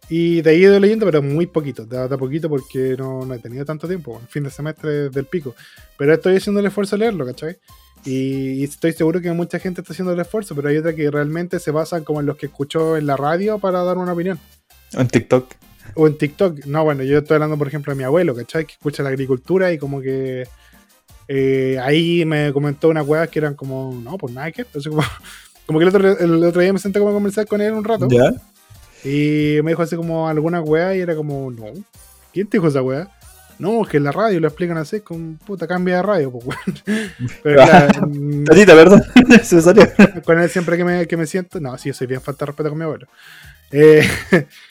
Y 0.08 0.42
de 0.42 0.50
ahí 0.50 0.56
he 0.56 0.60
ido 0.60 0.78
leyendo, 0.78 1.06
pero 1.06 1.22
muy 1.22 1.46
poquito, 1.46 1.86
de, 1.86 2.06
de 2.06 2.18
poquito 2.18 2.48
porque 2.48 2.96
no, 2.98 3.24
no 3.24 3.34
he 3.34 3.38
tenido 3.38 3.64
tanto 3.64 3.88
tiempo, 3.88 4.18
el 4.20 4.28
fin 4.28 4.42
de 4.42 4.50
semestre 4.50 5.08
del 5.08 5.24
pico. 5.24 5.54
Pero 5.96 6.12
estoy 6.12 6.36
haciendo 6.36 6.60
el 6.60 6.66
esfuerzo 6.66 6.96
de 6.96 7.00
leerlo, 7.00 7.24
¿cachai? 7.24 7.56
Y, 8.04 8.60
y 8.60 8.64
estoy 8.64 8.92
seguro 8.92 9.20
que 9.20 9.32
mucha 9.32 9.58
gente 9.58 9.80
está 9.80 9.92
haciendo 9.92 10.12
el 10.12 10.20
esfuerzo, 10.20 10.54
pero 10.54 10.68
hay 10.68 10.76
otra 10.76 10.94
que 10.94 11.10
realmente 11.10 11.58
se 11.58 11.70
basan 11.70 12.04
como 12.04 12.20
en 12.20 12.26
los 12.26 12.36
que 12.36 12.46
escuchó 12.46 12.96
en 12.96 13.06
la 13.06 13.16
radio 13.16 13.58
para 13.58 13.82
dar 13.84 13.96
una 13.96 14.12
opinión. 14.12 14.38
En 14.92 15.08
TikTok. 15.08 15.54
O 15.94 16.06
en 16.06 16.18
TikTok. 16.18 16.66
No, 16.66 16.84
bueno, 16.84 17.02
yo 17.04 17.18
estoy 17.18 17.36
hablando, 17.36 17.56
por 17.56 17.68
ejemplo, 17.68 17.92
de 17.92 17.96
mi 17.96 18.04
abuelo, 18.04 18.34
¿cachai? 18.34 18.66
Que 18.66 18.72
escucha 18.72 19.02
la 19.02 19.08
agricultura 19.08 19.72
y 19.72 19.78
como 19.78 20.00
que 20.00 20.46
eh, 21.28 21.78
ahí 21.82 22.24
me 22.24 22.52
comentó 22.52 22.88
unas 22.88 23.06
weas 23.06 23.28
que 23.28 23.38
eran 23.38 23.54
como, 23.54 23.98
no, 24.02 24.18
pues 24.18 24.34
nada 24.34 24.50
que. 24.52 24.62
Entonces, 24.62 24.90
como, 24.90 25.02
como 25.66 25.78
que 25.78 25.84
el 25.86 25.94
otro, 25.94 26.18
el 26.18 26.44
otro 26.44 26.60
día 26.60 26.72
me 26.72 26.78
senté 26.78 26.98
como 26.98 27.10
a 27.10 27.14
conversar 27.14 27.46
con 27.46 27.60
él 27.60 27.72
un 27.72 27.84
rato 27.84 28.08
¿Ya? 28.08 28.30
y 29.04 29.60
me 29.62 29.70
dijo 29.72 29.82
así 29.82 29.96
como 29.96 30.28
alguna 30.28 30.60
wea 30.60 30.94
y 30.96 31.00
era 31.00 31.14
como, 31.16 31.50
no, 31.50 31.66
¿quién 32.32 32.46
te 32.46 32.58
dijo 32.58 32.68
esa 32.68 32.82
wea? 32.82 33.08
No, 33.58 33.82
es 33.82 33.88
que 33.88 33.98
en 33.98 34.04
la 34.04 34.12
radio 34.12 34.40
lo 34.40 34.48
explican 34.48 34.76
así, 34.78 35.00
con 35.00 35.36
puta 35.46 35.68
cambia 35.68 35.96
de 35.96 36.02
radio, 36.02 36.30
pues 36.32 36.46
weón. 36.46 37.10
Pero 37.42 37.62
claro, 37.64 38.06
mm, 38.08 38.44
Tatita, 38.44 38.74
perdón. 38.74 39.02
Se 39.44 39.60
salió. 39.62 39.86
con 40.24 40.40
él 40.40 40.48
siempre 40.50 40.76
que 40.76 40.84
me, 40.84 41.06
que 41.06 41.16
me 41.16 41.26
siento, 41.26 41.60
no, 41.60 41.76
sí, 41.78 41.90
yo 41.90 41.94
soy 41.94 42.06
bien 42.08 42.20
falta 42.20 42.44
de 42.44 42.46
respeto 42.50 42.70
con 42.70 42.78
mi 42.78 42.84
abuelo. 42.84 43.06
Eh, 43.70 44.06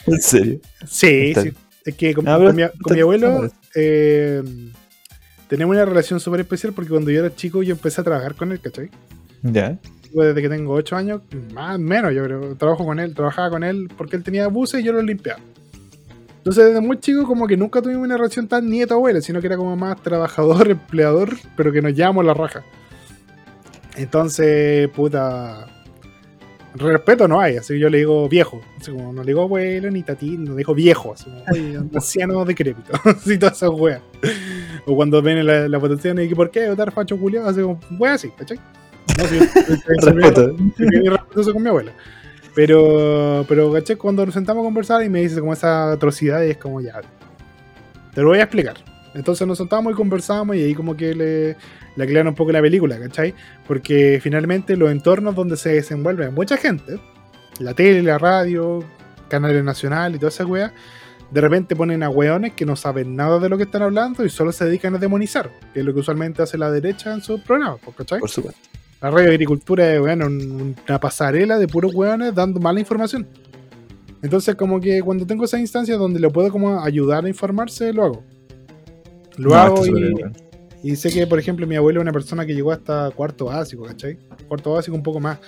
En 0.07 0.21
serio. 0.21 0.59
Sí, 0.85 1.33
sí. 1.35 1.53
Es 1.85 1.95
que 1.95 2.13
con, 2.13 2.27
Ah, 2.27 2.37
con 2.37 2.55
mi, 2.55 2.63
está- 2.63 2.77
con 2.81 2.95
mi 2.95 3.01
abuelo 3.01 3.49
eh, 3.75 4.43
tenemos 5.47 5.73
una 5.75 5.85
relación 5.85 6.19
súper 6.19 6.41
especial 6.41 6.73
porque 6.73 6.89
cuando 6.89 7.11
yo 7.11 7.23
era 7.25 7.35
chico 7.35 7.63
yo 7.63 7.73
empecé 7.73 8.01
a 8.01 8.03
trabajar 8.03 8.35
con 8.35 8.51
él, 8.51 8.59
¿cachai? 8.59 8.89
Ya. 9.41 9.77
Desde 10.13 10.41
que 10.41 10.49
tengo 10.49 10.73
8 10.73 10.95
años, 10.95 11.21
más 11.53 11.79
menos 11.79 12.13
yo 12.13 12.23
creo, 12.23 12.55
trabajo 12.55 12.85
con 12.85 12.99
él, 12.99 13.15
trabajaba 13.15 13.49
con 13.49 13.63
él 13.63 13.89
porque 13.97 14.15
él 14.15 14.23
tenía 14.23 14.47
buses 14.47 14.81
y 14.81 14.83
yo 14.83 14.93
los 14.93 15.03
limpiaba. 15.03 15.39
Entonces 16.37 16.65
desde 16.65 16.81
muy 16.81 16.99
chico 16.99 17.25
como 17.27 17.45
que 17.47 17.55
nunca 17.55 17.81
tuvimos 17.83 18.03
una 18.03 18.17
relación 18.17 18.47
tan 18.47 18.67
nieto-abuelo, 18.67 19.21
sino 19.21 19.39
que 19.41 19.47
era 19.47 19.57
como 19.57 19.75
más 19.75 20.01
trabajador, 20.01 20.69
empleador, 20.71 21.37
pero 21.55 21.71
que 21.71 21.81
nos 21.81 21.93
llevamos 21.93 22.25
la 22.25 22.33
raja. 22.33 22.63
Entonces, 23.95 24.89
puta... 24.89 25.67
Respeto 26.73 27.27
no 27.27 27.41
hay, 27.41 27.57
así 27.57 27.73
que 27.73 27.79
yo 27.79 27.89
le 27.89 27.97
digo 27.97 28.29
viejo, 28.29 28.61
así 28.79 28.91
como 28.91 29.11
no 29.11 29.23
le 29.23 29.27
digo 29.27 29.41
abuelo 29.41 29.91
ni 29.91 30.03
tatín, 30.03 30.45
no 30.45 30.51
le 30.51 30.59
digo 30.59 30.73
viejo, 30.73 31.11
así 31.11 31.25
como 31.25 31.43
oye, 31.51 31.75
anciano 31.75 32.45
decrépito, 32.45 32.93
así 33.03 33.37
todas 33.37 33.57
esas 33.57 33.71
weas. 33.71 34.01
O 34.85 34.95
cuando 34.95 35.21
ven 35.21 35.45
la, 35.45 35.67
la 35.67 35.77
votación 35.77 36.19
y 36.19 36.29
que 36.29 36.35
por 36.35 36.49
qué 36.49 36.69
votar 36.69 36.93
facho 36.93 37.19
culiao, 37.19 37.45
así 37.45 37.61
como 37.61 37.77
wea 37.99 38.13
así, 38.13 38.29
¿cachai? 38.37 38.57
No, 39.17 39.25
sí, 39.25 39.39
Respeto. 40.01 40.55
respetuoso 40.77 41.53
con 41.53 41.63
mi 41.63 41.69
abuela. 41.69 41.91
Pero, 42.53 43.45
pero, 43.47 43.71
¿cachai? 43.71 43.95
Cuando 43.95 44.25
nos 44.25 44.33
sentamos 44.33 44.61
a 44.61 44.65
conversar 44.65 45.03
y 45.03 45.09
me 45.09 45.21
dice 45.21 45.39
como 45.39 45.53
esa 45.53 45.91
atrocidad 45.91 46.43
y 46.43 46.51
es 46.51 46.57
como 46.57 46.81
ya, 46.81 47.01
te 48.13 48.21
lo 48.21 48.27
voy 48.29 48.39
a 48.39 48.43
explicar. 48.43 48.75
Entonces 49.13 49.47
nos 49.47 49.57
sentamos 49.57 49.93
y 49.93 49.95
conversamos 49.95 50.55
y 50.55 50.63
ahí 50.63 50.73
como 50.73 50.95
que 50.95 51.13
le, 51.13 51.57
le 51.95 52.03
aclaran 52.03 52.27
un 52.27 52.35
poco 52.35 52.51
la 52.51 52.61
película, 52.61 52.99
¿cachai? 52.99 53.33
Porque 53.67 54.19
finalmente 54.21 54.75
los 54.77 54.91
entornos 54.91 55.35
donde 55.35 55.57
se 55.57 55.69
desenvuelve 55.69 56.29
mucha 56.29 56.57
gente, 56.57 56.99
la 57.59 57.73
tele, 57.73 58.01
la 58.03 58.17
radio, 58.17 58.83
canales 59.29 59.63
nacionales 59.63 60.17
y 60.17 60.19
toda 60.19 60.29
esa 60.29 60.45
wea, 60.45 60.73
de 61.29 61.41
repente 61.41 61.75
ponen 61.75 62.03
a 62.03 62.09
weones 62.09 62.53
que 62.53 62.65
no 62.65 62.75
saben 62.75 63.15
nada 63.15 63.39
de 63.39 63.47
lo 63.49 63.57
que 63.57 63.63
están 63.63 63.81
hablando 63.81 64.25
y 64.25 64.29
solo 64.29 64.51
se 64.51 64.65
dedican 64.65 64.95
a 64.95 64.97
demonizar, 64.97 65.49
que 65.73 65.79
es 65.79 65.85
lo 65.85 65.93
que 65.93 66.01
usualmente 66.01 66.41
hace 66.41 66.57
la 66.57 66.69
derecha 66.69 67.13
en 67.13 67.21
sus 67.21 67.39
programas, 67.41 67.79
¿cachai? 67.97 68.19
Por 68.19 68.29
supuesto. 68.29 68.59
La 69.01 69.09
radio 69.09 69.27
de 69.29 69.31
agricultura 69.33 69.93
es 69.93 69.99
bueno, 69.99 70.27
un- 70.27 70.75
una 70.87 70.99
pasarela 70.99 71.57
de 71.57 71.67
puros 71.67 71.93
weones 71.95 72.35
dando 72.35 72.59
mala 72.59 72.79
información. 72.79 73.27
Entonces, 74.21 74.53
como 74.55 74.79
que 74.79 75.01
cuando 75.01 75.25
tengo 75.25 75.45
esa 75.45 75.59
instancia 75.59 75.97
donde 75.97 76.19
le 76.19 76.29
puedo 76.29 76.51
como 76.51 76.79
ayudar 76.81 77.25
a 77.25 77.27
informarse, 77.29 77.91
lo 77.91 78.03
hago. 78.05 78.23
Lo 79.37 79.49
No, 79.49 79.55
hago 79.55 79.85
y. 79.87 80.13
y 80.83 80.95
sé 80.95 81.11
que, 81.11 81.27
por 81.27 81.37
ejemplo, 81.37 81.67
mi 81.67 81.75
abuelo 81.75 81.99
es 81.99 82.03
una 82.03 82.11
persona 82.11 82.45
que 82.45 82.53
llegó 82.53 82.71
hasta 82.71 83.11
cuarto 83.11 83.45
básico, 83.45 83.83
¿cachai? 83.83 84.17
Cuarto 84.47 84.73
básico, 84.73 84.95
un 84.95 85.03
poco 85.03 85.19
más. 85.19 85.39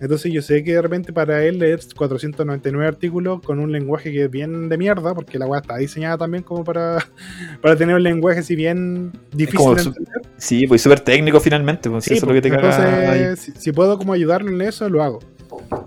Entonces, 0.00 0.32
yo 0.32 0.40
sé 0.40 0.64
que 0.64 0.74
de 0.74 0.82
repente 0.82 1.12
para 1.12 1.44
él 1.44 1.58
leer 1.58 1.80
499 1.94 2.86
artículos 2.86 3.40
con 3.42 3.58
un 3.58 3.70
lenguaje 3.70 4.12
que 4.12 4.24
es 4.24 4.30
bien 4.30 4.68
de 4.68 4.78
mierda, 4.78 5.14
porque 5.14 5.38
la 5.38 5.46
weá 5.46 5.60
está 5.60 5.76
diseñada 5.76 6.18
también 6.18 6.42
como 6.42 6.64
para, 6.64 7.04
para 7.62 7.76
tener 7.76 7.96
un 7.96 8.02
lenguaje 8.02 8.40
así 8.40 8.56
bien 8.56 9.12
difícil 9.32 9.58
como 9.58 9.74
de 9.74 9.82
entender. 9.82 10.22
Sí, 10.36 10.66
pues 10.66 10.80
súper 10.80 11.00
técnico 11.00 11.40
finalmente. 11.40 11.90
Pues, 11.90 12.04
Sí, 12.04 12.14
eso 12.14 12.24
es 12.24 12.28
lo 12.28 12.34
que 12.34 12.42
te 12.42 12.48
pues, 12.48 12.60
caga 12.60 13.10
ahí. 13.12 13.20
entonces, 13.20 13.54
si, 13.54 13.60
si 13.60 13.72
puedo 13.72 13.98
como 13.98 14.12
ayudarlo 14.12 14.50
en 14.50 14.62
eso, 14.62 14.88
lo 14.88 15.02
hago. 15.02 15.18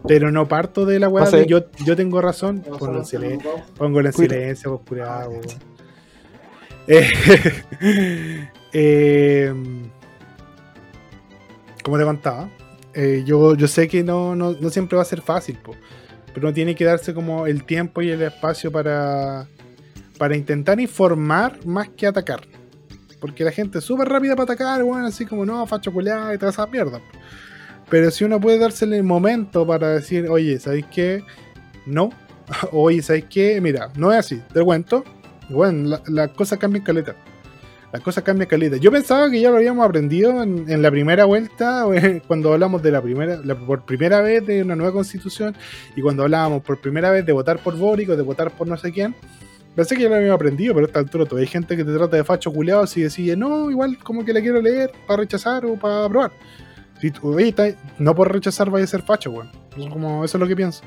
Pero 0.08 0.32
no 0.32 0.48
parto 0.48 0.86
de 0.86 1.00
la 1.00 1.08
weá 1.08 1.30
de 1.30 1.46
yo, 1.46 1.66
yo 1.86 1.96
tengo 1.96 2.22
razón, 2.22 2.62
pongo 2.62 2.98
en 2.98 3.06
silencio, 3.06 3.52
pongo 3.78 4.02
en 4.02 4.14
silencio, 4.14 4.82
pues 4.86 5.02
curado. 5.02 5.32
Eh, 6.88 7.08
eh, 8.74 9.54
como 11.84 11.98
te 11.98 12.04
contaba, 12.04 12.50
eh, 12.94 13.24
yo, 13.26 13.56
yo 13.56 13.68
sé 13.68 13.88
que 13.88 14.04
no, 14.04 14.36
no, 14.36 14.54
no 14.54 14.70
siempre 14.70 14.96
va 14.96 15.02
a 15.02 15.06
ser 15.06 15.22
fácil, 15.22 15.58
pero 16.34 16.48
uno 16.48 16.54
tiene 16.54 16.76
que 16.76 16.86
darse 16.86 17.14
como 17.14 17.48
el 17.48 17.64
tiempo 17.64 18.02
y 18.02 18.10
el 18.10 18.22
espacio 18.22 18.72
para, 18.72 19.48
para 20.18 20.36
intentar 20.38 20.80
informar 20.80 21.66
más 21.66 21.90
que 21.90 22.08
atacar. 22.08 22.42
Porque 23.20 23.44
la 23.44 23.52
gente 23.52 23.78
es 23.80 23.84
súper 23.84 24.10
rápida 24.10 24.36
para 24.36 24.46
atacar, 24.54 24.84
bueno, 24.84 25.06
así 25.06 25.26
como 25.26 25.46
no, 25.46 25.66
facho 25.68 25.92
culeado 25.92 26.34
y 26.34 26.38
toda 26.40 26.52
esa 26.52 26.66
mierda. 26.68 27.00
Pero 27.90 28.10
si 28.10 28.24
uno 28.24 28.40
puede 28.40 28.58
dársele 28.58 28.98
el 28.98 29.04
momento 29.04 29.66
para 29.68 29.90
decir, 29.90 30.28
oye, 30.30 30.60
¿sabéis 30.60 30.86
qué? 30.92 31.24
No. 31.86 32.10
Oye, 32.72 33.02
¿sabéis 33.02 33.26
qué? 33.30 33.62
Mira, 33.62 33.90
no 33.96 34.12
es 34.12 34.20
así, 34.20 34.42
te 34.54 34.62
cuento. 34.64 35.04
Bueno, 35.50 35.90
la- 35.90 36.02
las 36.08 36.30
cosas 36.32 36.58
cambian 36.60 36.84
caleta. 36.84 37.16
Las 37.92 38.02
cosas 38.02 38.24
cambian 38.24 38.48
caleta. 38.48 38.78
Yo 38.78 38.90
pensaba 38.92 39.30
que 39.30 39.42
ya 39.42 39.50
lo 39.50 39.58
habíamos 39.58 39.86
aprendido 39.86 40.42
en, 40.44 40.82
la 40.82 40.90
primera 40.90 41.26
vuelta, 41.26 41.86
cuando 42.28 42.54
hablamos 42.54 42.82
de 42.82 42.92
la 42.92 43.02
primera, 43.02 43.40
la- 43.44 43.56
por 43.56 43.84
primera 43.86 44.22
vez 44.22 44.46
de 44.46 44.62
una 44.64 44.76
nueva 44.78 44.94
constitución, 44.94 45.56
y 45.96 46.02
cuando 46.02 46.24
hablábamos 46.24 46.64
por 46.64 46.80
primera 46.80 47.12
vez 47.12 47.26
de 47.26 47.34
votar 47.34 47.60
por 47.60 47.76
Boric 47.78 48.10
o 48.10 48.16
de 48.16 48.22
votar 48.24 48.52
por 48.52 48.68
no 48.68 48.78
sé 48.78 48.92
quién. 48.94 49.14
Pensé 49.76 49.96
que 49.96 50.04
ya 50.04 50.10
lo 50.10 50.16
habíamos 50.16 50.36
aprendido, 50.36 50.74
pero 50.74 50.86
a 50.86 50.88
esta 50.88 51.00
altura 51.00 51.26
todavía 51.26 51.48
hay 51.48 51.52
gente 51.52 51.76
que 51.78 51.84
te 51.86 51.94
trata 51.94 52.16
de 52.18 52.24
facho 52.24 52.52
culeado 52.52 52.86
si 52.88 53.02
decide, 53.02 53.36
no, 53.38 53.70
igual 53.72 53.98
como 54.04 54.24
que 54.26 54.34
la 54.34 54.42
quiero 54.42 54.62
leer 54.62 54.92
para 55.08 55.22
rechazar 55.22 55.66
o 55.66 55.76
para 55.76 56.06
aprobar. 56.06 56.32
Si 57.02 57.10
tú- 57.12 57.34
oye, 57.36 57.54
no 57.98 58.14
por 58.16 58.32
rechazar 58.32 58.70
vaya 58.70 58.84
a 58.86 58.88
ser 58.88 59.02
facho, 59.02 59.32
weón. 59.32 59.50
Como, 59.90 60.24
eso 60.26 60.38
es 60.38 60.40
lo 60.42 60.48
que 60.48 60.56
pienso. 60.56 60.82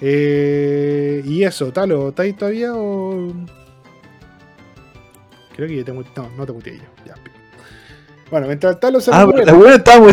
Eh, 0.00 1.22
y 1.24 1.42
eso, 1.42 1.72
Talo, 1.72 2.10
¿está 2.10 2.22
ahí 2.22 2.32
todavía 2.32 2.72
o.? 2.74 3.32
Creo 5.58 5.68
que 5.68 5.76
ya 5.78 5.84
te 5.84 5.92
muteé. 5.92 6.12
No, 6.16 6.30
no 6.36 6.46
te 6.46 6.52
muteé 6.52 6.76
yo. 6.76 6.84
Ya. 7.04 7.14
Bueno, 8.30 8.46
mientras 8.46 8.78
Talo 8.78 9.00
se 9.00 9.10
Ah, 9.12 9.24
recupera- 9.26 9.46
la 9.46 9.52
buena 9.54 9.74
estaba 9.82 10.00
muy... 10.04 10.12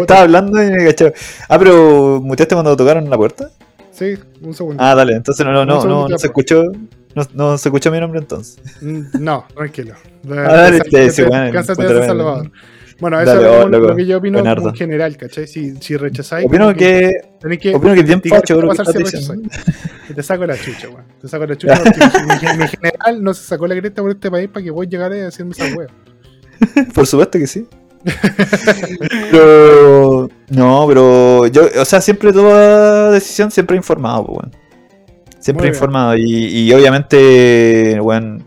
estaba 0.00 0.20
hablando 0.22 0.62
y 0.62 0.70
me 0.70 0.86
cachaba. 0.86 1.12
Ah, 1.50 1.58
pero 1.58 2.18
¿muteaste 2.22 2.54
cuando 2.54 2.74
tocaron 2.74 3.10
la 3.10 3.16
puerta? 3.18 3.50
Sí, 3.92 4.14
un 4.40 4.54
segundo. 4.54 4.82
Ah, 4.82 4.94
dale, 4.94 5.16
entonces 5.16 5.44
no, 5.44 5.52
no, 5.52 5.66
no, 5.66 5.84
no, 5.84 6.08
no 6.08 6.18
se 6.18 6.28
escuchó. 6.28 6.62
No, 7.14 7.24
no 7.34 7.58
se 7.58 7.68
escuchó 7.68 7.90
mi 7.92 8.00
nombre 8.00 8.20
entonces. 8.20 8.58
Mm, 8.80 9.02
No, 9.20 9.44
tranquilo. 9.54 9.94
Ah, 10.30 10.34
dale, 10.34 10.78
Cásate- 10.78 11.10
sí, 11.10 11.22
bueno. 11.24 11.62
Salvador. 11.62 12.50
Bueno, 13.00 13.20
eso 13.20 13.32
Dale, 13.32 13.42
es 13.42 13.48
oh, 13.48 13.68
lo, 13.68 13.78
loco, 13.78 13.88
lo 13.90 13.96
que 13.96 14.06
yo 14.06 14.18
opino 14.18 14.38
en 14.40 14.74
general, 14.74 15.16
¿cachai? 15.16 15.46
Si, 15.46 15.76
si 15.76 15.96
rechazáis. 15.96 16.46
Opino 16.46 16.74
que, 16.74 17.12
tenéis 17.40 17.60
que 17.60 17.74
opino 17.74 17.94
que 17.94 18.00
es 18.00 18.06
bien 18.06 18.20
va 18.20 18.38
a 18.38 18.42
que 18.42 19.06
si 20.08 20.14
te 20.14 20.22
saco 20.22 20.46
la 20.46 20.56
chucha, 20.56 20.88
weón. 20.88 21.04
Te 21.20 21.28
saco 21.28 21.46
la 21.46 21.56
chucha 21.56 21.80
porque 21.84 22.46
mi, 22.52 22.58
mi 22.58 22.68
general 22.68 23.22
no 23.22 23.34
se 23.34 23.44
sacó 23.44 23.68
la 23.68 23.76
cresta 23.76 24.02
por 24.02 24.10
este 24.10 24.30
país 24.30 24.48
para 24.48 24.64
que 24.64 24.70
vos 24.70 24.88
llegaras 24.88 25.18
a 25.20 25.28
hacerme 25.28 25.52
esa 25.52 25.64
wea. 25.76 25.86
Por 26.94 27.06
supuesto 27.06 27.38
que 27.38 27.46
sí. 27.46 27.68
pero 29.30 30.28
no, 30.48 30.86
pero 30.88 31.46
yo, 31.46 31.68
o 31.80 31.84
sea, 31.84 32.00
siempre 32.00 32.32
toda 32.32 33.12
decisión 33.12 33.50
siempre 33.50 33.76
informado, 33.76 34.24
pues, 34.26 34.38
weón. 34.38 34.56
Siempre 35.38 35.68
informado. 35.68 36.16
Y, 36.16 36.46
y 36.46 36.72
obviamente, 36.72 38.00
bueno, 38.00 38.38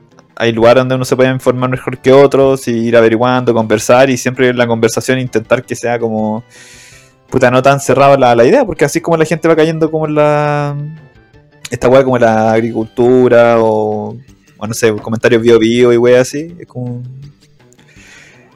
hay 0.41 0.51
lugares 0.53 0.81
donde 0.81 0.95
uno 0.95 1.05
se 1.05 1.15
puede 1.15 1.29
informar 1.29 1.69
mejor 1.69 1.99
que 1.99 2.11
otros, 2.11 2.67
y 2.67 2.71
ir 2.71 2.97
averiguando, 2.97 3.53
conversar, 3.53 4.09
y 4.09 4.17
siempre 4.17 4.49
en 4.49 4.57
la 4.57 4.65
conversación 4.65 5.19
intentar 5.19 5.63
que 5.63 5.75
sea 5.75 5.99
como. 5.99 6.43
Puta, 7.29 7.51
no 7.51 7.61
tan 7.61 7.79
cerrada 7.79 8.17
la, 8.17 8.33
la 8.35 8.43
idea, 8.43 8.65
porque 8.65 8.83
así 8.83 9.01
como 9.01 9.17
la 9.17 9.25
gente 9.25 9.47
va 9.47 9.55
cayendo 9.55 9.91
como 9.91 10.07
en 10.07 10.15
la. 10.15 10.75
Esta 11.69 11.87
weá 11.89 12.03
como 12.03 12.17
la 12.17 12.53
agricultura 12.53 13.57
o. 13.61 14.17
o 14.57 14.67
no 14.67 14.73
sé, 14.73 14.91
comentarios 14.95 15.43
bio 15.43 15.59
bio 15.59 15.93
y 15.93 15.97
weá 15.97 16.21
así. 16.21 16.55
Es 16.59 16.65
como. 16.65 17.03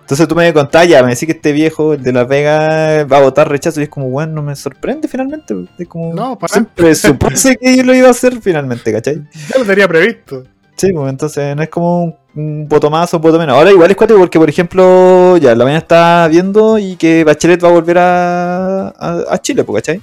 Entonces 0.02 0.28
tú 0.28 0.34
me 0.36 0.52
contás, 0.54 0.88
ya, 0.88 1.04
me 1.04 1.10
decís 1.10 1.28
que 1.28 1.34
este 1.34 1.52
viejo, 1.52 1.94
el 1.94 2.02
de 2.02 2.14
Las 2.14 2.28
Vegas, 2.28 3.06
va 3.12 3.18
a 3.18 3.22
votar 3.22 3.48
rechazo 3.48 3.80
y 3.80 3.84
es 3.84 3.90
como, 3.90 4.10
bueno, 4.10 4.34
no 4.34 4.42
me 4.42 4.56
sorprende 4.56 5.08
finalmente. 5.08 5.54
Es 5.78 5.88
como, 5.88 6.14
No, 6.16 6.38
para- 6.38 6.52
siempre 6.52 6.96
supuse 6.96 7.58
que 7.58 7.78
yo 7.78 7.84
lo 7.84 7.94
iba 7.94 8.08
a 8.08 8.12
hacer 8.12 8.40
finalmente, 8.42 8.92
¿cachai? 8.92 9.24
Ya 9.50 9.60
lo 9.60 9.66
tenía 9.66 9.88
previsto. 9.88 10.44
Sí, 10.76 10.92
pues 10.92 11.10
entonces 11.10 11.56
no 11.56 11.64
es 11.64 11.70
como 11.70 12.18
un, 12.36 12.68
voto 12.68 12.90
más 12.90 13.14
o 13.14 13.18
un 13.18 13.24
voto 13.24 13.40
menos. 13.40 13.56
Ahora 13.56 13.72
igual 13.72 13.90
es 13.90 13.98
cuatro 13.98 14.18
porque, 14.18 14.38
por 14.38 14.50
ejemplo, 14.50 15.38
ya 15.38 15.56
la 15.56 15.64
mañana 15.64 15.80
está 15.80 16.28
viendo 16.30 16.78
y 16.78 16.98
que 16.98 17.24
Bachelet 17.24 17.64
va 17.64 17.70
a 17.70 17.72
volver 17.72 17.98
a, 17.98 18.88
a, 18.90 19.24
a 19.30 19.42
Chile, 19.42 19.64
pues, 19.64 19.82
¿cachai? 19.82 20.02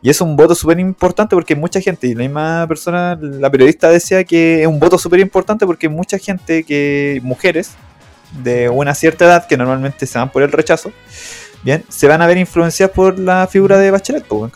Y 0.00 0.10
es 0.10 0.20
un 0.20 0.36
voto 0.36 0.54
súper 0.54 0.78
importante 0.78 1.34
porque 1.34 1.56
mucha 1.56 1.80
gente, 1.80 2.06
y 2.06 2.14
la 2.14 2.24
misma 2.24 2.66
persona, 2.68 3.18
la 3.20 3.50
periodista 3.50 3.88
decía 3.88 4.22
que 4.22 4.60
es 4.62 4.68
un 4.68 4.78
voto 4.78 4.98
súper 4.98 5.18
importante 5.18 5.66
porque 5.66 5.88
mucha 5.88 6.18
gente, 6.18 6.62
que 6.62 7.20
mujeres 7.24 7.72
de 8.42 8.68
una 8.68 8.94
cierta 8.94 9.24
edad, 9.24 9.46
que 9.46 9.56
normalmente 9.56 10.06
se 10.06 10.18
van 10.18 10.30
por 10.30 10.42
el 10.42 10.52
rechazo, 10.52 10.92
bien, 11.62 11.84
se 11.88 12.06
van 12.06 12.20
a 12.22 12.26
ver 12.26 12.36
influenciadas 12.36 12.94
por 12.94 13.18
la 13.18 13.46
figura 13.46 13.78
de 13.78 13.90
Bachelet, 13.90 14.24
pues, 14.26 14.52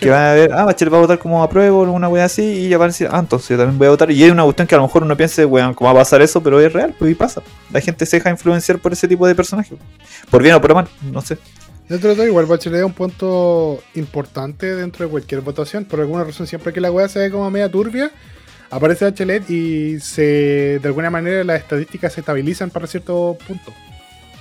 Que 0.00 0.10
van 0.10 0.22
a 0.22 0.32
ver, 0.34 0.52
ah, 0.52 0.64
Bachelet 0.64 0.92
va 0.94 0.98
a 0.98 1.00
votar 1.00 1.18
como 1.18 1.42
apruebo, 1.42 1.82
alguna 1.82 2.08
wea 2.08 2.24
así, 2.24 2.42
y 2.42 2.68
ya 2.68 2.78
van 2.78 2.86
a 2.86 2.92
decir, 2.92 3.08
ah, 3.10 3.18
entonces 3.18 3.48
yo 3.48 3.56
también 3.56 3.78
voy 3.78 3.86
a 3.88 3.90
votar. 3.90 4.10
Y 4.10 4.22
es 4.22 4.30
una 4.30 4.44
cuestión 4.44 4.68
que 4.68 4.74
a 4.74 4.78
lo 4.78 4.84
mejor 4.84 5.02
uno 5.02 5.16
piense, 5.16 5.44
weón, 5.44 5.74
¿cómo 5.74 5.92
va 5.92 6.00
a 6.00 6.02
pasar 6.04 6.22
eso? 6.22 6.40
Pero 6.42 6.60
es 6.60 6.72
real, 6.72 6.94
pues 6.98 7.10
y 7.10 7.14
pasa. 7.14 7.42
La 7.72 7.80
gente 7.80 8.06
se 8.06 8.16
deja 8.18 8.30
influenciar 8.30 8.78
por 8.78 8.92
ese 8.92 9.08
tipo 9.08 9.26
de 9.26 9.34
personajes. 9.34 9.76
Por 10.30 10.42
bien 10.42 10.54
o 10.54 10.60
por 10.60 10.74
mal, 10.74 10.88
no 11.12 11.20
sé. 11.20 11.36
Dentro 11.88 12.10
de 12.10 12.16
todo, 12.16 12.26
igual 12.26 12.44
Bachelet 12.46 12.80
es 12.80 12.84
un 12.86 12.92
punto 12.92 13.80
importante 13.94 14.74
dentro 14.76 15.04
de 15.06 15.10
cualquier 15.10 15.40
votación. 15.40 15.84
Por 15.86 16.00
alguna 16.00 16.22
razón, 16.22 16.46
siempre 16.46 16.72
que 16.72 16.80
la 16.80 16.92
weá 16.92 17.08
se 17.08 17.18
ve 17.18 17.30
como 17.30 17.50
media 17.50 17.70
turbia, 17.70 18.10
aparece 18.70 19.06
Bachelet 19.06 19.48
y 19.50 19.98
se 19.98 20.78
de 20.80 20.82
alguna 20.84 21.08
manera 21.10 21.42
las 21.44 21.60
estadísticas 21.60 22.12
se 22.12 22.20
estabilizan 22.20 22.68
para 22.70 22.86
cierto 22.86 23.36
punto. 23.46 23.72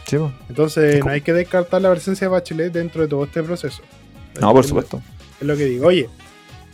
Sí, 0.06 0.18
pues. 0.18 0.32
Entonces, 0.50 0.96
Es 0.96 1.06
no 1.06 1.12
hay 1.12 1.22
que 1.22 1.34
descartar 1.34 1.82
la 1.82 1.90
presencia 1.92 2.26
de 2.28 2.32
Bachelet 2.34 2.72
dentro 2.74 3.02
de 3.02 3.08
todo 3.08 3.24
este 3.24 3.42
proceso. 3.42 3.82
No, 4.42 4.52
por 4.52 4.62
Es- 4.64 4.68
supuesto. 4.70 5.02
Es 5.40 5.48
lo 5.48 5.56
que 5.56 5.66
digo. 5.66 5.88
Oye, 5.88 6.10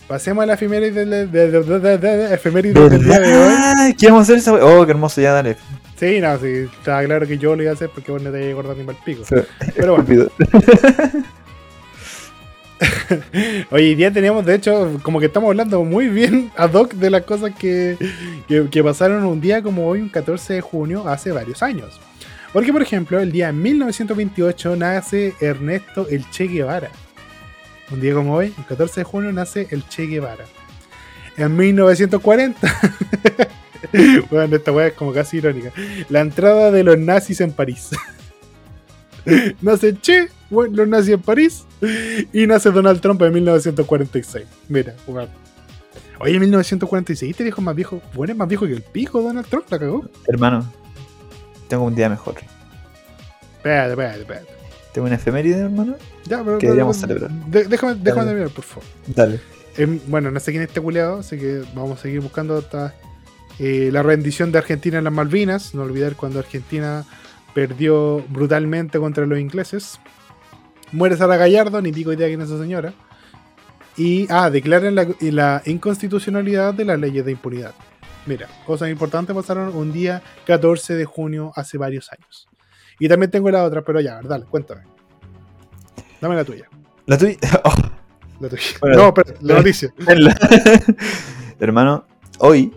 pasemos 0.07 0.43
a 0.43 0.45
la 0.45 0.53
efeméride 0.53 1.05
del, 1.05 1.31
día 1.31 3.19
de 3.19 3.37
hoy. 3.37 3.95
¿Qué 3.97 4.07
vamos 4.07 4.21
a 4.21 4.23
hacer 4.23 4.37
esa? 4.37 4.53
Oh, 4.53 4.85
qué 4.85 4.91
hermoso, 4.91 5.21
ya 5.21 5.33
dale. 5.33 5.57
Sí, 5.97 6.19
no, 6.19 6.37
sí, 6.39 6.67
estaba 6.77 7.03
claro 7.03 7.27
que 7.27 7.37
yo 7.37 7.55
lo 7.55 7.61
iba 7.61 7.71
a 7.71 7.75
hacer 7.75 7.89
porque 7.89 8.11
vos 8.11 8.21
no 8.21 8.31
te 8.31 8.49
ibas 8.49 8.65
a 8.65 8.73
ni 8.73 8.83
mal 8.83 8.97
pico. 9.05 9.23
Pero 9.75 9.97
bueno. 9.97 10.27
Hoy 13.71 13.95
día 13.95 14.11
tenemos, 14.11 14.45
de 14.45 14.55
hecho, 14.55 14.99
como 15.03 15.19
que 15.19 15.27
estamos 15.27 15.49
hablando 15.49 15.83
muy 15.83 16.09
bien 16.09 16.51
ad 16.57 16.73
hoc 16.73 16.93
de 16.93 17.09
las 17.09 17.23
cosas 17.23 17.51
que, 17.57 17.97
que, 18.47 18.69
que 18.69 18.83
pasaron 18.83 19.23
un 19.25 19.39
día 19.39 19.61
como 19.61 19.87
hoy, 19.87 20.01
un 20.01 20.09
14 20.09 20.55
de 20.55 20.61
junio, 20.61 21.07
hace 21.07 21.31
varios 21.31 21.63
años. 21.63 21.99
Porque, 22.51 22.71
por 22.71 22.81
ejemplo, 22.81 23.19
el 23.19 23.31
día 23.31 23.51
1928 23.51 24.75
nace 24.75 25.33
Ernesto 25.39 26.07
el 26.09 26.29
Che 26.29 26.47
Guevara. 26.47 26.89
Un 27.93 28.01
día 28.01 28.15
como 28.15 28.33
hoy, 28.33 28.51
el 28.57 28.65
14 28.65 29.01
de 29.01 29.03
junio, 29.03 29.31
nace 29.31 29.67
el 29.69 29.87
Che 29.87 30.07
Guevara. 30.07 30.45
En 31.37 31.55
1940, 31.55 32.59
bueno, 34.31 34.55
esta 34.55 34.71
weá 34.71 34.87
es 34.87 34.93
como 34.93 35.13
casi 35.13 35.37
irónica, 35.37 35.71
la 36.09 36.21
entrada 36.21 36.71
de 36.71 36.83
los 36.83 36.97
nazis 36.97 37.39
en 37.41 37.51
París. 37.51 37.91
nace 39.61 39.95
Che, 40.01 40.29
bueno, 40.49 40.77
los 40.77 40.87
nazis 40.87 41.13
en 41.13 41.21
París, 41.21 41.65
y 42.33 42.47
nace 42.47 42.71
Donald 42.71 42.99
Trump 42.99 43.21
en 43.21 43.31
1946. 43.31 44.43
Mira, 44.69 44.95
weón. 45.05 45.29
Oye, 46.19 46.39
1946, 46.39 47.29
este 47.29 47.43
viejo 47.43 47.61
es 47.61 47.65
más 47.65 47.75
viejo. 47.75 48.01
Bueno, 48.15 48.33
es 48.33 48.37
más 48.39 48.47
viejo 48.47 48.65
que 48.65 48.73
el 48.73 48.81
pico, 48.81 49.21
Donald 49.21 49.45
Trump, 49.47 49.65
la 49.69 49.77
cagó. 49.77 50.03
Hermano, 50.27 50.67
tengo 51.67 51.83
un 51.83 51.93
día 51.93 52.09
mejor. 52.09 52.37
Espérate, 53.57 53.91
espérate, 53.91 54.21
espérate. 54.21 54.62
Tengo 54.93 55.07
una 55.07 55.15
efeméride, 55.15 55.57
hermano. 55.59 55.95
Ya, 56.25 56.43
pero, 56.43 56.57
Que 56.59 56.67
deberíamos 56.67 56.97
celebrar. 56.97 57.29
de- 57.31 57.65
déjame, 57.65 57.95
déjame 57.95 58.25
terminar, 58.27 58.49
por 58.51 58.63
favor. 58.63 58.83
Dale. 59.07 59.39
Em, 59.75 59.99
bueno, 60.07 60.29
no 60.29 60.39
sé 60.39 60.51
quién 60.51 60.63
está 60.63 60.79
culeado, 60.81 61.19
así 61.19 61.37
que 61.37 61.63
vamos 61.73 61.97
a 61.99 62.01
seguir 62.01 62.21
buscando 62.21 62.57
hasta 62.57 62.93
eh, 63.59 63.89
la 63.91 64.03
rendición 64.03 64.51
de 64.51 64.59
Argentina 64.59 64.97
en 64.99 65.03
las 65.03 65.13
Malvinas. 65.13 65.73
No 65.73 65.81
olvidar 65.83 66.15
cuando 66.15 66.39
Argentina 66.39 67.05
perdió 67.53 68.23
brutalmente 68.29 68.99
contra 68.99 69.25
los 69.25 69.39
ingleses. 69.39 69.99
Muere 70.91 71.17
Sara 71.17 71.37
Gallardo, 71.37 71.81
ni 71.81 71.91
pico 71.91 72.13
idea 72.13 72.27
quién 72.27 72.41
es 72.41 72.49
esa 72.49 72.59
señora. 72.59 72.93
Y, 73.97 74.27
ah, 74.31 74.49
declaran 74.49 74.95
la 74.95 75.61
inconstitucionalidad 75.65 76.73
de 76.73 76.85
las 76.85 76.99
leyes 76.99 77.25
de 77.25 77.31
impunidad. 77.31 77.73
Mira, 78.25 78.47
cosas 78.65 78.89
importantes 78.89 79.35
pasaron 79.35 79.75
un 79.75 79.91
día 79.91 80.21
14 80.47 80.95
de 80.95 81.05
junio 81.05 81.51
hace 81.55 81.77
varios 81.77 82.11
años. 82.11 82.47
Y 83.03 83.09
también 83.09 83.29
tengo 83.29 83.51
la 83.51 83.63
otra, 83.65 83.81
pero 83.81 83.99
ya, 83.99 84.21
dale, 84.23 84.45
cuéntame. 84.45 84.83
Dame 86.21 86.35
la 86.35 86.45
tuya. 86.45 86.69
La 87.05 87.17
tuya. 87.17 87.35
Oh, 87.65 87.73
La 88.39 88.47
tuya. 88.47 88.61
Bueno, 88.79 88.95
no, 88.95 89.13
pero 89.13 89.33
la 89.41 89.55
noticia. 89.55 89.93
la- 89.97 90.37
Hermano, 91.59 92.05
hoy 92.39 92.73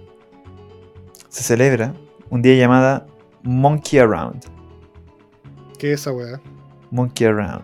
se 1.28 1.44
celebra 1.44 1.94
un 2.28 2.42
día 2.42 2.56
llamado 2.56 3.06
Monkey 3.44 4.00
Around. 4.00 4.46
¿Qué 5.78 5.92
es 5.92 6.00
esa 6.00 6.10
weá? 6.10 6.40
Monkey 6.90 7.24
Around. 7.28 7.62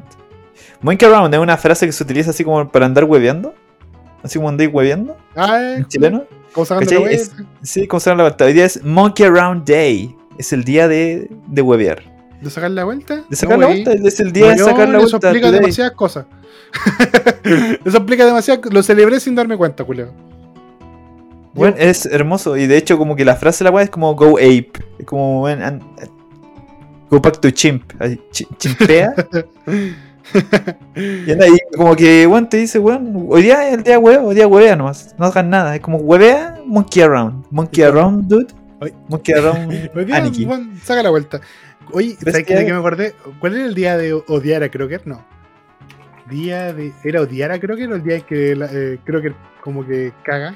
Monkey 0.83 1.09
Around 1.09 1.35
es 1.35 1.41
una 1.41 1.57
frase 1.57 1.85
que 1.87 1.91
se 1.93 2.05
utiliza 2.05 2.31
así 2.31 2.45
como 2.45 2.71
para 2.71 2.87
andar 2.87 3.03
hueveando. 3.05 3.55
Así 4.23 4.39
como 4.39 4.51
andáis 4.51 4.71
hueveando 4.73 5.17
Ah, 5.35 5.75
en 5.79 5.87
chileno. 5.89 6.25
¿Cómo 6.53 6.65
¿Cachai? 6.65 7.05
la? 7.07 7.11
Es- 7.11 7.33
Sí, 7.63 7.89
como 7.89 7.99
se 7.99 8.15
la 8.15 8.23
vuelta. 8.23 8.45
Hoy 8.45 8.53
día 8.53 8.67
es 8.67 8.85
Monkey 8.85 9.27
Around 9.27 9.65
Day. 9.69 10.17
Es 10.39 10.53
el 10.53 10.63
día 10.63 10.87
de, 10.87 11.29
de 11.49 11.61
huevear. 11.63 12.12
¿De 12.43 12.51
sacar 12.51 12.71
la 12.73 12.85
vuelta? 12.85 13.23
De 13.29 13.37
sacar 13.37 13.57
No, 13.57 13.63
la 13.63 13.69
wey. 13.69 13.85
vuelta. 13.85 14.09
Es 14.09 14.21
el 14.21 14.33
día 14.33 14.51
de 14.51 14.59
sacar 14.59 14.89
la 14.89 14.99
Eso 14.99 15.09
vuelta. 15.11 15.29
explica 15.29 15.47
today. 15.47 15.61
demasiadas 15.61 15.93
cosas. 15.93 16.27
eso 17.85 17.97
explica 17.99 18.25
demasiadas 18.27 18.73
Lo 18.73 18.83
celebré 18.83 19.21
sin 19.21 19.35
darme 19.35 19.57
cuenta, 19.57 19.85
Julio. 19.85 20.13
Bueno, 21.55 21.77
es 21.79 22.07
hermoso. 22.07 22.57
Y 22.57 22.67
de 22.67 22.77
hecho, 22.79 22.99
como 22.99 23.15
que 23.15 23.25
la 23.25 23.37
frase 23.37 23.63
de 23.63 23.71
la 23.71 23.75
weá 23.77 23.85
es 23.85 23.91
como 23.91 24.15
go 24.15 24.39
ape. 24.39 24.73
Es 24.99 25.07
como, 25.07 25.41
bueno, 25.41 25.65
and- 25.67 25.83
go 27.11 27.21
back 27.21 27.39
to 27.41 27.51
chimp. 27.51 27.93
Chi- 28.33 28.47
chimpea. 28.59 29.15
y 30.97 31.31
anda 31.31 31.45
ahí, 31.45 31.59
como 31.77 31.95
que, 31.95 32.27
weón, 32.27 32.49
te 32.49 32.57
dice, 32.57 32.79
weón, 32.79 33.27
hoy 33.29 33.43
día 33.43 33.69
es 33.69 33.75
el 33.75 33.83
día 33.83 33.99
huevo, 33.99 34.29
hoy 34.29 34.35
día 34.35 34.47
huevea 34.47 34.77
nomás. 34.77 35.15
No 35.19 35.27
hagan 35.27 35.51
nada. 35.51 35.75
Es 35.77 35.81
como 35.83 35.99
huevea, 35.99 36.59
monkey 36.67 37.03
around. 37.03 37.45
Monkey 37.51 37.85
around, 37.85 38.27
dude. 38.29 38.47
Monkey 39.09 39.35
around, 39.35 39.91
Aniki. 40.13 40.49
saca 40.83 41.03
la 41.03 41.11
vuelta. 41.11 41.41
Oye, 41.93 42.17
¿Crees 42.19 42.35
¿sabes 42.37 42.47
que- 42.47 42.55
de 42.57 42.67
qué 42.67 42.73
me 42.73 42.79
acordé? 42.79 43.15
¿Cuál 43.39 43.55
era 43.57 43.65
el 43.67 43.75
día 43.75 43.97
de 43.97 44.13
odiar 44.13 44.63
a 44.63 44.69
Crocker? 44.71 45.07
No. 45.07 45.25
Día 46.29 46.73
de. 46.73 46.93
¿Era 47.05 47.21
odiar 47.21 47.51
a 47.53 47.59
Crocker 47.61 47.91
o 47.91 47.95
el 47.97 48.03
día 48.03 48.21
que 48.21 48.55
la- 48.57 48.71
eh, 48.73 48.99
Crocker 49.05 49.35
como 49.63 49.87
que 49.87 50.13
caga? 50.23 50.55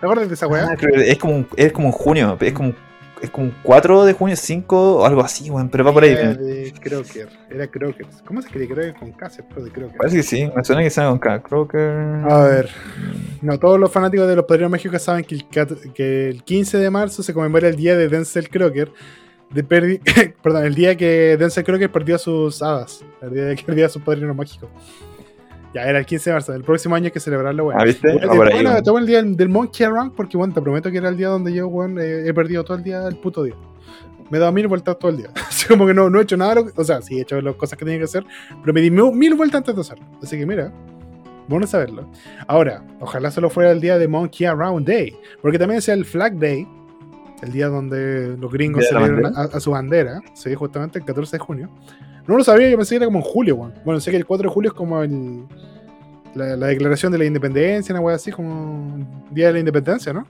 ¿Te 0.00 0.06
acuerdas 0.06 0.28
de 0.28 0.34
esa 0.34 0.46
weá? 0.46 0.68
Ah, 0.70 0.76
que 0.76 0.86
es 1.10 1.18
como, 1.18 1.36
un- 1.36 1.48
es 1.56 1.72
como 1.72 1.86
en 1.88 1.92
junio. 1.92 2.36
Es 2.40 2.52
como, 2.52 2.72
es 3.20 3.30
como 3.30 3.46
un 3.46 3.54
4 3.62 4.04
de 4.04 4.12
junio, 4.12 4.36
5 4.36 4.96
o 4.98 5.06
algo 5.06 5.22
así, 5.22 5.48
weón. 5.48 5.68
Pero 5.70 5.84
va 5.84 5.92
por 5.92 6.02
ahí. 6.02 6.10
Día 6.10 6.20
weón. 6.22 6.36
de 6.46 6.72
Crocker. 6.80 7.28
Era 7.50 7.66
Crocker. 7.68 8.06
¿Cómo 8.26 8.42
se 8.42 8.48
escribe 8.48 8.66
Crocker 8.74 8.94
con 8.94 9.12
K? 9.12 9.30
Pero 9.48 9.64
de 9.64 9.70
Crocker. 9.70 9.96
Parece 9.96 10.16
que 10.16 10.22
sí. 10.22 10.50
Me 10.54 10.64
suena 10.64 10.82
que 10.82 10.90
sea 10.90 11.08
con 11.08 11.18
K. 11.18 11.40
Crocker. 11.42 11.90
A 12.28 12.42
ver. 12.44 12.68
No, 13.40 13.58
todos 13.58 13.80
los 13.80 13.90
fanáticos 13.90 14.28
de 14.28 14.36
los 14.36 14.44
Padrinos 14.44 14.70
Mágicos 14.72 15.02
saben 15.02 15.24
que 15.24 15.36
el, 15.36 15.46
que 15.94 16.28
el 16.28 16.42
15 16.44 16.78
de 16.78 16.90
marzo 16.90 17.22
se 17.22 17.32
conmemora 17.32 17.68
el 17.68 17.76
día 17.76 17.96
de 17.96 18.08
Denzel 18.08 18.48
Crocker. 18.50 18.92
De 19.52 19.66
perdi- 19.66 20.00
Perdón, 20.42 20.64
el 20.64 20.74
día 20.74 20.96
que 20.96 21.36
Denzel 21.36 21.64
Crocker 21.64 21.90
perdió 21.90 22.16
a 22.16 22.18
sus 22.18 22.62
hadas. 22.62 23.04
El 23.20 23.32
día 23.32 23.54
que 23.54 23.62
perdió 23.64 23.86
a 23.86 23.88
sus 23.88 24.02
Padrinos 24.02 24.34
Mágicos. 24.34 24.68
Ya, 25.74 25.84
era 25.84 25.98
el 25.98 26.06
15 26.06 26.30
de 26.30 26.34
marzo. 26.34 26.54
El 26.54 26.64
próximo 26.64 26.94
año 26.94 27.06
hay 27.06 27.10
que 27.10 27.20
celebrarlo, 27.20 27.66
weón. 27.66 27.80
Ah, 27.80 27.84
¿viste? 27.84 28.12
Bueno, 28.12 28.30
ahí, 28.30 28.62
bueno, 28.62 28.98
el 28.98 29.06
día 29.06 29.22
del, 29.22 29.48
Monkey 29.48 29.86
Around 29.86 30.14
porque, 30.14 30.36
bueno, 30.36 30.52
te 30.52 30.60
prometo 30.60 30.90
que 30.90 30.98
era 30.98 31.08
el 31.08 31.16
día 31.16 31.28
donde 31.28 31.52
yo, 31.52 31.66
weón, 31.68 31.98
eh, 31.98 32.28
he 32.28 32.34
perdido 32.34 32.62
todo 32.62 32.76
el 32.76 32.84
día, 32.84 33.06
el 33.06 33.16
puto 33.16 33.42
día. 33.42 33.54
Me 34.30 34.38
he 34.38 34.40
dado 34.40 34.52
mil 34.52 34.68
vueltas 34.68 34.98
todo 34.98 35.10
el 35.10 35.18
día. 35.18 35.30
Así 35.48 35.66
como 35.68 35.86
que 35.86 35.94
no, 35.94 36.10
no 36.10 36.18
he 36.18 36.22
hecho 36.22 36.36
nada, 36.36 36.62
o 36.76 36.84
sea, 36.84 37.00
sí 37.00 37.18
he 37.18 37.22
hecho 37.22 37.40
las 37.40 37.54
cosas 37.56 37.78
que 37.78 37.84
tenía 37.84 37.98
que 37.98 38.04
hacer, 38.04 38.24
pero 38.60 38.72
me 38.72 38.80
di 38.80 38.90
mil, 38.90 39.12
mil 39.12 39.34
vueltas 39.34 39.58
antes 39.58 39.74
de 39.74 39.80
hacerlo. 39.80 40.04
Así 40.22 40.38
que 40.38 40.44
mira, 40.44 40.72
bueno 41.48 41.66
saberlo. 41.66 42.06
Ahora, 42.46 42.84
ojalá 43.00 43.30
solo 43.30 43.48
fuera 43.48 43.72
el 43.72 43.80
día 43.80 43.98
de 43.98 44.08
Monkey 44.08 44.46
Around 44.46 44.86
Day, 44.86 45.16
porque 45.40 45.58
también 45.58 45.78
es 45.78 45.88
el 45.88 46.04
Flag 46.04 46.38
Day, 46.38 46.66
el 47.42 47.52
día 47.52 47.68
donde 47.68 48.36
los 48.38 48.50
gringos 48.52 48.86
celebran 48.88 49.34
a, 49.36 49.42
a 49.42 49.60
su 49.60 49.72
bandera, 49.72 50.20
sí, 50.34 50.54
justamente 50.54 50.98
el 50.98 51.04
14 51.04 51.36
de 51.36 51.40
junio. 51.40 51.70
No 52.26 52.36
lo 52.36 52.44
sabía, 52.44 52.70
yo 52.70 52.76
pensé 52.76 52.90
que 52.94 52.96
era 52.98 53.06
como 53.06 53.18
en 53.18 53.24
julio, 53.24 53.56
weón. 53.56 53.74
Bueno, 53.84 54.00
sé 54.00 54.10
que 54.10 54.16
el 54.16 54.24
4 54.24 54.48
de 54.48 54.54
julio 54.54 54.70
es 54.70 54.74
como 54.76 55.02
el, 55.02 55.44
la, 56.34 56.56
la 56.56 56.66
declaración 56.68 57.10
de 57.12 57.18
la 57.18 57.24
independencia, 57.24 57.92
una 57.92 58.00
wea 58.00 58.14
así 58.16 58.30
como 58.30 59.24
Día 59.30 59.48
de 59.48 59.54
la 59.54 59.58
Independencia, 59.58 60.12
¿no? 60.12 60.26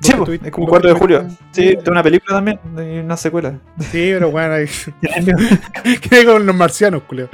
Sí, 0.00 0.12
¿Vos 0.14 0.26
pues, 0.26 0.40
estuviste- 0.40 0.46
es 0.48 0.52
como 0.52 0.66
vos 0.66 0.70
4 0.72 0.92
de 0.92 0.98
julio. 0.98 1.26
Sí, 1.52 1.76
de 1.76 1.90
una 1.90 2.02
película 2.02 2.36
también, 2.36 2.58
de 2.74 3.00
una 3.00 3.16
secuela. 3.16 3.58
Sí, 3.78 4.10
pero 4.12 4.30
bueno, 4.30 4.54
ahí. 4.54 4.66
¿Qué 6.10 6.24
con 6.26 6.44
los 6.44 6.54
marcianos, 6.56 7.04
culio? 7.04 7.28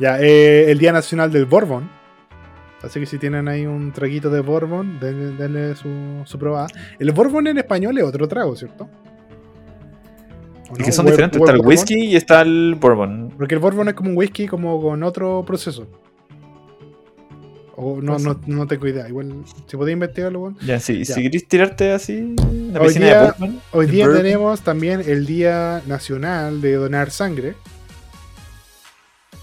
Ya, 0.00 0.18
eh, 0.20 0.70
el 0.70 0.78
Día 0.78 0.90
Nacional 0.90 1.30
del 1.30 1.44
Bourbon. 1.46 1.88
Así 2.82 2.98
que 3.00 3.06
si 3.06 3.18
tienen 3.18 3.46
ahí 3.48 3.64
un 3.66 3.92
traguito 3.92 4.28
de 4.30 4.40
Bourbon, 4.40 4.98
denle, 4.98 5.36
denle 5.36 5.76
su, 5.76 6.22
su 6.24 6.38
probada. 6.38 6.66
El 6.98 7.12
Bourbon 7.12 7.46
en 7.46 7.58
español 7.58 7.96
es 7.98 8.04
otro 8.04 8.26
trago, 8.26 8.56
¿cierto? 8.56 8.88
¿O 10.70 10.74
Y 10.76 10.78
no? 10.80 10.84
que 10.84 10.92
son 10.92 11.06
diferentes, 11.06 11.38
está 11.40 11.52
el 11.52 11.58
bourbon. 11.58 11.68
whisky 11.70 11.94
y 12.06 12.16
está 12.16 12.40
el 12.42 12.76
bourbon. 12.80 13.32
Porque 13.36 13.54
el 13.54 13.60
Bourbon 13.60 13.88
es 13.88 13.94
como 13.94 14.10
un 14.10 14.16
whisky 14.16 14.46
como 14.48 14.80
con 14.80 15.02
otro 15.02 15.44
proceso. 15.46 15.86
O 17.76 18.00
no, 18.02 18.18
no, 18.18 18.38
no 18.46 18.66
tengo 18.66 18.86
idea. 18.86 19.08
Igual, 19.08 19.44
si 19.66 19.76
podéis 19.76 19.94
investigarlo, 19.94 20.40
bueno. 20.40 20.56
Ya, 20.64 20.78
sí, 20.80 21.04
Ya. 21.04 21.14
si 21.14 21.22
querés 21.22 21.46
tirarte 21.48 21.92
así, 21.92 22.34
una 22.70 22.80
Hoy 22.80 22.94
día- 22.94 23.18
de 23.20 23.24
bourbon. 23.26 23.60
Hoy 23.72 23.86
día 23.86 24.06
bourbon. 24.06 24.22
tenemos 24.22 24.60
también 24.62 25.02
el 25.06 25.24
Día 25.26 25.82
Nacional 25.86 26.60
de 26.60 26.74
Donar 26.74 27.10
Sangre. 27.10 27.54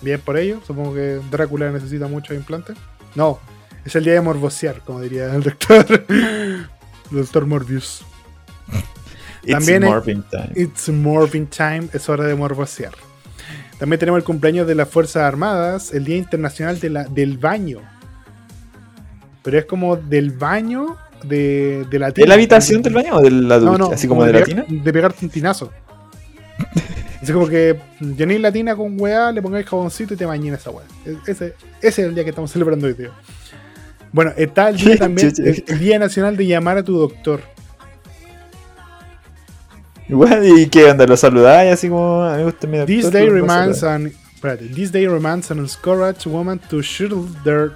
Bien 0.02 0.20
por 0.20 0.38
ello. 0.38 0.60
Supongo 0.66 0.94
que 0.94 1.20
Drácula 1.32 1.72
necesita 1.72 2.08
muchos 2.08 2.36
implantes. 2.36 2.76
No, 3.16 3.40
es 3.86 3.96
el 3.96 4.04
día 4.04 4.14
de 4.14 4.22
morbosear, 4.22 4.82
como 4.82 5.02
diría 5.02 5.34
el 5.34 5.44
doctor. 5.44 5.86
doctor 7.12 7.46
Morbius. 7.46 8.04
It's 9.44 9.52
también 9.54 9.84
es- 9.84 9.90
Morbin 9.90 10.24
time. 10.30 10.52
It's 10.56 10.90
Morbin 10.90 11.48
Time, 11.48 11.88
es 11.94 12.08
hora 12.10 12.26
de 12.26 12.36
morbosear. 12.36 12.94
También 13.80 14.00
tenemos 14.00 14.18
el 14.20 14.26
cumpleaños 14.26 14.68
de 14.68 14.76
las 14.76 14.90
Fuerzas 14.90 15.24
Armadas, 15.24 15.94
el 15.94 16.04
Día 16.04 16.18
Internacional 16.18 16.80
de 16.80 16.90
la, 16.90 17.04
del 17.06 17.38
Baño. 17.38 17.80
Pero 19.42 19.58
es 19.58 19.66
como 19.66 19.96
del 19.96 20.32
baño 20.32 20.98
de, 21.24 21.86
de 21.90 21.98
la 22.00 22.12
¿De 22.12 22.28
la 22.28 22.34
habitación 22.34 22.82
del 22.82 22.94
baño 22.94 23.16
o 23.16 23.22
de 23.22 23.32
la 23.32 23.58
ducha? 23.58 23.72
No, 23.72 23.78
no, 23.78 23.92
así 23.92 24.06
como 24.08 24.26
de 24.26 24.34
la 24.34 24.40
pegar- 24.44 24.66
tina. 24.68 24.82
De 24.84 24.94
pegarte 24.94 25.26
un 25.26 25.32
tinazo. 25.32 25.72
Es 27.22 27.32
como 27.32 27.48
que 27.48 27.80
llenéis 28.00 28.40
la 28.42 28.52
tina 28.52 28.76
con 28.76 29.00
weá, 29.00 29.32
le 29.32 29.42
pongáis 29.42 29.66
jaboncito 29.66 30.14
y 30.14 30.18
te 30.18 30.26
bañéis 30.26 30.50
en 30.54 30.60
esa 30.60 30.70
weá. 30.72 30.86
E- 31.06 31.18
Ese, 31.32 31.46
ese 31.48 31.56
es 31.82 32.00
el 32.00 32.16
día 32.16 32.24
que 32.24 32.30
estamos 32.30 32.52
celebrando 32.52 32.88
hoy 32.88 32.94
día. 32.94 33.12
Bueno, 34.12 34.32
está 34.38 34.70
el 34.70 34.78
día 34.78 34.98
también, 35.00 35.34
el, 35.38 35.64
el 35.68 35.80
Día 35.80 36.00
Nacional 36.00 36.38
de 36.38 36.48
llamar 36.48 36.78
a 36.78 36.84
tu 36.84 36.98
doctor. 36.98 37.42
Igual, 40.08 40.44
¿y 40.60 40.68
qué 40.70 40.86
onda? 40.86 41.06
¿Lo 41.06 41.16
saludáis 41.16 41.72
así 41.74 41.88
como 41.90 42.24
a 42.24 42.32
mí 42.32 42.38
me 42.40 42.44
gusta 42.46 42.68
mi 42.68 42.78
doctor? 42.80 42.96
This 42.96 43.12
day 43.12 43.30
reminds 43.30 43.84
an 43.84 44.12
espérate, 44.36 44.74
this 44.74 44.92
day 44.92 45.06
reminds 45.08 45.52
an 45.52 45.60
encourage 45.60 46.26
woman 46.26 46.60
to 46.70 46.82
shield 46.82 47.30
their 47.44 47.74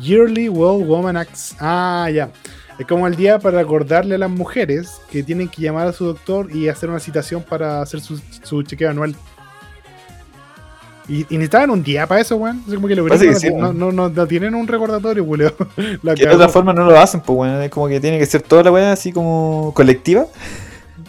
yearly 0.00 0.48
World 0.48 0.86
Woman 0.88 1.16
Acts. 1.16 1.54
Ah, 1.60 2.08
ya. 2.12 2.30
Es 2.78 2.86
como 2.86 3.06
el 3.06 3.16
día 3.16 3.38
para 3.38 3.58
recordarle 3.58 4.14
a 4.14 4.18
las 4.18 4.30
mujeres 4.30 5.00
que 5.10 5.22
tienen 5.22 5.48
que 5.48 5.62
llamar 5.62 5.86
a 5.88 5.92
su 5.92 6.04
doctor 6.06 6.54
y 6.54 6.68
hacer 6.68 6.88
una 6.90 6.98
citación 7.00 7.42
para 7.42 7.82
hacer 7.82 8.00
su, 8.00 8.20
su 8.42 8.62
chequeo 8.62 8.90
anual. 8.90 9.14
Y, 11.08 11.20
y 11.28 11.36
necesitaban 11.36 11.70
un 11.70 11.82
día 11.82 12.06
para 12.06 12.20
eso, 12.20 12.36
weón. 12.36 12.62
Es 12.68 12.74
como 12.74 12.86
que 12.88 12.94
lo 12.94 13.06
no, 13.06 13.18
sí, 13.18 13.26
no, 13.50 13.54
weón. 13.56 13.78
no, 13.78 13.92
no- 13.92 14.08
no 14.08 14.26
tienen 14.26 14.54
un 14.54 14.66
recordatorio, 14.68 15.26
Que 16.16 16.26
de 16.26 16.34
otra 16.34 16.48
forma 16.48 16.72
no 16.72 16.84
lo 16.84 16.98
hacen, 16.98 17.20
pues 17.20 17.36
bueno, 17.36 17.60
es 17.60 17.70
como 17.70 17.88
que 17.88 18.00
tiene 18.00 18.18
que 18.18 18.26
ser 18.26 18.42
toda 18.42 18.62
la 18.62 18.70
weá 18.72 18.92
así 18.92 19.12
como 19.12 19.72
colectiva 19.74 20.26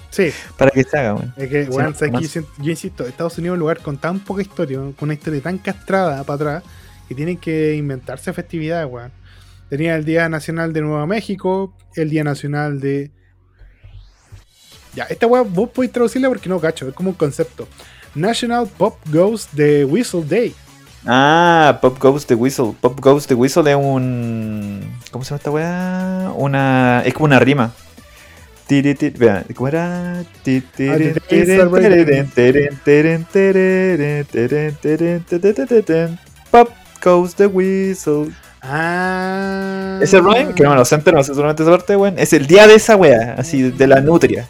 Sí, 0.09 0.31
para 0.57 0.69
que 0.71 0.83
se 0.83 0.97
haga, 0.97 1.15
weón. 1.15 1.33
es 1.37 1.49
que, 1.49 1.63
weón, 1.69 1.95
yo 2.59 2.69
insisto, 2.71 3.05
Estados 3.05 3.37
Unidos 3.37 3.53
es 3.53 3.57
un 3.57 3.59
lugar 3.59 3.79
con 3.79 3.97
tan 3.97 4.19
poca 4.19 4.41
historia, 4.41 4.77
con 4.79 4.93
una 4.99 5.13
historia 5.13 5.41
tan 5.41 5.57
castrada 5.59 6.23
para 6.23 6.35
atrás, 6.35 6.63
que 7.07 7.15
tienen 7.15 7.37
que 7.37 7.75
inventarse 7.75 8.33
festividades, 8.33 8.91
weón. 8.91 9.11
Tenía 9.73 9.95
el 9.95 10.05
Día 10.05 10.29
Nacional 10.29 10.71
de 10.71 10.81
Nueva 10.81 11.07
México, 11.07 11.73
el 11.95 12.11
Día 12.11 12.23
Nacional 12.23 12.79
de. 12.79 13.09
Ya, 14.93 15.05
esta 15.05 15.25
weá 15.25 15.41
vos 15.41 15.71
podéis 15.71 15.91
traducirla 15.91 16.27
porque 16.29 16.47
no, 16.47 16.59
cacho, 16.59 16.87
es 16.87 16.93
como 16.93 17.09
un 17.09 17.15
concepto. 17.15 17.67
National 18.13 18.67
Pop 18.67 18.99
Goes 19.11 19.47
the 19.47 19.83
Whistle 19.83 20.25
Day. 20.25 20.53
Ah, 21.07 21.79
Pop 21.81 21.97
Goes 21.97 22.27
the 22.27 22.35
Whistle. 22.35 22.75
Pop 22.79 22.99
Goes 22.99 23.25
the 23.25 23.33
Whistle 23.33 23.67
es 23.67 23.75
un. 23.75 24.95
¿Cómo 25.09 25.23
se 25.25 25.31
llama 25.31 25.37
esta 25.37 25.49
weá? 25.49 26.31
Una. 26.35 27.01
Es 27.03 27.15
como 27.15 27.25
una 27.25 27.39
rima. 27.39 27.73
¿cómo 29.55 29.67
era? 29.67 30.23
Pop 36.51 36.69
goes 37.01 37.33
the 37.33 37.47
whistle. 37.47 38.31
Ah. 38.63 39.99
Ese 40.01 40.19
rhyme, 40.19 40.53
que 40.55 40.63
no 40.63 40.69
me 40.71 40.75
lo 40.77 40.85
sé 40.85 40.95
entero, 40.95 41.17
no 41.17 41.23
sé 41.23 41.33
solamente 41.33 41.63
esa 41.63 41.71
parte, 41.71 41.95
weón. 41.95 42.17
Es 42.17 42.31
el 42.33 42.47
día 42.47 42.65
de 42.67 42.75
esa 42.75 42.95
weá, 42.95 43.35
así, 43.37 43.71
de 43.71 43.87
la 43.87 43.99
nutria. 44.01 44.47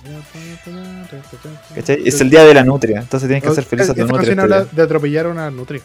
¿Cachai? 1.76 2.02
Es 2.06 2.22
el 2.22 2.30
día 2.30 2.44
de 2.44 2.54
la 2.54 2.64
nutria. 2.64 3.00
Entonces 3.00 3.28
tienes 3.28 3.44
que 3.44 3.50
hacer 3.50 3.64
feliz 3.64 3.90
a 3.90 3.94
tu 3.94 4.02
Esta 4.02 4.14
nutria. 4.14 4.30
este 4.30 4.42
habla 4.42 4.66
de 4.72 4.82
atropellar 4.82 5.26
a 5.26 5.30
una 5.30 5.50
nutria. 5.52 5.82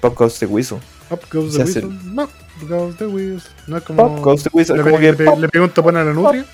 Pop 0.00 0.16
Ghost 0.16 0.40
the 0.40 0.46
Whistle. 0.46 0.78
Up 1.10 1.20
goes 1.32 1.54
the 1.54 1.64
whistle. 1.64 1.84
Up 2.16 2.30
goes 2.68 2.96
the 2.96 3.06
whistle. 3.06 3.50
No 3.66 3.76
es 3.78 3.82
como. 3.82 3.96
Pop 4.16 4.24
Ghost 4.24 4.44
the 4.44 4.50
Whistle. 4.52 4.76
le, 4.76 4.82
Es 4.82 4.86
como 4.86 4.98
que 4.98 5.12
le 5.12 5.48
pop, 5.48 5.62
un 5.64 5.70
topón 5.70 5.96
a 5.96 6.04
la 6.04 6.12
nutria. 6.12 6.44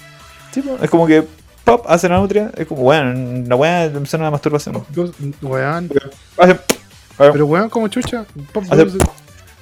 Sí, 0.53 0.63
es 0.81 0.91
como 0.91 1.07
que 1.07 1.25
pop 1.65 1.85
hace 1.89 2.09
la 2.09 2.19
nutria. 2.19 2.51
Es 2.57 2.67
como, 2.67 2.83
bueno, 2.83 3.45
la 3.47 3.57
weá 3.57 3.91
suena 4.07 4.29
a 4.29 4.31
masturbación. 4.31 4.83
Goes- 4.95 5.13
Weón. 5.43 5.91
Pero 7.19 7.47
weón, 7.47 7.69
como 7.69 7.89
chucha. 7.89 8.25
Pop 8.53 8.65
Hace- 8.71 8.87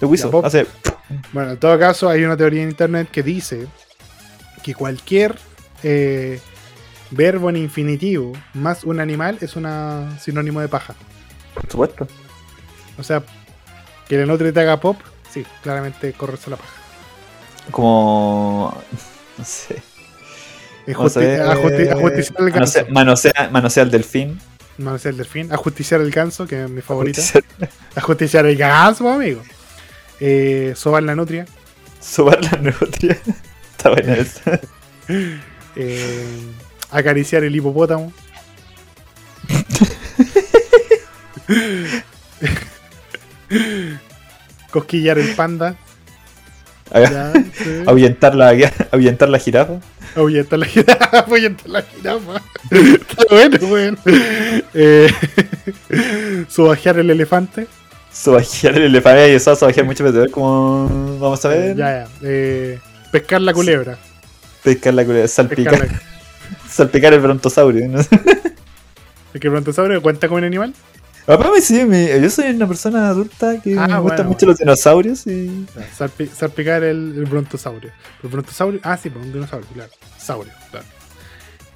whistle. 0.07 0.31
Ya. 0.41 0.47
Hace. 0.47 0.67
Bueno, 1.33 1.53
en 1.53 1.57
todo 1.59 1.79
caso, 1.79 2.09
hay 2.09 2.25
una 2.25 2.37
teoría 2.37 2.63
en 2.63 2.71
internet 2.71 3.09
que 3.11 3.23
dice 3.23 3.67
que 4.63 4.75
cualquier 4.75 5.37
eh, 5.83 6.41
verbo 7.11 7.51
en 7.51 7.57
infinitivo 7.57 8.33
más 8.55 8.85
un 8.85 9.01
animal 9.01 9.39
es 9.41 9.57
una 9.57 10.19
sinónimo 10.21 10.61
de 10.61 10.69
paja. 10.69 10.95
Por 11.55 11.71
supuesto. 11.71 12.09
O 12.99 13.03
sea, 13.03 13.23
que 14.09 14.17
la 14.17 14.27
nutria 14.27 14.53
te 14.53 14.61
haga 14.61 14.81
pop, 14.81 14.97
sí, 15.31 15.45
claramente 15.63 16.13
correrse 16.15 16.51
la 16.51 16.57
paja. 16.57 16.73
Como. 17.71 18.77
No 19.39 19.45
sé. 19.45 19.83
Ajusti- 20.87 21.25
ajusticiar 21.91 22.87
el 22.87 22.93
manosea 23.51 23.83
el 23.83 23.91
delfín. 23.91 24.39
Manosea 24.79 25.11
el 25.11 25.17
delfín. 25.17 25.53
Ajusticiar 25.53 26.01
el 26.01 26.11
ganso, 26.13 26.47
que 26.47 26.63
es 26.65 26.71
mi 26.71 26.83
favorita. 26.83 27.21
Ajusticiar- 27.21 27.69
Ajusticiar 27.97 28.47
el 28.47 28.57
ganso, 28.57 29.09
amigo. 29.11 29.43
Eh, 30.21 30.75
sobar 30.77 31.03
la 31.03 31.15
nutria. 31.15 31.47
Sobar 32.01 32.43
la 32.45 32.59
nutria. 32.59 33.19
Está 33.77 33.91
buena 33.91 34.15
esa. 34.15 34.61
eh, 35.77 36.27
acariciar 36.91 37.45
el 37.45 37.57
hipopótamo. 37.57 38.13
Cosquillar 44.71 45.19
el 45.19 45.35
panda. 45.35 45.77
Ya, 46.93 47.33
sí. 47.33 47.83
Ahuyentar 47.87 48.35
la, 48.35 48.55
ahuyentar 48.93 49.29
la 49.29 49.39
jirafa. 49.39 49.81
Ahuyentar 50.15 50.59
la 50.59 50.67
jirafa. 50.67 51.19
Ahuyentar 51.21 51.69
la 51.69 51.83
jirafa. 51.83 52.43
Está 52.71 53.25
bueno, 53.31 53.59
weón. 53.69 53.99
Eh, 54.75 55.11
Sobajear 56.49 56.99
el 56.99 57.11
elefante. 57.11 57.67
Sobajear 58.15 58.77
el 58.77 58.85
elefante. 58.85 59.33
Y 59.33 59.35
eso 59.35 59.51
a 59.51 59.57
sobajear 59.57 59.85
mucho 59.85 60.05
veces. 60.05 60.19
A 60.19 60.23
ver 60.23 60.31
cómo. 60.31 61.19
Vamos 61.19 61.45
a 61.45 61.49
ver. 61.49 61.77
Ya, 61.77 62.05
ya. 62.05 62.09
Eh, 62.23 62.79
pescar 63.11 63.41
la 63.41 63.53
culebra. 63.53 63.99
Pescar 64.63 64.95
la 64.95 65.05
culebra. 65.05 65.29
Salpicar. 65.29 65.79
la... 65.79 66.01
Salpicar 66.71 67.13
el 67.13 67.21
brontosaurio. 67.21 67.89
¿no? 67.89 67.99
¿Es 69.35 69.41
que 69.41 69.47
el 69.49 69.51
brontosaurio 69.51 70.01
cuenta 70.01 70.29
como 70.29 70.39
un 70.39 70.45
animal? 70.45 70.73
Papá 71.27 71.51
me 71.51 71.61
sí, 71.63 71.85
me- 71.87 72.21
yo 72.21 72.29
soy 72.29 72.51
una 72.51 72.69
persona 72.69 73.09
adulta 73.09 73.61
que 73.63 73.77
Ah, 73.79 73.89
me 73.89 73.99
gustan 74.01 74.27
mucho 74.27 74.41
bueno. 74.47 74.53
los 74.53 74.59
dinosaurios 74.59 75.27
y. 75.27 75.67
Salpi- 75.99 76.29
salpicar 76.31 76.85
el, 76.85 77.15
el 77.17 77.25
brontosaurio. 77.25 77.91
El 78.23 78.29
brontosaurio. 78.29 78.79
Ah, 78.83 78.97
sí, 78.97 79.09
pues 79.11 79.25
un 79.25 79.33
dinosaurio, 79.33 79.67
claro. 79.73 79.91
Saurio, 80.19 80.53
claro. 80.71 80.85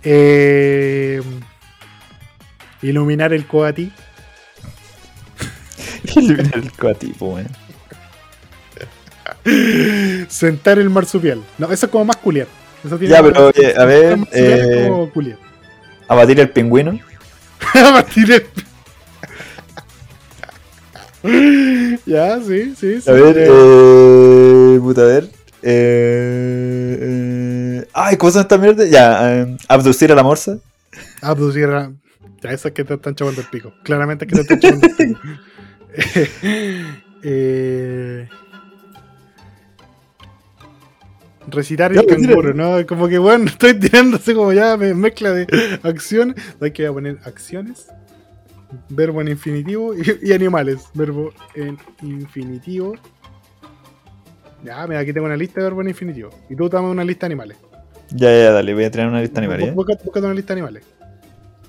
Eh, 0.04 1.22
iluminar 2.82 3.32
el 3.32 3.46
coati. 3.46 3.90
Eliminar 6.16 6.54
el 6.56 6.72
coatipo, 6.72 7.34
weón. 7.34 7.48
Sentar 10.28 10.78
el 10.78 10.90
marsupial. 10.90 11.42
No, 11.58 11.70
eso 11.72 11.86
es 11.86 11.92
como 11.92 12.04
más 12.06 12.16
culiar. 12.16 12.46
Eso 12.84 12.96
tiene 12.98 13.14
Ya, 13.14 13.22
pero, 13.22 13.48
oye, 13.48 13.74
a 13.76 13.84
ver, 13.84 14.18
el 14.32 14.74
eh, 14.84 14.86
como 14.88 15.10
culiar. 15.10 15.38
Abatir 16.06 16.40
el 16.40 16.50
pingüino. 16.50 16.98
A 17.74 17.92
partir 17.92 18.26
de- 18.26 18.46
ya, 22.06 22.38
sí, 22.40 22.74
sí, 22.78 23.00
sí. 23.00 23.10
A 23.10 23.12
ver, 23.12 23.36
Eh, 23.38 23.46
eh. 23.50 24.78
Puta, 24.80 25.02
a 25.02 25.04
ver. 25.04 25.24
Eh. 25.62 26.98
eh, 27.00 27.88
Ay, 27.92 28.16
¿cómo 28.16 28.30
se 28.30 28.36
llama 28.36 28.42
esta 28.42 28.58
mierda? 28.58 28.84
Ya, 28.86 29.34
eh, 29.40 29.56
abducir 29.66 30.12
a 30.12 30.14
la 30.14 30.22
morsa. 30.22 30.58
Abducir 31.20 31.66
a. 31.66 31.90
Ya, 32.42 32.50
esas 32.52 32.70
que 32.72 32.84
te 32.84 32.94
están 32.94 33.16
chavando 33.16 33.40
el 33.40 33.48
pico. 33.48 33.72
Claramente 33.82 34.26
que 34.26 34.36
te 34.36 34.40
están 34.42 34.60
chavando 34.60 34.86
el 34.86 34.94
pico. 34.94 35.20
Eh, 37.20 38.28
recitar 41.48 41.92
el 41.92 42.04
pues, 42.04 42.16
canguro, 42.16 42.54
¿no? 42.54 42.86
Como 42.86 43.08
que, 43.08 43.18
bueno, 43.18 43.46
estoy 43.48 43.74
tirándose 43.74 44.34
como 44.34 44.52
ya 44.52 44.76
me- 44.76 44.94
mezcla 44.94 45.32
de 45.32 45.46
acciones. 45.82 46.36
Hay 46.60 46.70
que 46.70 46.90
poner 46.90 47.18
acciones, 47.24 47.88
verbo 48.88 49.20
en 49.20 49.28
infinitivo 49.28 49.94
y, 49.94 50.02
y 50.22 50.32
animales. 50.32 50.84
Verbo 50.94 51.32
en 51.54 51.76
infinitivo. 52.02 52.94
Ya, 54.62 54.86
mira, 54.86 55.00
aquí 55.00 55.12
tengo 55.12 55.26
una 55.26 55.36
lista 55.36 55.60
de 55.60 55.64
verbo 55.64 55.82
en 55.82 55.88
infinitivo. 55.88 56.30
Y 56.48 56.56
tú 56.56 56.68
dame 56.68 56.88
una 56.88 57.04
lista 57.04 57.26
de 57.26 57.32
animales. 57.32 57.56
Ya, 58.10 58.30
ya, 58.30 58.52
dale, 58.52 58.74
voy 58.74 58.84
a 58.84 58.90
tirar 58.90 59.08
una 59.08 59.20
lista 59.20 59.40
animal, 59.40 59.60
¿ya? 59.60 59.72
Búscate, 59.72 60.04
búscate 60.04 60.26
una 60.26 60.34
lista 60.34 60.54
de 60.54 60.60
animales. 60.60 60.84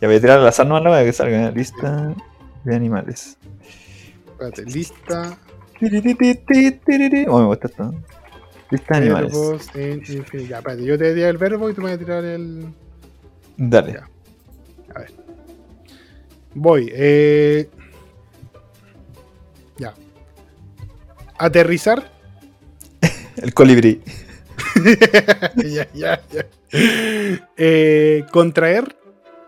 Ya 0.01 0.07
voy 0.07 0.17
a 0.17 0.21
tirar 0.21 0.39
la 0.39 0.91
wea 0.91 1.03
que 1.03 1.11
salga, 1.13 1.41
¿ya? 1.41 1.51
Lista 1.51 2.15
de 2.63 2.75
animales. 2.75 3.37
Espérate, 4.39 4.63
lista 4.71 5.37
Oh, 7.27 7.39
me 7.39 7.45
gusta 7.47 7.67
esto. 7.67 7.93
Lista 8.71 8.99
de 8.99 9.05
animales. 9.05 9.31
verbos 9.33 9.67
en 9.75 10.01
espérate, 10.01 10.83
yo 10.85 10.97
te 10.97 11.03
voy 11.05 11.11
a 11.11 11.15
tirar 11.15 11.29
el 11.31 11.37
verbo 11.37 11.69
y 11.69 11.73
tú 11.73 11.81
me 11.81 11.87
vas 11.89 11.95
a 11.95 11.99
tirar 11.99 12.23
el. 12.23 12.73
Dale. 13.57 13.93
Ya. 13.93 14.07
Voy. 16.53 16.89
Eh... 16.93 17.69
Ya. 19.77 19.93
Aterrizar. 21.37 22.11
El 23.37 23.53
colibrí. 23.53 24.01
ya, 25.55 25.87
ya, 25.93 26.21
ya. 26.31 26.45
Eh, 27.57 28.25
contraer. 28.31 28.97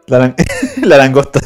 La, 0.08 0.20
lan- 0.20 0.36
la 0.84 0.98
langosta. 0.98 1.39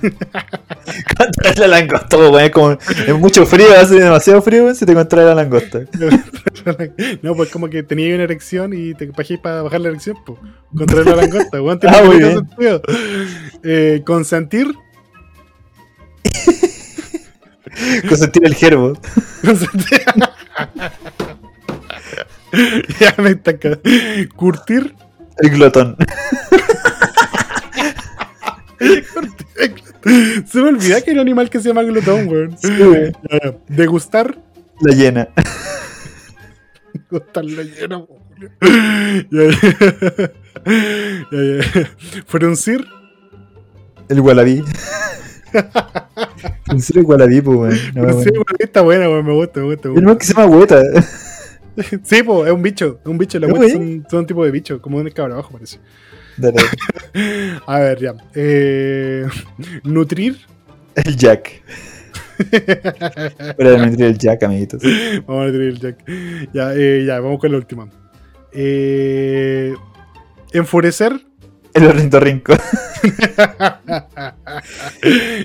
contraer 1.16 1.58
la 1.58 1.68
langosta, 1.68 2.16
pues, 2.16 2.30
weón, 2.30 2.44
es 2.44 2.50
como. 2.50 2.72
Es 2.72 3.14
mucho 3.14 3.46
frío, 3.46 3.66
hace 3.78 3.94
demasiado 3.96 4.42
frío, 4.42 4.64
weón, 4.64 4.74
si 4.74 4.86
te 4.86 4.94
contrae 4.94 5.24
la 5.24 5.34
langosta. 5.34 5.80
no, 7.22 7.34
pues 7.34 7.50
como 7.50 7.68
que 7.68 7.82
tenía 7.82 8.14
una 8.14 8.24
erección 8.24 8.72
y 8.72 8.94
te 8.94 9.06
pajías 9.08 9.40
para 9.40 9.62
bajar 9.62 9.80
la 9.80 9.88
erección, 9.88 10.16
pues. 10.24 10.38
Contraer 10.76 11.06
la 11.06 11.16
langosta, 11.16 11.62
weón, 11.62 11.80
Ah, 11.86 12.02
muy 12.04 12.18
bien. 12.18 12.48
Eh, 13.62 14.02
consentir. 14.04 14.74
Consentir 18.08 18.44
el 18.44 18.54
gerbo. 18.54 18.98
Consentir. 19.44 20.02
ya 23.00 23.14
me 23.18 23.30
está 23.30 23.52
acá. 23.52 23.78
Curtir. 24.36 24.94
El 25.38 25.50
glotón. 25.50 25.96
Se 30.46 30.58
me 30.60 30.68
olvida 30.68 31.00
que 31.00 31.10
hay 31.10 31.16
un 31.16 31.20
animal 31.20 31.50
que 31.50 31.60
se 31.60 31.68
llama 31.68 31.82
glotón, 31.82 32.28
weón. 32.28 32.56
Sí, 32.58 32.68
weón. 32.68 33.12
Ya, 33.30 33.54
Degustar. 33.68 34.38
La 34.80 34.94
llena. 34.94 35.28
Degustar 37.10 37.44
la 37.44 37.62
llena, 37.62 38.04
ya. 39.30 39.50
Fruncir. 42.26 42.86
El 44.08 44.20
gualabí. 44.20 44.62
Serio, 46.78 47.00
el 47.00 47.04
gualabí, 47.04 47.40
pues, 47.40 47.56
weón. 47.58 47.74
No, 47.94 48.02
Fruncir, 48.04 48.32
weón. 48.32 48.44
weón, 48.46 48.56
está 48.60 48.82
buena, 48.82 49.08
weón. 49.08 49.26
Me 49.26 49.32
gusta, 49.34 49.60
me 49.60 49.66
gusta. 49.66 49.88
El 49.88 50.02
más 50.02 50.16
que 50.16 50.26
se 50.26 50.34
llama 50.34 50.56
hueta. 50.56 50.80
Sí, 52.02 52.22
po, 52.22 52.44
es 52.46 52.52
un 52.52 52.62
bicho. 52.62 52.98
Es 53.00 53.06
un 53.06 53.18
bicho. 53.18 53.38
Las 53.38 53.50
¿Es 53.50 53.58
huetas 53.58 53.72
son, 53.72 54.06
son 54.10 54.18
un 54.20 54.26
tipo 54.26 54.44
de 54.44 54.50
bicho, 54.50 54.80
como 54.80 54.98
un 54.98 55.10
cabra 55.10 55.34
abajo, 55.34 55.52
parece. 55.52 55.78
Dale. 56.38 56.58
A 57.66 57.78
ver, 57.80 57.98
ya. 57.98 58.14
Eh, 58.34 59.26
nutrir. 59.84 60.38
El 60.94 61.16
Jack. 61.16 61.62
De 62.38 63.78
mentir 63.78 64.06
el 64.06 64.18
Jack, 64.18 64.44
amiguitos. 64.44 64.82
Vamos 65.26 65.42
a 65.42 65.46
nutrir 65.46 65.68
el 65.68 65.78
Jack. 65.80 66.04
Ya, 66.52 66.72
eh, 66.74 67.04
ya, 67.04 67.20
vamos 67.20 67.40
con 67.40 67.50
la 67.50 67.58
última. 67.58 67.88
Eh, 68.52 69.74
enfurecer. 70.52 71.20
El 71.74 71.86
ornitorrinco. 71.86 72.54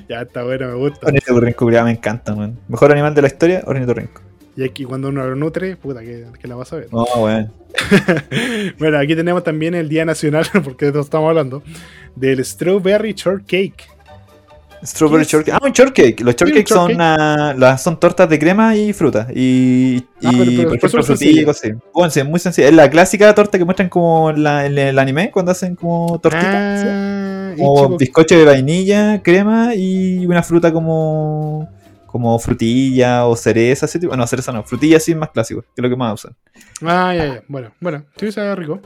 ya 0.10 0.22
está 0.22 0.44
bueno, 0.44 0.68
me 0.70 0.76
gusta. 0.76 1.08
Ornitorrinco, 1.08 1.66
culiao, 1.66 1.86
me 1.86 1.91
encanta, 1.91 2.34
man. 2.36 2.60
Mejor 2.68 2.91
animal 2.91 3.14
de 3.14 3.22
la 3.22 3.28
historia, 3.28 3.64
ornitorrinco. 3.66 4.22
Y 4.56 4.64
aquí 4.64 4.84
cuando 4.84 5.10
uno 5.10 5.26
lo 5.26 5.36
nutre, 5.36 5.76
puta, 5.78 6.01
que, 6.01 6.26
que 6.39 6.47
la 6.47 6.56
vas 6.56 6.72
a 6.74 6.78
ver. 6.78 6.88
No, 6.91 7.04
weón. 7.18 7.51
bueno, 8.80 8.99
aquí 8.99 9.16
tenemos 9.16 9.43
también 9.43 9.74
el 9.76 9.89
Día 9.89 10.06
Nacional, 10.06 10.45
porque 10.64 10.86
de 10.86 10.89
esto 10.89 11.01
estamos 11.01 11.30
hablando, 11.30 11.64
del 12.16 12.43
Strawberry 12.45 13.14
Shortcake. 13.14 13.88
Strawberry 14.86 15.24
shortcake. 15.24 15.56
Ah, 15.56 15.66
un 15.66 15.72
shortcake. 15.72 16.20
Los 16.20 16.36
shortcakes 16.36 16.68
son, 16.68 16.91
shortcake? 16.91 16.97
ah, 16.99 17.56
las, 17.58 17.82
son 17.82 17.97
tortas 17.97 18.28
de 18.30 18.38
crema 18.38 18.76
y 18.76 18.91
fruta. 18.91 19.28
Y, 19.34 20.04
Ah, 20.26 20.30
y 20.34 20.38
pero 20.38 20.68
por 20.68 20.78
ejemplo, 20.78 21.16
y 21.22 21.45
cosas. 21.45 21.72
Bueno, 21.93 22.12
sí, 22.12 22.20
es 22.20 22.26
muy 22.26 22.38
sencilla. 22.39 22.68
Es 22.68 22.74
la 22.74 22.89
clásica 22.89 23.34
torta 23.34 23.58
que 23.58 23.64
muestran 23.64 23.88
como 23.88 24.30
en, 24.32 24.43
la- 24.43 24.66
en 24.66 24.78
el 24.78 24.99
anime, 24.99 25.32
cuando 25.32 25.54
hacen 25.54 25.76
como 25.78 26.20
tortitas. 26.20 26.82
¿sí? 26.82 26.88
Ah, 26.89 27.54
y 27.56 27.62
Como 27.62 27.97
bizcocho 27.97 28.38
de 28.38 28.43
vainilla, 28.43 29.22
crema 29.24 29.74
y 29.74 30.26
una 30.26 30.43
fruta 30.43 30.74
como 30.74 31.70
como 32.14 32.38
frutilla 32.38 33.26
o 33.26 33.36
cereza, 33.36 33.88
ese 33.88 33.99
tipo. 33.99 34.16
No, 34.16 34.26
cereza 34.28 34.51
no, 34.53 34.64
frutilla 34.64 34.99
sí 34.99 35.11
es 35.11 35.18
más 35.18 35.32
clásico, 35.32 35.64
que 35.64 35.68
es 35.76 35.82
lo 35.84 35.89
que 35.89 35.95
más 35.95 36.14
usan. 36.14 36.36
Ah, 36.84 37.14
ya, 37.16 37.26
ya. 37.26 37.43
Bueno, 37.47 37.74
bueno, 37.82 38.05
sí, 38.16 38.32
sabe 38.32 38.55
rico. 38.55 38.80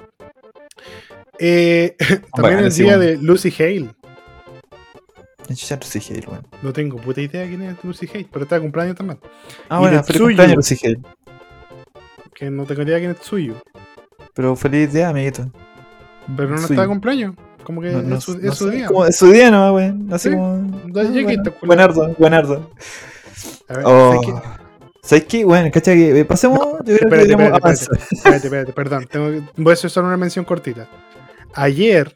Eh, 1.37 1.95
también 1.99 2.21
Bueno, 2.39 2.59
el 2.59 2.73
día 2.73 2.85
bueno. 2.97 2.99
de 3.11 3.17
Lucy 3.17 3.53
Hale. 3.59 3.89
Ya 5.49 5.75
Lucy 5.75 5.99
Hale, 6.09 6.27
weón. 6.27 6.47
No 6.61 6.73
tengo 6.73 6.97
puta 6.97 7.21
idea 7.21 7.45
quién 7.47 7.61
es 7.63 7.75
Lucy 7.83 8.07
Hale, 8.13 8.27
pero 8.31 8.43
está 8.43 8.55
de 8.55 8.61
cumpleaños 8.61 8.95
también. 8.95 9.19
Ah, 9.69 9.77
Y 9.77 9.79
bueno, 9.81 9.97
de 9.97 10.03
feliz 10.03 10.21
cumpleaños 10.21 10.55
Lucy 10.55 10.77
Hale. 10.83 10.99
Que 12.33 12.49
no 12.49 12.65
tengo 12.65 12.81
idea 12.83 12.97
quién 12.99 13.11
es 13.11 13.17
suyo. 13.25 13.55
Pero 14.33 14.55
feliz 14.55 14.93
día, 14.93 15.09
amiguito. 15.09 15.51
Pero 16.35 16.49
no 16.49 16.55
Tsuyu. 16.55 16.73
está 16.73 16.81
de 16.83 16.87
cumpleaños. 16.87 17.35
Como 17.63 17.81
que 17.81 17.91
No, 17.91 18.01
no- 18.01 18.15
es 18.17 18.23
su, 18.23 18.37
no 18.37 18.49
es 18.51 18.57
su 18.57 18.69
sé, 18.69 18.75
día. 18.77 18.87
Como 18.87 19.05
es 19.05 19.17
su 19.17 19.27
día, 19.31 19.51
¿no, 19.51 19.73
weón? 19.73 20.07
Así 20.13 20.29
Sí. 20.29 20.35
como. 20.35 20.57
Bueno, 20.87 21.51
buenardo, 21.63 22.15
buenardo. 22.17 22.71
A 23.69 23.73
ver, 23.73 23.83
Oh. 23.85 24.13
¿sabes 24.13 24.25
qué? 24.27 24.49
¿Sabes 25.03 25.23
qué? 25.25 25.45
Bueno, 25.45 25.69
cacha 25.71 25.93
que 25.93 26.19
eh, 26.19 26.25
pasemos. 26.25 26.59
yo 26.59 26.67
creo 26.83 26.85
que 26.85 26.93
Espérate, 27.05 27.27
deberíamos 27.27 27.53
espérate, 27.57 27.83
espérate, 27.83 28.15
espérate, 28.15 28.45
espérate, 28.47 28.73
perdón. 28.73 29.07
Tengo 29.09 29.29
que- 29.31 29.61
voy 29.61 29.71
a 29.71 29.73
hacer 29.73 29.89
solo 29.89 30.07
una 30.07 30.17
mención 30.17 30.43
cortita. 30.45 30.89
Ayer, 31.53 32.15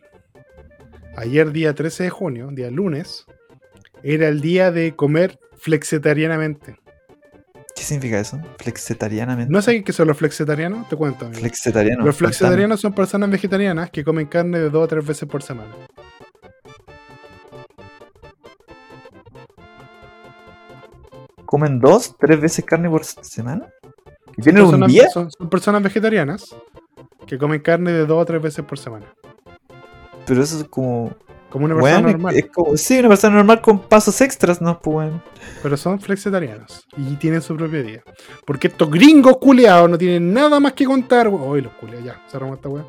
ayer 1.15 1.51
día 1.51 1.73
13 1.73 2.03
de 2.03 2.09
junio, 2.09 2.49
día 2.51 2.69
lunes, 2.69 3.25
era 4.03 4.27
el 4.27 4.41
día 4.41 4.71
de 4.71 4.95
comer 4.95 5.39
flexitarianamente. 5.57 6.77
¿Qué 7.75 7.83
significa 7.83 8.19
eso? 8.19 8.39
Flexitarianamente. 8.59 9.51
¿No 9.51 9.61
sé 9.61 9.83
qué 9.83 9.93
son 9.93 10.07
los 10.07 10.17
flexitarianos? 10.17 10.87
Te 10.89 10.95
cuento. 10.95 11.25
amigo. 11.25 11.41
Los 12.03 12.15
flexitarianos 12.17 12.79
son 12.81 12.93
personas 12.93 13.29
vegetarianas 13.31 13.89
que 13.89 14.03
comen 14.03 14.27
carne 14.27 14.59
de 14.59 14.69
dos 14.69 14.83
o 14.83 14.87
tres 14.87 15.05
veces 15.05 15.27
por 15.27 15.41
semana. 15.41 15.71
¿Comen 21.51 21.81
dos, 21.81 22.15
tres 22.17 22.39
veces 22.39 22.63
carne 22.63 22.89
por 22.89 23.03
semana? 23.03 23.67
¿Y 24.37 24.41
tienen 24.41 24.63
un 24.63 24.87
día? 24.87 25.09
Son, 25.09 25.29
son 25.29 25.49
personas 25.49 25.83
vegetarianas 25.83 26.55
que 27.27 27.37
comen 27.37 27.59
carne 27.59 27.91
de 27.91 28.05
dos 28.05 28.21
o 28.21 28.25
tres 28.25 28.41
veces 28.41 28.63
por 28.63 28.79
semana. 28.79 29.13
Pero 30.25 30.43
eso 30.43 30.59
es 30.59 30.63
como. 30.69 31.11
Como 31.49 31.65
una 31.65 31.75
persona 31.75 31.95
Bueno, 32.03 32.11
normal. 32.13 32.37
es 32.37 32.45
como. 32.49 32.77
Sí, 32.77 32.99
una 32.99 33.09
persona 33.09 33.35
normal 33.35 33.59
con 33.59 33.79
pasos 33.79 34.21
extras, 34.21 34.61
¿no? 34.61 34.79
Pues 34.79 34.93
bueno. 34.93 35.21
Pero 35.61 35.75
son 35.75 35.99
flexitarianos 35.99 36.87
y 36.95 37.17
tienen 37.17 37.41
su 37.41 37.57
propio 37.57 37.83
día. 37.83 38.01
Porque 38.45 38.67
estos 38.69 38.89
gringos 38.89 39.35
culeados 39.35 39.89
no 39.89 39.97
tienen 39.97 40.33
nada 40.33 40.57
más 40.61 40.71
que 40.71 40.85
contar. 40.85 41.27
Hoy 41.27 41.59
los 41.59 41.73
culeados, 41.73 42.05
ya, 42.05 42.21
cerramos 42.29 42.55
esta 42.55 42.69
weá. 42.69 42.85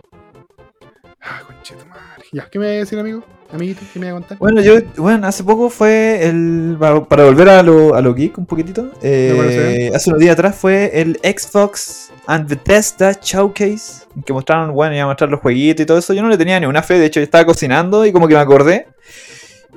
Ah, 1.22 1.40
conchito 1.46 1.84
madre. 1.86 2.24
Ya, 2.32 2.48
¿qué 2.50 2.58
me 2.58 2.66
va 2.66 2.72
a 2.72 2.74
decir, 2.76 2.98
amigo? 2.98 3.22
Amiguito, 3.52 3.82
¿qué 3.92 3.98
me 4.00 4.06
va 4.10 4.18
a 4.18 4.20
contar? 4.20 4.38
Bueno, 4.38 4.60
yo, 4.62 4.74
bueno, 4.96 5.26
hace 5.26 5.44
poco 5.44 5.68
fue 5.70 6.26
el. 6.26 6.76
Para, 6.80 7.24
volver 7.24 7.48
a 7.50 7.62
lo, 7.62 7.94
a 7.94 8.00
lo 8.00 8.14
geek 8.14 8.38
un 8.38 8.46
poquitito. 8.46 8.90
eh, 9.02 9.90
hace 9.94 10.10
unos 10.10 10.20
días 10.20 10.32
atrás 10.32 10.56
fue 10.56 10.90
el 11.00 11.20
Xbox 11.22 12.10
and 12.26 12.48
Bethesda 12.48 13.12
Showcase. 13.20 14.04
Que 14.24 14.32
mostraron, 14.32 14.72
bueno, 14.72 14.94
iba 14.94 15.04
a 15.04 15.06
mostrar 15.06 15.30
los 15.30 15.40
jueguitos 15.40 15.82
y 15.82 15.86
todo 15.86 15.98
eso. 15.98 16.12
Yo 16.14 16.22
no 16.22 16.28
le 16.28 16.38
tenía 16.38 16.58
ni 16.58 16.66
una 16.66 16.82
fe, 16.82 16.98
de 16.98 17.06
hecho, 17.06 17.20
yo 17.20 17.24
estaba 17.24 17.44
cocinando 17.44 18.04
y 18.06 18.12
como 18.12 18.26
que 18.26 18.34
me 18.34 18.40
acordé. 18.40 18.88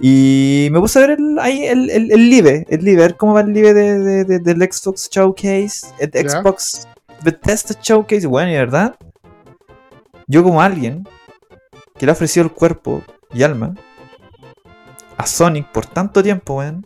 Y 0.01 0.67
me 0.71 0.79
puse 0.79 0.99
a 0.99 1.07
ver 1.07 1.17
el, 1.19 1.37
ahí 1.39 1.65
el, 1.65 1.89
el, 1.89 2.11
el 2.11 2.29
live, 2.29 2.65
el 2.69 2.83
live, 2.83 3.03
a 3.03 3.07
ver 3.07 3.17
cómo 3.17 3.33
va 3.33 3.41
el 3.41 3.53
live 3.53 3.73
de, 3.73 3.99
de- 3.99 4.23
de- 4.25 4.39
del 4.39 4.57
Xbox 4.71 5.09
Showcase, 5.09 5.87
el. 5.99 6.29
Xbox 6.29 6.87
Bethesda 7.23 7.75
Showcase. 7.81 8.25
Bueno, 8.27 8.51
y 8.51 8.55
verdad, 8.55 8.95
yo 10.27 10.43
como 10.43 10.61
alguien 10.61 11.07
que 11.97 12.05
le 12.05 12.11
ha 12.11 12.13
ofrecido 12.13 12.45
el 12.45 12.51
cuerpo 12.51 13.03
y 13.33 13.43
alma 13.43 13.73
a 15.17 15.25
Sonic 15.25 15.71
por 15.71 15.85
tanto 15.85 16.21
tiempo, 16.21 16.55
weón, 16.55 16.85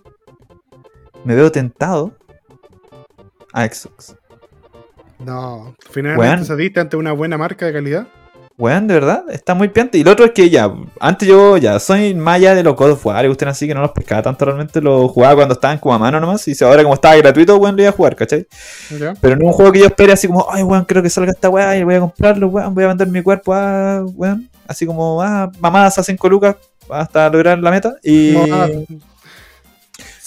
me 1.23 1.35
veo 1.35 1.51
tentado 1.51 2.13
a 3.53 3.65
Xbox. 3.65 4.15
No, 5.19 5.75
finalmente 5.89 6.27
Weón. 6.27 6.45
se 6.45 6.55
diste 6.55 6.79
ante 6.79 6.95
una 6.95 7.11
buena 7.11 7.37
marca 7.37 7.65
de 7.65 7.73
calidad. 7.73 8.07
Weón, 8.57 8.87
de 8.87 8.93
verdad, 8.93 9.23
está 9.29 9.53
muy 9.53 9.69
piante. 9.69 9.97
Y 9.97 10.03
lo 10.03 10.11
otro 10.11 10.25
es 10.25 10.31
que 10.31 10.49
ya, 10.49 10.69
antes 10.99 11.27
yo 11.27 11.55
ya 11.57 11.79
soy 11.79 12.13
maya 12.13 12.53
de 12.55 12.63
los 12.63 12.75
God 12.75 12.91
of 12.91 13.05
War, 13.05 13.25
y 13.25 13.29
ustedes 13.29 13.51
así 13.51 13.67
que 13.67 13.73
no 13.73 13.81
los 13.81 13.91
pescaba 13.91 14.21
tanto 14.21 14.43
realmente, 14.45 14.81
los 14.81 15.11
jugaba 15.11 15.35
cuando 15.35 15.53
estaban 15.53 15.77
como 15.77 15.95
a 15.95 15.99
mano 15.99 16.19
nomás. 16.19 16.45
Y 16.47 16.63
ahora 16.63 16.83
como 16.83 16.95
estaba 16.95 17.15
gratuito, 17.15 17.55
weón, 17.57 17.75
lo 17.75 17.81
iba 17.81 17.89
a 17.89 17.93
jugar, 17.93 18.15
¿cachai? 18.15 18.47
Pero 19.21 19.35
no 19.37 19.47
un 19.47 19.53
juego 19.53 19.71
que 19.71 19.79
yo 19.79 19.85
espere 19.85 20.11
así 20.11 20.27
como, 20.27 20.45
ay, 20.49 20.63
weón, 20.63 20.83
creo 20.85 21.01
que 21.01 21.09
salga 21.09 21.31
esta 21.31 21.49
weá 21.49 21.77
y 21.77 21.83
voy 21.83 21.95
a 21.95 21.99
comprarlo, 22.01 22.47
weón, 22.47 22.73
voy 22.73 22.83
a 22.83 22.87
vender 22.87 23.07
mi 23.07 23.21
cuerpo 23.21 23.53
a, 23.53 24.03
weón. 24.03 24.49
Así 24.69 24.85
como, 24.85 25.21
ah, 25.21 25.51
mamadas 25.59 25.97
a 25.97 26.03
5 26.03 26.29
lucas 26.29 26.55
hasta 26.89 27.27
lograr 27.29 27.57
la 27.59 27.71
meta. 27.71 27.95
Y. 28.03 28.35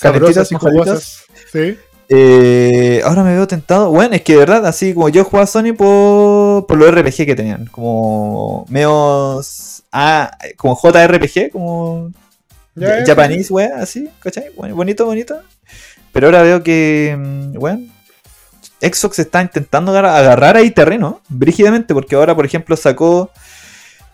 Calentitas, 0.00 0.50
y 0.50 0.54
jugosas. 0.56 1.22
Sí. 1.52 1.78
Eh, 2.08 3.00
ahora 3.04 3.22
me 3.22 3.32
veo 3.34 3.46
tentado. 3.46 3.90
Bueno, 3.90 4.14
es 4.16 4.22
que 4.22 4.32
de 4.32 4.38
verdad, 4.40 4.66
así 4.66 4.92
como 4.94 5.08
yo 5.08 5.24
jugaba 5.24 5.44
a 5.44 5.46
Sony 5.46 5.72
por, 5.76 6.66
por 6.66 6.76
los 6.76 6.90
RPG 6.92 7.24
que 7.24 7.36
tenían. 7.36 7.66
Como 7.66 8.66
medios. 8.68 9.84
Ah, 9.92 10.36
como 10.56 10.74
JRPG, 10.76 11.50
como. 11.52 12.10
Ya, 12.74 13.04
Japanese, 13.06 13.52
weón, 13.52 13.72
así, 13.80 14.08
¿cachai? 14.18 14.46
Bueno, 14.56 14.74
bonito, 14.74 15.04
bonito. 15.04 15.40
Pero 16.12 16.26
ahora 16.26 16.42
veo 16.42 16.62
que. 16.62 17.16
mm, 17.18 17.56
Weón. 17.62 17.92
Xbox 18.80 19.20
está 19.20 19.40
intentando 19.40 19.92
agar- 19.92 20.06
agarrar 20.06 20.56
ahí 20.56 20.72
terreno, 20.72 21.20
brígidamente, 21.28 21.94
porque 21.94 22.16
ahora, 22.16 22.34
por 22.34 22.44
ejemplo, 22.44 22.76
sacó. 22.76 23.30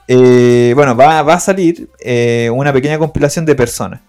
Eh, 0.08 0.72
bueno, 0.74 0.96
va, 0.96 1.22
va 1.22 1.34
a 1.34 1.40
salir 1.40 1.88
eh, 2.00 2.50
una 2.52 2.72
pequeña 2.72 2.98
compilación 2.98 3.44
de 3.44 3.54
personas. 3.54 4.00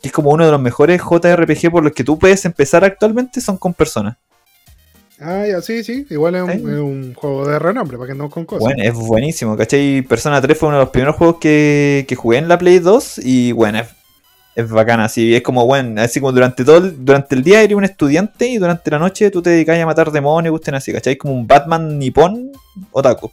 Que 0.00 0.08
es 0.08 0.12
como 0.12 0.30
uno 0.30 0.44
de 0.44 0.50
los 0.50 0.60
mejores 0.60 1.00
JRPG 1.00 1.70
por 1.70 1.82
los 1.82 1.92
que 1.92 2.04
tú 2.04 2.18
puedes 2.18 2.44
empezar 2.44 2.84
actualmente, 2.84 3.40
son 3.40 3.56
con 3.56 3.72
personas. 3.72 4.16
Ah, 5.18 5.46
ya, 5.48 5.62
sí, 5.62 5.84
sí. 5.84 6.04
Igual 6.10 6.34
es 6.34 6.42
un, 6.42 6.50
Sí. 6.50 6.56
es 6.56 6.62
un 6.62 7.14
juego 7.14 7.46
de 7.46 7.58
renombre, 7.58 7.96
para 7.96 8.08
que 8.12 8.18
no 8.18 8.28
con 8.28 8.44
cosas. 8.44 8.60
Bueno, 8.64 8.82
es 8.82 8.92
buenísimo, 8.92 9.56
¿cachai? 9.56 10.02
Persona 10.02 10.40
3 10.40 10.58
fue 10.58 10.68
uno 10.68 10.78
de 10.78 10.84
los 10.84 10.90
primeros 10.90 11.16
juegos 11.16 11.36
que, 11.40 12.04
que 12.08 12.16
jugué 12.16 12.38
en 12.38 12.48
la 12.48 12.58
Play 12.58 12.80
2 12.80 13.20
y 13.22 13.52
bueno, 13.52 13.78
es, 13.78 13.86
es 14.56 14.68
bacana, 14.68 15.04
así, 15.04 15.34
es 15.34 15.42
como, 15.42 15.64
bueno, 15.64 16.02
así 16.02 16.18
como 16.18 16.32
durante 16.32 16.64
todo 16.64 16.78
el, 16.78 17.04
durante 17.04 17.36
el 17.36 17.44
día 17.44 17.62
eres 17.62 17.76
un 17.76 17.84
estudiante 17.84 18.48
y 18.48 18.58
durante 18.58 18.90
la 18.90 18.98
noche 18.98 19.30
tú 19.30 19.40
te 19.40 19.50
dedicas 19.50 19.78
a 19.78 19.86
matar 19.86 20.10
demonios, 20.10 20.50
gusten 20.50 20.74
así, 20.74 20.92
¿cachai? 20.92 21.16
Como 21.16 21.32
un 21.34 21.46
Batman 21.46 21.98
nipón 21.98 22.50
otaku. 22.90 23.30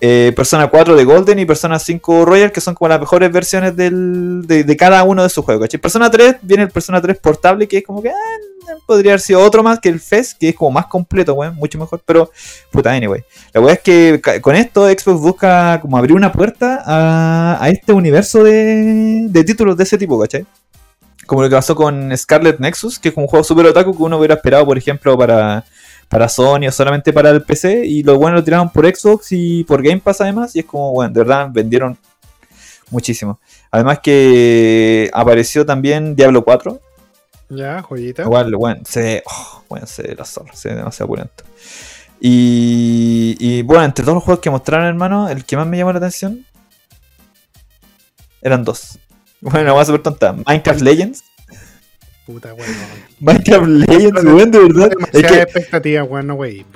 Eh, 0.00 0.32
Persona 0.36 0.68
4 0.68 0.94
de 0.94 1.04
Golden 1.04 1.38
y 1.40 1.44
Persona 1.44 1.78
5 1.78 2.24
Royal, 2.24 2.52
que 2.52 2.60
son 2.60 2.74
como 2.74 2.88
las 2.88 3.00
mejores 3.00 3.32
versiones 3.32 3.74
del, 3.74 4.42
de, 4.46 4.62
de 4.62 4.76
cada 4.76 5.02
uno 5.02 5.22
de 5.22 5.28
sus 5.28 5.44
juegos. 5.44 5.64
¿cachai? 5.64 5.80
Persona 5.80 6.10
3 6.10 6.36
viene 6.42 6.64
el 6.64 6.70
Persona 6.70 7.00
3 7.00 7.18
portable, 7.18 7.66
que 7.66 7.78
es 7.78 7.84
como 7.84 8.00
que 8.00 8.10
ah, 8.10 8.74
podría 8.86 9.12
haber 9.12 9.20
sido 9.20 9.40
otro 9.40 9.62
más 9.62 9.80
que 9.80 9.88
el 9.88 9.98
FES, 9.98 10.34
que 10.34 10.50
es 10.50 10.54
como 10.54 10.70
más 10.70 10.86
completo, 10.86 11.34
weón, 11.34 11.56
mucho 11.56 11.78
mejor. 11.78 12.00
Pero, 12.04 12.30
puta, 12.70 12.92
anyway. 12.92 13.24
La 13.52 13.60
weá 13.60 13.74
es 13.74 13.80
que 13.80 14.20
con 14.40 14.54
esto 14.54 14.86
Xbox 14.86 15.20
busca 15.20 15.80
como 15.80 15.98
abrir 15.98 16.14
una 16.14 16.30
puerta 16.30 16.82
a, 16.86 17.58
a 17.60 17.68
este 17.68 17.92
universo 17.92 18.44
de, 18.44 19.26
de 19.28 19.44
títulos 19.44 19.76
de 19.76 19.84
ese 19.84 19.98
tipo, 19.98 20.20
¿cachai? 20.20 20.46
Como 21.26 21.42
lo 21.42 21.48
que 21.48 21.56
pasó 21.56 21.74
con 21.74 22.16
Scarlet 22.16 22.58
Nexus, 22.58 22.98
que 22.98 23.10
es 23.10 23.16
un 23.16 23.26
juego 23.26 23.44
super 23.44 23.66
otaku 23.66 23.96
que 23.96 24.02
uno 24.02 24.16
hubiera 24.16 24.34
esperado, 24.34 24.64
por 24.64 24.78
ejemplo, 24.78 25.18
para, 25.18 25.64
para 26.08 26.28
Sony 26.28 26.68
o 26.68 26.72
solamente 26.72 27.12
para 27.12 27.30
el 27.30 27.42
PC. 27.42 27.86
Y 27.86 28.02
lo 28.02 28.16
bueno 28.16 28.36
lo 28.36 28.44
tiraron 28.44 28.70
por 28.70 28.86
Xbox 28.86 29.32
y 29.32 29.64
por 29.64 29.82
Game 29.82 30.00
Pass 30.00 30.20
además. 30.20 30.54
Y 30.56 30.60
es 30.60 30.64
como, 30.64 30.92
bueno, 30.92 31.12
de 31.12 31.20
verdad 31.20 31.48
vendieron 31.50 31.96
muchísimo. 32.90 33.38
Además 33.70 34.00
que 34.00 35.10
apareció 35.12 35.66
también 35.66 36.16
Diablo 36.16 36.44
4. 36.44 36.80
Ya, 37.50 37.82
joyita. 37.82 38.22
Igual, 38.22 38.54
bueno, 38.56 38.82
se 38.86 39.22
oh, 39.26 39.62
bueno, 39.68 39.86
se 39.86 40.02
ve 40.02 40.14
la 40.14 40.24
zorra, 40.24 40.54
se 40.54 40.68
ve 40.68 40.74
demasiado 40.76 41.08
pulento. 41.08 41.44
Y, 42.20 43.36
y 43.38 43.62
bueno, 43.62 43.84
entre 43.84 44.04
todos 44.04 44.16
los 44.16 44.24
juegos 44.24 44.40
que 44.40 44.50
mostraron, 44.50 44.86
hermano, 44.86 45.28
el 45.28 45.44
que 45.44 45.56
más 45.56 45.66
me 45.66 45.78
llamó 45.78 45.92
la 45.92 45.98
atención 45.98 46.44
eran 48.42 48.64
dos. 48.64 48.98
Bueno, 49.40 49.72
voy 49.72 49.82
a 49.82 49.84
súper 49.84 50.02
tonta. 50.02 50.32
Minecraft 50.32 50.80
Legends. 50.80 51.22
Puta, 52.28 52.52
weón. 52.52 52.68
Minecraft 53.20 53.66
Legends, 53.66 54.22
weón, 54.22 54.50
de 54.50 54.58
verdad. 54.58 54.90
Es 55.14 55.22
que, 55.22 55.40
expectativa, 55.40 56.04
weón, 56.04 56.26
no, 56.26 56.34
wey. 56.34 56.66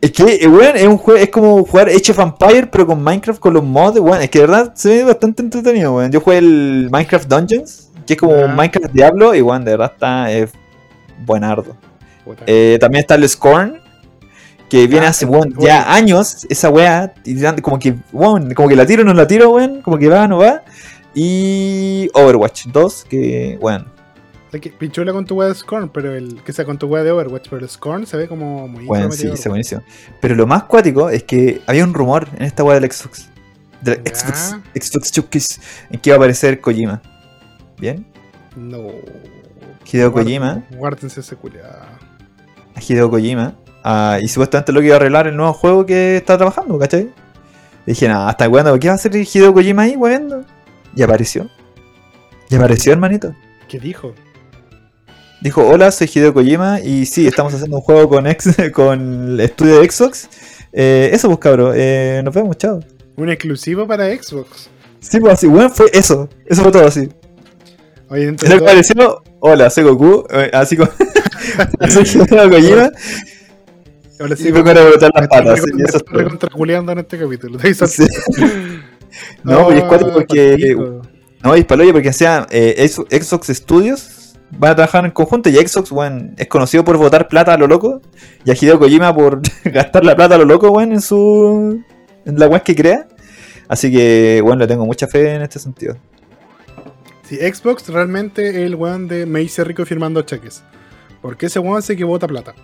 es 0.00 0.10
que, 0.10 0.40
eh, 0.42 0.48
weón, 0.48 0.76
es 0.76 0.88
un 0.88 0.98
juego, 0.98 1.20
es 1.20 1.28
como 1.28 1.64
jugar 1.64 1.88
Age 1.88 2.10
of 2.10 2.18
Empire, 2.18 2.66
pero 2.66 2.88
con 2.88 3.00
Minecraft 3.00 3.38
con 3.38 3.54
los 3.54 3.62
mods, 3.62 4.00
weón. 4.00 4.20
Es 4.20 4.28
que 4.28 4.40
de 4.40 4.46
verdad 4.48 4.72
se 4.74 4.88
ve 4.88 5.04
bastante 5.04 5.40
entretenido, 5.40 5.94
weón. 5.94 6.10
Yo 6.10 6.20
jugué 6.20 6.38
el 6.38 6.88
Minecraft 6.90 7.28
Dungeons, 7.28 7.90
que 8.04 8.14
es 8.14 8.18
como 8.18 8.34
un 8.34 8.56
Minecraft 8.56 8.92
Diablo, 8.92 9.36
y 9.36 9.40
weón, 9.40 9.64
de 9.64 9.70
verdad 9.70 9.92
está 9.94 10.32
eh, 10.32 10.48
buenardo. 11.24 11.76
Eh, 12.48 12.76
también 12.80 13.02
está 13.02 13.14
el 13.14 13.28
Scorn, 13.28 13.78
que 14.68 14.88
viene 14.88 15.06
Ah, 15.06 15.10
hace 15.10 15.26
weón, 15.26 15.54
ya 15.60 15.94
años, 15.94 16.44
esa 16.50 16.70
weá, 16.70 17.14
y 17.24 17.40
como 17.60 17.78
que, 17.78 17.94
weón, 18.12 18.52
como 18.54 18.68
que 18.68 18.74
la 18.74 18.84
tiro 18.84 19.02
o 19.02 19.04
no 19.04 19.14
la 19.14 19.28
tiro, 19.28 19.50
weón, 19.50 19.80
como 19.80 19.96
que 19.96 20.08
va, 20.08 20.26
no 20.26 20.38
va. 20.38 20.64
Y 21.14 22.10
Overwatch 22.14 22.66
2, 22.66 23.06
que, 23.08 23.58
weón, 23.60 23.91
que 24.60 24.70
pinchula 24.70 25.12
con 25.12 25.24
tu 25.24 25.34
weá 25.36 25.48
de 25.48 25.54
Scorn, 25.54 25.88
pero 25.88 26.14
el 26.14 26.42
que 26.42 26.52
sea 26.52 26.64
con 26.64 26.76
tu 26.78 26.86
weá 26.86 27.02
de 27.02 27.10
Overwatch, 27.10 27.48
pero 27.48 27.62
el 27.62 27.68
Scorn 27.68 28.06
se 28.06 28.16
ve 28.16 28.28
como 28.28 28.68
muy 28.68 28.84
weón, 28.84 29.10
sí, 29.12 29.34
se 29.36 29.48
buenísimo. 29.48 29.82
Pero 30.20 30.34
lo 30.34 30.46
más 30.46 30.64
cuático 30.64 31.08
es 31.10 31.22
que 31.24 31.60
había 31.66 31.84
un 31.84 31.94
rumor 31.94 32.28
en 32.36 32.42
esta 32.42 32.62
weá 32.62 32.78
del 32.78 32.90
Xbox, 32.90 33.28
del. 33.80 33.96
Xbox, 34.04 34.56
Xbox 34.74 35.10
Showcase, 35.12 35.60
en 35.90 36.00
que 36.00 36.10
iba 36.10 36.16
a 36.16 36.18
aparecer 36.18 36.60
Kojima. 36.60 37.00
¿Bien? 37.78 38.04
No. 38.56 38.88
Hideo 39.90 40.10
Guard- 40.12 40.24
Kojima, 40.24 40.64
Guárdense 40.76 41.20
ese 41.20 41.34
culiao. 41.36 41.66
a 42.74 42.80
Hideo 42.80 43.10
Kojima, 43.10 43.54
ah, 43.84 44.18
y 44.22 44.28
supuestamente 44.28 44.72
lo 44.72 44.80
que 44.80 44.86
iba 44.86 44.94
a 44.94 44.98
arreglar 44.98 45.26
el 45.26 45.36
nuevo 45.36 45.52
juego 45.52 45.84
que 45.86 46.16
está 46.18 46.36
trabajando, 46.36 46.78
¿cachai? 46.78 47.10
Dije, 47.86 48.06
nada, 48.06 48.28
hasta 48.28 48.48
cuándo, 48.48 48.78
¿qué 48.78 48.88
va 48.88 48.92
a 48.92 48.96
hacer 48.96 49.14
Hideo 49.16 49.52
Kojima 49.52 49.82
ahí, 49.82 49.96
weón? 49.96 50.46
Y 50.94 51.02
apareció. 51.02 51.48
Y 52.48 52.54
apareció, 52.54 52.92
hermanito. 52.92 53.34
¿Qué 53.68 53.80
dijo? 53.80 54.14
Dijo, 55.42 55.66
hola, 55.66 55.90
soy 55.90 56.08
Hideo 56.12 56.32
Kojima 56.32 56.80
y 56.80 57.04
sí, 57.04 57.26
estamos 57.26 57.52
haciendo 57.52 57.76
un 57.78 57.82
juego 57.82 58.08
con, 58.08 58.26
ex, 58.26 58.48
con 58.72 59.32
el 59.32 59.40
estudio 59.40 59.80
de 59.80 59.90
Xbox. 59.90 60.28
Eh, 60.72 61.10
eso 61.12 61.28
pues, 61.28 61.40
cabro, 61.40 61.72
eh, 61.74 62.22
nos 62.24 62.32
vemos, 62.32 62.56
chao. 62.56 62.80
Un 63.16 63.28
exclusivo 63.28 63.86
para 63.86 64.06
Xbox. 64.14 64.70
Sí, 65.00 65.18
pues 65.18 65.34
así, 65.34 65.48
weón, 65.48 65.70
fue 65.70 65.86
eso. 65.92 66.28
Eso 66.46 66.62
fue 66.62 66.70
todo 66.70 66.86
así. 66.86 67.08
Oye, 68.08 68.32
todo- 68.32 68.54
apareció, 68.56 69.22
hola, 69.40 69.68
soy 69.68 69.84
Goku, 69.84 70.24
eh, 70.30 70.50
así 70.52 70.76
como... 70.76 70.90
soy 71.90 72.04
Hideo 72.04 72.50
Kojima 72.50 72.92
ahora 74.22 74.36
y 74.38 74.52
me 74.52 74.62
van 74.62 74.78
a 74.78 74.84
botar 74.84 75.10
las 75.14 75.28
patas. 75.28 75.60
sí, 75.60 75.70
y 75.76 75.82
eso 75.82 75.98
recontraculeando 76.10 76.92
en 76.92 76.98
este 77.00 77.18
capítulo. 77.18 77.58
Sí. 77.86 78.06
No, 79.44 79.66
pues 79.66 79.76
es 79.76 79.84
cuático 79.84 80.10
porque. 80.10 80.74
No, 81.42 81.54
porque 81.92 82.12
sea 82.14 82.46
eh, 82.50 82.88
Xbox 82.88 83.48
Studios 83.48 84.21
van 84.58 84.72
a 84.72 84.76
trabajar 84.76 85.04
en 85.04 85.10
conjunto 85.10 85.48
y 85.48 85.54
Xbox, 85.54 85.90
weón, 85.92 86.34
es 86.36 86.46
conocido 86.46 86.84
por 86.84 86.96
votar 86.98 87.28
plata 87.28 87.54
a 87.54 87.58
lo 87.58 87.66
loco. 87.66 88.00
Y 88.44 88.50
a 88.50 88.54
Hideo 88.54 88.78
Kojima 88.78 89.14
por 89.14 89.40
gastar 89.64 90.04
la 90.04 90.14
plata 90.14 90.34
a 90.34 90.38
lo 90.38 90.44
loco, 90.44 90.70
weón, 90.70 90.92
en 90.92 91.00
su. 91.00 91.82
en 92.24 92.38
la 92.38 92.46
web 92.46 92.62
que 92.62 92.74
crea. 92.74 93.08
Así 93.68 93.90
que, 93.90 94.40
bueno, 94.42 94.60
le 94.60 94.66
tengo 94.66 94.84
mucha 94.84 95.06
fe 95.06 95.34
en 95.34 95.42
este 95.42 95.58
sentido. 95.58 95.96
Sí, 97.22 97.36
Xbox 97.36 97.88
realmente 97.88 98.50
es 98.50 98.56
el 98.56 98.74
weón 98.74 99.08
de 99.08 99.24
me 99.24 99.42
hice 99.42 99.64
rico 99.64 99.84
firmando 99.86 100.22
cheques. 100.22 100.62
Porque 101.22 101.46
ese 101.46 101.58
weón 101.58 101.82
sé 101.82 101.96
que 101.96 102.04
vota 102.04 102.26
plata. 102.26 102.54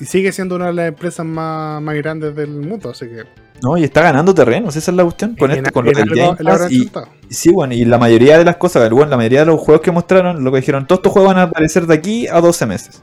Y 0.00 0.04
sigue 0.04 0.32
siendo 0.32 0.56
una 0.56 0.66
de 0.66 0.72
las 0.72 0.88
empresas 0.88 1.26
más, 1.26 1.82
más 1.82 1.94
grandes 1.96 2.34
del 2.34 2.48
mundo, 2.50 2.90
así 2.90 3.06
que. 3.06 3.24
No, 3.62 3.76
y 3.76 3.82
está 3.84 4.02
ganando 4.02 4.32
terrenos, 4.34 4.76
esa 4.76 4.90
es 4.92 4.96
la 4.96 5.02
cuestión. 5.02 5.34
Con 5.36 5.50
en- 5.50 5.58
esto, 5.58 5.72
con 5.72 5.84
lo 5.84 5.90
del 5.92 6.08
Game 6.08 6.36
Pass 6.36 6.70
y, 6.70 6.88
sí, 7.28 7.50
bueno, 7.50 7.74
y 7.74 7.84
la 7.84 7.98
mayoría 7.98 8.38
de 8.38 8.44
las 8.44 8.56
cosas, 8.56 8.88
bueno, 8.90 9.10
la 9.10 9.16
mayoría 9.16 9.40
de 9.40 9.46
los 9.46 9.60
juegos 9.60 9.80
que 9.82 9.90
mostraron, 9.90 10.44
lo 10.44 10.52
que 10.52 10.58
dijeron, 10.58 10.86
todos 10.86 11.00
estos 11.00 11.12
juegos 11.12 11.32
van 11.34 11.38
a 11.38 11.42
aparecer 11.44 11.86
de 11.86 11.94
aquí 11.94 12.28
a 12.28 12.40
12 12.40 12.66
meses. 12.66 13.02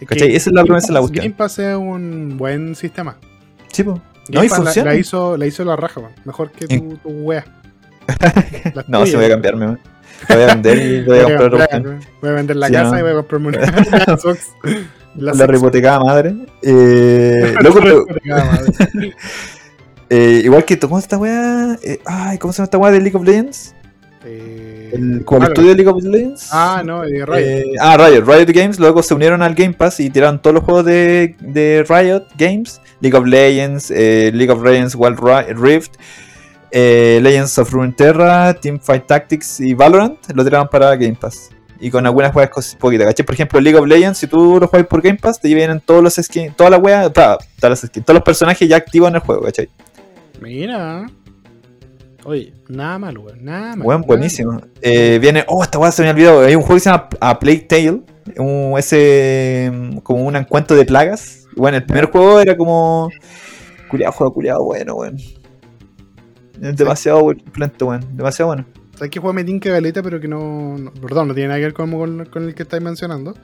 Es 0.00 0.08
¿Cachai? 0.08 0.34
Esa 0.34 0.48
es 0.48 0.54
la 0.54 0.64
promesa 0.64 0.86
de 0.86 0.92
la 0.94 1.00
cuestión. 1.00 1.24
Game 1.24 1.34
Pass 1.36 1.58
es 1.58 1.76
un 1.76 2.36
buen 2.38 2.74
sistema. 2.74 3.16
Sí, 3.70 3.82
pues. 3.82 3.98
No, 4.30 4.42
y 4.44 4.48
la, 4.48 4.54
funciona. 4.54 4.90
la 4.92 4.96
hizo, 4.96 5.36
la 5.36 5.46
hizo 5.46 5.64
la 5.64 5.76
raja, 5.76 6.00
weón. 6.00 6.12
Mejor 6.24 6.50
que 6.52 6.66
tu, 6.66 6.96
tu 6.96 7.08
wea. 7.10 7.44
No, 8.88 9.00
tuya, 9.04 9.16
voy 9.16 9.26
a 9.26 9.28
cambiarme, 9.28 9.64
weón. 9.66 9.80
Voy 10.28 10.42
a 10.42 10.46
vender 10.46 10.78
y 10.78 11.04
voy 11.04 11.18
a 11.18 11.24
comprar 11.24 11.50
Voy 11.50 11.60
a- 11.62 11.66
cuestión. 11.68 12.00
voy 12.20 12.30
a 12.30 12.32
vender 12.34 12.56
la 12.56 12.66
Sí, 12.68 12.72
casa 12.72 12.90
no. 12.90 12.98
y 12.98 13.02
voy 13.02 13.10
a 13.10 13.14
comprarme 13.14 13.48
una 13.48 14.16
Xbox. 14.16 14.38
La, 15.16 15.32
La 15.34 15.98
madre. 15.98 16.34
Eh, 16.62 17.54
loco, 17.62 17.80
pero, 17.82 18.04
Ripotecada, 18.06 18.44
madre. 18.44 19.14
eh, 20.08 20.40
igual 20.44 20.64
que, 20.64 20.78
¿cómo 20.78 21.00
se 21.00 21.08
llama 21.08 21.16
esta 21.16 21.18
weá? 21.18 21.78
Eh, 21.82 22.00
ay, 22.06 22.38
¿cómo 22.38 22.52
se 22.52 22.58
llama 22.58 22.64
esta 22.64 22.78
weá 22.78 22.92
de 22.92 23.00
League 23.00 23.16
of 23.16 23.24
Legends? 23.24 23.74
Eh, 24.24 24.90
El, 24.92 25.24
como 25.24 25.44
estudio 25.44 25.70
de 25.70 25.74
League 25.76 25.88
of 25.90 26.02
Legends. 26.02 26.48
Ah, 26.52 26.82
no, 26.84 27.02
de 27.02 27.24
Riot. 27.26 27.38
Eh, 27.38 27.64
ah, 27.80 27.96
Riot. 27.96 28.24
Riot 28.24 28.52
Games 28.52 28.78
luego 28.78 29.02
se 29.02 29.14
unieron 29.14 29.42
al 29.42 29.54
Game 29.54 29.72
Pass 29.74 29.98
y 30.00 30.10
tiraron 30.10 30.40
todos 30.42 30.54
los 30.54 30.64
juegos 30.64 30.84
de, 30.84 31.36
de 31.40 31.84
Riot 31.88 32.26
Games. 32.36 32.80
League 33.00 33.16
of 33.18 33.26
Legends, 33.26 33.90
eh, 33.90 34.30
League 34.34 34.52
of 34.52 34.62
Legends 34.62 34.94
Wild 34.94 35.18
Ri- 35.18 35.56
Rift, 35.56 35.94
eh, 36.70 37.18
Legends 37.22 37.58
of 37.58 37.70
Runeterra, 37.72 38.54
Teamfight 38.54 39.06
Tactics 39.06 39.60
y 39.60 39.74
Valorant 39.74 40.18
lo 40.34 40.44
tiraron 40.44 40.68
para 40.68 40.94
Game 40.96 41.16
Pass. 41.20 41.50
Y 41.82 41.90
con 41.90 42.04
algunas 42.06 42.32
cosas 42.50 42.76
poquitas, 42.76 43.06
¿cachai? 43.06 43.24
Por 43.24 43.34
ejemplo, 43.34 43.58
League 43.60 43.78
of 43.78 43.86
Legends, 43.86 44.18
si 44.18 44.26
tú 44.26 44.58
lo 44.60 44.66
juegas 44.68 44.86
por 44.86 45.00
Game 45.00 45.18
Pass, 45.18 45.40
te 45.40 45.52
vienen 45.54 45.80
todos 45.80 46.02
los 46.02 46.14
skins, 46.14 46.54
toda 46.54 46.68
la 46.70 46.76
wea, 46.76 47.10
todas 47.10 47.38
las 47.62 47.80
skins, 47.80 48.04
todos 48.04 48.16
los 48.16 48.24
personajes 48.24 48.68
ya 48.68 48.76
activos 48.76 49.08
en 49.08 49.14
el 49.14 49.20
juego, 49.22 49.42
¿cachai? 49.42 49.68
Mira. 50.40 51.06
Oye, 52.24 52.52
nada 52.68 52.98
malo, 52.98 53.22
weón. 53.22 53.42
Nada 53.42 53.76
malo. 53.76 53.88
Nada 53.90 54.02
buenísimo. 54.06 54.60
Eh, 54.82 55.18
viene. 55.22 55.44
Oh, 55.48 55.62
esta 55.62 55.78
weá 55.78 55.90
se 55.90 56.02
me 56.02 56.10
olvidó. 56.10 56.40
Hay 56.42 56.54
un 56.54 56.60
juego 56.60 56.74
que 56.74 56.80
se 56.80 56.90
llama 56.90 57.08
A 57.18 57.38
Plague 57.38 57.60
Tale. 57.60 58.02
Un, 58.36 58.74
ese. 58.78 59.70
mm, 59.72 59.96
Como 59.98 60.24
un 60.24 60.36
encuentro 60.36 60.76
de 60.76 60.84
plagas. 60.84 61.46
Bueno, 61.56 61.78
el 61.78 61.84
primer 61.84 62.10
juego 62.10 62.40
era 62.40 62.56
como. 62.58 63.08
Culeado, 63.88 64.12
juego 64.12 64.34
culiado, 64.34 64.64
bueno, 64.64 64.94
weón. 64.96 65.16
Es 66.60 66.76
demasiado 66.76 67.32
lento, 67.56 67.86
weón. 67.86 68.04
Demasiado 68.16 68.48
bueno. 68.48 68.66
¿Sabes 68.94 69.10
qué 69.10 69.18
juego 69.20 69.32
me 69.32 69.44
tinca 69.44 69.70
galeta, 69.70 70.02
pero 70.02 70.20
que 70.20 70.28
no, 70.28 70.76
no- 70.78 70.92
Perdón, 70.92 71.28
no 71.28 71.34
tiene 71.34 71.48
nada 71.48 71.58
que 71.60 71.64
ver 71.64 71.72
con, 71.74 71.90
con- 71.90 72.26
con 72.26 72.44
el 72.44 72.54
que 72.54 72.62
estáis 72.64 72.82
mencionando. 72.82 73.34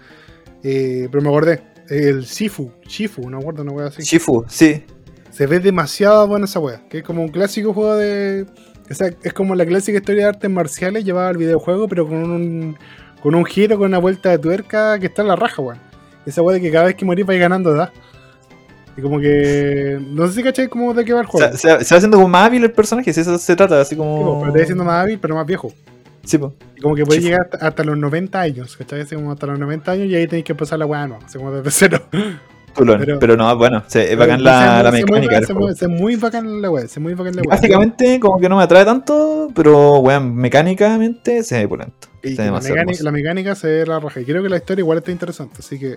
Eh, 0.62 1.08
pero 1.10 1.22
me 1.22 1.28
acordé. 1.28 1.62
El 1.88 2.22
Shifu. 2.24 2.70
Shifu, 2.86 3.30
no 3.30 3.38
acuerdo, 3.38 3.62
una 3.62 3.72
wea 3.72 3.86
así. 3.86 4.02
Shifu, 4.02 4.44
sí. 4.48 4.82
Se 5.30 5.46
ve 5.46 5.60
demasiado 5.60 6.26
buena 6.26 6.46
esa 6.46 6.60
wea. 6.60 6.82
Que 6.88 6.98
es 6.98 7.04
como 7.04 7.22
un 7.22 7.28
clásico 7.28 7.72
juego 7.72 7.94
de. 7.96 8.46
O 8.90 8.94
sea, 8.94 9.10
es 9.22 9.32
como 9.32 9.54
la 9.54 9.64
clásica 9.66 9.98
historia 9.98 10.24
de 10.24 10.28
artes 10.30 10.50
marciales 10.50 11.04
llevada 11.04 11.28
al 11.28 11.36
videojuego, 11.36 11.88
pero 11.88 12.06
con 12.06 12.16
un, 12.30 12.76
con 13.22 13.34
un 13.34 13.44
giro, 13.44 13.76
con 13.78 13.86
una 13.88 13.98
vuelta 13.98 14.30
de 14.30 14.38
tuerca 14.38 14.98
que 14.98 15.06
está 15.06 15.22
en 15.22 15.28
la 15.28 15.36
raja, 15.36 15.62
weón. 15.62 15.78
Esa 16.24 16.42
wea 16.42 16.54
de 16.56 16.60
que 16.60 16.70
cada 16.72 16.86
vez 16.86 16.96
que 16.96 17.04
morís 17.04 17.24
vais 17.26 17.40
ganando, 17.40 17.70
¿verdad? 17.70 17.92
Y 18.96 19.02
como 19.02 19.20
que. 19.20 19.98
No 20.10 20.26
sé 20.26 20.34
si 20.34 20.42
cachai 20.42 20.68
cómo 20.68 20.94
de 20.94 21.04
qué 21.04 21.12
va 21.12 21.20
el 21.20 21.26
juego. 21.26 21.50
se- 21.56 21.58
se 21.58 21.94
va 21.94 21.96
haciendo 21.98 22.16
como 22.16 22.28
más 22.28 22.46
hábil 22.46 22.64
el 22.64 22.72
personaje, 22.72 23.12
si 23.12 23.20
eso 23.20 23.36
se 23.38 23.54
trata, 23.56 23.80
así 23.80 23.90
Sí, 23.90 23.96
como. 23.96 24.24
po, 24.24 24.40
pero 24.40 24.52
te 24.54 24.64
siendo 24.66 24.84
más 24.84 25.02
hábil, 25.02 25.18
pero 25.20 25.34
más 25.34 25.46
viejo. 25.46 25.72
Sí, 26.24 26.38
po. 26.38 26.54
Y 26.76 26.80
como 26.80 26.94
que 26.96 27.04
podéis 27.04 27.22
Sí, 27.22 27.28
llegar 27.30 27.48
hasta, 27.52 27.66
hasta 27.68 27.84
los 27.84 27.96
90 27.98 28.40
años, 28.40 28.76
¿cachai? 28.76 29.02
Así 29.02 29.14
como 29.14 29.30
hasta 29.32 29.46
los 29.46 29.58
90 29.58 29.92
años 29.92 30.06
y 30.08 30.14
ahí 30.16 30.26
tenéis 30.26 30.44
que 30.44 30.52
empezar 30.52 30.78
la 30.78 30.86
weá, 30.86 31.06
no, 31.06 31.18
así 31.24 31.38
como 31.38 31.52
desde 31.52 31.70
cero. 31.70 32.02
Pero- 32.78 33.18
Pero, 33.18 33.36
no, 33.38 33.56
bueno, 33.56 33.84
se, 33.86 34.12
es 34.12 34.18
bacán 34.18 34.42
la, 34.44 34.82
la 34.82 34.90
mecánica 34.92 35.40
se 35.40 35.54
mueve- 35.54 35.74
se 35.74 35.88
muy 35.88 36.16
bacán 36.16 36.60
la 36.60 36.70
weá, 36.70 36.86
se 36.88 37.00
muy 37.00 37.14
bacán 37.14 37.34
la 37.36 37.40
weá. 37.42 37.50
Gráficamente, 37.56 38.20
como 38.20 38.38
que 38.38 38.48
no 38.50 38.56
me 38.58 38.64
atrae 38.64 38.84
tanto, 38.84 39.50
pero, 39.54 39.98
weón, 40.00 40.34
mecánicamente 40.34 41.42
se 41.42 41.58
ve 41.60 41.68
pulento. 41.68 42.08
Y 42.22 42.34
Se 42.36 42.42
ve 42.42 42.50
la, 42.50 42.60
mecánica, 42.60 43.02
la 43.04 43.12
mecánica 43.12 43.54
se 43.54 43.66
ve 43.68 43.86
la 43.86 43.98
raja. 44.00 44.20
Y 44.20 44.24
creo 44.24 44.42
que 44.42 44.48
la 44.50 44.56
historia 44.56 44.82
igual 44.82 44.98
está 44.98 45.10
interesante. 45.10 45.56
Así 45.60 45.78
que 45.78 45.96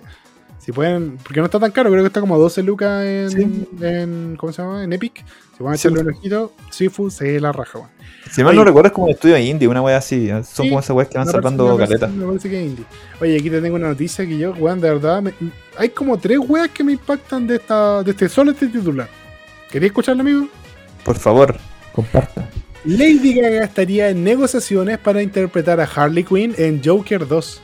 si 0.60 0.70
pueden. 0.72 1.16
Porque 1.22 1.40
no 1.40 1.46
está 1.46 1.58
tan 1.58 1.70
caro, 1.72 1.90
creo 1.90 2.02
que 2.02 2.08
está 2.08 2.20
como 2.20 2.38
12 2.38 2.62
lucas 2.62 3.04
en. 3.04 3.30
Sí. 3.30 3.68
en 3.80 4.36
¿Cómo 4.38 4.52
se 4.52 4.62
llama? 4.62 4.84
En 4.84 4.92
Epic. 4.92 5.24
Si 5.56 5.62
van 5.64 5.74
a 5.74 5.76
Sí. 5.76 5.88
echarle 5.88 6.02
un 6.08 6.14
ojito, 6.16 6.52
Sifu 6.70 7.10
se 7.10 7.40
la 7.40 7.50
raja, 7.52 7.78
weón. 7.78 7.90
Si 8.30 8.44
mal 8.44 8.54
no 8.54 8.64
recuerdo, 8.64 8.88
es 8.88 8.92
como 8.92 9.06
un 9.06 9.12
estudio 9.12 9.36
indie, 9.38 9.66
una 9.66 9.82
wea 9.82 9.96
así. 9.96 10.28
Son 10.28 10.44
Sí, 10.44 10.68
como 10.68 10.78
esas 10.80 10.90
weas 10.94 11.08
que 11.08 11.18
van 11.18 11.26
salvando 11.26 11.76
parece- 11.76 12.06
me 12.08 12.26
parece- 12.26 12.48
que 12.48 12.60
es 12.60 12.66
indie. 12.70 12.84
Oye, 13.20 13.36
aquí 13.38 13.50
te 13.50 13.60
tengo 13.60 13.76
una 13.76 13.88
noticia 13.88 14.24
que 14.26 14.38
yo, 14.38 14.52
weón, 14.52 14.80
de 14.80 14.88
verdad. 14.90 15.20
me- 15.22 15.34
hay 15.76 15.88
como 15.88 16.18
tres 16.18 16.38
weas 16.46 16.68
que 16.68 16.84
me 16.84 16.92
impactan 16.92 17.46
de 17.46 17.56
esta. 17.56 18.02
de 18.02 18.10
este 18.12 18.28
solo 18.28 18.52
este 18.52 18.68
titular. 18.68 19.08
¿Quería 19.70 19.86
escucharlo, 19.88 20.20
amigo? 20.22 20.46
Por 21.04 21.16
favor, 21.16 21.56
comparta. 21.92 22.48
Lady 22.84 23.34
Gaga 23.34 23.64
estaría 23.64 24.08
en 24.10 24.24
negociaciones 24.24 24.98
para 24.98 25.22
interpretar 25.22 25.80
a 25.80 25.84
Harley 25.84 26.24
Quinn 26.24 26.54
en 26.56 26.80
Joker 26.84 27.26
2. 27.26 27.60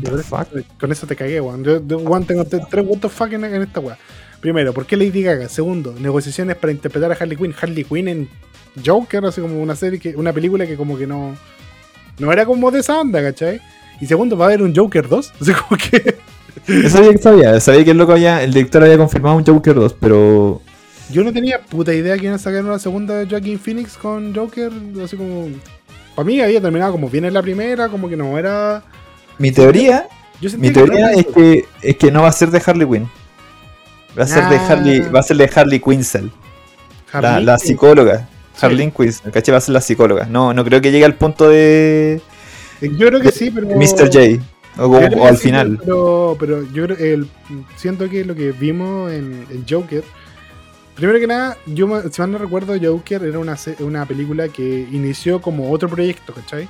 Yo 0.00 0.12
Con 0.78 0.92
eso 0.92 1.06
te 1.06 1.16
cagué, 1.16 1.40
weón. 1.40 1.64
Yo, 1.64 1.80
weón, 1.80 2.24
tengo 2.24 2.44
te- 2.44 2.60
tres 2.70 2.84
what 2.86 2.98
the 2.98 3.08
fuck 3.08 3.32
en, 3.32 3.44
en 3.44 3.62
esta 3.62 3.80
weá. 3.80 3.98
Primero, 4.40 4.72
¿por 4.72 4.86
qué 4.86 4.96
Lady 4.96 5.22
Gaga? 5.22 5.48
Segundo, 5.48 5.94
negociaciones 5.98 6.56
para 6.56 6.72
interpretar 6.72 7.10
a 7.10 7.14
Harley 7.14 7.36
Quinn. 7.36 7.54
Harley 7.60 7.84
Quinn 7.84 8.06
en 8.08 8.28
Joker, 8.84 9.24
así 9.24 9.40
como 9.40 9.60
una 9.60 9.74
serie 9.74 9.98
que, 9.98 10.14
una 10.14 10.32
película 10.32 10.66
que 10.66 10.76
como 10.76 10.96
que 10.96 11.06
no. 11.06 11.34
No 12.18 12.32
era 12.32 12.46
como 12.46 12.70
de 12.70 12.80
esa 12.80 13.00
onda, 13.00 13.20
¿cachai? 13.22 13.60
Y 14.00 14.06
segundo, 14.06 14.36
va 14.36 14.44
a 14.46 14.48
haber 14.48 14.62
un 14.62 14.74
Joker 14.74 15.08
2. 15.08 15.32
Así 15.40 15.52
como 15.52 15.76
que. 15.78 16.16
Yo 16.66 16.88
sabía 16.90 17.12
que 17.12 17.18
sabía, 17.18 17.60
sabía 17.60 17.84
que 17.84 17.90
el 17.92 17.98
loco 17.98 18.12
había, 18.12 18.42
el 18.42 18.52
director 18.52 18.82
había 18.82 18.98
confirmado 18.98 19.36
un 19.36 19.44
Joker 19.44 19.74
2, 19.74 19.96
pero 20.00 20.60
Yo 21.10 21.24
no 21.24 21.32
tenía 21.32 21.60
puta 21.60 21.94
idea 21.94 22.16
que 22.16 22.24
iban 22.24 22.34
a 22.34 22.38
sacar 22.38 22.64
una 22.64 22.78
segunda 22.78 23.14
de 23.16 23.26
Joaquin 23.26 23.58
Phoenix 23.58 23.96
con 23.96 24.34
Joker. 24.34 24.70
Así 25.02 25.16
como. 25.16 25.48
Para 26.14 26.26
mí 26.26 26.40
había 26.40 26.60
terminado 26.60 26.92
como 26.92 27.08
bien 27.08 27.24
en 27.24 27.34
la 27.34 27.42
primera, 27.42 27.88
como 27.88 28.08
que 28.08 28.16
no 28.16 28.38
era. 28.38 28.82
Mi 29.38 29.52
teoría, 29.52 30.06
Yo 30.40 30.50
mi 30.58 30.68
que 30.68 30.74
teoría 30.74 31.10
no- 31.12 31.18
es 31.18 31.26
que, 31.26 31.64
es 31.82 31.96
que 31.96 32.10
no 32.10 32.22
va 32.22 32.28
a 32.28 32.32
ser 32.32 32.50
de 32.50 32.62
Harley 32.64 32.88
Quinn. 32.88 33.08
Va 34.18 34.24
a 34.24 34.26
ser 34.26 34.44
de 34.48 34.56
Ah. 34.56 34.66
Harley, 34.68 35.00
va 35.00 35.20
a 35.20 35.22
ser 35.22 35.36
de 35.36 35.50
Harley 35.54 35.80
Quinzel, 35.80 36.30
la, 37.12 37.18
Harley 37.34 37.44
la 37.44 37.58
psicóloga. 37.58 38.28
Sí. 38.54 38.66
Harley 38.66 38.90
Quinzel, 38.90 39.30
¿cachai? 39.30 39.52
Va 39.52 39.58
a 39.58 39.60
ser 39.60 39.72
la 39.74 39.80
psicóloga. 39.80 40.26
No, 40.26 40.52
no 40.52 40.64
creo 40.64 40.80
que 40.80 40.90
llegue 40.90 41.04
al 41.04 41.14
punto 41.14 41.48
de, 41.48 42.20
Yo 42.80 43.06
creo 43.08 43.20
que 43.20 43.30
sí, 43.30 43.50
pero. 43.50 43.66
Mr. 43.68 44.10
J. 44.12 44.42
O, 44.80 44.88
como- 44.90 45.26
al 45.26 45.36
sí, 45.36 45.44
final. 45.44 45.78
Pero, 45.80 46.36
pero 46.38 46.62
yo 46.72 46.84
creo 46.84 46.96
el, 46.98 47.28
siento 47.76 48.08
que 48.08 48.24
lo 48.24 48.34
que 48.34 48.52
vimos 48.52 49.10
en, 49.12 49.44
en 49.50 49.64
Joker. 49.68 50.04
Primero 50.94 51.18
que 51.20 51.26
nada, 51.28 51.56
yo 51.66 51.86
me- 51.86 52.02
si 52.10 52.20
mal 52.20 52.32
no 52.32 52.38
recuerdo, 52.38 52.74
Joker 52.80 53.22
era 53.24 53.38
una, 53.38 53.56
una 53.80 54.04
película 54.06 54.48
que 54.48 54.86
inició 54.90 55.40
como 55.40 55.70
otro 55.70 55.88
proyecto, 55.88 56.32
¿cachai? 56.34 56.68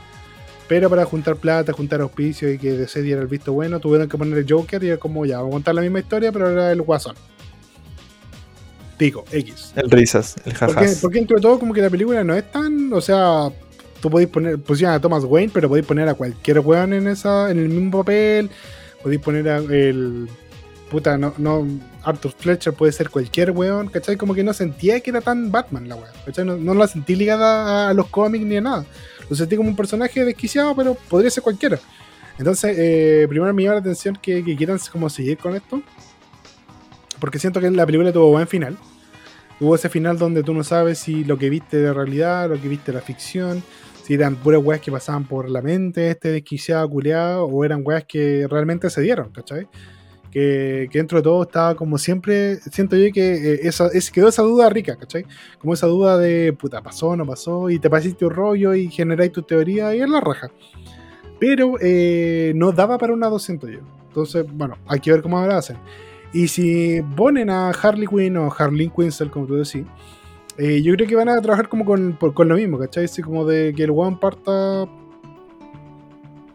Pero 0.68 0.90
para 0.90 1.04
juntar 1.06 1.36
plata, 1.36 1.72
juntar 1.72 2.00
auspicios 2.02 2.52
y 2.52 2.58
que 2.58 2.72
DC 2.72 3.02
diera 3.02 3.22
el 3.22 3.26
visto 3.26 3.52
bueno, 3.54 3.80
tuvieron 3.80 4.08
que 4.08 4.18
poner 4.18 4.38
el 4.38 4.46
Joker 4.48 4.84
y 4.84 4.88
era 4.88 4.98
como 4.98 5.24
ya, 5.24 5.38
vamos 5.38 5.50
a 5.50 5.52
contar 5.52 5.74
la 5.74 5.80
misma 5.80 6.00
historia, 6.00 6.30
pero 6.30 6.50
era 6.50 6.70
el 6.70 6.82
Guasón. 6.82 7.16
Pico, 8.98 9.24
X. 9.30 9.72
El 9.76 9.90
risas, 9.90 10.36
el 10.44 10.52
Porque, 10.54 10.74
jajas. 10.74 10.98
porque 11.00 11.18
entre 11.20 11.40
todo, 11.40 11.58
como 11.58 11.72
que 11.72 11.80
la 11.80 11.88
película 11.88 12.22
no 12.24 12.34
es 12.34 12.50
tan. 12.50 12.92
O 12.92 13.00
sea, 13.00 13.50
tú 14.00 14.10
podéis 14.10 14.28
poner. 14.28 14.58
Pusieron 14.58 14.96
a 14.96 15.00
Thomas 15.00 15.24
Wayne, 15.24 15.52
pero 15.54 15.68
podéis 15.68 15.86
poner 15.86 16.08
a 16.08 16.14
cualquier 16.14 16.58
weón 16.60 16.92
en 16.92 17.06
esa 17.06 17.50
en 17.50 17.58
el 17.60 17.68
mismo 17.68 17.98
papel. 17.98 18.50
Podéis 19.02 19.20
poner 19.20 19.48
a 19.48 19.58
el. 19.58 20.28
Puta, 20.90 21.18
no, 21.18 21.34
no. 21.36 21.66
Arthur 22.02 22.32
Fletcher 22.32 22.72
puede 22.72 22.92
ser 22.92 23.10
cualquier 23.10 23.50
weón, 23.50 23.88
¿cachai? 23.88 24.16
Como 24.16 24.34
que 24.34 24.42
no 24.42 24.54
sentía 24.54 25.00
que 25.00 25.10
era 25.10 25.20
tan 25.20 25.50
Batman 25.52 25.88
la 25.88 25.96
weón, 25.96 26.14
¿cachai? 26.24 26.44
No, 26.44 26.56
no 26.56 26.74
la 26.74 26.88
sentí 26.88 27.14
ligada 27.14 27.90
a, 27.90 27.94
los 27.94 28.08
cómics 28.08 28.44
ni 28.44 28.56
a 28.56 28.60
nada. 28.60 28.86
Lo 29.28 29.36
sentí 29.36 29.56
como 29.56 29.68
un 29.68 29.76
personaje 29.76 30.24
desquiciado, 30.24 30.74
pero 30.74 30.94
podría 30.94 31.30
ser 31.30 31.42
cualquiera. 31.42 31.78
Entonces, 32.38 32.76
eh, 32.78 33.26
primero 33.28 33.52
me 33.52 33.62
llama 33.62 33.74
la 33.74 33.80
atención 33.80 34.16
que, 34.20 34.42
que 34.42 34.56
quieran 34.56 34.78
como 34.90 35.10
seguir 35.10 35.36
con 35.36 35.54
esto. 35.54 35.82
Porque 37.20 37.38
siento 37.38 37.60
que 37.60 37.70
la 37.70 37.84
película 37.84 38.12
tuvo 38.12 38.30
buen 38.30 38.46
final. 38.46 38.78
Hubo 39.60 39.74
ese 39.74 39.88
final 39.88 40.18
donde 40.18 40.42
tú 40.42 40.54
no 40.54 40.62
sabes 40.62 40.98
si 41.00 41.24
lo 41.24 41.36
que 41.36 41.50
viste 41.50 41.80
era 41.80 41.92
realidad, 41.92 42.48
lo 42.48 42.60
que 42.60 42.68
viste 42.68 42.92
era 42.92 43.00
ficción, 43.00 43.62
si 44.04 44.14
eran 44.14 44.36
puras 44.36 44.62
weas 44.62 44.80
que 44.80 44.92
pasaban 44.92 45.24
por 45.24 45.50
la 45.50 45.60
mente, 45.60 46.02
de 46.02 46.10
este 46.10 46.30
desquiciado, 46.30 46.88
culeado, 46.88 47.44
o 47.46 47.64
eran 47.64 47.82
weas 47.84 48.04
que 48.04 48.46
realmente 48.48 48.88
se 48.88 49.00
dieron, 49.02 49.30
¿cachai? 49.32 49.66
Que, 50.30 50.88
que 50.90 50.98
dentro 50.98 51.18
de 51.18 51.22
todo 51.22 51.42
estaba 51.42 51.74
como 51.74 51.96
siempre, 51.96 52.56
siento 52.56 52.96
yo 52.96 53.10
que 53.12 53.54
eh, 53.54 53.60
esa, 53.62 53.86
es, 53.88 54.10
quedó 54.10 54.28
esa 54.28 54.42
duda 54.42 54.68
rica, 54.68 54.96
¿cachai? 54.96 55.24
Como 55.58 55.72
esa 55.72 55.86
duda 55.86 56.18
de, 56.18 56.52
puta, 56.52 56.82
pasó, 56.82 57.16
no 57.16 57.24
pasó, 57.24 57.70
y 57.70 57.78
te 57.78 57.88
pasaste 57.88 58.26
un 58.26 58.32
rollo 58.34 58.74
y 58.74 58.90
generáis 58.90 59.32
tu 59.32 59.42
teoría 59.42 59.94
y 59.96 60.00
es 60.02 60.08
la 60.10 60.20
raja. 60.20 60.48
Pero 61.40 61.74
eh, 61.80 62.52
no 62.56 62.72
daba 62.72 62.98
para 62.98 63.12
una 63.14 63.28
200 63.28 63.70
yo. 63.70 63.78
Entonces, 64.08 64.44
bueno, 64.52 64.76
hay 64.86 65.00
que 65.00 65.12
ver 65.12 65.22
cómo 65.22 65.38
ahora 65.38 65.58
hacen. 65.58 65.76
Y 66.32 66.48
si 66.48 67.00
ponen 67.16 67.48
a 67.48 67.70
Harley 67.70 68.06
Quinn 68.06 68.36
o 68.36 68.52
Harley 68.56 68.90
Quinzel, 68.94 69.30
como 69.30 69.46
tú 69.46 69.54
decís, 69.54 69.84
eh, 70.58 70.82
yo 70.82 70.92
creo 70.94 71.08
que 71.08 71.14
van 71.16 71.28
a 71.30 71.40
trabajar 71.40 71.68
como 71.68 71.84
con, 71.84 72.18
por- 72.18 72.34
con 72.34 72.48
lo 72.48 72.56
mismo, 72.56 72.78
¿cachai? 72.78 73.04
Así 73.04 73.22
como 73.22 73.46
de 73.46 73.72
que 73.74 73.84
el 73.84 73.92
one 73.94 74.18
parta 74.20 74.86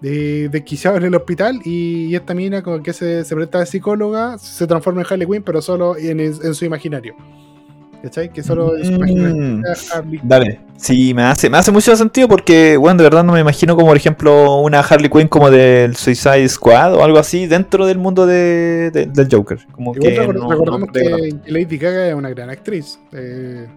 de, 0.04 0.50
desquiciado 0.50 0.98
en 0.98 1.04
el 1.06 1.16
hospital 1.16 1.60
y, 1.66 2.06
y 2.06 2.16
esta 2.16 2.36
mina 2.36 2.62
como 2.62 2.84
que 2.84 2.94
se, 2.94 3.24
se 3.26 3.36
presta 3.36 3.60
de 3.60 3.66
psicóloga 3.66 4.38
se 4.38 4.68
transforma 4.68 5.02
en 5.02 5.08
Harley 5.10 5.28
Quinn, 5.28 5.42
pero 5.44 5.62
solo 5.64 5.98
en, 5.98 6.20
en 6.20 6.54
su 6.54 6.66
imaginario. 6.66 7.16
¿Cachai? 8.04 8.34
Que 8.34 8.44
solo 8.44 8.76
en 8.76 8.86
su 8.86 8.92
imaginario 8.92 9.36
Mm. 9.36 9.62
Dale. 10.24 10.60
Sí, 10.76 11.14
me 11.14 11.22
hace, 11.24 11.50
me 11.50 11.58
hace 11.58 11.72
mucho 11.72 11.96
sentido 11.96 12.28
porque, 12.28 12.76
bueno, 12.76 12.98
de 12.98 13.04
verdad 13.06 13.24
no 13.24 13.32
me 13.32 13.40
imagino 13.40 13.76
como, 13.78 13.88
por 13.88 13.96
ejemplo, 13.96 14.58
una 14.60 14.82
Harley 14.82 15.10
Quinn 15.10 15.30
como 15.30 15.50
del 15.50 15.96
Suicide 15.96 16.50
Squad 16.50 16.96
o 16.96 17.04
algo 17.06 17.18
así 17.18 17.48
dentro 17.48 17.86
del 17.86 17.98
mundo 18.00 18.26
de, 18.26 18.92
de- 18.92 19.06
del 19.06 19.30
Joker. 19.32 19.60
Como 19.72 19.94
que 19.94 20.00
no- 20.16 20.20
recordamos 20.34 20.80
no 20.82 20.88
que 20.88 21.34
Lady 21.46 21.78
Gaga 21.78 22.10
es 22.10 22.14
una 22.16 22.30
gran 22.30 22.50
actriz. 22.50 23.00
Eh, 23.14 23.68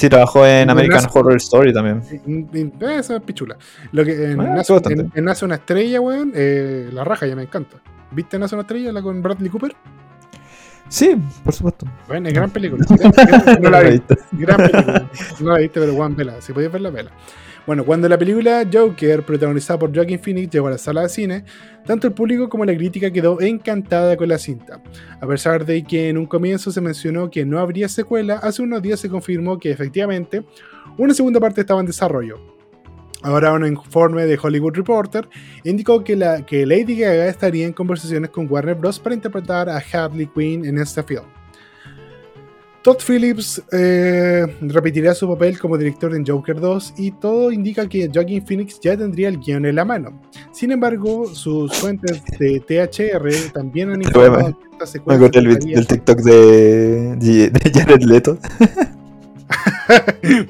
Sí, 0.00 0.08
trabajó 0.08 0.46
en 0.46 0.70
American 0.70 1.04
Horror 1.12 1.36
Story 1.36 1.72
también. 1.74 2.02
y- 2.26 2.72
esa 2.90 3.16
es 3.16 3.22
pichula. 3.22 3.56
Lo 3.92 4.02
que 4.04 4.32
en, 4.32 4.40
Ah, 4.40 4.54
nace, 4.56 4.72
bastante. 4.72 5.02
en- 5.02 5.12
en 5.14 5.24
Nace 5.24 5.44
una 5.44 5.56
estrella, 5.56 6.00
weón, 6.00 6.32
eh, 6.34 6.88
la 6.92 7.04
raja 7.04 7.26
ya 7.26 7.36
me 7.36 7.42
encanta. 7.42 7.76
¿Viste 8.10 8.38
Nace 8.38 8.54
una 8.54 8.62
estrella? 8.62 8.92
La 8.92 9.02
con 9.02 9.20
Bradley 9.22 9.50
Cooper. 9.50 9.76
Sí, 10.88 11.14
por 11.44 11.52
supuesto. 11.54 11.86
Bueno, 12.08 12.28
es 12.28 12.34
gran 12.34 12.50
película. 12.50 12.84
no 13.60 13.70
la 13.70 13.80
vi. 13.82 14.02
Gran 14.32 14.56
película. 14.56 15.06
No 15.40 15.52
la 15.52 15.58
viste, 15.58 15.78
pero 15.80 15.94
Juan, 15.94 16.16
vela. 16.16 16.40
Si 16.40 16.52
podías 16.52 16.72
verla, 16.72 16.90
vela. 16.90 17.10
Bueno, 17.70 17.84
cuando 17.84 18.08
la 18.08 18.18
película 18.18 18.68
Joker, 18.72 19.24
protagonizada 19.24 19.78
por 19.78 19.94
Joaquin 19.94 20.18
Phoenix, 20.18 20.50
llegó 20.50 20.66
a 20.66 20.72
la 20.72 20.78
sala 20.78 21.02
de 21.02 21.08
cine, 21.08 21.44
tanto 21.86 22.08
el 22.08 22.12
público 22.12 22.48
como 22.48 22.64
la 22.64 22.74
crítica 22.74 23.12
quedó 23.12 23.40
encantada 23.40 24.16
con 24.16 24.28
la 24.28 24.38
cinta. 24.38 24.82
A 25.20 25.26
pesar 25.28 25.64
de 25.64 25.84
que 25.84 26.08
en 26.08 26.18
un 26.18 26.26
comienzo 26.26 26.72
se 26.72 26.80
mencionó 26.80 27.30
que 27.30 27.44
no 27.44 27.60
habría 27.60 27.88
secuela, 27.88 28.38
hace 28.42 28.62
unos 28.62 28.82
días 28.82 28.98
se 28.98 29.08
confirmó 29.08 29.56
que 29.60 29.70
efectivamente 29.70 30.44
una 30.98 31.14
segunda 31.14 31.38
parte 31.38 31.60
estaba 31.60 31.78
en 31.78 31.86
desarrollo. 31.86 32.40
Ahora 33.22 33.52
un 33.52 33.64
informe 33.64 34.26
de 34.26 34.36
Hollywood 34.42 34.74
Reporter 34.74 35.28
indicó 35.62 36.02
que, 36.02 36.16
la, 36.16 36.44
que 36.44 36.66
Lady 36.66 36.98
Gaga 36.98 37.28
estaría 37.28 37.66
en 37.66 37.72
conversaciones 37.72 38.30
con 38.30 38.50
Warner 38.50 38.74
Bros. 38.74 38.98
para 38.98 39.14
interpretar 39.14 39.68
a 39.68 39.80
Harley 39.92 40.26
Quinn 40.26 40.64
en 40.64 40.76
este 40.76 41.04
film. 41.04 41.22
Todd 42.82 42.96
Phillips 43.06 43.62
eh, 43.72 44.46
repetirá 44.62 45.14
su 45.14 45.28
papel 45.28 45.58
como 45.58 45.76
director 45.76 46.14
en 46.14 46.24
Joker 46.26 46.58
2 46.58 46.94
y 46.96 47.10
todo 47.12 47.52
indica 47.52 47.86
que 47.86 48.10
Joaquin 48.12 48.44
Phoenix 48.46 48.80
ya 48.80 48.96
tendría 48.96 49.28
el 49.28 49.38
guion 49.38 49.66
en 49.66 49.74
la 49.76 49.84
mano. 49.84 50.18
Sin 50.50 50.72
embargo, 50.72 51.26
sus 51.26 51.74
fuentes 51.74 52.22
de 52.38 52.58
THR 52.60 53.52
también 53.52 53.90
han 53.90 54.00
informado 54.02 54.58
que 54.58 54.64
esta 54.72 54.78
Me 54.78 54.86
secuencia 54.86 55.26
acuerdo 55.28 55.40
del, 55.48 55.50
estaría- 55.58 55.76
del 55.76 55.86
TikTok 55.86 56.18
de, 56.20 57.16
de, 57.16 57.50
de 57.50 57.70
Jared 57.80 58.02
Leto. 58.02 58.38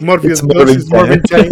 Morpheus 0.00 0.40
It's 0.40 0.46
2 0.46 0.54
Morbid 0.56 0.84
Morbid. 0.88 1.22
Time. 1.22 1.48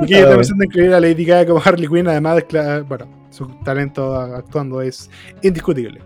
Y 0.00 0.06
que 0.06 0.24
pensando 0.24 0.64
en 0.64 0.70
incluir 0.70 0.92
a 0.94 1.00
Lady 1.00 1.24
Gaga 1.24 1.46
como 1.46 1.62
Harley 1.64 1.86
Quinn, 1.86 2.08
además 2.08 2.42
de, 2.50 2.82
bueno, 2.88 3.06
su 3.30 3.46
talento 3.64 4.14
actuando 4.16 4.80
es 4.82 5.08
indiscutible. 5.42 6.00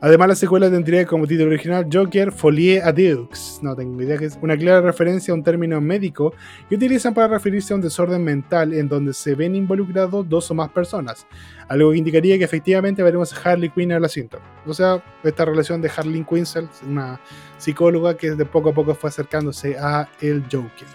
Además, 0.00 0.28
la 0.28 0.34
secuela 0.34 0.70
tendría 0.70 1.06
como 1.06 1.26
título 1.26 1.48
original 1.48 1.86
Joker 1.90 2.30
Folie 2.30 2.82
à 2.82 2.92
Deux. 2.92 3.60
No 3.62 3.74
tengo 3.74 4.00
idea 4.02 4.18
que 4.18 4.26
es 4.26 4.38
una 4.42 4.56
clara 4.56 4.80
referencia 4.80 5.32
a 5.32 5.34
un 5.34 5.42
término 5.42 5.80
médico 5.80 6.34
que 6.68 6.74
utilizan 6.74 7.14
para 7.14 7.28
referirse 7.28 7.72
a 7.72 7.76
un 7.76 7.82
desorden 7.82 8.22
mental 8.22 8.74
en 8.74 8.88
donde 8.88 9.14
se 9.14 9.34
ven 9.34 9.54
involucrados 9.54 10.28
dos 10.28 10.50
o 10.50 10.54
más 10.54 10.70
personas. 10.70 11.26
Algo 11.68 11.90
que 11.90 11.98
indicaría 11.98 12.38
que 12.38 12.44
efectivamente 12.44 13.02
veremos 13.02 13.32
a 13.32 13.50
Harley 13.50 13.70
Quinn 13.70 13.90
en 13.90 14.00
la 14.00 14.08
cinta. 14.08 14.38
O 14.66 14.72
sea, 14.74 15.02
esta 15.24 15.44
relación 15.44 15.82
de 15.82 15.90
Harley 15.94 16.24
Quinzel, 16.24 16.68
una 16.88 17.20
psicóloga 17.58 18.16
que 18.16 18.30
de 18.32 18.44
poco 18.44 18.68
a 18.70 18.72
poco 18.72 18.94
fue 18.94 19.08
acercándose 19.10 19.76
a 19.76 20.08
el 20.20 20.42
Joker. 20.44 20.86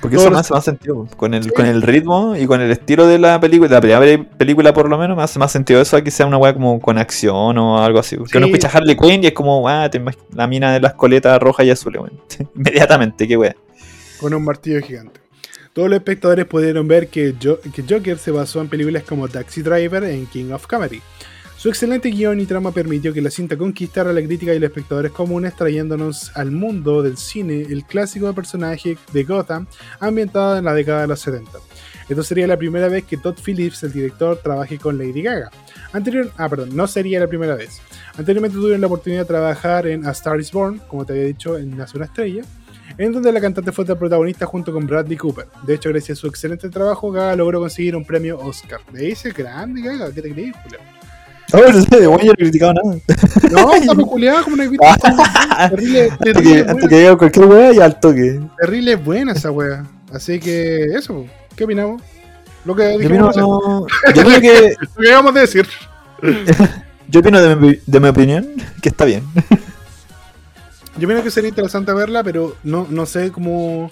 Porque 0.00 0.16
Todos 0.16 0.26
eso 0.26 0.34
me 0.34 0.40
hace 0.40 0.54
más 0.54 0.64
sentido. 0.64 1.06
Con 1.16 1.34
el, 1.34 1.44
Sí. 1.44 1.50
con 1.50 1.66
el 1.66 1.82
ritmo 1.82 2.34
y 2.34 2.46
con 2.46 2.60
el 2.62 2.70
estilo 2.70 3.06
de 3.06 3.18
la 3.18 3.38
película, 3.40 3.68
la 3.70 3.80
primera 3.80 4.00
pe- 4.00 4.18
película 4.38 4.72
por 4.72 4.88
lo 4.88 4.96
menos, 4.96 5.16
me 5.18 5.22
hace 5.22 5.38
más 5.38 5.52
sentido 5.52 5.80
eso 5.82 5.96
a 5.98 6.02
que 6.02 6.10
sea 6.10 6.24
una 6.26 6.38
weá 6.38 6.54
como 6.54 6.80
con 6.80 6.96
acción 6.96 7.58
o 7.58 7.82
algo 7.82 7.98
así. 7.98 8.16
Porque 8.16 8.38
uno 8.38 8.46
Sí. 8.46 8.52
escucha 8.54 8.74
Harley 8.78 8.96
Quinn 8.96 9.22
y 9.22 9.26
es 9.26 9.32
como, 9.32 9.68
ah, 9.68 9.90
te 9.90 10.02
la 10.32 10.46
mina 10.46 10.72
de 10.72 10.80
las 10.80 10.94
coletas 10.94 11.38
rojas 11.40 11.66
y 11.66 11.70
azules. 11.70 12.00
Inmediatamente, 12.54 13.28
qué 13.28 13.36
weá. 13.36 13.54
con 14.18 14.32
un 14.32 14.42
martillo 14.44 14.80
gigante. 14.80 15.20
Todos 15.76 15.90
los 15.90 15.98
espectadores 15.98 16.46
pudieron 16.46 16.88
ver 16.88 17.08
que, 17.08 17.34
Jo- 17.40 17.60
que 17.60 17.82
Joker 17.88 18.16
se 18.18 18.30
basó 18.30 18.60
en 18.62 18.68
películas 18.68 19.02
como 19.04 19.28
Taxi 19.28 19.60
Driver 19.60 20.02
en 20.04 20.24
King 20.26 20.50
of 20.52 20.66
Comedy. 20.66 21.02
Su 21.58 21.68
excelente 21.68 22.08
guion 22.08 22.40
y 22.40 22.46
trama 22.46 22.72
permitió 22.72 23.12
que 23.12 23.20
la 23.20 23.30
cinta 23.30 23.56
conquistara 23.58 24.12
la 24.14 24.22
crítica 24.22 24.54
y 24.54 24.58
los 24.58 24.68
espectadores 24.70 25.12
comunes, 25.12 25.54
trayéndonos 25.54 26.32
al 26.34 26.50
mundo 26.50 27.02
del 27.02 27.18
cine 27.18 27.60
el 27.68 27.84
clásico 27.84 28.32
personaje 28.34 28.96
de 29.12 29.24
Gotham 29.24 29.66
ambientado 30.00 30.56
en 30.58 30.64
la 30.64 30.72
década 30.72 31.02
de 31.02 31.08
los 31.08 31.20
70. 31.20 31.50
Esto 32.08 32.22
sería 32.22 32.46
la 32.46 32.56
primera 32.56 32.88
vez 32.88 33.04
que 33.04 33.18
Todd 33.18 33.36
Phillips, 33.44 33.82
el 33.82 33.92
director, 33.92 34.38
trabaje 34.42 34.78
con 34.78 34.96
Lady 34.96 35.20
Gaga. 35.22 35.50
Anterior, 35.92 36.30
ah, 36.38 36.48
perdón, 36.48 36.74
no 36.74 36.86
sería 36.86 37.20
la 37.20 37.26
primera 37.26 37.54
vez. 37.54 37.80
Anteriormente 38.16 38.56
tuvieron 38.56 38.80
la 38.80 38.86
oportunidad 38.86 39.22
de 39.22 39.26
trabajar 39.28 39.86
en 39.86 40.06
A 40.06 40.12
Star 40.12 40.40
is 40.40 40.50
Born, 40.52 40.80
como 40.88 41.04
te 41.04 41.12
había 41.12 41.24
dicho, 41.24 41.58
en 41.58 41.76
Nace 41.76 41.96
una 41.98 42.06
estrella, 42.06 42.44
en 42.98 43.12
donde 43.12 43.32
la 43.32 43.40
cantante 43.40 43.72
fue 43.72 43.84
la 43.84 43.98
protagonista 43.98 44.46
junto 44.46 44.72
con 44.72 44.86
Bradley 44.86 45.16
Cooper. 45.16 45.46
De 45.64 45.74
hecho, 45.74 45.88
gracias 45.90 46.18
a 46.18 46.20
su 46.20 46.26
excelente 46.26 46.68
trabajo, 46.68 47.10
Gaga 47.10 47.36
logró 47.36 47.60
conseguir 47.60 47.96
un 47.96 48.04
premio 48.04 48.38
Oscar. 48.38 48.80
Le 48.92 49.02
dice 49.02 49.30
grande, 49.32 49.82
Gaga, 49.82 50.12
¿qué 50.12 50.22
te 50.22 50.32
crees, 50.32 50.54
Julio? 50.62 50.78
No, 51.52 51.60
no 51.60 51.80
sé, 51.80 51.96
de 51.96 52.02
yo 52.02 52.10
no 52.10 52.32
he 52.32 52.34
criticado 52.34 52.74
nada. 52.74 52.98
No, 53.52 53.74
está 53.74 53.94
peculiar, 53.94 54.42
como 54.42 54.54
una 54.54 54.68
terrible, 55.70 56.10
terrible, 56.20 56.64
antes 56.68 56.88
que 56.88 56.96
diga 56.98 57.16
cualquier 57.16 57.46
weá 57.46 57.72
y 57.72 57.78
al 57.78 58.00
toque. 58.00 58.40
terrible 58.58 58.96
buena 58.96 59.32
esa 59.32 59.50
wea. 59.50 59.84
Así 60.12 60.40
que, 60.40 60.86
eso, 60.96 61.24
¿qué 61.54 61.64
opinamos? 61.64 62.02
Lo 62.64 62.74
que 62.74 62.92
Yo 62.94 62.98
dijimos 62.98 63.36
opino, 63.36 63.86
hacer. 64.04 64.14
yo 64.14 64.22
opino 64.22 64.40
que. 64.40 64.74
Lo 64.96 65.02
que 65.02 65.08
acabamos 65.08 65.34
de 65.34 65.40
decir. 65.40 65.66
Yo 67.08 67.20
opino 67.20 67.40
de 67.40 67.54
mi, 67.54 67.78
de 67.86 68.00
mi 68.00 68.08
opinión 68.08 68.48
que 68.82 68.88
está 68.88 69.04
bien. 69.04 69.22
Yo 70.98 71.06
opino 71.06 71.22
que 71.22 71.30
sería 71.30 71.48
interesante 71.50 71.92
verla, 71.92 72.22
pero 72.24 72.56
no, 72.62 72.86
no 72.88 73.06
sé 73.06 73.30
cómo. 73.32 73.90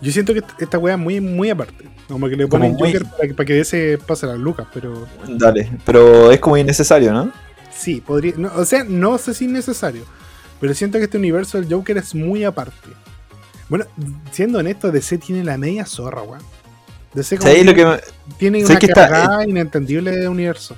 Yo 0.00 0.12
siento 0.12 0.32
que 0.34 0.42
esta 0.60 0.78
wea 0.78 0.94
es 0.94 1.00
muy, 1.00 1.20
muy 1.20 1.50
aparte. 1.50 1.88
Como 2.08 2.28
que 2.28 2.36
le 2.36 2.46
ponen 2.46 2.72
muy- 2.74 2.92
Joker 2.92 3.04
para 3.10 3.28
que, 3.28 3.34
para 3.34 3.46
que 3.46 3.60
ese 3.60 3.98
pase 4.06 4.26
a 4.26 4.30
las 4.30 4.38
lucas, 4.38 4.66
pero. 4.72 5.06
Dale, 5.26 5.70
pero 5.84 6.30
es 6.30 6.40
como 6.40 6.56
innecesario, 6.56 7.12
¿no? 7.12 7.32
Sí, 7.74 8.00
podría. 8.00 8.34
no, 8.36 8.50
o 8.56 8.64
sea, 8.64 8.84
no 8.84 9.18
sé 9.18 9.34
si 9.34 9.46
es 9.46 9.50
necesario. 9.50 10.04
Pero 10.60 10.74
siento 10.74 10.98
que 10.98 11.04
este 11.04 11.18
universo 11.18 11.60
del 11.60 11.72
Joker 11.72 11.96
es 11.98 12.14
muy 12.14 12.44
aparte. 12.44 12.88
Bueno, 13.68 13.84
siendo 14.32 14.58
honesto, 14.58 14.90
DC 14.90 15.18
tiene 15.18 15.44
la 15.44 15.56
media 15.58 15.86
zorra, 15.86 16.22
weón. 16.22 16.42
DC 17.14 17.38
como 17.38 17.50
Sí, 17.50 17.58
que 17.58 17.64
lo 17.64 17.74
que 17.74 17.84
me- 17.86 18.00
tiene 18.38 18.64
una 18.64 18.76
que 18.78 18.86
está- 18.86 19.44
inentendible 19.46 20.10
de 20.16 20.28
universo. 20.28 20.76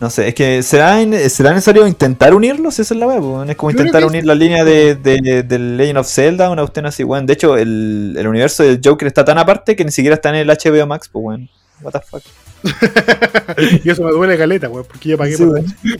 No 0.00 0.08
sé, 0.08 0.28
es 0.28 0.34
que 0.34 0.62
¿será, 0.62 0.96
¿será 1.28 1.50
necesario 1.50 1.86
intentar 1.86 2.32
unirlos? 2.32 2.78
Esa 2.78 2.94
es 2.94 2.98
la 3.00 3.06
web. 3.06 3.50
Es 3.50 3.56
como 3.56 3.70
intentar 3.70 4.02
unir 4.02 4.24
la 4.24 4.34
línea 4.34 4.64
de, 4.64 4.94
de, 4.94 5.42
de 5.42 5.58
Legend 5.58 5.98
of 5.98 6.08
Zelda, 6.08 6.48
una 6.48 6.62
cuestión 6.62 6.86
así, 6.86 7.04
weón. 7.04 7.26
De 7.26 7.34
hecho, 7.34 7.58
el, 7.58 8.14
el 8.16 8.26
universo 8.26 8.62
del 8.62 8.80
Joker 8.82 9.06
está 9.06 9.26
tan 9.26 9.36
aparte 9.36 9.76
que 9.76 9.84
ni 9.84 9.90
siquiera 9.90 10.14
está 10.14 10.30
en 10.30 10.36
el 10.36 10.48
HBO 10.48 10.86
Max, 10.86 11.10
pues, 11.12 11.22
weón. 11.22 11.50
What 11.82 11.92
the 11.92 12.00
fuck. 12.00 12.22
y 13.84 13.90
eso 13.90 14.02
me 14.02 14.10
duele 14.10 14.38
caleta, 14.38 14.70
weón, 14.70 14.86
porque 14.88 15.10
yo 15.10 15.18
pagué 15.18 15.36
Sí, 15.36 15.44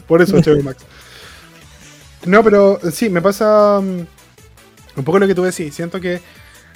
por, 0.07 0.23
eso 0.23 0.39
HBO 0.39 0.63
Max. 0.63 0.83
No, 2.25 2.43
pero 2.43 2.81
sí, 2.91 3.11
me 3.11 3.21
pasa 3.21 3.81
mm, 3.83 4.07
un 4.97 5.05
poco 5.05 5.19
lo 5.19 5.27
que 5.27 5.35
tú 5.35 5.43
decís. 5.43 5.75
Siento 5.75 6.01
que 6.01 6.23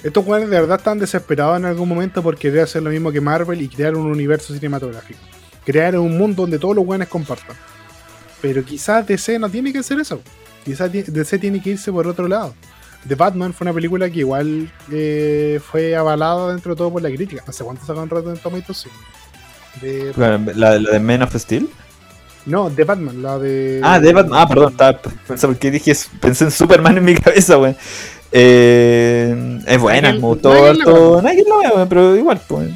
estos 0.03 0.23
weones 0.27 0.51
de 0.51 0.59
verdad 0.59 0.77
están 0.77 0.99
desesperados 0.99 1.57
en 1.57 1.65
algún 1.65 1.89
momento 1.89 2.21
por 2.21 2.37
querer 2.37 2.61
hacer 2.61 2.83
lo 2.83 2.91
mismo 2.91 3.11
que 3.11 3.19
Marvel 3.19 3.59
y 3.63 3.67
crear 3.67 3.95
un 3.95 4.05
universo 4.05 4.53
cinematográfico. 4.53 5.19
Crear 5.65 5.97
un 5.97 6.17
mundo 6.17 6.43
donde 6.43 6.59
todos 6.59 6.75
los 6.75 6.85
weones 6.85 7.07
compartan. 7.07 7.55
Pero 8.41 8.63
quizás 8.63 9.05
DC 9.07 9.39
no 9.39 9.49
tiene 9.49 9.73
que 9.73 9.79
hacer 9.79 9.99
eso. 9.99 10.21
Quizás 10.63 10.91
DC 10.91 11.39
tiene 11.39 11.61
que 11.61 11.71
irse 11.71 11.91
por 11.91 12.07
otro 12.07 12.27
lado. 12.27 12.53
The 13.07 13.15
Batman 13.15 13.53
fue 13.53 13.65
una 13.65 13.73
película 13.73 14.09
que 14.09 14.19
igual 14.19 14.71
eh, 14.91 15.59
fue 15.63 15.95
avalada 15.95 16.49
dentro 16.51 16.73
de 16.73 16.77
todo 16.77 16.91
por 16.91 17.01
la 17.01 17.09
crítica. 17.09 17.43
No 17.45 17.53
sé 17.53 17.63
cuánto 17.63 17.85
sacó 17.85 18.01
en 18.03 18.09
Rotten 18.09 18.37
Tomatoes, 18.37 18.77
sí. 18.77 18.89
De- 19.81 20.11
La, 20.15 20.37
la 20.55 20.91
de 20.91 20.99
Men 20.99 21.21
of 21.21 21.35
Steel. 21.35 21.69
no, 22.45 22.69
The 22.71 22.83
Batman, 22.83 23.21
la 23.21 23.37
de. 23.37 23.79
Ah, 23.83 23.99
de 23.99 24.11
Batman. 24.13 24.39
Ah, 24.41 24.47
perdón, 24.47 24.71
estaba 24.71 24.99
pensando 25.27 25.53
porque 25.55 25.69
dije, 25.71 25.93
pensé 26.19 26.45
en 26.45 26.51
Superman 26.51 26.97
en 26.97 27.05
mi 27.05 27.15
cabeza, 27.15 27.57
weón. 27.57 27.75
Eh, 28.31 29.61
es 29.67 29.79
buena, 29.79 30.11
me 30.13 30.19
gustó 30.19 30.51
harto. 30.65 31.21
Nigel 31.21 31.45
lo 31.47 31.59
weón, 31.75 31.89
pero 31.89 32.15
igual, 32.15 32.41
pues, 32.47 32.69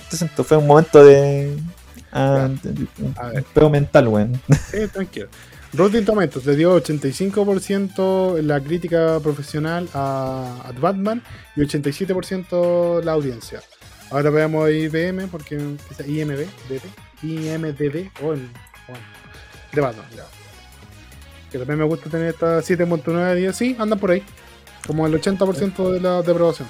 fue 0.45 0.57
un 0.57 0.68
momento 0.68 1.03
de. 1.03 1.56
Ah, 2.11 2.49
pego 3.53 3.69
mental, 3.69 4.07
weón. 4.07 4.41
Eh, 4.73 4.88
tranquilo. 4.91 5.27
Rotten 5.73 6.03
Tomatoes 6.03 6.45
le 6.48 6.56
dio 6.56 6.76
85% 6.81 8.41
la 8.41 8.60
crítica 8.60 9.19
profesional 9.22 9.88
a, 9.94 10.64
a 10.65 10.72
Batman 10.72 11.22
y 11.56 11.61
87% 11.61 13.03
la 13.03 13.11
audiencia. 13.11 13.61
Ahora 14.10 14.31
veamos 14.31 14.69
IBM, 14.72 15.27
porque 15.27 15.60
quizá 15.88 16.06
IMB, 16.06 16.48
DB, 16.68 16.81
IMDB 17.22 18.10
o 18.23 18.34
el. 18.34 18.49
De 19.72 19.81
Batman, 19.81 20.06
ya. 20.15 20.26
Que 21.52 21.60
también 21.60 21.80
me 21.80 21.86
gusta 21.86 22.10
tener 22.10 22.30
estas 22.30 22.68
7.9 22.68 23.34
de 23.34 23.36
10, 23.36 23.56
sí, 23.56 23.76
andan 23.77 23.99
por 23.99 24.11
ahí. 24.11 24.23
Como 24.88 25.06
el 25.06 25.14
80% 25.14 25.91
de 25.91 25.99
la 25.99 26.23
de 26.23 26.31
aprobación. 26.31 26.68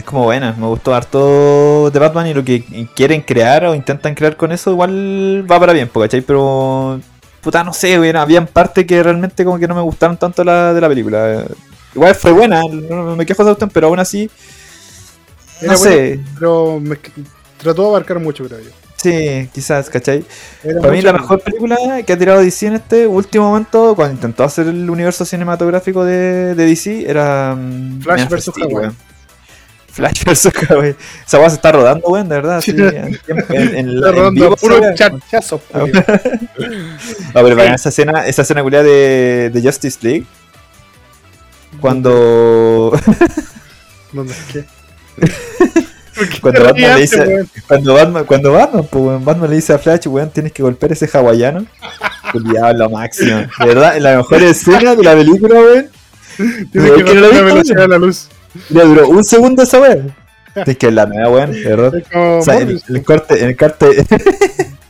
Es 0.00 0.06
como 0.06 0.24
buena, 0.24 0.54
me 0.58 0.66
gustó 0.66 0.94
harto 0.94 1.90
de 1.90 1.98
Batman 1.98 2.26
y 2.28 2.32
lo 2.32 2.42
que 2.42 2.64
quieren 2.96 3.20
crear 3.20 3.66
o 3.66 3.74
intentan 3.74 4.14
crear 4.14 4.34
con 4.34 4.50
eso 4.50 4.70
igual 4.70 5.44
va 5.50 5.60
para 5.60 5.74
bien, 5.74 5.90
¿cachai? 5.92 6.22
Pero, 6.22 6.98
puta, 7.42 7.62
no 7.62 7.74
sé, 7.74 8.00
weón, 8.00 8.16
habían 8.16 8.46
partes 8.46 8.86
que 8.86 9.02
realmente 9.02 9.44
como 9.44 9.58
que 9.58 9.68
no 9.68 9.74
me 9.74 9.82
gustaron 9.82 10.16
tanto 10.16 10.42
la, 10.42 10.72
de 10.72 10.80
la 10.80 10.88
película. 10.88 11.44
Igual 11.94 12.14
fue 12.14 12.32
buena, 12.32 12.62
no, 12.62 13.14
me 13.14 13.26
quejo 13.26 13.44
de 13.44 13.52
usted, 13.52 13.68
pero 13.72 13.88
aún 13.88 13.98
así, 13.98 14.30
Era 15.60 15.72
no 15.72 15.78
sé, 15.78 16.20
Pero 16.38 16.80
me- 16.80 16.96
trató 17.58 17.82
de 17.82 17.88
abarcar 17.88 18.18
mucho, 18.20 18.44
creo 18.46 18.60
yo. 18.60 18.70
sí, 18.96 19.50
quizás, 19.52 19.90
¿cachai? 19.90 20.24
Era 20.64 20.80
Para 20.80 20.92
mí 20.94 21.02
la 21.02 21.12
mejor 21.12 21.40
película 21.42 21.76
que 22.06 22.12
ha 22.14 22.18
tirado 22.18 22.40
DC 22.40 22.68
en 22.68 22.74
este 22.76 23.06
último 23.06 23.48
momento, 23.50 23.94
cuando 23.94 24.14
intentó 24.14 24.44
hacer 24.44 24.66
el 24.66 24.88
universo 24.88 25.26
cinematográfico 25.26 26.04
de, 26.04 26.54
de 26.54 26.64
DC, 26.64 27.04
era 27.06 27.54
mm, 27.54 28.00
Flash 28.00 28.30
Man 28.30 28.32
of 28.48 29.09
Flash 29.92 30.24
vs. 30.24 30.50
Hawaii. 30.68 30.94
Esa 31.26 31.38
weá 31.38 31.50
se 31.50 31.56
está 31.56 31.72
rodando, 31.72 32.06
weón, 32.08 32.28
de 32.28 32.34
verdad. 32.36 32.60
Sí, 32.60 32.70
en, 32.70 33.18
en, 33.48 33.74
en, 33.76 34.02
rodando 34.02 34.30
vivo, 34.30 34.56
puro 34.56 34.76
Julio. 34.76 34.94
No, 37.34 37.42
pero 37.42 37.56
para 37.56 37.74
esa 37.74 37.88
escena, 37.88 38.26
esa 38.26 38.42
escena 38.42 38.62
culiada 38.62 38.84
de, 38.84 39.50
de 39.52 39.62
Justice 39.62 39.98
League. 40.02 40.26
Cuando, 41.80 42.92
¿Dónde? 44.12 44.34
¿Qué? 44.52 44.64
Cuando 46.42 46.64
Batman 46.64 46.94
le 46.96 47.00
dice- 47.00 47.20
weón? 47.20 47.50
cuando 47.66 47.94
Batman, 47.94 48.24
cuando 48.24 48.52
Batman, 48.52 48.86
pues, 48.90 49.24
Batman 49.24 49.48
le 49.50 49.56
dice 49.56 49.72
a 49.72 49.78
Flash, 49.78 50.06
weón, 50.06 50.28
tienes 50.30 50.52
que 50.52 50.62
golpear 50.62 50.92
ese 50.92 51.08
hawaiano. 51.12 51.64
Culiado, 52.32 52.74
lo 52.74 52.90
máximo. 52.90 53.36
De 53.38 53.66
verdad, 53.66 53.96
la 53.98 54.16
mejor 54.18 54.42
escena 54.42 54.94
de 54.94 55.02
la 55.02 55.14
película, 55.14 55.54
weón. 55.54 55.88
Tiene 56.36 56.90
Weón, 56.90 56.98
que 56.98 57.04
que 57.04 57.14
no 57.14 57.28
la 57.28 57.42
velocidad 57.42 57.82
de 57.82 57.88
la 57.88 57.98
luz. 57.98 58.28
Ya 58.70 58.84
duró 58.84 59.08
un 59.08 59.24
segundo 59.24 59.62
esa 59.62 59.80
weón. 59.80 60.14
Tienes 60.54 60.76
que 60.78 60.90
la 60.90 61.06
nueva, 61.06 61.28
weón, 61.30 61.52
de 61.52 61.64
verdad. 61.64 61.94
Es 61.94 62.08
como 62.08 62.38
O 62.38 62.42
sea, 62.42 62.54
en 62.54 62.60
Morbius, 62.60 62.90
el 62.90 63.04
corte, 63.04 63.42
en 63.42 63.48
el 63.50 63.56
corte, 63.56 63.86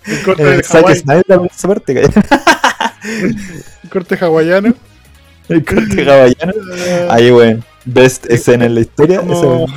el 0.07 0.23
corte 0.25 0.43
en 0.43 0.49
de 0.49 0.55
el 0.57 0.65
Zack 0.65 0.83
Hawái, 0.83 0.97
Snyder, 0.99 1.41
esa 1.55 1.69
parte, 1.69 2.03
el 3.83 3.91
corte 3.91 4.17
hawaiano. 4.21 4.75
El 5.49 5.65
corte 5.65 6.03
hawaiano. 6.03 6.53
Ahí, 7.11 7.31
weón. 7.31 7.65
Best 7.85 8.27
escena 8.31 8.67
en 8.67 8.75
la 8.75 8.81
historia. 8.81 9.21
como- 9.21 9.33
esa, 9.33 9.47
weón. 9.47 9.71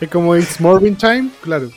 Es 0.00 0.08
como 0.08 0.36
It's 0.36 0.60
Morbin 0.60 0.96
Time, 0.96 1.30
claro. 1.42 1.70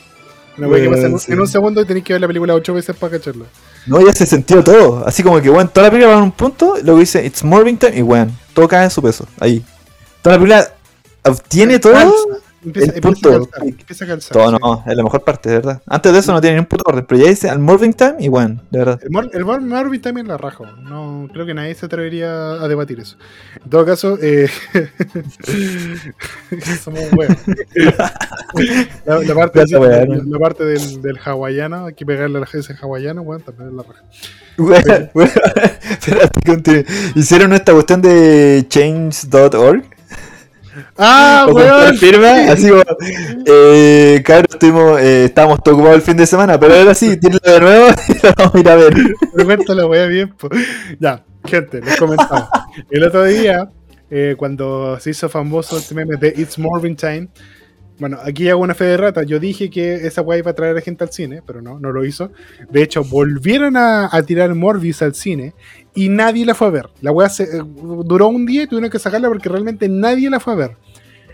Una 0.58 0.68
wea 0.68 0.84
que 0.84 0.90
pasa 0.90 1.08
en 1.08 1.14
un, 1.14 1.20
sí. 1.20 1.32
en 1.32 1.40
un 1.40 1.48
segundo 1.48 1.82
y 1.82 1.86
tenéis 1.86 2.06
que 2.06 2.14
ver 2.14 2.22
la 2.22 2.28
película 2.28 2.54
ocho 2.54 2.74
veces 2.74 2.96
para 2.96 3.18
cacharla. 3.18 3.46
No, 3.88 4.06
ya 4.06 4.14
se 4.14 4.26
sintió 4.26 4.64
todo. 4.64 5.04
Así 5.06 5.24
como 5.24 5.42
que, 5.42 5.50
weón, 5.50 5.68
toda 5.68 5.88
la 5.88 5.92
película 5.92 6.16
va 6.16 6.22
a 6.22 6.24
un 6.24 6.32
punto, 6.32 6.76
luego 6.84 7.00
dice 7.00 7.26
It's 7.26 7.44
Morbing 7.44 7.78
Time 7.78 7.98
y, 7.98 8.02
weón, 8.02 8.32
todo 8.54 8.68
cae 8.68 8.84
en 8.86 8.92
su 8.92 9.02
peso. 9.02 9.28
Ahí. 9.40 9.64
Toda 10.24 10.38
la 10.38 10.42
película 10.42 10.74
obtiene 11.26 11.80
todo. 11.80 11.94
Empieza, 12.66 12.92
el 12.92 12.96
empieza 12.96 13.02
punto. 13.02 13.30
a 13.30 13.34
calzar, 13.34 13.68
empieza 13.68 14.06
a 14.06 14.08
calzar. 14.08 14.32
Todo 14.32 14.52
sí. 14.52 14.58
no, 14.62 14.84
es 14.88 14.96
la 14.96 15.04
mejor 15.04 15.22
parte, 15.26 15.50
de 15.50 15.56
verdad. 15.56 15.82
Antes 15.86 16.14
de 16.14 16.20
eso 16.20 16.32
no 16.32 16.40
tiene 16.40 16.56
ni 16.56 16.60
un 16.62 16.66
puto 16.66 16.86
orden, 16.88 17.06
pero 17.06 17.22
ya 17.22 17.30
dice 17.30 17.50
al 17.50 17.60
Morbing 17.60 17.94
Time 17.94 18.16
y, 18.20 18.30
weón, 18.30 18.62
de 18.72 18.80
verdad. 18.80 19.02
El, 19.04 19.10
Mor 19.10 19.30
el 19.94 20.02
también 20.02 20.30
la 20.30 20.38
rajo. 20.38 20.66
No, 20.66 21.28
creo 21.34 21.46
que 21.46 21.54
nadie 21.54 21.76
se 21.76 21.88
atrevería 21.88 22.54
a 22.54 22.66
debatir 22.70 23.02
eso. 23.02 23.18
En 23.62 23.70
todo 23.70 23.86
caso, 23.86 24.18
eh, 24.22 24.50
somos 26.82 27.02
weón. 27.12 27.38
La, 29.06 29.20
la 29.20 29.36
parte, 29.36 29.66
la, 29.68 30.40
parte 30.40 30.64
del, 30.64 31.02
del 31.02 31.20
hawaiano, 31.22 31.88
hay 31.88 31.96
que 31.96 32.06
pegarle 32.06 32.38
a 32.38 32.42
la 32.42 32.48
ese 32.54 32.76
hawaiano, 32.76 33.24
weón, 33.24 33.42
también 33.42 33.72
es 33.72 33.76
la 33.76 33.84
raja. 33.84 34.04
Weón, 34.58 35.10
weón. 35.14 35.30
Espérate. 35.90 36.86
Hicieron 37.16 37.52
esta 37.52 37.74
cuestión 37.74 38.02
de 38.02 38.66
change.org. 38.70 39.93
¡Ah, 40.98 41.46
comprar 41.48 41.86
weón! 41.86 41.98
firma, 41.98 42.52
así 42.52 42.70
como, 42.70 42.84
eh, 43.46 44.22
cabrón, 44.24 44.46
estuvimos, 44.52 45.02
eh, 45.02 45.26
estábamos 45.26 45.64
todos 45.64 45.76
ocupados 45.76 45.98
el 45.98 46.04
fin 46.04 46.18
de 46.18 46.26
semana, 46.26 46.60
pero 46.60 46.76
ahora 46.76 46.94
sí, 46.94 47.18
tírenlo 47.18 47.40
de 47.44 47.60
nuevo 47.60 47.88
y 48.10 48.14
lo 48.26 48.34
vamos 48.38 48.56
a 48.56 48.60
ir 48.60 48.70
a 48.70 48.76
ver. 48.76 48.94
Cuento 49.46 49.74
la 49.74 49.86
wea 49.88 50.06
bien. 50.06 50.30
po. 50.30 50.50
Ya, 51.00 51.24
gente, 51.46 51.82
les 51.82 51.98
comentaba. 51.98 52.50
El 52.90 53.04
otro 53.04 53.24
día, 53.24 53.70
eh, 54.10 54.36
cuando 54.38 55.00
se 55.00 55.10
hizo 55.10 55.30
famoso 55.30 55.78
este 55.78 55.96
meme 55.96 56.18
de 56.18 56.34
It's 56.38 56.60
Morbin 56.60 56.96
Time, 56.96 57.30
bueno, 58.00 58.18
aquí 58.24 58.50
hago 58.50 58.62
una 58.62 58.74
fe 58.74 58.86
de 58.86 58.98
rata. 58.98 59.24
Yo 59.24 59.40
dije 59.40 59.70
que 59.70 59.94
esa 60.08 60.22
wea 60.22 60.40
iba 60.40 60.52
a 60.52 60.56
traer 60.56 60.76
a 60.78 60.82
gente 60.82 61.04
al 61.04 61.12
cine, 61.12 61.42
pero 61.46 61.62
no, 61.62 61.80
no 61.80 61.92
lo 61.92 62.04
hizo. 62.06 62.32
De 62.70 62.82
hecho, 62.82 63.04
volvieron 63.04 63.78
a, 63.78 64.10
a 64.12 64.24
tirar 64.24 64.54
Morbius 64.56 65.02
al 65.02 65.14
cine 65.16 65.54
y 65.94 66.10
nadie 66.10 66.46
la 66.46 66.56
fue 66.56 66.68
a 66.68 66.72
ver. 66.72 66.90
La 67.02 67.30
se, 67.30 67.44
eh, 67.44 67.62
duró 67.64 68.28
un 68.28 68.46
día 68.46 68.64
y 68.64 68.68
tuvieron 68.68 68.90
que 68.90 69.00
sacarla 69.00 69.28
porque 69.30 69.50
realmente 69.50 69.88
nadie 69.88 70.30
la 70.30 70.40
fue 70.40 70.54
a 70.54 70.56
ver. 70.58 70.78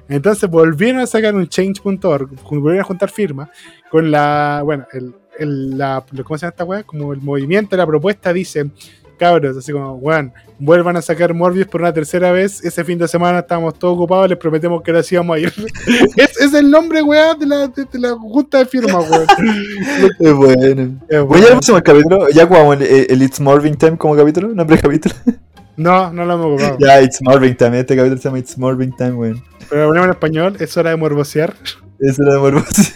Entonces 0.09 0.49
volvieron 0.49 1.01
a 1.01 1.07
sacar 1.07 1.35
un 1.35 1.47
change.org, 1.47 2.29
volvieron 2.49 2.79
a 2.79 2.83
juntar 2.83 3.09
firmas 3.09 3.49
con 3.91 4.09
la, 4.09 4.61
bueno, 4.65 4.85
el, 4.93 5.13
el- 5.37 5.77
la, 5.77 6.03
¿cómo 6.23 6.37
se 6.37 6.45
llama 6.45 6.49
esta 6.51 6.63
weá? 6.65 6.83
Como 6.83 7.13
el 7.13 7.21
movimiento, 7.21 7.77
la 7.77 7.85
propuesta 7.85 8.33
dice, 8.33 8.71
cabros, 9.19 9.55
así 9.55 9.71
como, 9.71 9.93
weón, 9.95 10.33
vuelvan 10.57 10.97
a 10.97 11.01
sacar 11.03 11.33
Morbius 11.33 11.67
por 11.67 11.81
una 11.81 11.93
tercera 11.93 12.31
vez, 12.31 12.63
ese 12.63 12.83
fin 12.83 12.97
de 12.97 13.07
semana 13.07 13.39
estábamos 13.39 13.77
todos 13.77 13.93
ocupados, 13.95 14.29
les 14.29 14.37
prometemos 14.37 14.81
que 14.81 14.89
ahora 14.89 15.03
sí 15.03 15.13
íbamos 15.13 15.35
a 15.35 15.39
ir. 15.39 15.53
es, 16.15 16.39
es 16.39 16.53
el 16.53 16.71
nombre, 16.71 17.03
weá, 17.03 17.35
de 17.35 17.45
la, 17.45 17.67
de, 17.67 17.85
de 17.85 17.99
la 17.99 18.13
junta 18.15 18.57
de 18.57 18.65
firmas, 18.65 19.07
weón. 19.09 19.27
Es 20.19 20.33
bueno. 20.33 20.99
Es 21.07 21.23
Voy 21.23 21.41
a 21.43 21.47
próximo 21.49 21.79
capítulo, 21.83 22.29
ya 22.29 22.47
jugamos 22.47 22.81
el, 22.81 23.05
el 23.09 23.21
It's 23.21 23.39
Morbing 23.39 23.75
Time 23.75 23.97
como 23.97 24.15
capítulo, 24.15 24.47
nombre 24.49 24.77
de 24.77 24.81
capítulo. 24.81 25.15
No, 25.77 26.11
no 26.11 26.25
lo 26.25 26.33
hemos 26.33 26.45
ocupado. 26.47 26.77
ya, 26.77 27.01
It's 27.01 27.21
Morbing 27.21 27.55
Time, 27.55 27.79
este 27.79 27.95
capítulo 27.95 28.19
se 28.19 28.27
llama 28.27 28.39
It's 28.39 28.57
Morbing 28.57 28.93
Time, 28.97 29.13
weón. 29.13 29.43
Pero 29.69 29.83
lo 29.83 29.87
ponemos 29.87 30.07
en 30.07 30.11
español, 30.11 30.57
es 30.59 30.75
hora 30.75 30.89
de 30.89 30.97
morbosear. 30.97 31.55
Es 31.99 32.19
hora 32.19 32.33
de 32.33 32.39
morbosear. 32.39 32.87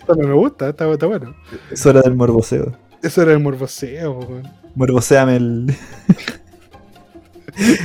Esto 0.00 0.14
no 0.14 0.28
me 0.28 0.34
gusta, 0.34 0.68
está, 0.68 0.90
está 0.92 1.06
bueno. 1.06 1.34
Es 1.70 1.84
hora 1.84 2.00
del 2.02 2.14
morboseo. 2.14 2.76
Es 3.02 3.16
hora 3.18 3.32
de 3.32 3.38
morboseo, 3.38 4.12
weón. 4.20 4.42
Morboseame 4.74 5.36
el, 5.36 5.66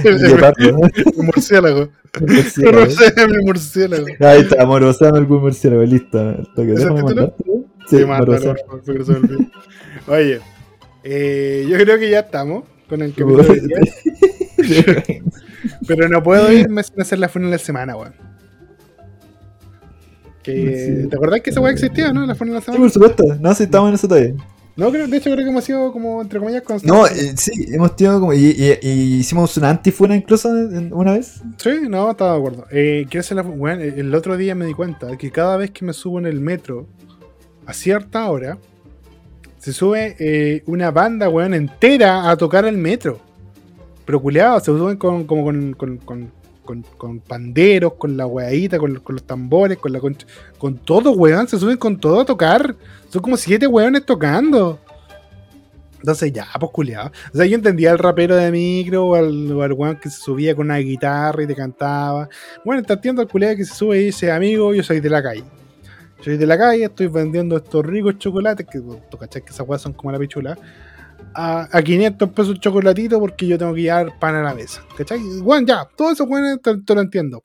El, 0.03 0.15
el 0.15 0.23
el- 0.25 0.31
guepardo, 0.33 0.71
¿no? 0.71 0.79
el 0.87 1.23
murciélago. 1.23 1.89
Murciélago. 2.21 3.43
Murciélago. 3.43 4.05
Ahí 4.19 4.41
está, 4.41 4.65
morboseame 4.65 5.17
algún 5.17 5.41
murciélago, 5.41 5.83
listo. 5.83 6.17
Que 6.55 6.73
¿Ese 6.73 6.83
es 6.83 6.89
el. 6.89 7.33
Sí, 7.87 7.97
Sí, 7.97 8.05
mándalo, 8.05 8.31
morboseame. 8.33 8.59
por 8.67 9.05
favor, 9.05 9.29
me. 9.29 9.49
Oye, 10.07 10.39
eh, 11.03 11.65
yo 11.69 11.77
creo 11.77 11.97
que 11.99 12.09
ya 12.09 12.19
estamos 12.19 12.63
con 12.89 13.01
el 13.01 13.13
hoy 13.23 13.59
día, 13.61 13.79
pero 15.87 16.07
no 16.09 16.21
puedo 16.23 16.51
irme 16.51 16.83
sin 16.83 17.01
hacer 17.01 17.19
la 17.19 17.29
funeral 17.29 17.51
de 17.53 17.59
semana, 17.59 17.95
weón. 17.95 18.13
Que, 20.43 21.01
Sí. 21.03 21.09
¿Te 21.09 21.15
acordás 21.15 21.41
que 21.41 21.49
esa 21.49 21.59
weá 21.59 21.71
existía, 21.73 22.13
no? 22.13 22.23
La 22.25 22.35
funeral 22.35 22.59
de 22.59 22.65
Sí, 22.65 22.65
semana. 22.65 22.83
por 22.83 22.91
supuesto. 22.91 23.23
No, 23.39 23.53
sí, 23.55 23.63
estamos 23.63 23.89
en 23.89 23.95
eso 23.95 24.07
todavía. 24.07 24.33
No, 24.77 24.91
creo, 24.91 25.07
de 25.07 25.17
hecho 25.17 25.31
creo 25.31 25.45
que 25.45 25.49
hemos 25.51 25.63
sido 25.63 25.91
como, 25.93 26.21
entre 26.21 26.37
comillas, 26.39 26.61
constantes. 26.63 26.91
No, 26.93 27.07
eh, 27.07 27.33
sí, 27.37 27.51
hemos 27.73 27.95
tenido 27.95 28.19
como. 28.19 28.33
Y, 28.33 28.47
y- 28.57 28.77
y 28.81 29.15
hicimos 29.19 29.55
una 29.55 29.69
antifuna 29.69 30.15
incluso 30.17 30.49
una 30.91 31.13
vez. 31.13 31.41
Sí, 31.57 31.69
no, 31.87 32.11
estaba 32.11 32.33
de 32.33 32.37
acuerdo. 32.39 32.65
Eh, 32.71 33.05
quiero 33.09 33.21
hacer 33.21 33.37
la, 33.37 33.43
weón, 33.43 33.79
el 33.81 34.13
otro 34.13 34.35
día 34.35 34.53
me 34.53 34.65
di 34.65 34.73
cuenta 34.73 35.15
que 35.17 35.31
cada 35.31 35.55
vez 35.55 35.71
que 35.71 35.85
me 35.85 35.93
subo 35.93 36.19
en 36.19 36.25
el 36.25 36.41
metro 36.41 36.87
a 37.65 37.73
cierta 37.73 38.29
hora, 38.29 38.57
se 39.59 39.71
sube 39.71 40.15
eh, 40.19 40.61
una 40.65 40.91
banda, 40.91 41.29
weón, 41.29 41.53
entera 41.53 42.29
a 42.29 42.35
tocar 42.35 42.65
el 42.65 42.77
metro. 42.77 43.19
Pero 44.05 44.21
culeados, 44.21 44.63
se 44.63 44.71
suben 44.71 44.97
con, 44.97 45.23
como 45.23 45.45
con, 45.45 45.73
con, 45.73 45.97
con, 45.99 46.31
con- 46.65 46.83
con 46.97 47.19
panderos, 47.19 47.93
con 47.93 48.17
la 48.17 48.25
weadita, 48.25 48.77
con, 48.79 48.95
con 48.99 49.15
los 49.15 49.23
tambores, 49.23 49.77
con 49.77 49.93
la 49.93 49.99
concha- 49.99 50.27
con 50.57 50.77
todo, 50.77 51.11
weón, 51.11 51.47
se 51.47 51.57
suben 51.57 51.77
con 51.77 51.97
todo 51.99 52.19
a 52.21 52.25
tocar. 52.25 52.75
Son 53.09 53.21
como 53.21 53.37
siete 53.37 53.67
weones 53.67 54.05
tocando. 54.05 54.79
Entonces 55.99 56.31
ya, 56.33 56.45
pues 56.59 56.71
culiado. 56.71 57.11
O 57.33 57.37
sea, 57.37 57.45
yo 57.47 57.55
entendía 57.55 57.91
al 57.91 57.97
rapero 57.97 58.35
de 58.35 58.51
micro 58.51 59.07
o 59.07 59.15
al, 59.15 59.51
o 59.51 59.63
al 59.63 59.73
weón 59.73 59.95
que 59.97 60.09
se 60.09 60.19
subía 60.19 60.53
con 60.55 60.67
una 60.67 60.77
guitarra 60.77 61.41
y 61.43 61.47
te 61.47 61.55
cantaba. 61.55 62.29
Bueno, 62.63 62.83
te 62.83 62.93
entiendo 62.93 63.21
al 63.21 63.27
culiado 63.27 63.55
que 63.55 63.65
se 63.65 63.73
sube 63.73 63.99
y 64.01 64.05
dice, 64.05 64.31
amigo, 64.31 64.73
yo 64.73 64.83
soy 64.83 64.99
de 64.99 65.09
la 65.09 65.23
calle. 65.23 65.43
Soy 66.21 66.37
de 66.37 66.45
la 66.45 66.57
calle, 66.57 66.85
estoy 66.85 67.07
vendiendo 67.07 67.57
estos 67.57 67.85
ricos 67.85 68.17
chocolates, 68.19 68.65
que 68.67 68.79
tú 68.79 69.17
cachai 69.17 69.43
que 69.43 69.51
esas 69.51 69.67
weas 69.67 69.81
son 69.81 69.93
como 69.93 70.11
la 70.11 70.17
pichula, 70.19 70.57
a, 71.35 71.67
a 71.71 71.81
500 71.81 72.29
pesos 72.29 72.59
chocolatito 72.59 73.19
porque 73.19 73.45
yo 73.47 73.57
tengo 73.57 73.73
que 73.73 73.81
llevar 73.83 74.17
pan 74.19 74.35
a 74.35 74.41
la 74.43 74.53
mesa. 74.55 74.81
¿Cachai? 74.97 75.19
Weón, 75.41 75.65
ya, 75.65 75.87
todo 75.95 76.11
eso, 76.11 76.23
weón, 76.23 76.59
te, 76.59 76.77
te 76.77 76.95
lo 76.95 77.01
entiendo. 77.01 77.43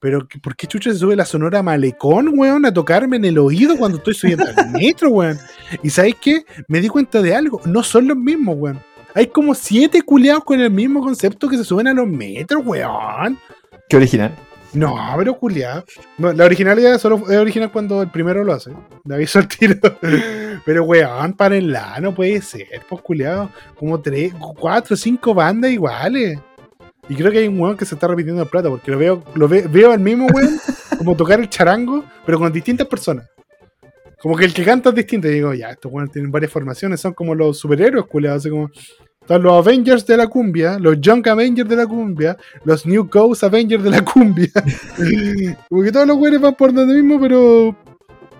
Pero, 0.00 0.26
¿qué- 0.26 0.38
¿por 0.40 0.56
qué 0.56 0.66
chucha 0.66 0.90
se 0.92 0.98
sube 0.98 1.14
la 1.14 1.24
sonora 1.24 1.62
malecón, 1.62 2.32
weón, 2.36 2.66
a 2.66 2.72
tocarme 2.74 3.16
en 3.16 3.24
el 3.24 3.38
oído 3.38 3.76
cuando 3.76 3.98
estoy 3.98 4.14
subiendo 4.14 4.44
al 4.56 4.70
metro, 4.72 5.10
weón? 5.10 5.38
Y 5.82 5.90
¿sabéis 5.90 6.16
qué? 6.20 6.44
Me 6.68 6.80
di 6.80 6.88
cuenta 6.88 7.22
de 7.22 7.34
algo. 7.34 7.60
No 7.64 7.82
son 7.82 8.08
los 8.08 8.16
mismos, 8.16 8.56
weón. 8.58 8.80
Hay 9.14 9.26
como 9.26 9.54
siete 9.54 10.02
culiados 10.02 10.42
con 10.44 10.60
el 10.60 10.70
mismo 10.70 11.00
concepto 11.02 11.48
que 11.48 11.56
se 11.58 11.64
suben 11.64 11.86
a 11.88 11.92
los 11.94 12.06
metros, 12.08 12.62
weón. 12.64 13.38
Qué 13.88 13.96
original. 13.96 14.34
No, 14.74 14.96
pero 15.18 15.38
culiado. 15.38 15.84
La 16.18 16.44
originalidad 16.44 16.98
solo 16.98 17.16
es 17.30 17.36
original 17.36 17.70
cuando 17.70 18.00
el 18.02 18.10
primero 18.10 18.42
lo 18.42 18.52
hace. 18.54 18.70
Le 19.04 19.14
aviso 19.14 19.38
al 19.38 19.48
tiro. 19.48 19.74
Pero 20.64 20.84
weón, 20.84 21.32
párenla, 21.34 21.98
no 22.00 22.14
puede 22.14 22.40
ser, 22.40 22.68
pues 22.88 23.02
culiado. 23.02 23.50
Como 23.74 24.00
tres, 24.00 24.32
cuatro, 24.58 24.94
cinco 24.96 25.34
bandas 25.34 25.70
iguales. 25.72 26.38
Y 27.08 27.16
creo 27.16 27.32
que 27.32 27.38
hay 27.38 27.48
un 27.48 27.58
weón 27.60 27.76
que 27.76 27.84
se 27.84 27.96
está 27.96 28.06
repitiendo 28.06 28.42
el 28.42 28.48
plato, 28.48 28.70
porque 28.70 28.92
lo 28.92 28.98
veo, 28.98 29.24
lo 29.34 29.48
ve- 29.48 29.66
veo 29.68 29.90
al 29.90 29.98
mismo 29.98 30.26
weón 30.32 30.58
como 30.96 31.16
tocar 31.16 31.40
el 31.40 31.48
charango, 31.50 32.04
pero 32.24 32.38
con 32.38 32.52
distintas 32.52 32.86
personas. 32.86 33.28
Como 34.20 34.36
que 34.36 34.44
el 34.44 34.54
que 34.54 34.64
canta 34.64 34.90
es 34.90 34.94
distinto. 34.94 35.26
Y 35.28 35.32
digo, 35.32 35.52
ya, 35.52 35.70
estos 35.70 35.90
weones 35.92 36.12
tienen 36.12 36.30
varias 36.30 36.52
formaciones, 36.52 37.00
son 37.00 37.12
como 37.12 37.34
los 37.34 37.58
superhéroes, 37.58 38.06
culiados. 38.06 38.42
Así 38.42 38.50
como. 38.50 38.70
Están 39.22 39.42
los 39.42 39.52
Avengers 39.52 40.04
de 40.04 40.16
la 40.16 40.26
cumbia, 40.26 40.78
los 40.80 41.00
Young 41.00 41.26
Avengers 41.28 41.68
de 41.68 41.76
la 41.76 41.86
cumbia, 41.86 42.36
los 42.64 42.84
New 42.84 43.08
Ghost 43.08 43.44
Avengers 43.44 43.84
de 43.84 43.90
la 43.90 44.04
cumbia. 44.04 44.50
como 45.68 45.82
que 45.82 45.92
todos 45.92 46.08
los 46.08 46.16
güeyes 46.16 46.40
van 46.40 46.54
por 46.54 46.74
donde 46.74 46.94
mismo, 46.94 47.20
pero. 47.20 47.76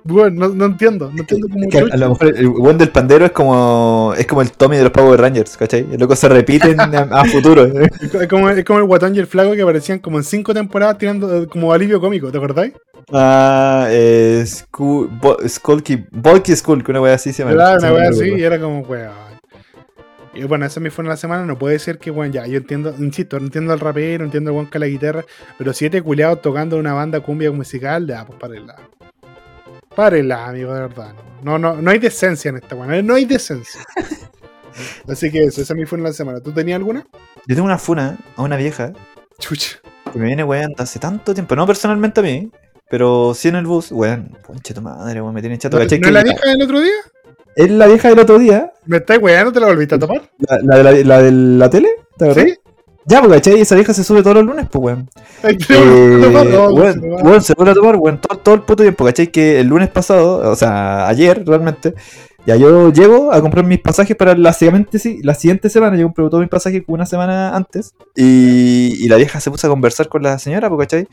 Bueno, 0.04 0.48
no, 0.48 0.52
no 0.52 0.64
entiendo. 0.64 1.12
No 1.14 1.20
entiendo 1.20 1.46
cómo. 1.48 1.68
Que 1.68 1.78
a, 1.78 1.96
lo 1.96 2.09
mejor 2.09 2.36
el 2.36 2.48
buen 2.48 2.76
del 2.76 2.88
pandero 2.88 3.24
es 3.24 3.30
como 3.30 4.12
es 4.18 4.26
como 4.26 4.42
el 4.42 4.50
Tommy 4.50 4.76
de 4.76 4.82
los 4.82 4.90
Power 4.90 5.20
Rangers, 5.20 5.56
¿cachai? 5.56 5.86
El 5.92 6.00
loco 6.00 6.16
se 6.16 6.28
repiten 6.28 6.80
a, 6.80 7.02
a 7.12 7.24
futuro. 7.26 7.64
Es 8.02 8.26
como, 8.28 8.50
es 8.50 8.64
como 8.64 8.80
el 8.80 8.84
guatón 8.84 9.14
y 9.14 9.20
el 9.20 9.28
flaco 9.28 9.52
que 9.52 9.62
aparecían 9.62 10.00
como 10.00 10.18
en 10.18 10.24
cinco 10.24 10.52
temporadas 10.52 10.98
tirando 10.98 11.42
eh, 11.42 11.46
como 11.46 11.72
alivio 11.72 12.00
cómico, 12.00 12.32
¿te 12.32 12.38
acordáis? 12.38 12.72
Ah, 13.12 13.86
eh, 13.90 14.44
Skulky, 14.46 16.06
Bulky 16.10 16.56
Skull, 16.56 16.82
que 16.82 16.90
una 16.90 17.00
wea 17.00 17.14
así 17.14 17.32
se 17.32 17.44
llama. 17.44 17.54
Claro, 17.54 17.78
una 17.78 17.92
wea 17.92 18.09
así, 18.10 18.34
y 18.36 18.42
era 18.42 18.60
como, 18.60 18.80
weón. 18.80 19.31
Y 20.34 20.44
bueno, 20.44 20.64
esa 20.64 20.80
me 20.80 20.90
fue 20.90 21.04
en 21.04 21.09
la 21.10 21.16
semana, 21.16 21.44
no 21.44 21.59
puede 21.59 21.78
ser 21.78 21.98
que, 21.98 22.10
weón, 22.10 22.32
ya, 22.32 22.46
yo 22.46 22.56
entiendo, 22.59 22.94
insisto, 22.98 23.38
no 23.38 23.46
entiendo 23.46 23.72
al 23.72 23.80
rapero, 23.80 24.24
entiendo 24.24 24.50
al 24.50 24.56
weón 24.56 24.70
que 24.70 24.78
la 24.78 24.86
guitarra, 24.86 25.24
pero 25.59 25.72
siete 25.74 26.00
culiados 26.00 26.40
tocando 26.40 26.78
una 26.78 26.94
banda 26.94 27.20
cumbia 27.20 27.52
musical, 27.52 28.06
ya, 28.06 28.24
pues 28.24 28.38
párenla. 28.38 28.76
Párenla, 29.94 30.46
amigo, 30.48 30.72
de 30.72 30.80
verdad. 30.80 31.12
No, 31.42 31.59
no, 31.59 31.74
no 31.76 31.90
hay 31.90 31.98
decencia 31.98 32.48
en 32.48 32.56
esta 32.56 32.74
weón, 32.74 33.06
no 33.06 33.14
hay 33.14 33.24
decencia. 33.26 33.82
Así 35.09 35.30
que 35.30 35.44
eso, 35.44 35.60
esa 35.60 35.74
me 35.74 35.84
fue 35.84 35.98
en 35.98 36.04
la 36.04 36.12
semana. 36.14 36.40
¿Tú 36.40 36.50
tenías 36.52 36.76
alguna? 36.76 37.04
Yo 37.46 37.54
tengo 37.54 37.66
una 37.66 37.78
funa 37.78 38.16
a 38.36 38.42
una 38.42 38.56
vieja 38.56 38.92
Chucha. 39.38 39.78
que 40.12 40.18
me 40.18 40.26
viene 40.26 40.44
weando 40.44 40.82
hace 40.82 40.98
tanto 40.98 41.34
tiempo, 41.34 41.54
no 41.56 41.66
personalmente 41.66 42.20
a 42.20 42.22
mí, 42.22 42.50
pero 42.88 43.34
sí 43.34 43.48
en 43.48 43.56
el 43.56 43.66
bus, 43.66 43.92
weón, 43.92 44.38
conche 44.46 44.72
tu 44.72 44.80
madre, 44.80 45.20
weón, 45.20 45.34
me 45.34 45.42
tiene 45.42 45.59
chato, 45.59 45.78
¿No. 45.78 45.84
¿no 45.84 45.90
es 45.90 46.12
la- 46.12 46.22
vieja 46.22 46.48
del 46.48 46.62
otro 46.62 46.80
día? 46.80 46.92
Es 47.56 47.70
la 47.70 47.86
vieja 47.86 48.08
del 48.08 48.18
otro 48.18 48.38
día, 48.38 48.72
¿Me 48.84 48.96
estás 48.96 49.18
weando? 49.22 49.52
¿Te 49.52 49.60
la 49.60 49.66
volviste 49.66 49.94
a 49.94 49.98
tomar? 49.98 50.22
la, 50.38 50.58
la 50.60 50.76
de, 50.92 51.04
la, 51.04 51.16
la 51.16 51.22
de 51.22 51.32
la 51.32 51.70
tele, 51.70 51.88
¿te? 52.18 52.34
¿Sí? 52.34 52.54
Ya, 53.04 53.20
porque 53.20 53.36
¿cachai? 53.36 53.60
Esa 53.60 53.74
vieja 53.74 53.92
se 53.94 54.04
sube 54.04 54.22
todos 54.22 54.36
los 54.36 54.44
lunes, 54.44 54.66
pues, 54.70 54.82
weón. 54.82 55.08
Eh, 55.68 57.12
weón, 57.22 57.42
se 57.42 57.54
vuelve 57.54 57.72
a 57.72 57.74
tomar, 57.74 57.96
weón, 57.96 58.20
todo, 58.20 58.38
todo 58.38 58.54
el 58.54 58.62
puto 58.62 58.82
tiempo, 58.82 59.04
¿cachai? 59.04 59.28
Que 59.28 59.60
el 59.60 59.68
lunes 59.68 59.88
pasado, 59.88 60.50
o 60.50 60.56
sea, 60.56 61.08
ayer 61.08 61.44
realmente, 61.44 61.94
ya 62.46 62.56
yo 62.56 62.92
llego 62.92 63.32
a 63.32 63.40
comprar 63.40 63.64
mis 63.64 63.80
pasajes 63.80 64.16
para 64.16 64.36
la 64.36 64.52
siguiente, 64.52 64.98
sí, 64.98 65.20
la 65.22 65.34
siguiente 65.34 65.68
semana, 65.68 65.96
yo 65.96 66.06
compré 66.06 66.24
todos 66.26 66.40
mis 66.40 66.50
pasajes 66.50 66.82
una 66.86 67.06
semana 67.06 67.56
antes, 67.56 67.94
y, 68.14 68.96
y 69.00 69.08
la 69.08 69.16
vieja 69.16 69.40
se 69.40 69.50
puso 69.50 69.66
a 69.66 69.70
conversar 69.70 70.08
con 70.08 70.22
la 70.22 70.38
señora, 70.38 70.68
pues, 70.68 70.86
¿cachai? 70.86 71.08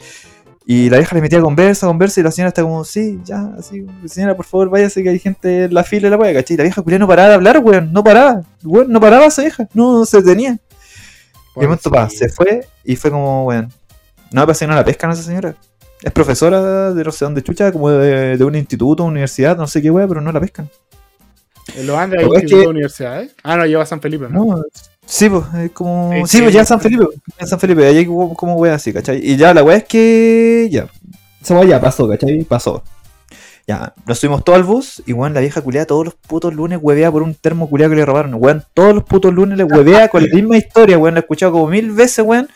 Y 0.66 0.90
la 0.90 0.98
vieja 0.98 1.16
le 1.16 1.22
metía 1.22 1.42
conversa, 1.42 1.88
conversa, 1.88 2.20
y 2.20 2.24
la 2.24 2.32
señora 2.32 2.50
está 2.50 2.62
como, 2.62 2.84
sí, 2.84 3.20
ya, 3.24 3.54
así, 3.58 3.86
señora, 4.06 4.36
por 4.36 4.46
favor, 4.46 4.70
váyase 4.70 5.02
que 5.02 5.10
hay 5.10 5.18
gente 5.18 5.64
en 5.66 5.74
la 5.74 5.84
fila 5.84 6.08
y 6.08 6.12
la 6.12 6.18
wea, 6.18 6.32
¿cachai? 6.34 6.54
Y 6.54 6.58
la 6.58 6.64
vieja 6.64 6.82
culia 6.84 7.00
no 7.00 7.08
paraba 7.08 7.30
de 7.30 7.36
hablar, 7.36 7.58
weón, 7.60 7.92
no 7.92 8.04
paraba, 8.04 8.44
weón, 8.64 8.92
no 8.92 9.00
paraba 9.02 9.26
esa 9.26 9.42
vieja, 9.42 9.68
no 9.74 10.06
se 10.06 10.18
detenía. 10.22 10.60
Y 11.56 11.60
de 11.62 11.66
momento, 11.68 11.90
pa, 11.90 12.08
se 12.10 12.30
fue 12.30 12.68
y 12.84 12.96
fue 12.96 13.10
como, 13.10 13.46
weón. 13.46 13.74
No 14.32 14.42
me 14.42 14.46
parece 14.46 14.66
que 14.66 14.70
no 14.70 14.76
la 14.76 14.86
pescan 14.86 15.10
a 15.10 15.14
esa 15.14 15.24
señora. 15.24 15.56
Es 16.04 16.12
profesora 16.12 16.94
de 16.94 17.04
no 17.04 17.12
sé 17.12 17.26
dónde 17.26 17.42
chucha, 17.42 17.72
como 17.72 17.90
de, 17.90 18.38
de 18.38 18.44
un 18.44 18.56
instituto, 18.56 19.04
universidad, 19.06 19.58
no 19.58 19.66
sé 19.66 19.82
qué 19.82 19.90
weón, 19.90 20.08
pero 20.08 20.22
no 20.22 20.32
la 20.32 20.40
pescan. 20.40 20.70
En 21.76 21.88
los 21.88 21.98
Andes 21.98 22.20
hay 22.20 22.30
es 22.36 22.42
que- 22.42 22.48
que... 22.48 22.68
universidades. 22.68 23.36
Ah, 23.44 23.58
no, 23.58 23.66
lleva 23.66 23.86
San 23.88 24.00
Felipe, 24.02 24.28
¿no? 24.30 24.46
No, 24.46 24.64
sí, 25.10 25.30
pues, 25.30 25.44
es 25.66 25.72
como. 25.72 26.12
Sí, 26.28 26.42
pues 26.42 26.54
ya 26.54 26.64
San 26.66 26.80
Felipe, 26.80 27.06
ya 27.28 27.36
en 27.40 27.48
San 27.48 27.60
Felipe, 27.60 27.86
ahí 27.86 28.06
como, 28.06 28.36
como 28.36 28.56
weón 28.56 28.76
así, 28.76 28.94
¿cachai? 28.94 29.20
Y 29.24 29.36
ya 29.38 29.54
la 29.54 29.64
weá 29.64 29.78
es 29.78 29.84
que. 29.86 30.68
Ya. 30.72 30.88
Esa 31.42 31.56
weá 31.56 31.66
ya 31.68 31.82
pasó, 31.82 32.08
¿cachai? 32.08 32.44
Pasó. 32.44 32.84
Ya, 33.68 33.94
nos 34.08 34.18
subimos 34.18 34.44
todos 34.44 34.58
al 34.58 34.64
bus 34.64 35.04
y 35.06 35.14
weón, 35.14 35.36
la 35.36 35.42
vieja 35.42 35.62
culiada 35.62 35.86
todos 35.86 36.04
los 36.04 36.16
putos 36.16 36.56
lunes 36.56 36.80
huevea 36.82 37.12
por 37.12 37.22
un 37.22 37.36
termo 37.36 37.70
culiado 37.70 37.92
que 37.92 37.98
le 37.98 38.06
robaron. 38.06 38.34
Weón, 38.36 38.64
todos 38.74 38.96
los 38.96 39.04
putos 39.04 39.32
lunes 39.34 39.58
le 39.60 39.64
huevea 39.64 40.08
con 40.08 40.24
la 40.24 40.30
misma 40.34 40.58
historia, 40.58 40.98
weón. 40.98 41.14
La 41.14 41.20
he 41.20 41.22
escuchado 41.22 41.52
como 41.52 41.68
mil 41.68 41.92
veces, 41.92 42.26
weón. 42.26 42.48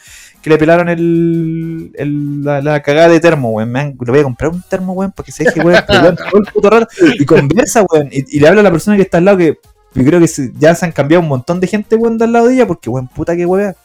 Que 0.41 0.49
le 0.49 0.57
pelaron 0.57 0.89
el, 0.89 1.91
el- 1.93 2.43
la, 2.43 2.61
la 2.61 2.81
cagada 2.81 3.09
de 3.09 3.19
termo, 3.19 3.51
weón. 3.51 3.71
Me 3.71 3.79
han- 3.79 3.95
voy 3.95 4.19
a 4.19 4.23
comprar 4.23 4.51
un 4.51 4.63
termo, 4.67 4.93
weón, 4.93 5.11
para 5.11 5.23
que 5.25 5.31
se 5.31 5.43
deje, 5.43 5.61
weón, 5.61 5.83
todo 5.87 6.09
el 6.09 6.51
puto 6.51 6.69
rato. 6.69 6.87
Y 7.19 7.25
conversa, 7.25 7.83
weón. 7.83 8.09
Y, 8.11 8.37
y 8.37 8.39
le 8.39 8.47
habla 8.47 8.61
a 8.61 8.63
la 8.63 8.71
persona 8.71 8.97
que 8.97 9.03
está 9.03 9.19
al 9.19 9.25
lado 9.25 9.37
que 9.37 9.59
yo 9.95 10.03
creo 10.03 10.19
que 10.19 10.51
ya 10.57 10.75
se 10.75 10.85
han 10.85 10.91
cambiado 10.91 11.21
un 11.21 11.29
montón 11.29 11.59
de 11.59 11.67
gente, 11.67 11.95
weón, 11.95 12.17
de 12.17 12.25
al 12.25 12.33
lado 12.33 12.47
de 12.47 12.55
ella, 12.55 12.67
porque, 12.67 12.89
weón, 12.89 13.07
puta 13.07 13.35
que 13.35 13.45
huevea. 13.45 13.75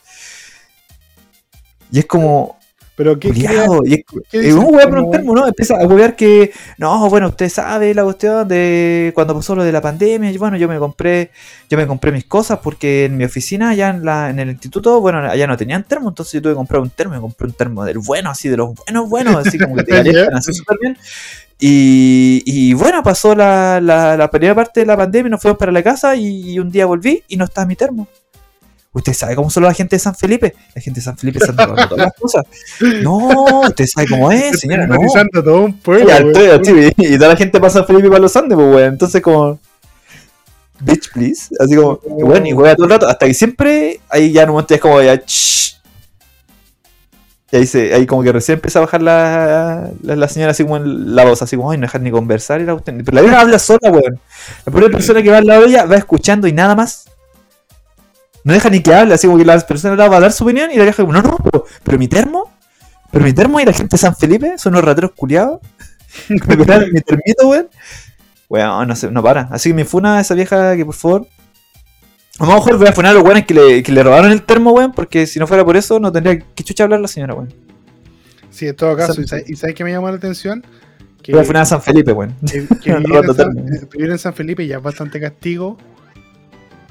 Y 1.90 2.00
es 2.00 2.06
como, 2.06 2.57
Pero 2.98 3.16
¿qué, 3.18 3.28
qué, 3.30 3.44
culiao, 3.46 3.86
y 3.86 3.94
es, 3.94 4.00
qué 4.28 4.40
dice? 4.40 4.54
un 4.54 4.64
Como- 4.76 5.10
termo, 5.12 5.32
¿no? 5.32 5.46
Empieza 5.46 5.76
a 5.76 5.86
huevear 5.86 6.16
que, 6.16 6.50
no, 6.78 7.08
bueno, 7.08 7.28
usted 7.28 7.48
sabe 7.48 7.94
la 7.94 8.02
cuestión 8.02 8.48
de 8.48 9.12
cuando 9.14 9.36
pasó 9.36 9.54
lo 9.54 9.62
de 9.62 9.70
la 9.70 9.80
pandemia, 9.80 10.32
y 10.32 10.36
bueno, 10.36 10.56
yo 10.56 10.66
me 10.66 10.80
compré, 10.80 11.30
yo 11.70 11.78
me 11.78 11.86
compré 11.86 12.10
mis 12.10 12.24
cosas 12.24 12.58
porque 12.60 13.04
en 13.04 13.16
mi 13.16 13.22
oficina, 13.22 13.70
allá 13.70 13.90
en, 13.90 14.04
la, 14.04 14.30
en 14.30 14.40
el 14.40 14.50
instituto, 14.50 15.00
bueno, 15.00 15.20
allá 15.20 15.46
no 15.46 15.56
tenían 15.56 15.84
termo, 15.84 16.08
entonces 16.08 16.32
yo 16.32 16.42
tuve 16.42 16.52
que 16.52 16.56
comprar 16.56 16.82
un 16.82 16.90
termo, 16.90 17.14
me 17.14 17.20
compré 17.20 17.46
un 17.46 17.52
termo 17.52 17.84
del 17.84 17.98
bueno, 18.00 18.30
así, 18.30 18.48
de 18.48 18.56
los 18.56 18.74
buenos, 18.74 19.08
buenos, 19.08 19.46
así 19.46 19.58
como 19.60 19.76
que 19.76 19.84
te 19.84 19.92
calientan 19.92 20.34
así 20.34 20.52
súper 20.52 20.76
bien. 20.82 20.98
Y, 21.60 22.42
y 22.46 22.74
bueno, 22.74 23.02
pasó 23.02 23.34
la, 23.34 23.80
la, 23.80 24.16
la 24.16 24.30
primera 24.30 24.54
parte 24.56 24.80
de 24.80 24.86
la 24.86 24.96
pandemia, 24.96 25.30
nos 25.30 25.40
fuimos 25.40 25.58
para 25.58 25.72
la 25.72 25.82
casa 25.84 26.14
y, 26.16 26.52
y 26.52 26.58
un 26.58 26.70
día 26.70 26.86
volví 26.86 27.22
y 27.28 27.36
no 27.36 27.44
estaba 27.44 27.66
mi 27.66 27.76
termo. 27.76 28.08
¿Usted 28.98 29.14
sabe 29.14 29.36
cómo 29.36 29.48
son 29.48 29.62
la 29.62 29.72
gente 29.72 29.94
de 29.94 30.00
San 30.00 30.14
Felipe? 30.16 30.56
La 30.74 30.82
gente 30.82 30.98
de 30.98 31.04
San 31.04 31.16
Felipe 31.16 31.38
anda 31.48 31.66
robando 31.66 31.88
todas 31.88 32.06
las 32.06 32.14
cosas. 32.14 32.44
No, 33.00 33.60
usted 33.60 33.86
sabe 33.86 34.08
cómo 34.08 34.32
es, 34.32 34.58
señora. 34.58 34.88
No, 34.88 34.96
todo 35.32 35.64
un 35.66 35.78
pueblo. 35.78 36.10
y 36.96 37.16
toda 37.16 37.28
la 37.28 37.36
gente 37.36 37.60
pasa 37.60 37.84
Felipe 37.84 38.08
para 38.08 38.20
los 38.20 38.36
Andes, 38.36 38.56
pues, 38.56 38.74
weón. 38.74 38.88
Entonces, 38.88 39.22
como. 39.22 39.60
Bitch, 40.80 41.12
please. 41.12 41.54
Así 41.60 41.76
como, 41.76 42.00
weón, 42.02 42.44
y 42.48 42.50
juega 42.50 42.74
todo 42.74 42.86
el 42.86 42.90
rato. 42.90 43.06
Hasta 43.06 43.26
que 43.26 43.34
siempre, 43.34 44.00
ahí 44.08 44.32
ya 44.32 44.42
en 44.42 44.48
un 44.48 44.54
momento 44.54 44.74
es 44.74 44.80
como, 44.80 45.00
ya. 45.00 45.22
Y 47.50 47.56
ahí, 47.56 47.66
se, 47.66 47.94
ahí 47.94 48.04
como 48.04 48.24
que 48.24 48.32
recién 48.32 48.56
empieza 48.56 48.80
a 48.80 48.82
bajar 48.82 49.00
la, 49.00 49.90
la, 50.02 50.16
la 50.16 50.28
señora 50.28 50.50
así 50.50 50.64
como 50.64 50.78
en 50.78 51.14
la 51.14 51.24
voz, 51.24 51.40
así 51.40 51.56
como, 51.56 51.70
ay, 51.70 51.78
no 51.78 51.82
dejar 51.82 52.00
ni 52.00 52.10
conversar. 52.10 52.60
Y 52.60 52.64
la. 52.64 52.76
Pero 52.76 53.02
la 53.12 53.20
vieja 53.20 53.40
habla 53.40 53.60
sola, 53.60 53.92
weón. 53.92 54.18
La 54.66 54.72
primera 54.72 54.90
persona 54.92 55.22
que 55.22 55.30
va 55.30 55.38
al 55.38 55.46
lado 55.46 55.62
de 55.62 55.68
ella 55.68 55.84
va 55.84 55.94
escuchando 55.94 56.48
y 56.48 56.52
nada 56.52 56.74
más. 56.74 57.07
No 58.48 58.54
deja 58.54 58.70
ni 58.70 58.80
que 58.80 58.94
hable, 58.94 59.12
así 59.12 59.26
como 59.26 59.38
que 59.38 59.44
la 59.44 59.60
persona 59.60 59.94
va 60.08 60.16
a 60.16 60.20
dar 60.20 60.32
su 60.32 60.42
opinión 60.42 60.70
y 60.72 60.76
la 60.78 60.84
vieja 60.84 61.02
como, 61.02 61.12
no, 61.12 61.20
no, 61.20 61.36
pero, 61.36 61.66
pero 61.84 61.98
mi 61.98 62.08
termo, 62.08 62.50
pero 63.12 63.22
mi 63.22 63.34
termo 63.34 63.60
y 63.60 63.64
la 63.66 63.74
gente 63.74 63.90
de 63.92 63.98
San 63.98 64.16
Felipe 64.16 64.56
son 64.56 64.72
unos 64.72 64.86
rateros 64.86 65.10
culiados. 65.14 65.60
Me 66.30 66.56
mi 66.56 66.64
termito, 67.02 67.46
weón. 67.46 67.68
Weón, 68.48 68.88
no 68.88 68.96
sé, 68.96 69.10
no 69.10 69.22
para. 69.22 69.42
Así 69.50 69.68
que 69.68 69.74
me 69.74 69.84
funa 69.84 70.18
esa 70.18 70.32
vieja 70.34 70.74
que 70.76 70.86
por 70.86 70.94
favor. 70.94 71.26
A 72.38 72.46
lo 72.46 72.54
mejor 72.54 72.78
voy 72.78 72.86
a 72.88 72.92
funar 72.94 73.10
a 73.10 73.14
los 73.16 73.22
weones 73.22 73.44
que 73.44 73.52
le, 73.52 73.82
que 73.82 73.92
le 73.92 74.02
robaron 74.02 74.32
el 74.32 74.40
termo, 74.42 74.72
weón, 74.72 74.92
porque 74.92 75.26
si 75.26 75.38
no 75.38 75.46
fuera 75.46 75.62
por 75.62 75.76
eso 75.76 76.00
no 76.00 76.10
tendría 76.10 76.38
que 76.38 76.64
chucha 76.64 76.84
hablar 76.84 77.00
la 77.00 77.08
señora, 77.08 77.34
weón. 77.34 77.52
Sí, 78.50 78.66
en 78.66 78.76
todo 78.76 78.96
caso. 78.96 79.12
San- 79.12 79.24
¿Y 79.24 79.28
sabes, 79.28 79.50
y 79.50 79.56
sabes 79.56 79.76
qué 79.76 79.84
me 79.84 79.90
llamó 79.92 80.08
la 80.08 80.16
atención? 80.16 80.64
Que, 81.22 81.32
Voy 81.32 81.42
a 81.42 81.44
funar 81.44 81.64
a 81.64 81.66
San 81.66 81.82
Felipe, 81.82 82.12
weón. 82.12 82.34
que- 82.50 82.66
que 82.82 82.94
vivir, 82.96 83.08
Roto 83.14 83.32
en 83.32 83.36
San, 83.36 83.88
vivir 83.92 84.10
en 84.10 84.18
San 84.18 84.32
Felipe 84.32 84.66
ya 84.66 84.78
es 84.78 84.82
bastante 84.82 85.20
castigo. 85.20 85.76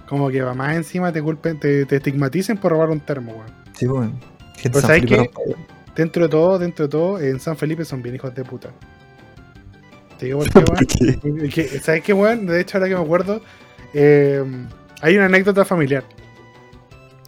Como 0.07 0.29
que 0.29 0.41
va 0.41 0.53
más 0.53 0.75
encima 0.75 1.11
te 1.11 1.21
culpen, 1.21 1.59
te, 1.59 1.85
te 1.85 1.97
estigmaticen 1.97 2.57
por 2.57 2.71
robar 2.71 2.89
un 2.89 2.99
termo, 3.01 3.33
weón. 3.33 3.51
Sí, 3.73 3.87
weón. 3.87 4.19
Pues, 4.71 4.73
San 4.73 4.81
¿sabes 4.81 5.11
weón. 5.11 5.27
Dentro 5.95 6.23
de 6.23 6.29
todo, 6.29 6.59
dentro 6.59 6.85
de 6.85 6.89
todo, 6.91 7.19
en 7.19 7.39
San 7.39 7.57
Felipe 7.57 7.83
son 7.83 8.01
bien 8.01 8.15
hijos 8.15 8.33
de 8.33 8.43
puta. 8.43 8.69
Te 10.17 10.27
digo 10.27 10.39
por 10.39 10.49
qué, 10.51 10.59
weón. 10.59 10.67
¿Por 10.75 10.87
qué? 10.87 11.45
Es 11.47 11.53
que, 11.53 11.79
¿Sabes 11.79 12.03
qué, 12.03 12.13
weón? 12.13 12.45
De 12.47 12.61
hecho, 12.61 12.77
ahora 12.77 12.89
que 12.89 12.95
me 12.95 13.01
acuerdo, 13.01 13.41
eh, 13.93 14.43
hay 15.01 15.15
una 15.17 15.25
anécdota 15.25 15.65
familiar. 15.65 16.03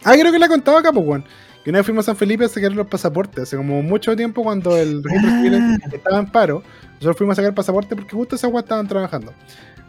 Ah, 0.04 0.14
creo 0.18 0.32
que 0.32 0.38
la 0.38 0.46
he 0.46 0.48
contado 0.48 0.78
acá, 0.78 0.92
pues, 0.92 1.06
weón. 1.06 1.24
Que 1.62 1.68
una 1.70 1.80
vez 1.80 1.86
fuimos 1.86 2.06
a 2.06 2.12
San 2.12 2.16
Felipe 2.16 2.44
a 2.46 2.48
sacar 2.48 2.72
los 2.72 2.86
pasaportes. 2.86 3.42
Hace 3.42 3.56
como 3.58 3.82
mucho 3.82 4.16
tiempo, 4.16 4.42
cuando 4.42 4.76
el 4.78 5.04
registro 5.04 5.30
civil 5.30 5.54
Ah. 5.54 5.88
estaba 5.92 6.18
en 6.18 6.26
paro, 6.30 6.62
nosotros 6.94 7.18
fuimos 7.18 7.34
a 7.38 7.42
sacar 7.42 7.54
pasaporte 7.54 7.94
porque 7.94 8.12
justo 8.16 8.34
esas 8.36 8.50
weas 8.50 8.64
estaban 8.64 8.88
trabajando. 8.88 9.34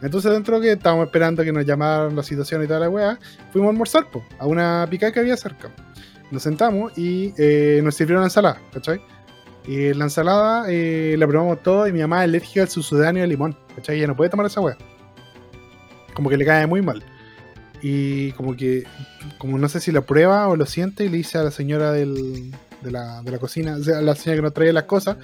Entonces, 0.02 0.32
dentro 0.32 0.60
que 0.60 0.72
estábamos 0.72 1.06
esperando 1.06 1.44
que 1.44 1.52
nos 1.52 1.64
llamaran 1.64 2.16
la 2.16 2.22
situación 2.24 2.62
y 2.64 2.66
toda 2.66 2.80
la 2.80 2.90
wea, 2.90 3.18
fuimos 3.52 3.68
a 3.68 3.70
almorzar, 3.70 4.10
pues, 4.10 4.24
a 4.38 4.46
una 4.46 4.86
picada 4.90 5.12
que 5.12 5.20
había 5.20 5.36
cerca. 5.36 5.70
Nos 6.30 6.42
sentamos 6.42 6.96
y 6.98 7.32
eh, 7.38 7.80
nos 7.84 7.94
sirvieron 7.94 8.24
ensalada, 8.24 8.60
¿cachai? 8.72 9.00
Y 9.66 9.94
la 9.94 10.04
ensalada 10.04 10.64
eh, 10.68 11.14
la 11.16 11.26
probamos 11.28 11.62
todo 11.62 11.86
y 11.86 11.92
mi 11.92 12.00
mamá 12.00 12.18
es 12.18 12.24
alérgica 12.24 12.62
al 12.62 12.68
sucedáneo 12.68 13.22
de 13.22 13.28
limón, 13.28 13.56
¿cachai? 13.76 13.98
Ella 13.98 14.08
no 14.08 14.16
puede 14.16 14.30
tomar 14.30 14.46
esa 14.46 14.60
weá. 14.60 14.76
Como 16.14 16.30
que 16.30 16.36
le 16.36 16.44
cae 16.44 16.66
muy 16.66 16.82
mal. 16.82 17.04
Y 17.80 18.32
como 18.32 18.56
que, 18.56 18.84
como 19.38 19.56
no 19.58 19.68
sé 19.68 19.80
si 19.80 19.92
lo 19.92 20.04
prueba 20.04 20.48
o 20.48 20.56
lo 20.56 20.66
siente 20.66 21.04
y 21.04 21.08
le 21.08 21.18
dice 21.18 21.38
a 21.38 21.44
la 21.44 21.50
señora 21.50 21.92
del, 21.92 22.52
de, 22.80 22.90
la, 22.90 23.22
de 23.22 23.30
la 23.30 23.38
cocina, 23.38 23.76
o 23.76 23.82
sea, 23.82 23.98
a 23.98 24.02
la 24.02 24.14
señora 24.16 24.36
que 24.36 24.42
nos 24.42 24.54
trae 24.54 24.72
las 24.72 24.84
cosas, 24.84 25.16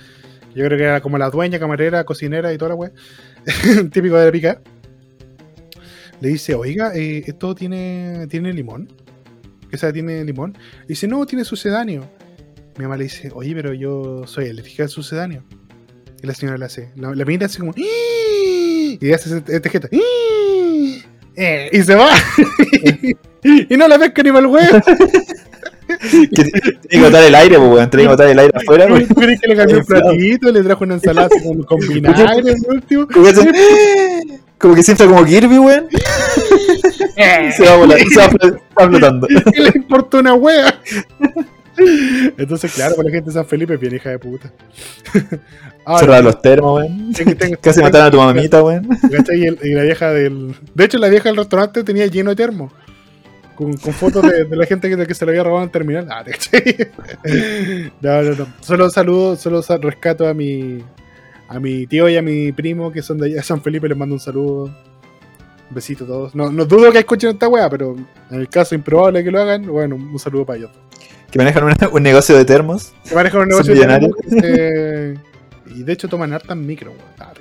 yo 0.55 0.65
creo 0.65 0.79
que 0.79 0.85
era 0.85 1.01
como 1.01 1.19
la 1.19 1.31
dueña, 1.31 1.59
camarera, 1.59 2.05
cocinera 2.05 2.53
y 2.53 2.59
toda 2.59 2.71
la 2.71 2.75
weá, 2.75 2.91
típico 3.93 4.17
de 4.17 4.27
la 4.27 4.33
pica. 4.33 4.61
Le 6.21 6.29
dice, 6.31 6.55
oiga, 6.55 6.95
eh, 6.95 7.23
¿esto 7.27 7.55
tiene, 7.55 8.27
tiene 8.29 8.53
limón? 8.53 8.89
O 9.73 9.77
sea, 9.77 9.93
¿tiene 9.93 10.25
limón? 10.25 10.57
dice, 10.87 11.07
no, 11.07 11.25
tiene 11.27 11.45
sucedáneo. 11.45 12.09
Mi 12.77 12.85
mamá 12.85 12.97
le 12.97 13.05
dice, 13.05 13.31
oye, 13.35 13.55
pero 13.55 13.73
yo 13.75 14.27
soy 14.27 14.49
alérgica 14.49 14.85
al 14.85 14.89
sucedáneo. 14.89 15.45
Y 16.23 16.27
la 16.27 16.35
señora 16.35 16.59
le 16.59 16.65
hace, 16.65 16.91
la, 16.97 17.15
la 17.15 17.25
mira 17.25 17.47
así 17.47 17.59
como, 17.59 17.73
"Ih", 17.77 18.99
y 19.01 19.13
hace 19.13 19.37
este 19.37 19.57
este 19.57 19.71
eh, 21.41 21.71
y 21.73 21.83
se 21.85 21.95
va. 21.95 22.11
y 23.45 23.77
no 23.77 23.87
la 23.87 23.97
pesca 23.97 24.25
ni 24.25 24.33
mal 24.33 24.47
huevo. 24.47 24.81
Que 26.01 26.45
Tiene 26.45 26.71
que 26.91 27.01
botar 27.01 27.25
el 27.25 27.35
aire, 27.35 27.59
pues, 27.59 27.71
weón. 27.71 27.91
Tiene 27.91 28.03
que 28.05 28.09
botar 28.09 28.29
el 28.29 28.39
aire 28.39 28.53
afuera, 28.55 28.87
weón. 28.87 29.07
¿Crees 29.07 29.41
que 29.41 29.49
le 29.49 29.57
cambió 29.57 29.79
un 29.79 29.85
platito? 29.85 30.53
Le 30.53 30.63
trajo 30.63 30.85
una 30.85 30.95
ensalada 30.95 31.29
con, 31.29 31.63
con 31.65 31.79
vinagre 31.81 32.53
el 32.53 32.57
último. 32.69 33.07
Como 33.09 33.25
que, 33.25 33.31
hace- 33.31 34.41
como 34.59 34.75
que 34.75 34.83
siempre 34.83 35.07
como 35.07 35.25
Kirby, 35.25 35.59
weón. 35.59 35.87
Se 37.57 37.65
va, 37.65 37.77
volando, 37.77 38.05
se 38.11 38.21
va 38.21 38.31
flotando. 38.89 39.27
¿Qué 39.27 39.61
le 39.61 39.73
importa 39.75 40.19
una 40.19 40.35
wea? 40.35 40.81
Entonces, 42.37 42.73
claro, 42.73 42.97
por 42.97 43.05
la 43.05 43.11
gente 43.13 43.27
de 43.31 43.35
San 43.35 43.47
Felipe 43.47 43.75
es 43.75 43.81
bien 43.81 43.95
hija 43.95 44.11
de 44.11 44.19
puta. 44.19 44.51
Ah, 45.87 45.99
Cerrar 46.01 46.23
los 46.25 46.41
termos, 46.43 46.81
weón. 46.81 47.13
Casi 47.61 47.81
mataron 47.81 48.07
a 48.09 48.11
tu 48.11 48.17
mamita, 48.19 48.63
weón. 48.63 48.89
Y 49.63 49.71
la 49.75 49.83
vieja 49.83 50.13
del. 50.13 50.55
De 50.75 50.85
hecho, 50.85 50.99
la 50.99 51.09
vieja 51.09 51.29
del 51.29 51.37
restaurante 51.37 51.85
tenía 51.85 52.07
lleno 52.07 52.31
de 52.31 52.37
termos. 52.37 52.73
Con, 53.59 53.77
con 53.77 53.93
fotos 53.93 54.23
de, 54.23 54.45
de 54.45 54.57
la 54.57 54.67
gente 54.67 54.89
que, 54.89 55.05
que 55.05 55.15
se 55.15 55.27
le 55.27 55.33
había 55.33 55.43
robado 55.43 55.63
en 55.63 55.67
el 55.67 55.73
terminal. 55.73 56.07
Ah. 56.09 56.23
No, 58.01 58.23
no, 58.23 58.35
no. 58.37 58.47
Solo 58.61 58.89
saludo, 58.89 59.35
solo 59.35 59.61
rescato 59.83 60.29
a 60.29 60.33
mi. 60.33 60.79
A 61.49 61.59
mi 61.59 61.87
tío 61.89 62.09
y 62.09 62.17
a 62.17 62.23
mi 62.23 62.53
primo 62.53 62.93
que 62.93 63.03
son 63.03 63.19
de 63.19 63.27
allá 63.27 63.43
San 63.43 63.61
Felipe. 63.61 63.89
Les 63.89 63.99
mando 63.99 64.15
un 64.15 64.21
saludo. 64.21 64.65
Un 64.67 65.75
besito 65.75 66.05
a 66.05 66.07
todos. 66.07 66.35
No, 66.37 66.53
no 66.53 66.65
dudo 66.67 66.93
que 66.93 66.99
escuchen 66.99 67.31
esta 67.31 67.49
wea, 67.49 67.69
pero 67.69 67.97
en 68.31 68.39
el 68.41 68.49
caso 68.49 68.77
improbable 68.77 69.25
que 69.25 69.31
lo 69.33 69.41
hagan, 69.41 69.67
bueno, 69.67 69.97
un 69.97 70.19
saludo 70.21 70.47
para 70.47 70.59
ellos. 70.59 70.71
Que 71.31 71.39
manejan 71.39 71.65
un 71.93 72.03
negocio 72.03 72.37
de 72.37 72.45
termos. 72.45 72.93
Que 73.09 73.15
manejan 73.17 73.41
un 73.41 73.49
negocio 73.49 73.75
de 73.75 73.81
termos 73.87 74.11
se- 74.31 75.15
Y 75.75 75.83
de 75.83 75.93
hecho 75.93 76.09
toman 76.09 76.33
hartas 76.33 76.57
micro, 76.57 76.93
weón. 76.93 77.03
Ah. 77.19 77.33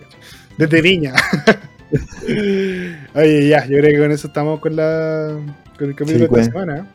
Desde 0.58 0.82
Viña. 0.82 1.14
Oye, 3.16 3.48
ya, 3.48 3.66
yo 3.66 3.78
creo 3.78 3.92
que 3.92 4.00
con 4.00 4.12
eso 4.12 4.28
estamos 4.28 4.60
con 4.60 4.76
la 4.76 5.30
con 5.78 5.90
el 5.90 5.96
capítulo 5.96 6.20
de 6.20 6.24
esta 6.26 6.28
cuiden. 6.30 6.46
semana. 6.52 6.88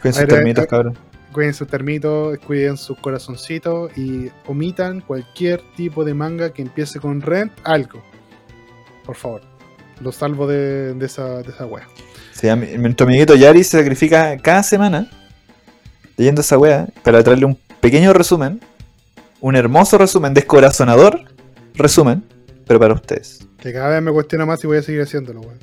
Cuiden 0.00 0.14
sus 0.14 0.28
termitos, 0.28 0.66
cabrón. 0.66 0.98
Cuiden 1.32 1.54
sus 1.54 1.68
termitos, 1.68 2.38
cuiden 2.38 2.76
sus 2.76 2.98
corazoncitos 2.98 3.96
y 3.96 4.30
omitan 4.46 5.00
cualquier 5.00 5.60
tipo 5.76 6.04
de 6.04 6.14
manga 6.14 6.52
que 6.52 6.62
empiece 6.62 6.98
con 6.98 7.20
rent, 7.20 7.52
algo. 7.64 8.02
Por 9.04 9.16
favor. 9.16 9.42
Lo 10.00 10.12
salvo 10.12 10.46
de, 10.46 10.94
de 10.94 11.06
esa, 11.06 11.42
de 11.42 11.50
esa 11.50 11.66
wea. 11.66 11.86
Sí, 12.32 12.48
mi- 12.56 12.78
nuestro 12.78 13.06
amiguito 13.06 13.34
Yari 13.34 13.62
se 13.62 13.76
sacrifica 13.78 14.36
cada 14.38 14.62
semana 14.62 15.10
leyendo 16.16 16.40
esa 16.40 16.56
wea 16.58 16.86
para 17.02 17.22
traerle 17.22 17.44
un 17.44 17.58
pequeño 17.80 18.12
resumen, 18.12 18.60
un 19.40 19.56
hermoso 19.56 19.98
resumen, 19.98 20.32
descorazonador 20.34 21.20
resumen, 21.74 22.24
pero 22.70 22.78
para 22.78 22.94
ustedes. 22.94 23.40
Que 23.58 23.72
cada 23.72 23.88
vez 23.88 24.00
me 24.00 24.12
cuestiona 24.12 24.46
más 24.46 24.62
y 24.62 24.68
voy 24.68 24.78
a 24.78 24.82
seguir 24.82 25.02
haciéndolo, 25.02 25.40
weón. 25.40 25.58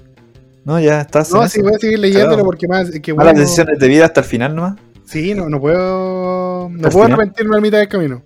No, 0.66 0.78
ya 0.78 1.00
estás. 1.00 1.32
No, 1.32 1.48
sí, 1.48 1.60
eso. 1.60 1.70
voy 1.70 1.78
a 1.78 1.80
seguir 1.80 2.00
leyéndolo 2.00 2.44
porque 2.44 2.68
más 2.68 2.92
que 2.92 3.14
bueno. 3.14 3.32
decisiones 3.32 3.80
de 3.80 3.88
vida 3.88 4.04
hasta 4.04 4.20
el 4.20 4.26
final 4.26 4.54
nomás. 4.54 4.76
Sí, 5.06 5.34
no, 5.34 5.48
no 5.48 5.62
puedo. 5.62 6.68
No 6.70 6.90
puedo 6.90 7.06
final. 7.06 7.14
arrepentirme 7.14 7.56
a 7.56 7.62
mitad 7.62 7.78
del 7.78 7.88
camino. 7.88 8.22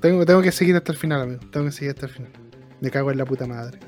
Tengo, 0.00 0.26
tengo 0.26 0.42
que 0.42 0.50
seguir 0.50 0.74
hasta 0.74 0.90
el 0.90 0.98
final, 0.98 1.20
amigo. 1.20 1.40
Tengo 1.52 1.66
que 1.66 1.72
seguir 1.72 1.90
hasta 1.90 2.06
el 2.06 2.12
final. 2.12 2.32
Me 2.80 2.90
cago 2.90 3.12
en 3.12 3.18
la 3.18 3.24
puta 3.24 3.46
madre. 3.46 3.78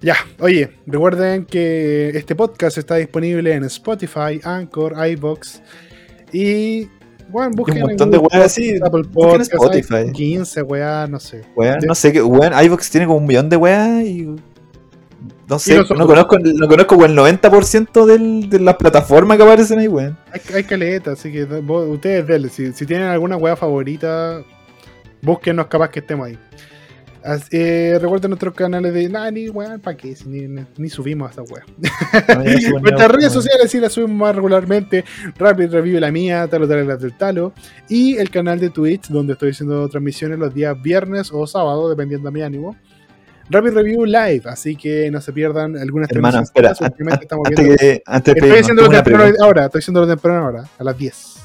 Ya, 0.00 0.16
oye, 0.38 0.72
recuerden 0.86 1.44
que 1.44 2.08
este 2.14 2.34
podcast 2.34 2.78
está 2.78 2.94
disponible 2.94 3.52
en 3.52 3.64
Spotify, 3.64 4.40
Anchor, 4.42 4.94
iBox 5.08 5.60
y. 6.32 6.88
Bueno, 7.28 7.50
busquen 7.54 7.76
en 7.78 7.82
montón 7.82 8.10
de 8.10 8.18
weas 8.18 8.44
así. 8.46 8.76
Apple 8.82 9.04
Podcasts, 9.12 9.52
Spotify. 9.54 9.94
hay 9.94 10.12
15 10.12 10.62
weas, 10.62 11.08
no 11.10 11.18
sé. 11.20 11.42
Weón, 11.54 11.78
no 11.86 11.94
sé 11.94 12.12
qué, 12.12 12.22
weón, 12.22 12.52
iVox 12.64 12.90
tiene 12.90 13.06
como 13.06 13.18
un 13.18 13.26
millón 13.26 13.48
de 13.48 13.56
weas 13.56 14.02
y. 14.04 14.36
No 15.48 15.58
sé, 15.60 15.76
no 15.76 16.06
conozco, 16.08 16.38
no 16.38 16.66
conozco 16.68 16.96
weón, 16.96 17.12
el 17.18 17.38
90% 17.40 18.04
del, 18.04 18.50
de 18.50 18.58
las 18.60 18.76
plataformas 18.76 19.36
que 19.36 19.44
aparecen 19.44 19.78
ahí, 19.78 19.86
weón. 19.88 20.16
Hay, 20.32 20.40
hay 20.54 20.64
caleta, 20.64 21.12
así 21.12 21.30
que 21.32 21.44
vos- 21.44 21.88
ustedes 21.88 22.26
denle. 22.26 22.48
Si, 22.48 22.72
si 22.72 22.84
tienen 22.86 23.06
alguna 23.08 23.36
wea 23.36 23.54
favorita, 23.56 24.42
búsquenos 25.22 25.66
capaz 25.66 25.90
que 25.90 26.00
estemos 26.00 26.26
ahí. 26.26 26.38
Eh, 27.50 27.98
recuerden 28.00 28.30
nuestros 28.30 28.54
canales 28.54 28.94
de. 28.94 29.08
Nah, 29.08 29.30
ni 29.30 29.48
weón, 29.48 29.80
¿para 29.80 29.96
qué? 29.96 30.14
Si 30.14 30.28
ni, 30.28 30.88
subimos 30.88 31.36
a 31.36 31.42
esa. 31.42 31.42
No, 32.34 32.44
suben 32.44 32.82
Nuestras 32.82 33.10
redes 33.10 33.32
weón. 33.32 33.32
sociales 33.32 33.70
sí 33.70 33.80
las 33.80 33.92
subimos 33.92 34.16
más 34.16 34.36
regularmente. 34.36 35.04
Rapid 35.36 35.70
Review 35.70 35.98
la 35.98 36.12
mía, 36.12 36.46
Talo 36.48 36.68
Talo 36.68 36.96
del 36.96 37.16
Talo. 37.16 37.52
Y 37.88 38.16
el 38.16 38.30
canal 38.30 38.60
de 38.60 38.70
Twitch, 38.70 39.08
donde 39.08 39.32
estoy 39.32 39.50
haciendo 39.50 39.88
transmisiones 39.88 40.38
los 40.38 40.54
días 40.54 40.80
viernes 40.80 41.30
o 41.32 41.46
sábado, 41.46 41.88
dependiendo 41.88 42.30
de 42.30 42.32
mi 42.32 42.42
ánimo. 42.42 42.76
Rapid 43.48 43.72
Review 43.74 44.04
Live, 44.04 44.42
así 44.46 44.76
que 44.76 45.10
no 45.10 45.20
se 45.20 45.32
pierdan 45.32 45.76
algunas 45.76 46.08
transmisiones. 46.08 46.48
espera, 46.48 47.18
estamos 47.20 47.46
antes 47.46 47.76
que, 47.78 48.02
antes 48.06 48.34
de 48.34 48.38
Estoy 48.38 48.50
pedirnos, 48.50 48.60
haciendo 48.60 48.82
lo 48.82 48.88
tengo 48.88 49.00
una 49.00 49.04
temprano 49.04 49.34
ahora, 49.40 49.64
estoy 49.66 49.78
haciendo 49.78 50.00
lo 50.00 50.06
temprano 50.08 50.44
ahora, 50.44 50.64
a 50.78 50.84
las 50.84 50.98
10. 50.98 51.36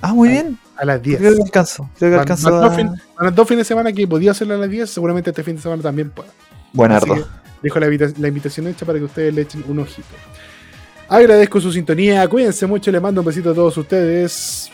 Ah, 0.00 0.14
muy 0.14 0.28
bien. 0.28 0.58
A 0.78 0.84
las 0.84 1.02
10. 1.02 1.18
Creo 1.18 1.34
que 1.36 1.42
alcanzo. 1.42 1.90
Creo 1.98 2.10
que 2.10 2.16
Van- 2.16 2.20
alcanzo. 2.20 2.50
van 2.52 2.62
a- 2.62 2.66
dos 2.68 2.76
fin- 2.76 2.86
van 2.88 3.26
los 3.26 3.34
dos 3.34 3.48
fines 3.48 3.60
de 3.66 3.68
semana 3.68 3.92
que 3.92 4.06
podía 4.06 4.30
hacerlo 4.30 4.54
a 4.54 4.58
las 4.58 4.70
10, 4.70 4.88
seguramente 4.88 5.30
este 5.30 5.42
fin 5.42 5.56
de 5.56 5.62
semana 5.62 5.82
también 5.82 6.10
pueda. 6.10 6.28
Buenardo. 6.72 7.16
Dejo 7.62 7.80
la, 7.80 7.86
invita- 7.86 8.12
la 8.18 8.28
invitación 8.28 8.68
hecha 8.68 8.86
para 8.86 8.98
que 8.98 9.04
ustedes 9.04 9.34
le 9.34 9.42
echen 9.42 9.64
un 9.66 9.80
ojito. 9.80 10.06
Agradezco 11.08 11.60
su 11.60 11.72
sintonía, 11.72 12.28
cuídense 12.28 12.66
mucho, 12.66 12.90
le 12.92 13.00
mando 13.00 13.20
un 13.22 13.26
besito 13.26 13.50
a 13.50 13.54
todos 13.54 13.76
ustedes. 13.76 14.70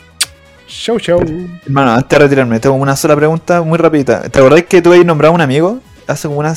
Chau, 0.67 0.99
chau. 0.99 1.19
Hermano, 1.65 1.91
antes 1.93 2.09
de 2.09 2.19
retirarme, 2.25 2.59
tengo 2.59 2.75
una 2.75 2.95
sola 2.95 3.15
pregunta 3.15 3.61
muy 3.61 3.77
rapidita. 3.77 4.29
¿Te 4.29 4.39
acordás 4.39 4.63
que 4.65 4.81
tú 4.81 4.91
habías 4.91 5.05
nombrado 5.05 5.31
a 5.31 5.35
un 5.35 5.41
amigo 5.41 5.79
hace 6.07 6.27
como 6.27 6.39
una 6.39 6.53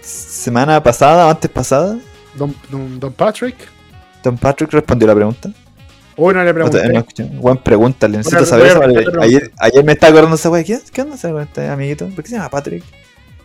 semana 0.00 0.82
pasada 0.82 1.26
o 1.26 1.30
antes 1.30 1.50
pasada? 1.50 1.98
Don, 2.34 2.54
don, 2.70 3.00
don 3.00 3.12
Patrick. 3.12 3.56
Don 4.22 4.36
Patrick 4.38 4.72
respondió 4.72 5.08
la 5.08 5.14
pregunta. 5.14 5.50
Hoy 6.20 6.34
no 6.34 6.40
le 6.42 6.48
No, 6.52 6.54
pregunté. 6.54 6.88
no 6.92 6.98
escuché. 6.98 7.24
Buen 7.24 7.56
pregunta, 7.58 8.08
le 8.08 8.18
necesito 8.18 8.44
saber 8.44 8.76
voy 8.76 8.96
eso. 8.98 9.20
Ayer, 9.20 9.52
ayer 9.58 9.84
me 9.84 9.92
estaba 9.92 10.10
acordando 10.10 10.34
esa 10.36 10.50
wea. 10.50 10.64
¿Qué, 10.64 10.78
¿Qué 10.92 11.02
onda 11.02 11.14
ese, 11.14 11.32
este 11.40 11.68
amiguito? 11.68 12.06
¿Por 12.08 12.24
qué 12.24 12.30
se 12.30 12.36
llama 12.36 12.50
Patrick? 12.50 12.82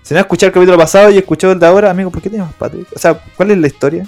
Si 0.02 0.14
no 0.14 0.20
escuché 0.20 0.48
el 0.48 0.52
capítulo 0.52 0.78
pasado 0.78 1.10
y 1.12 1.18
escuchó 1.20 1.52
el 1.52 1.60
de 1.60 1.66
ahora, 1.68 1.91
amigo, 1.91 2.10
¿por 2.10 2.22
qué 2.22 2.30
te 2.30 2.38
llamas 2.38 2.54
Patrick? 2.56 2.88
O 2.95 3.00
sea, 3.00 3.14
¿cuál 3.38 3.52
es 3.52 3.58
la 3.60 3.68
historia? 3.68 4.06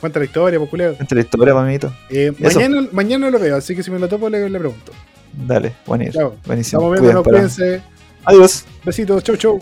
Cuenta 0.00 0.20
la 0.20 0.24
historia, 0.26 0.58
pues, 0.60 0.70
culeo. 0.70 0.94
Entre 1.00 1.16
la 1.16 1.22
historia, 1.22 1.52
pa' 1.54 1.62
amiguito. 1.62 1.92
Eh, 2.08 2.32
mañana, 2.38 2.88
mañana 2.92 3.30
lo 3.30 3.38
veo, 3.40 3.56
así 3.56 3.74
que 3.74 3.82
si 3.82 3.90
me 3.90 3.98
lo 3.98 4.08
topo 4.08 4.30
le, 4.30 4.48
le 4.48 4.58
pregunto. 4.60 4.92
Dale, 5.32 5.74
buenísimo. 5.84 6.20
Chao. 6.22 6.36
Buenísimo. 6.46 6.80
Estamos 6.80 7.00
viendo, 7.00 7.22
para- 7.24 7.36
cuídense. 7.36 7.82
Adiós. 8.24 8.64
Besitos, 8.84 9.22
chau, 9.24 9.36
chau. 9.36 9.60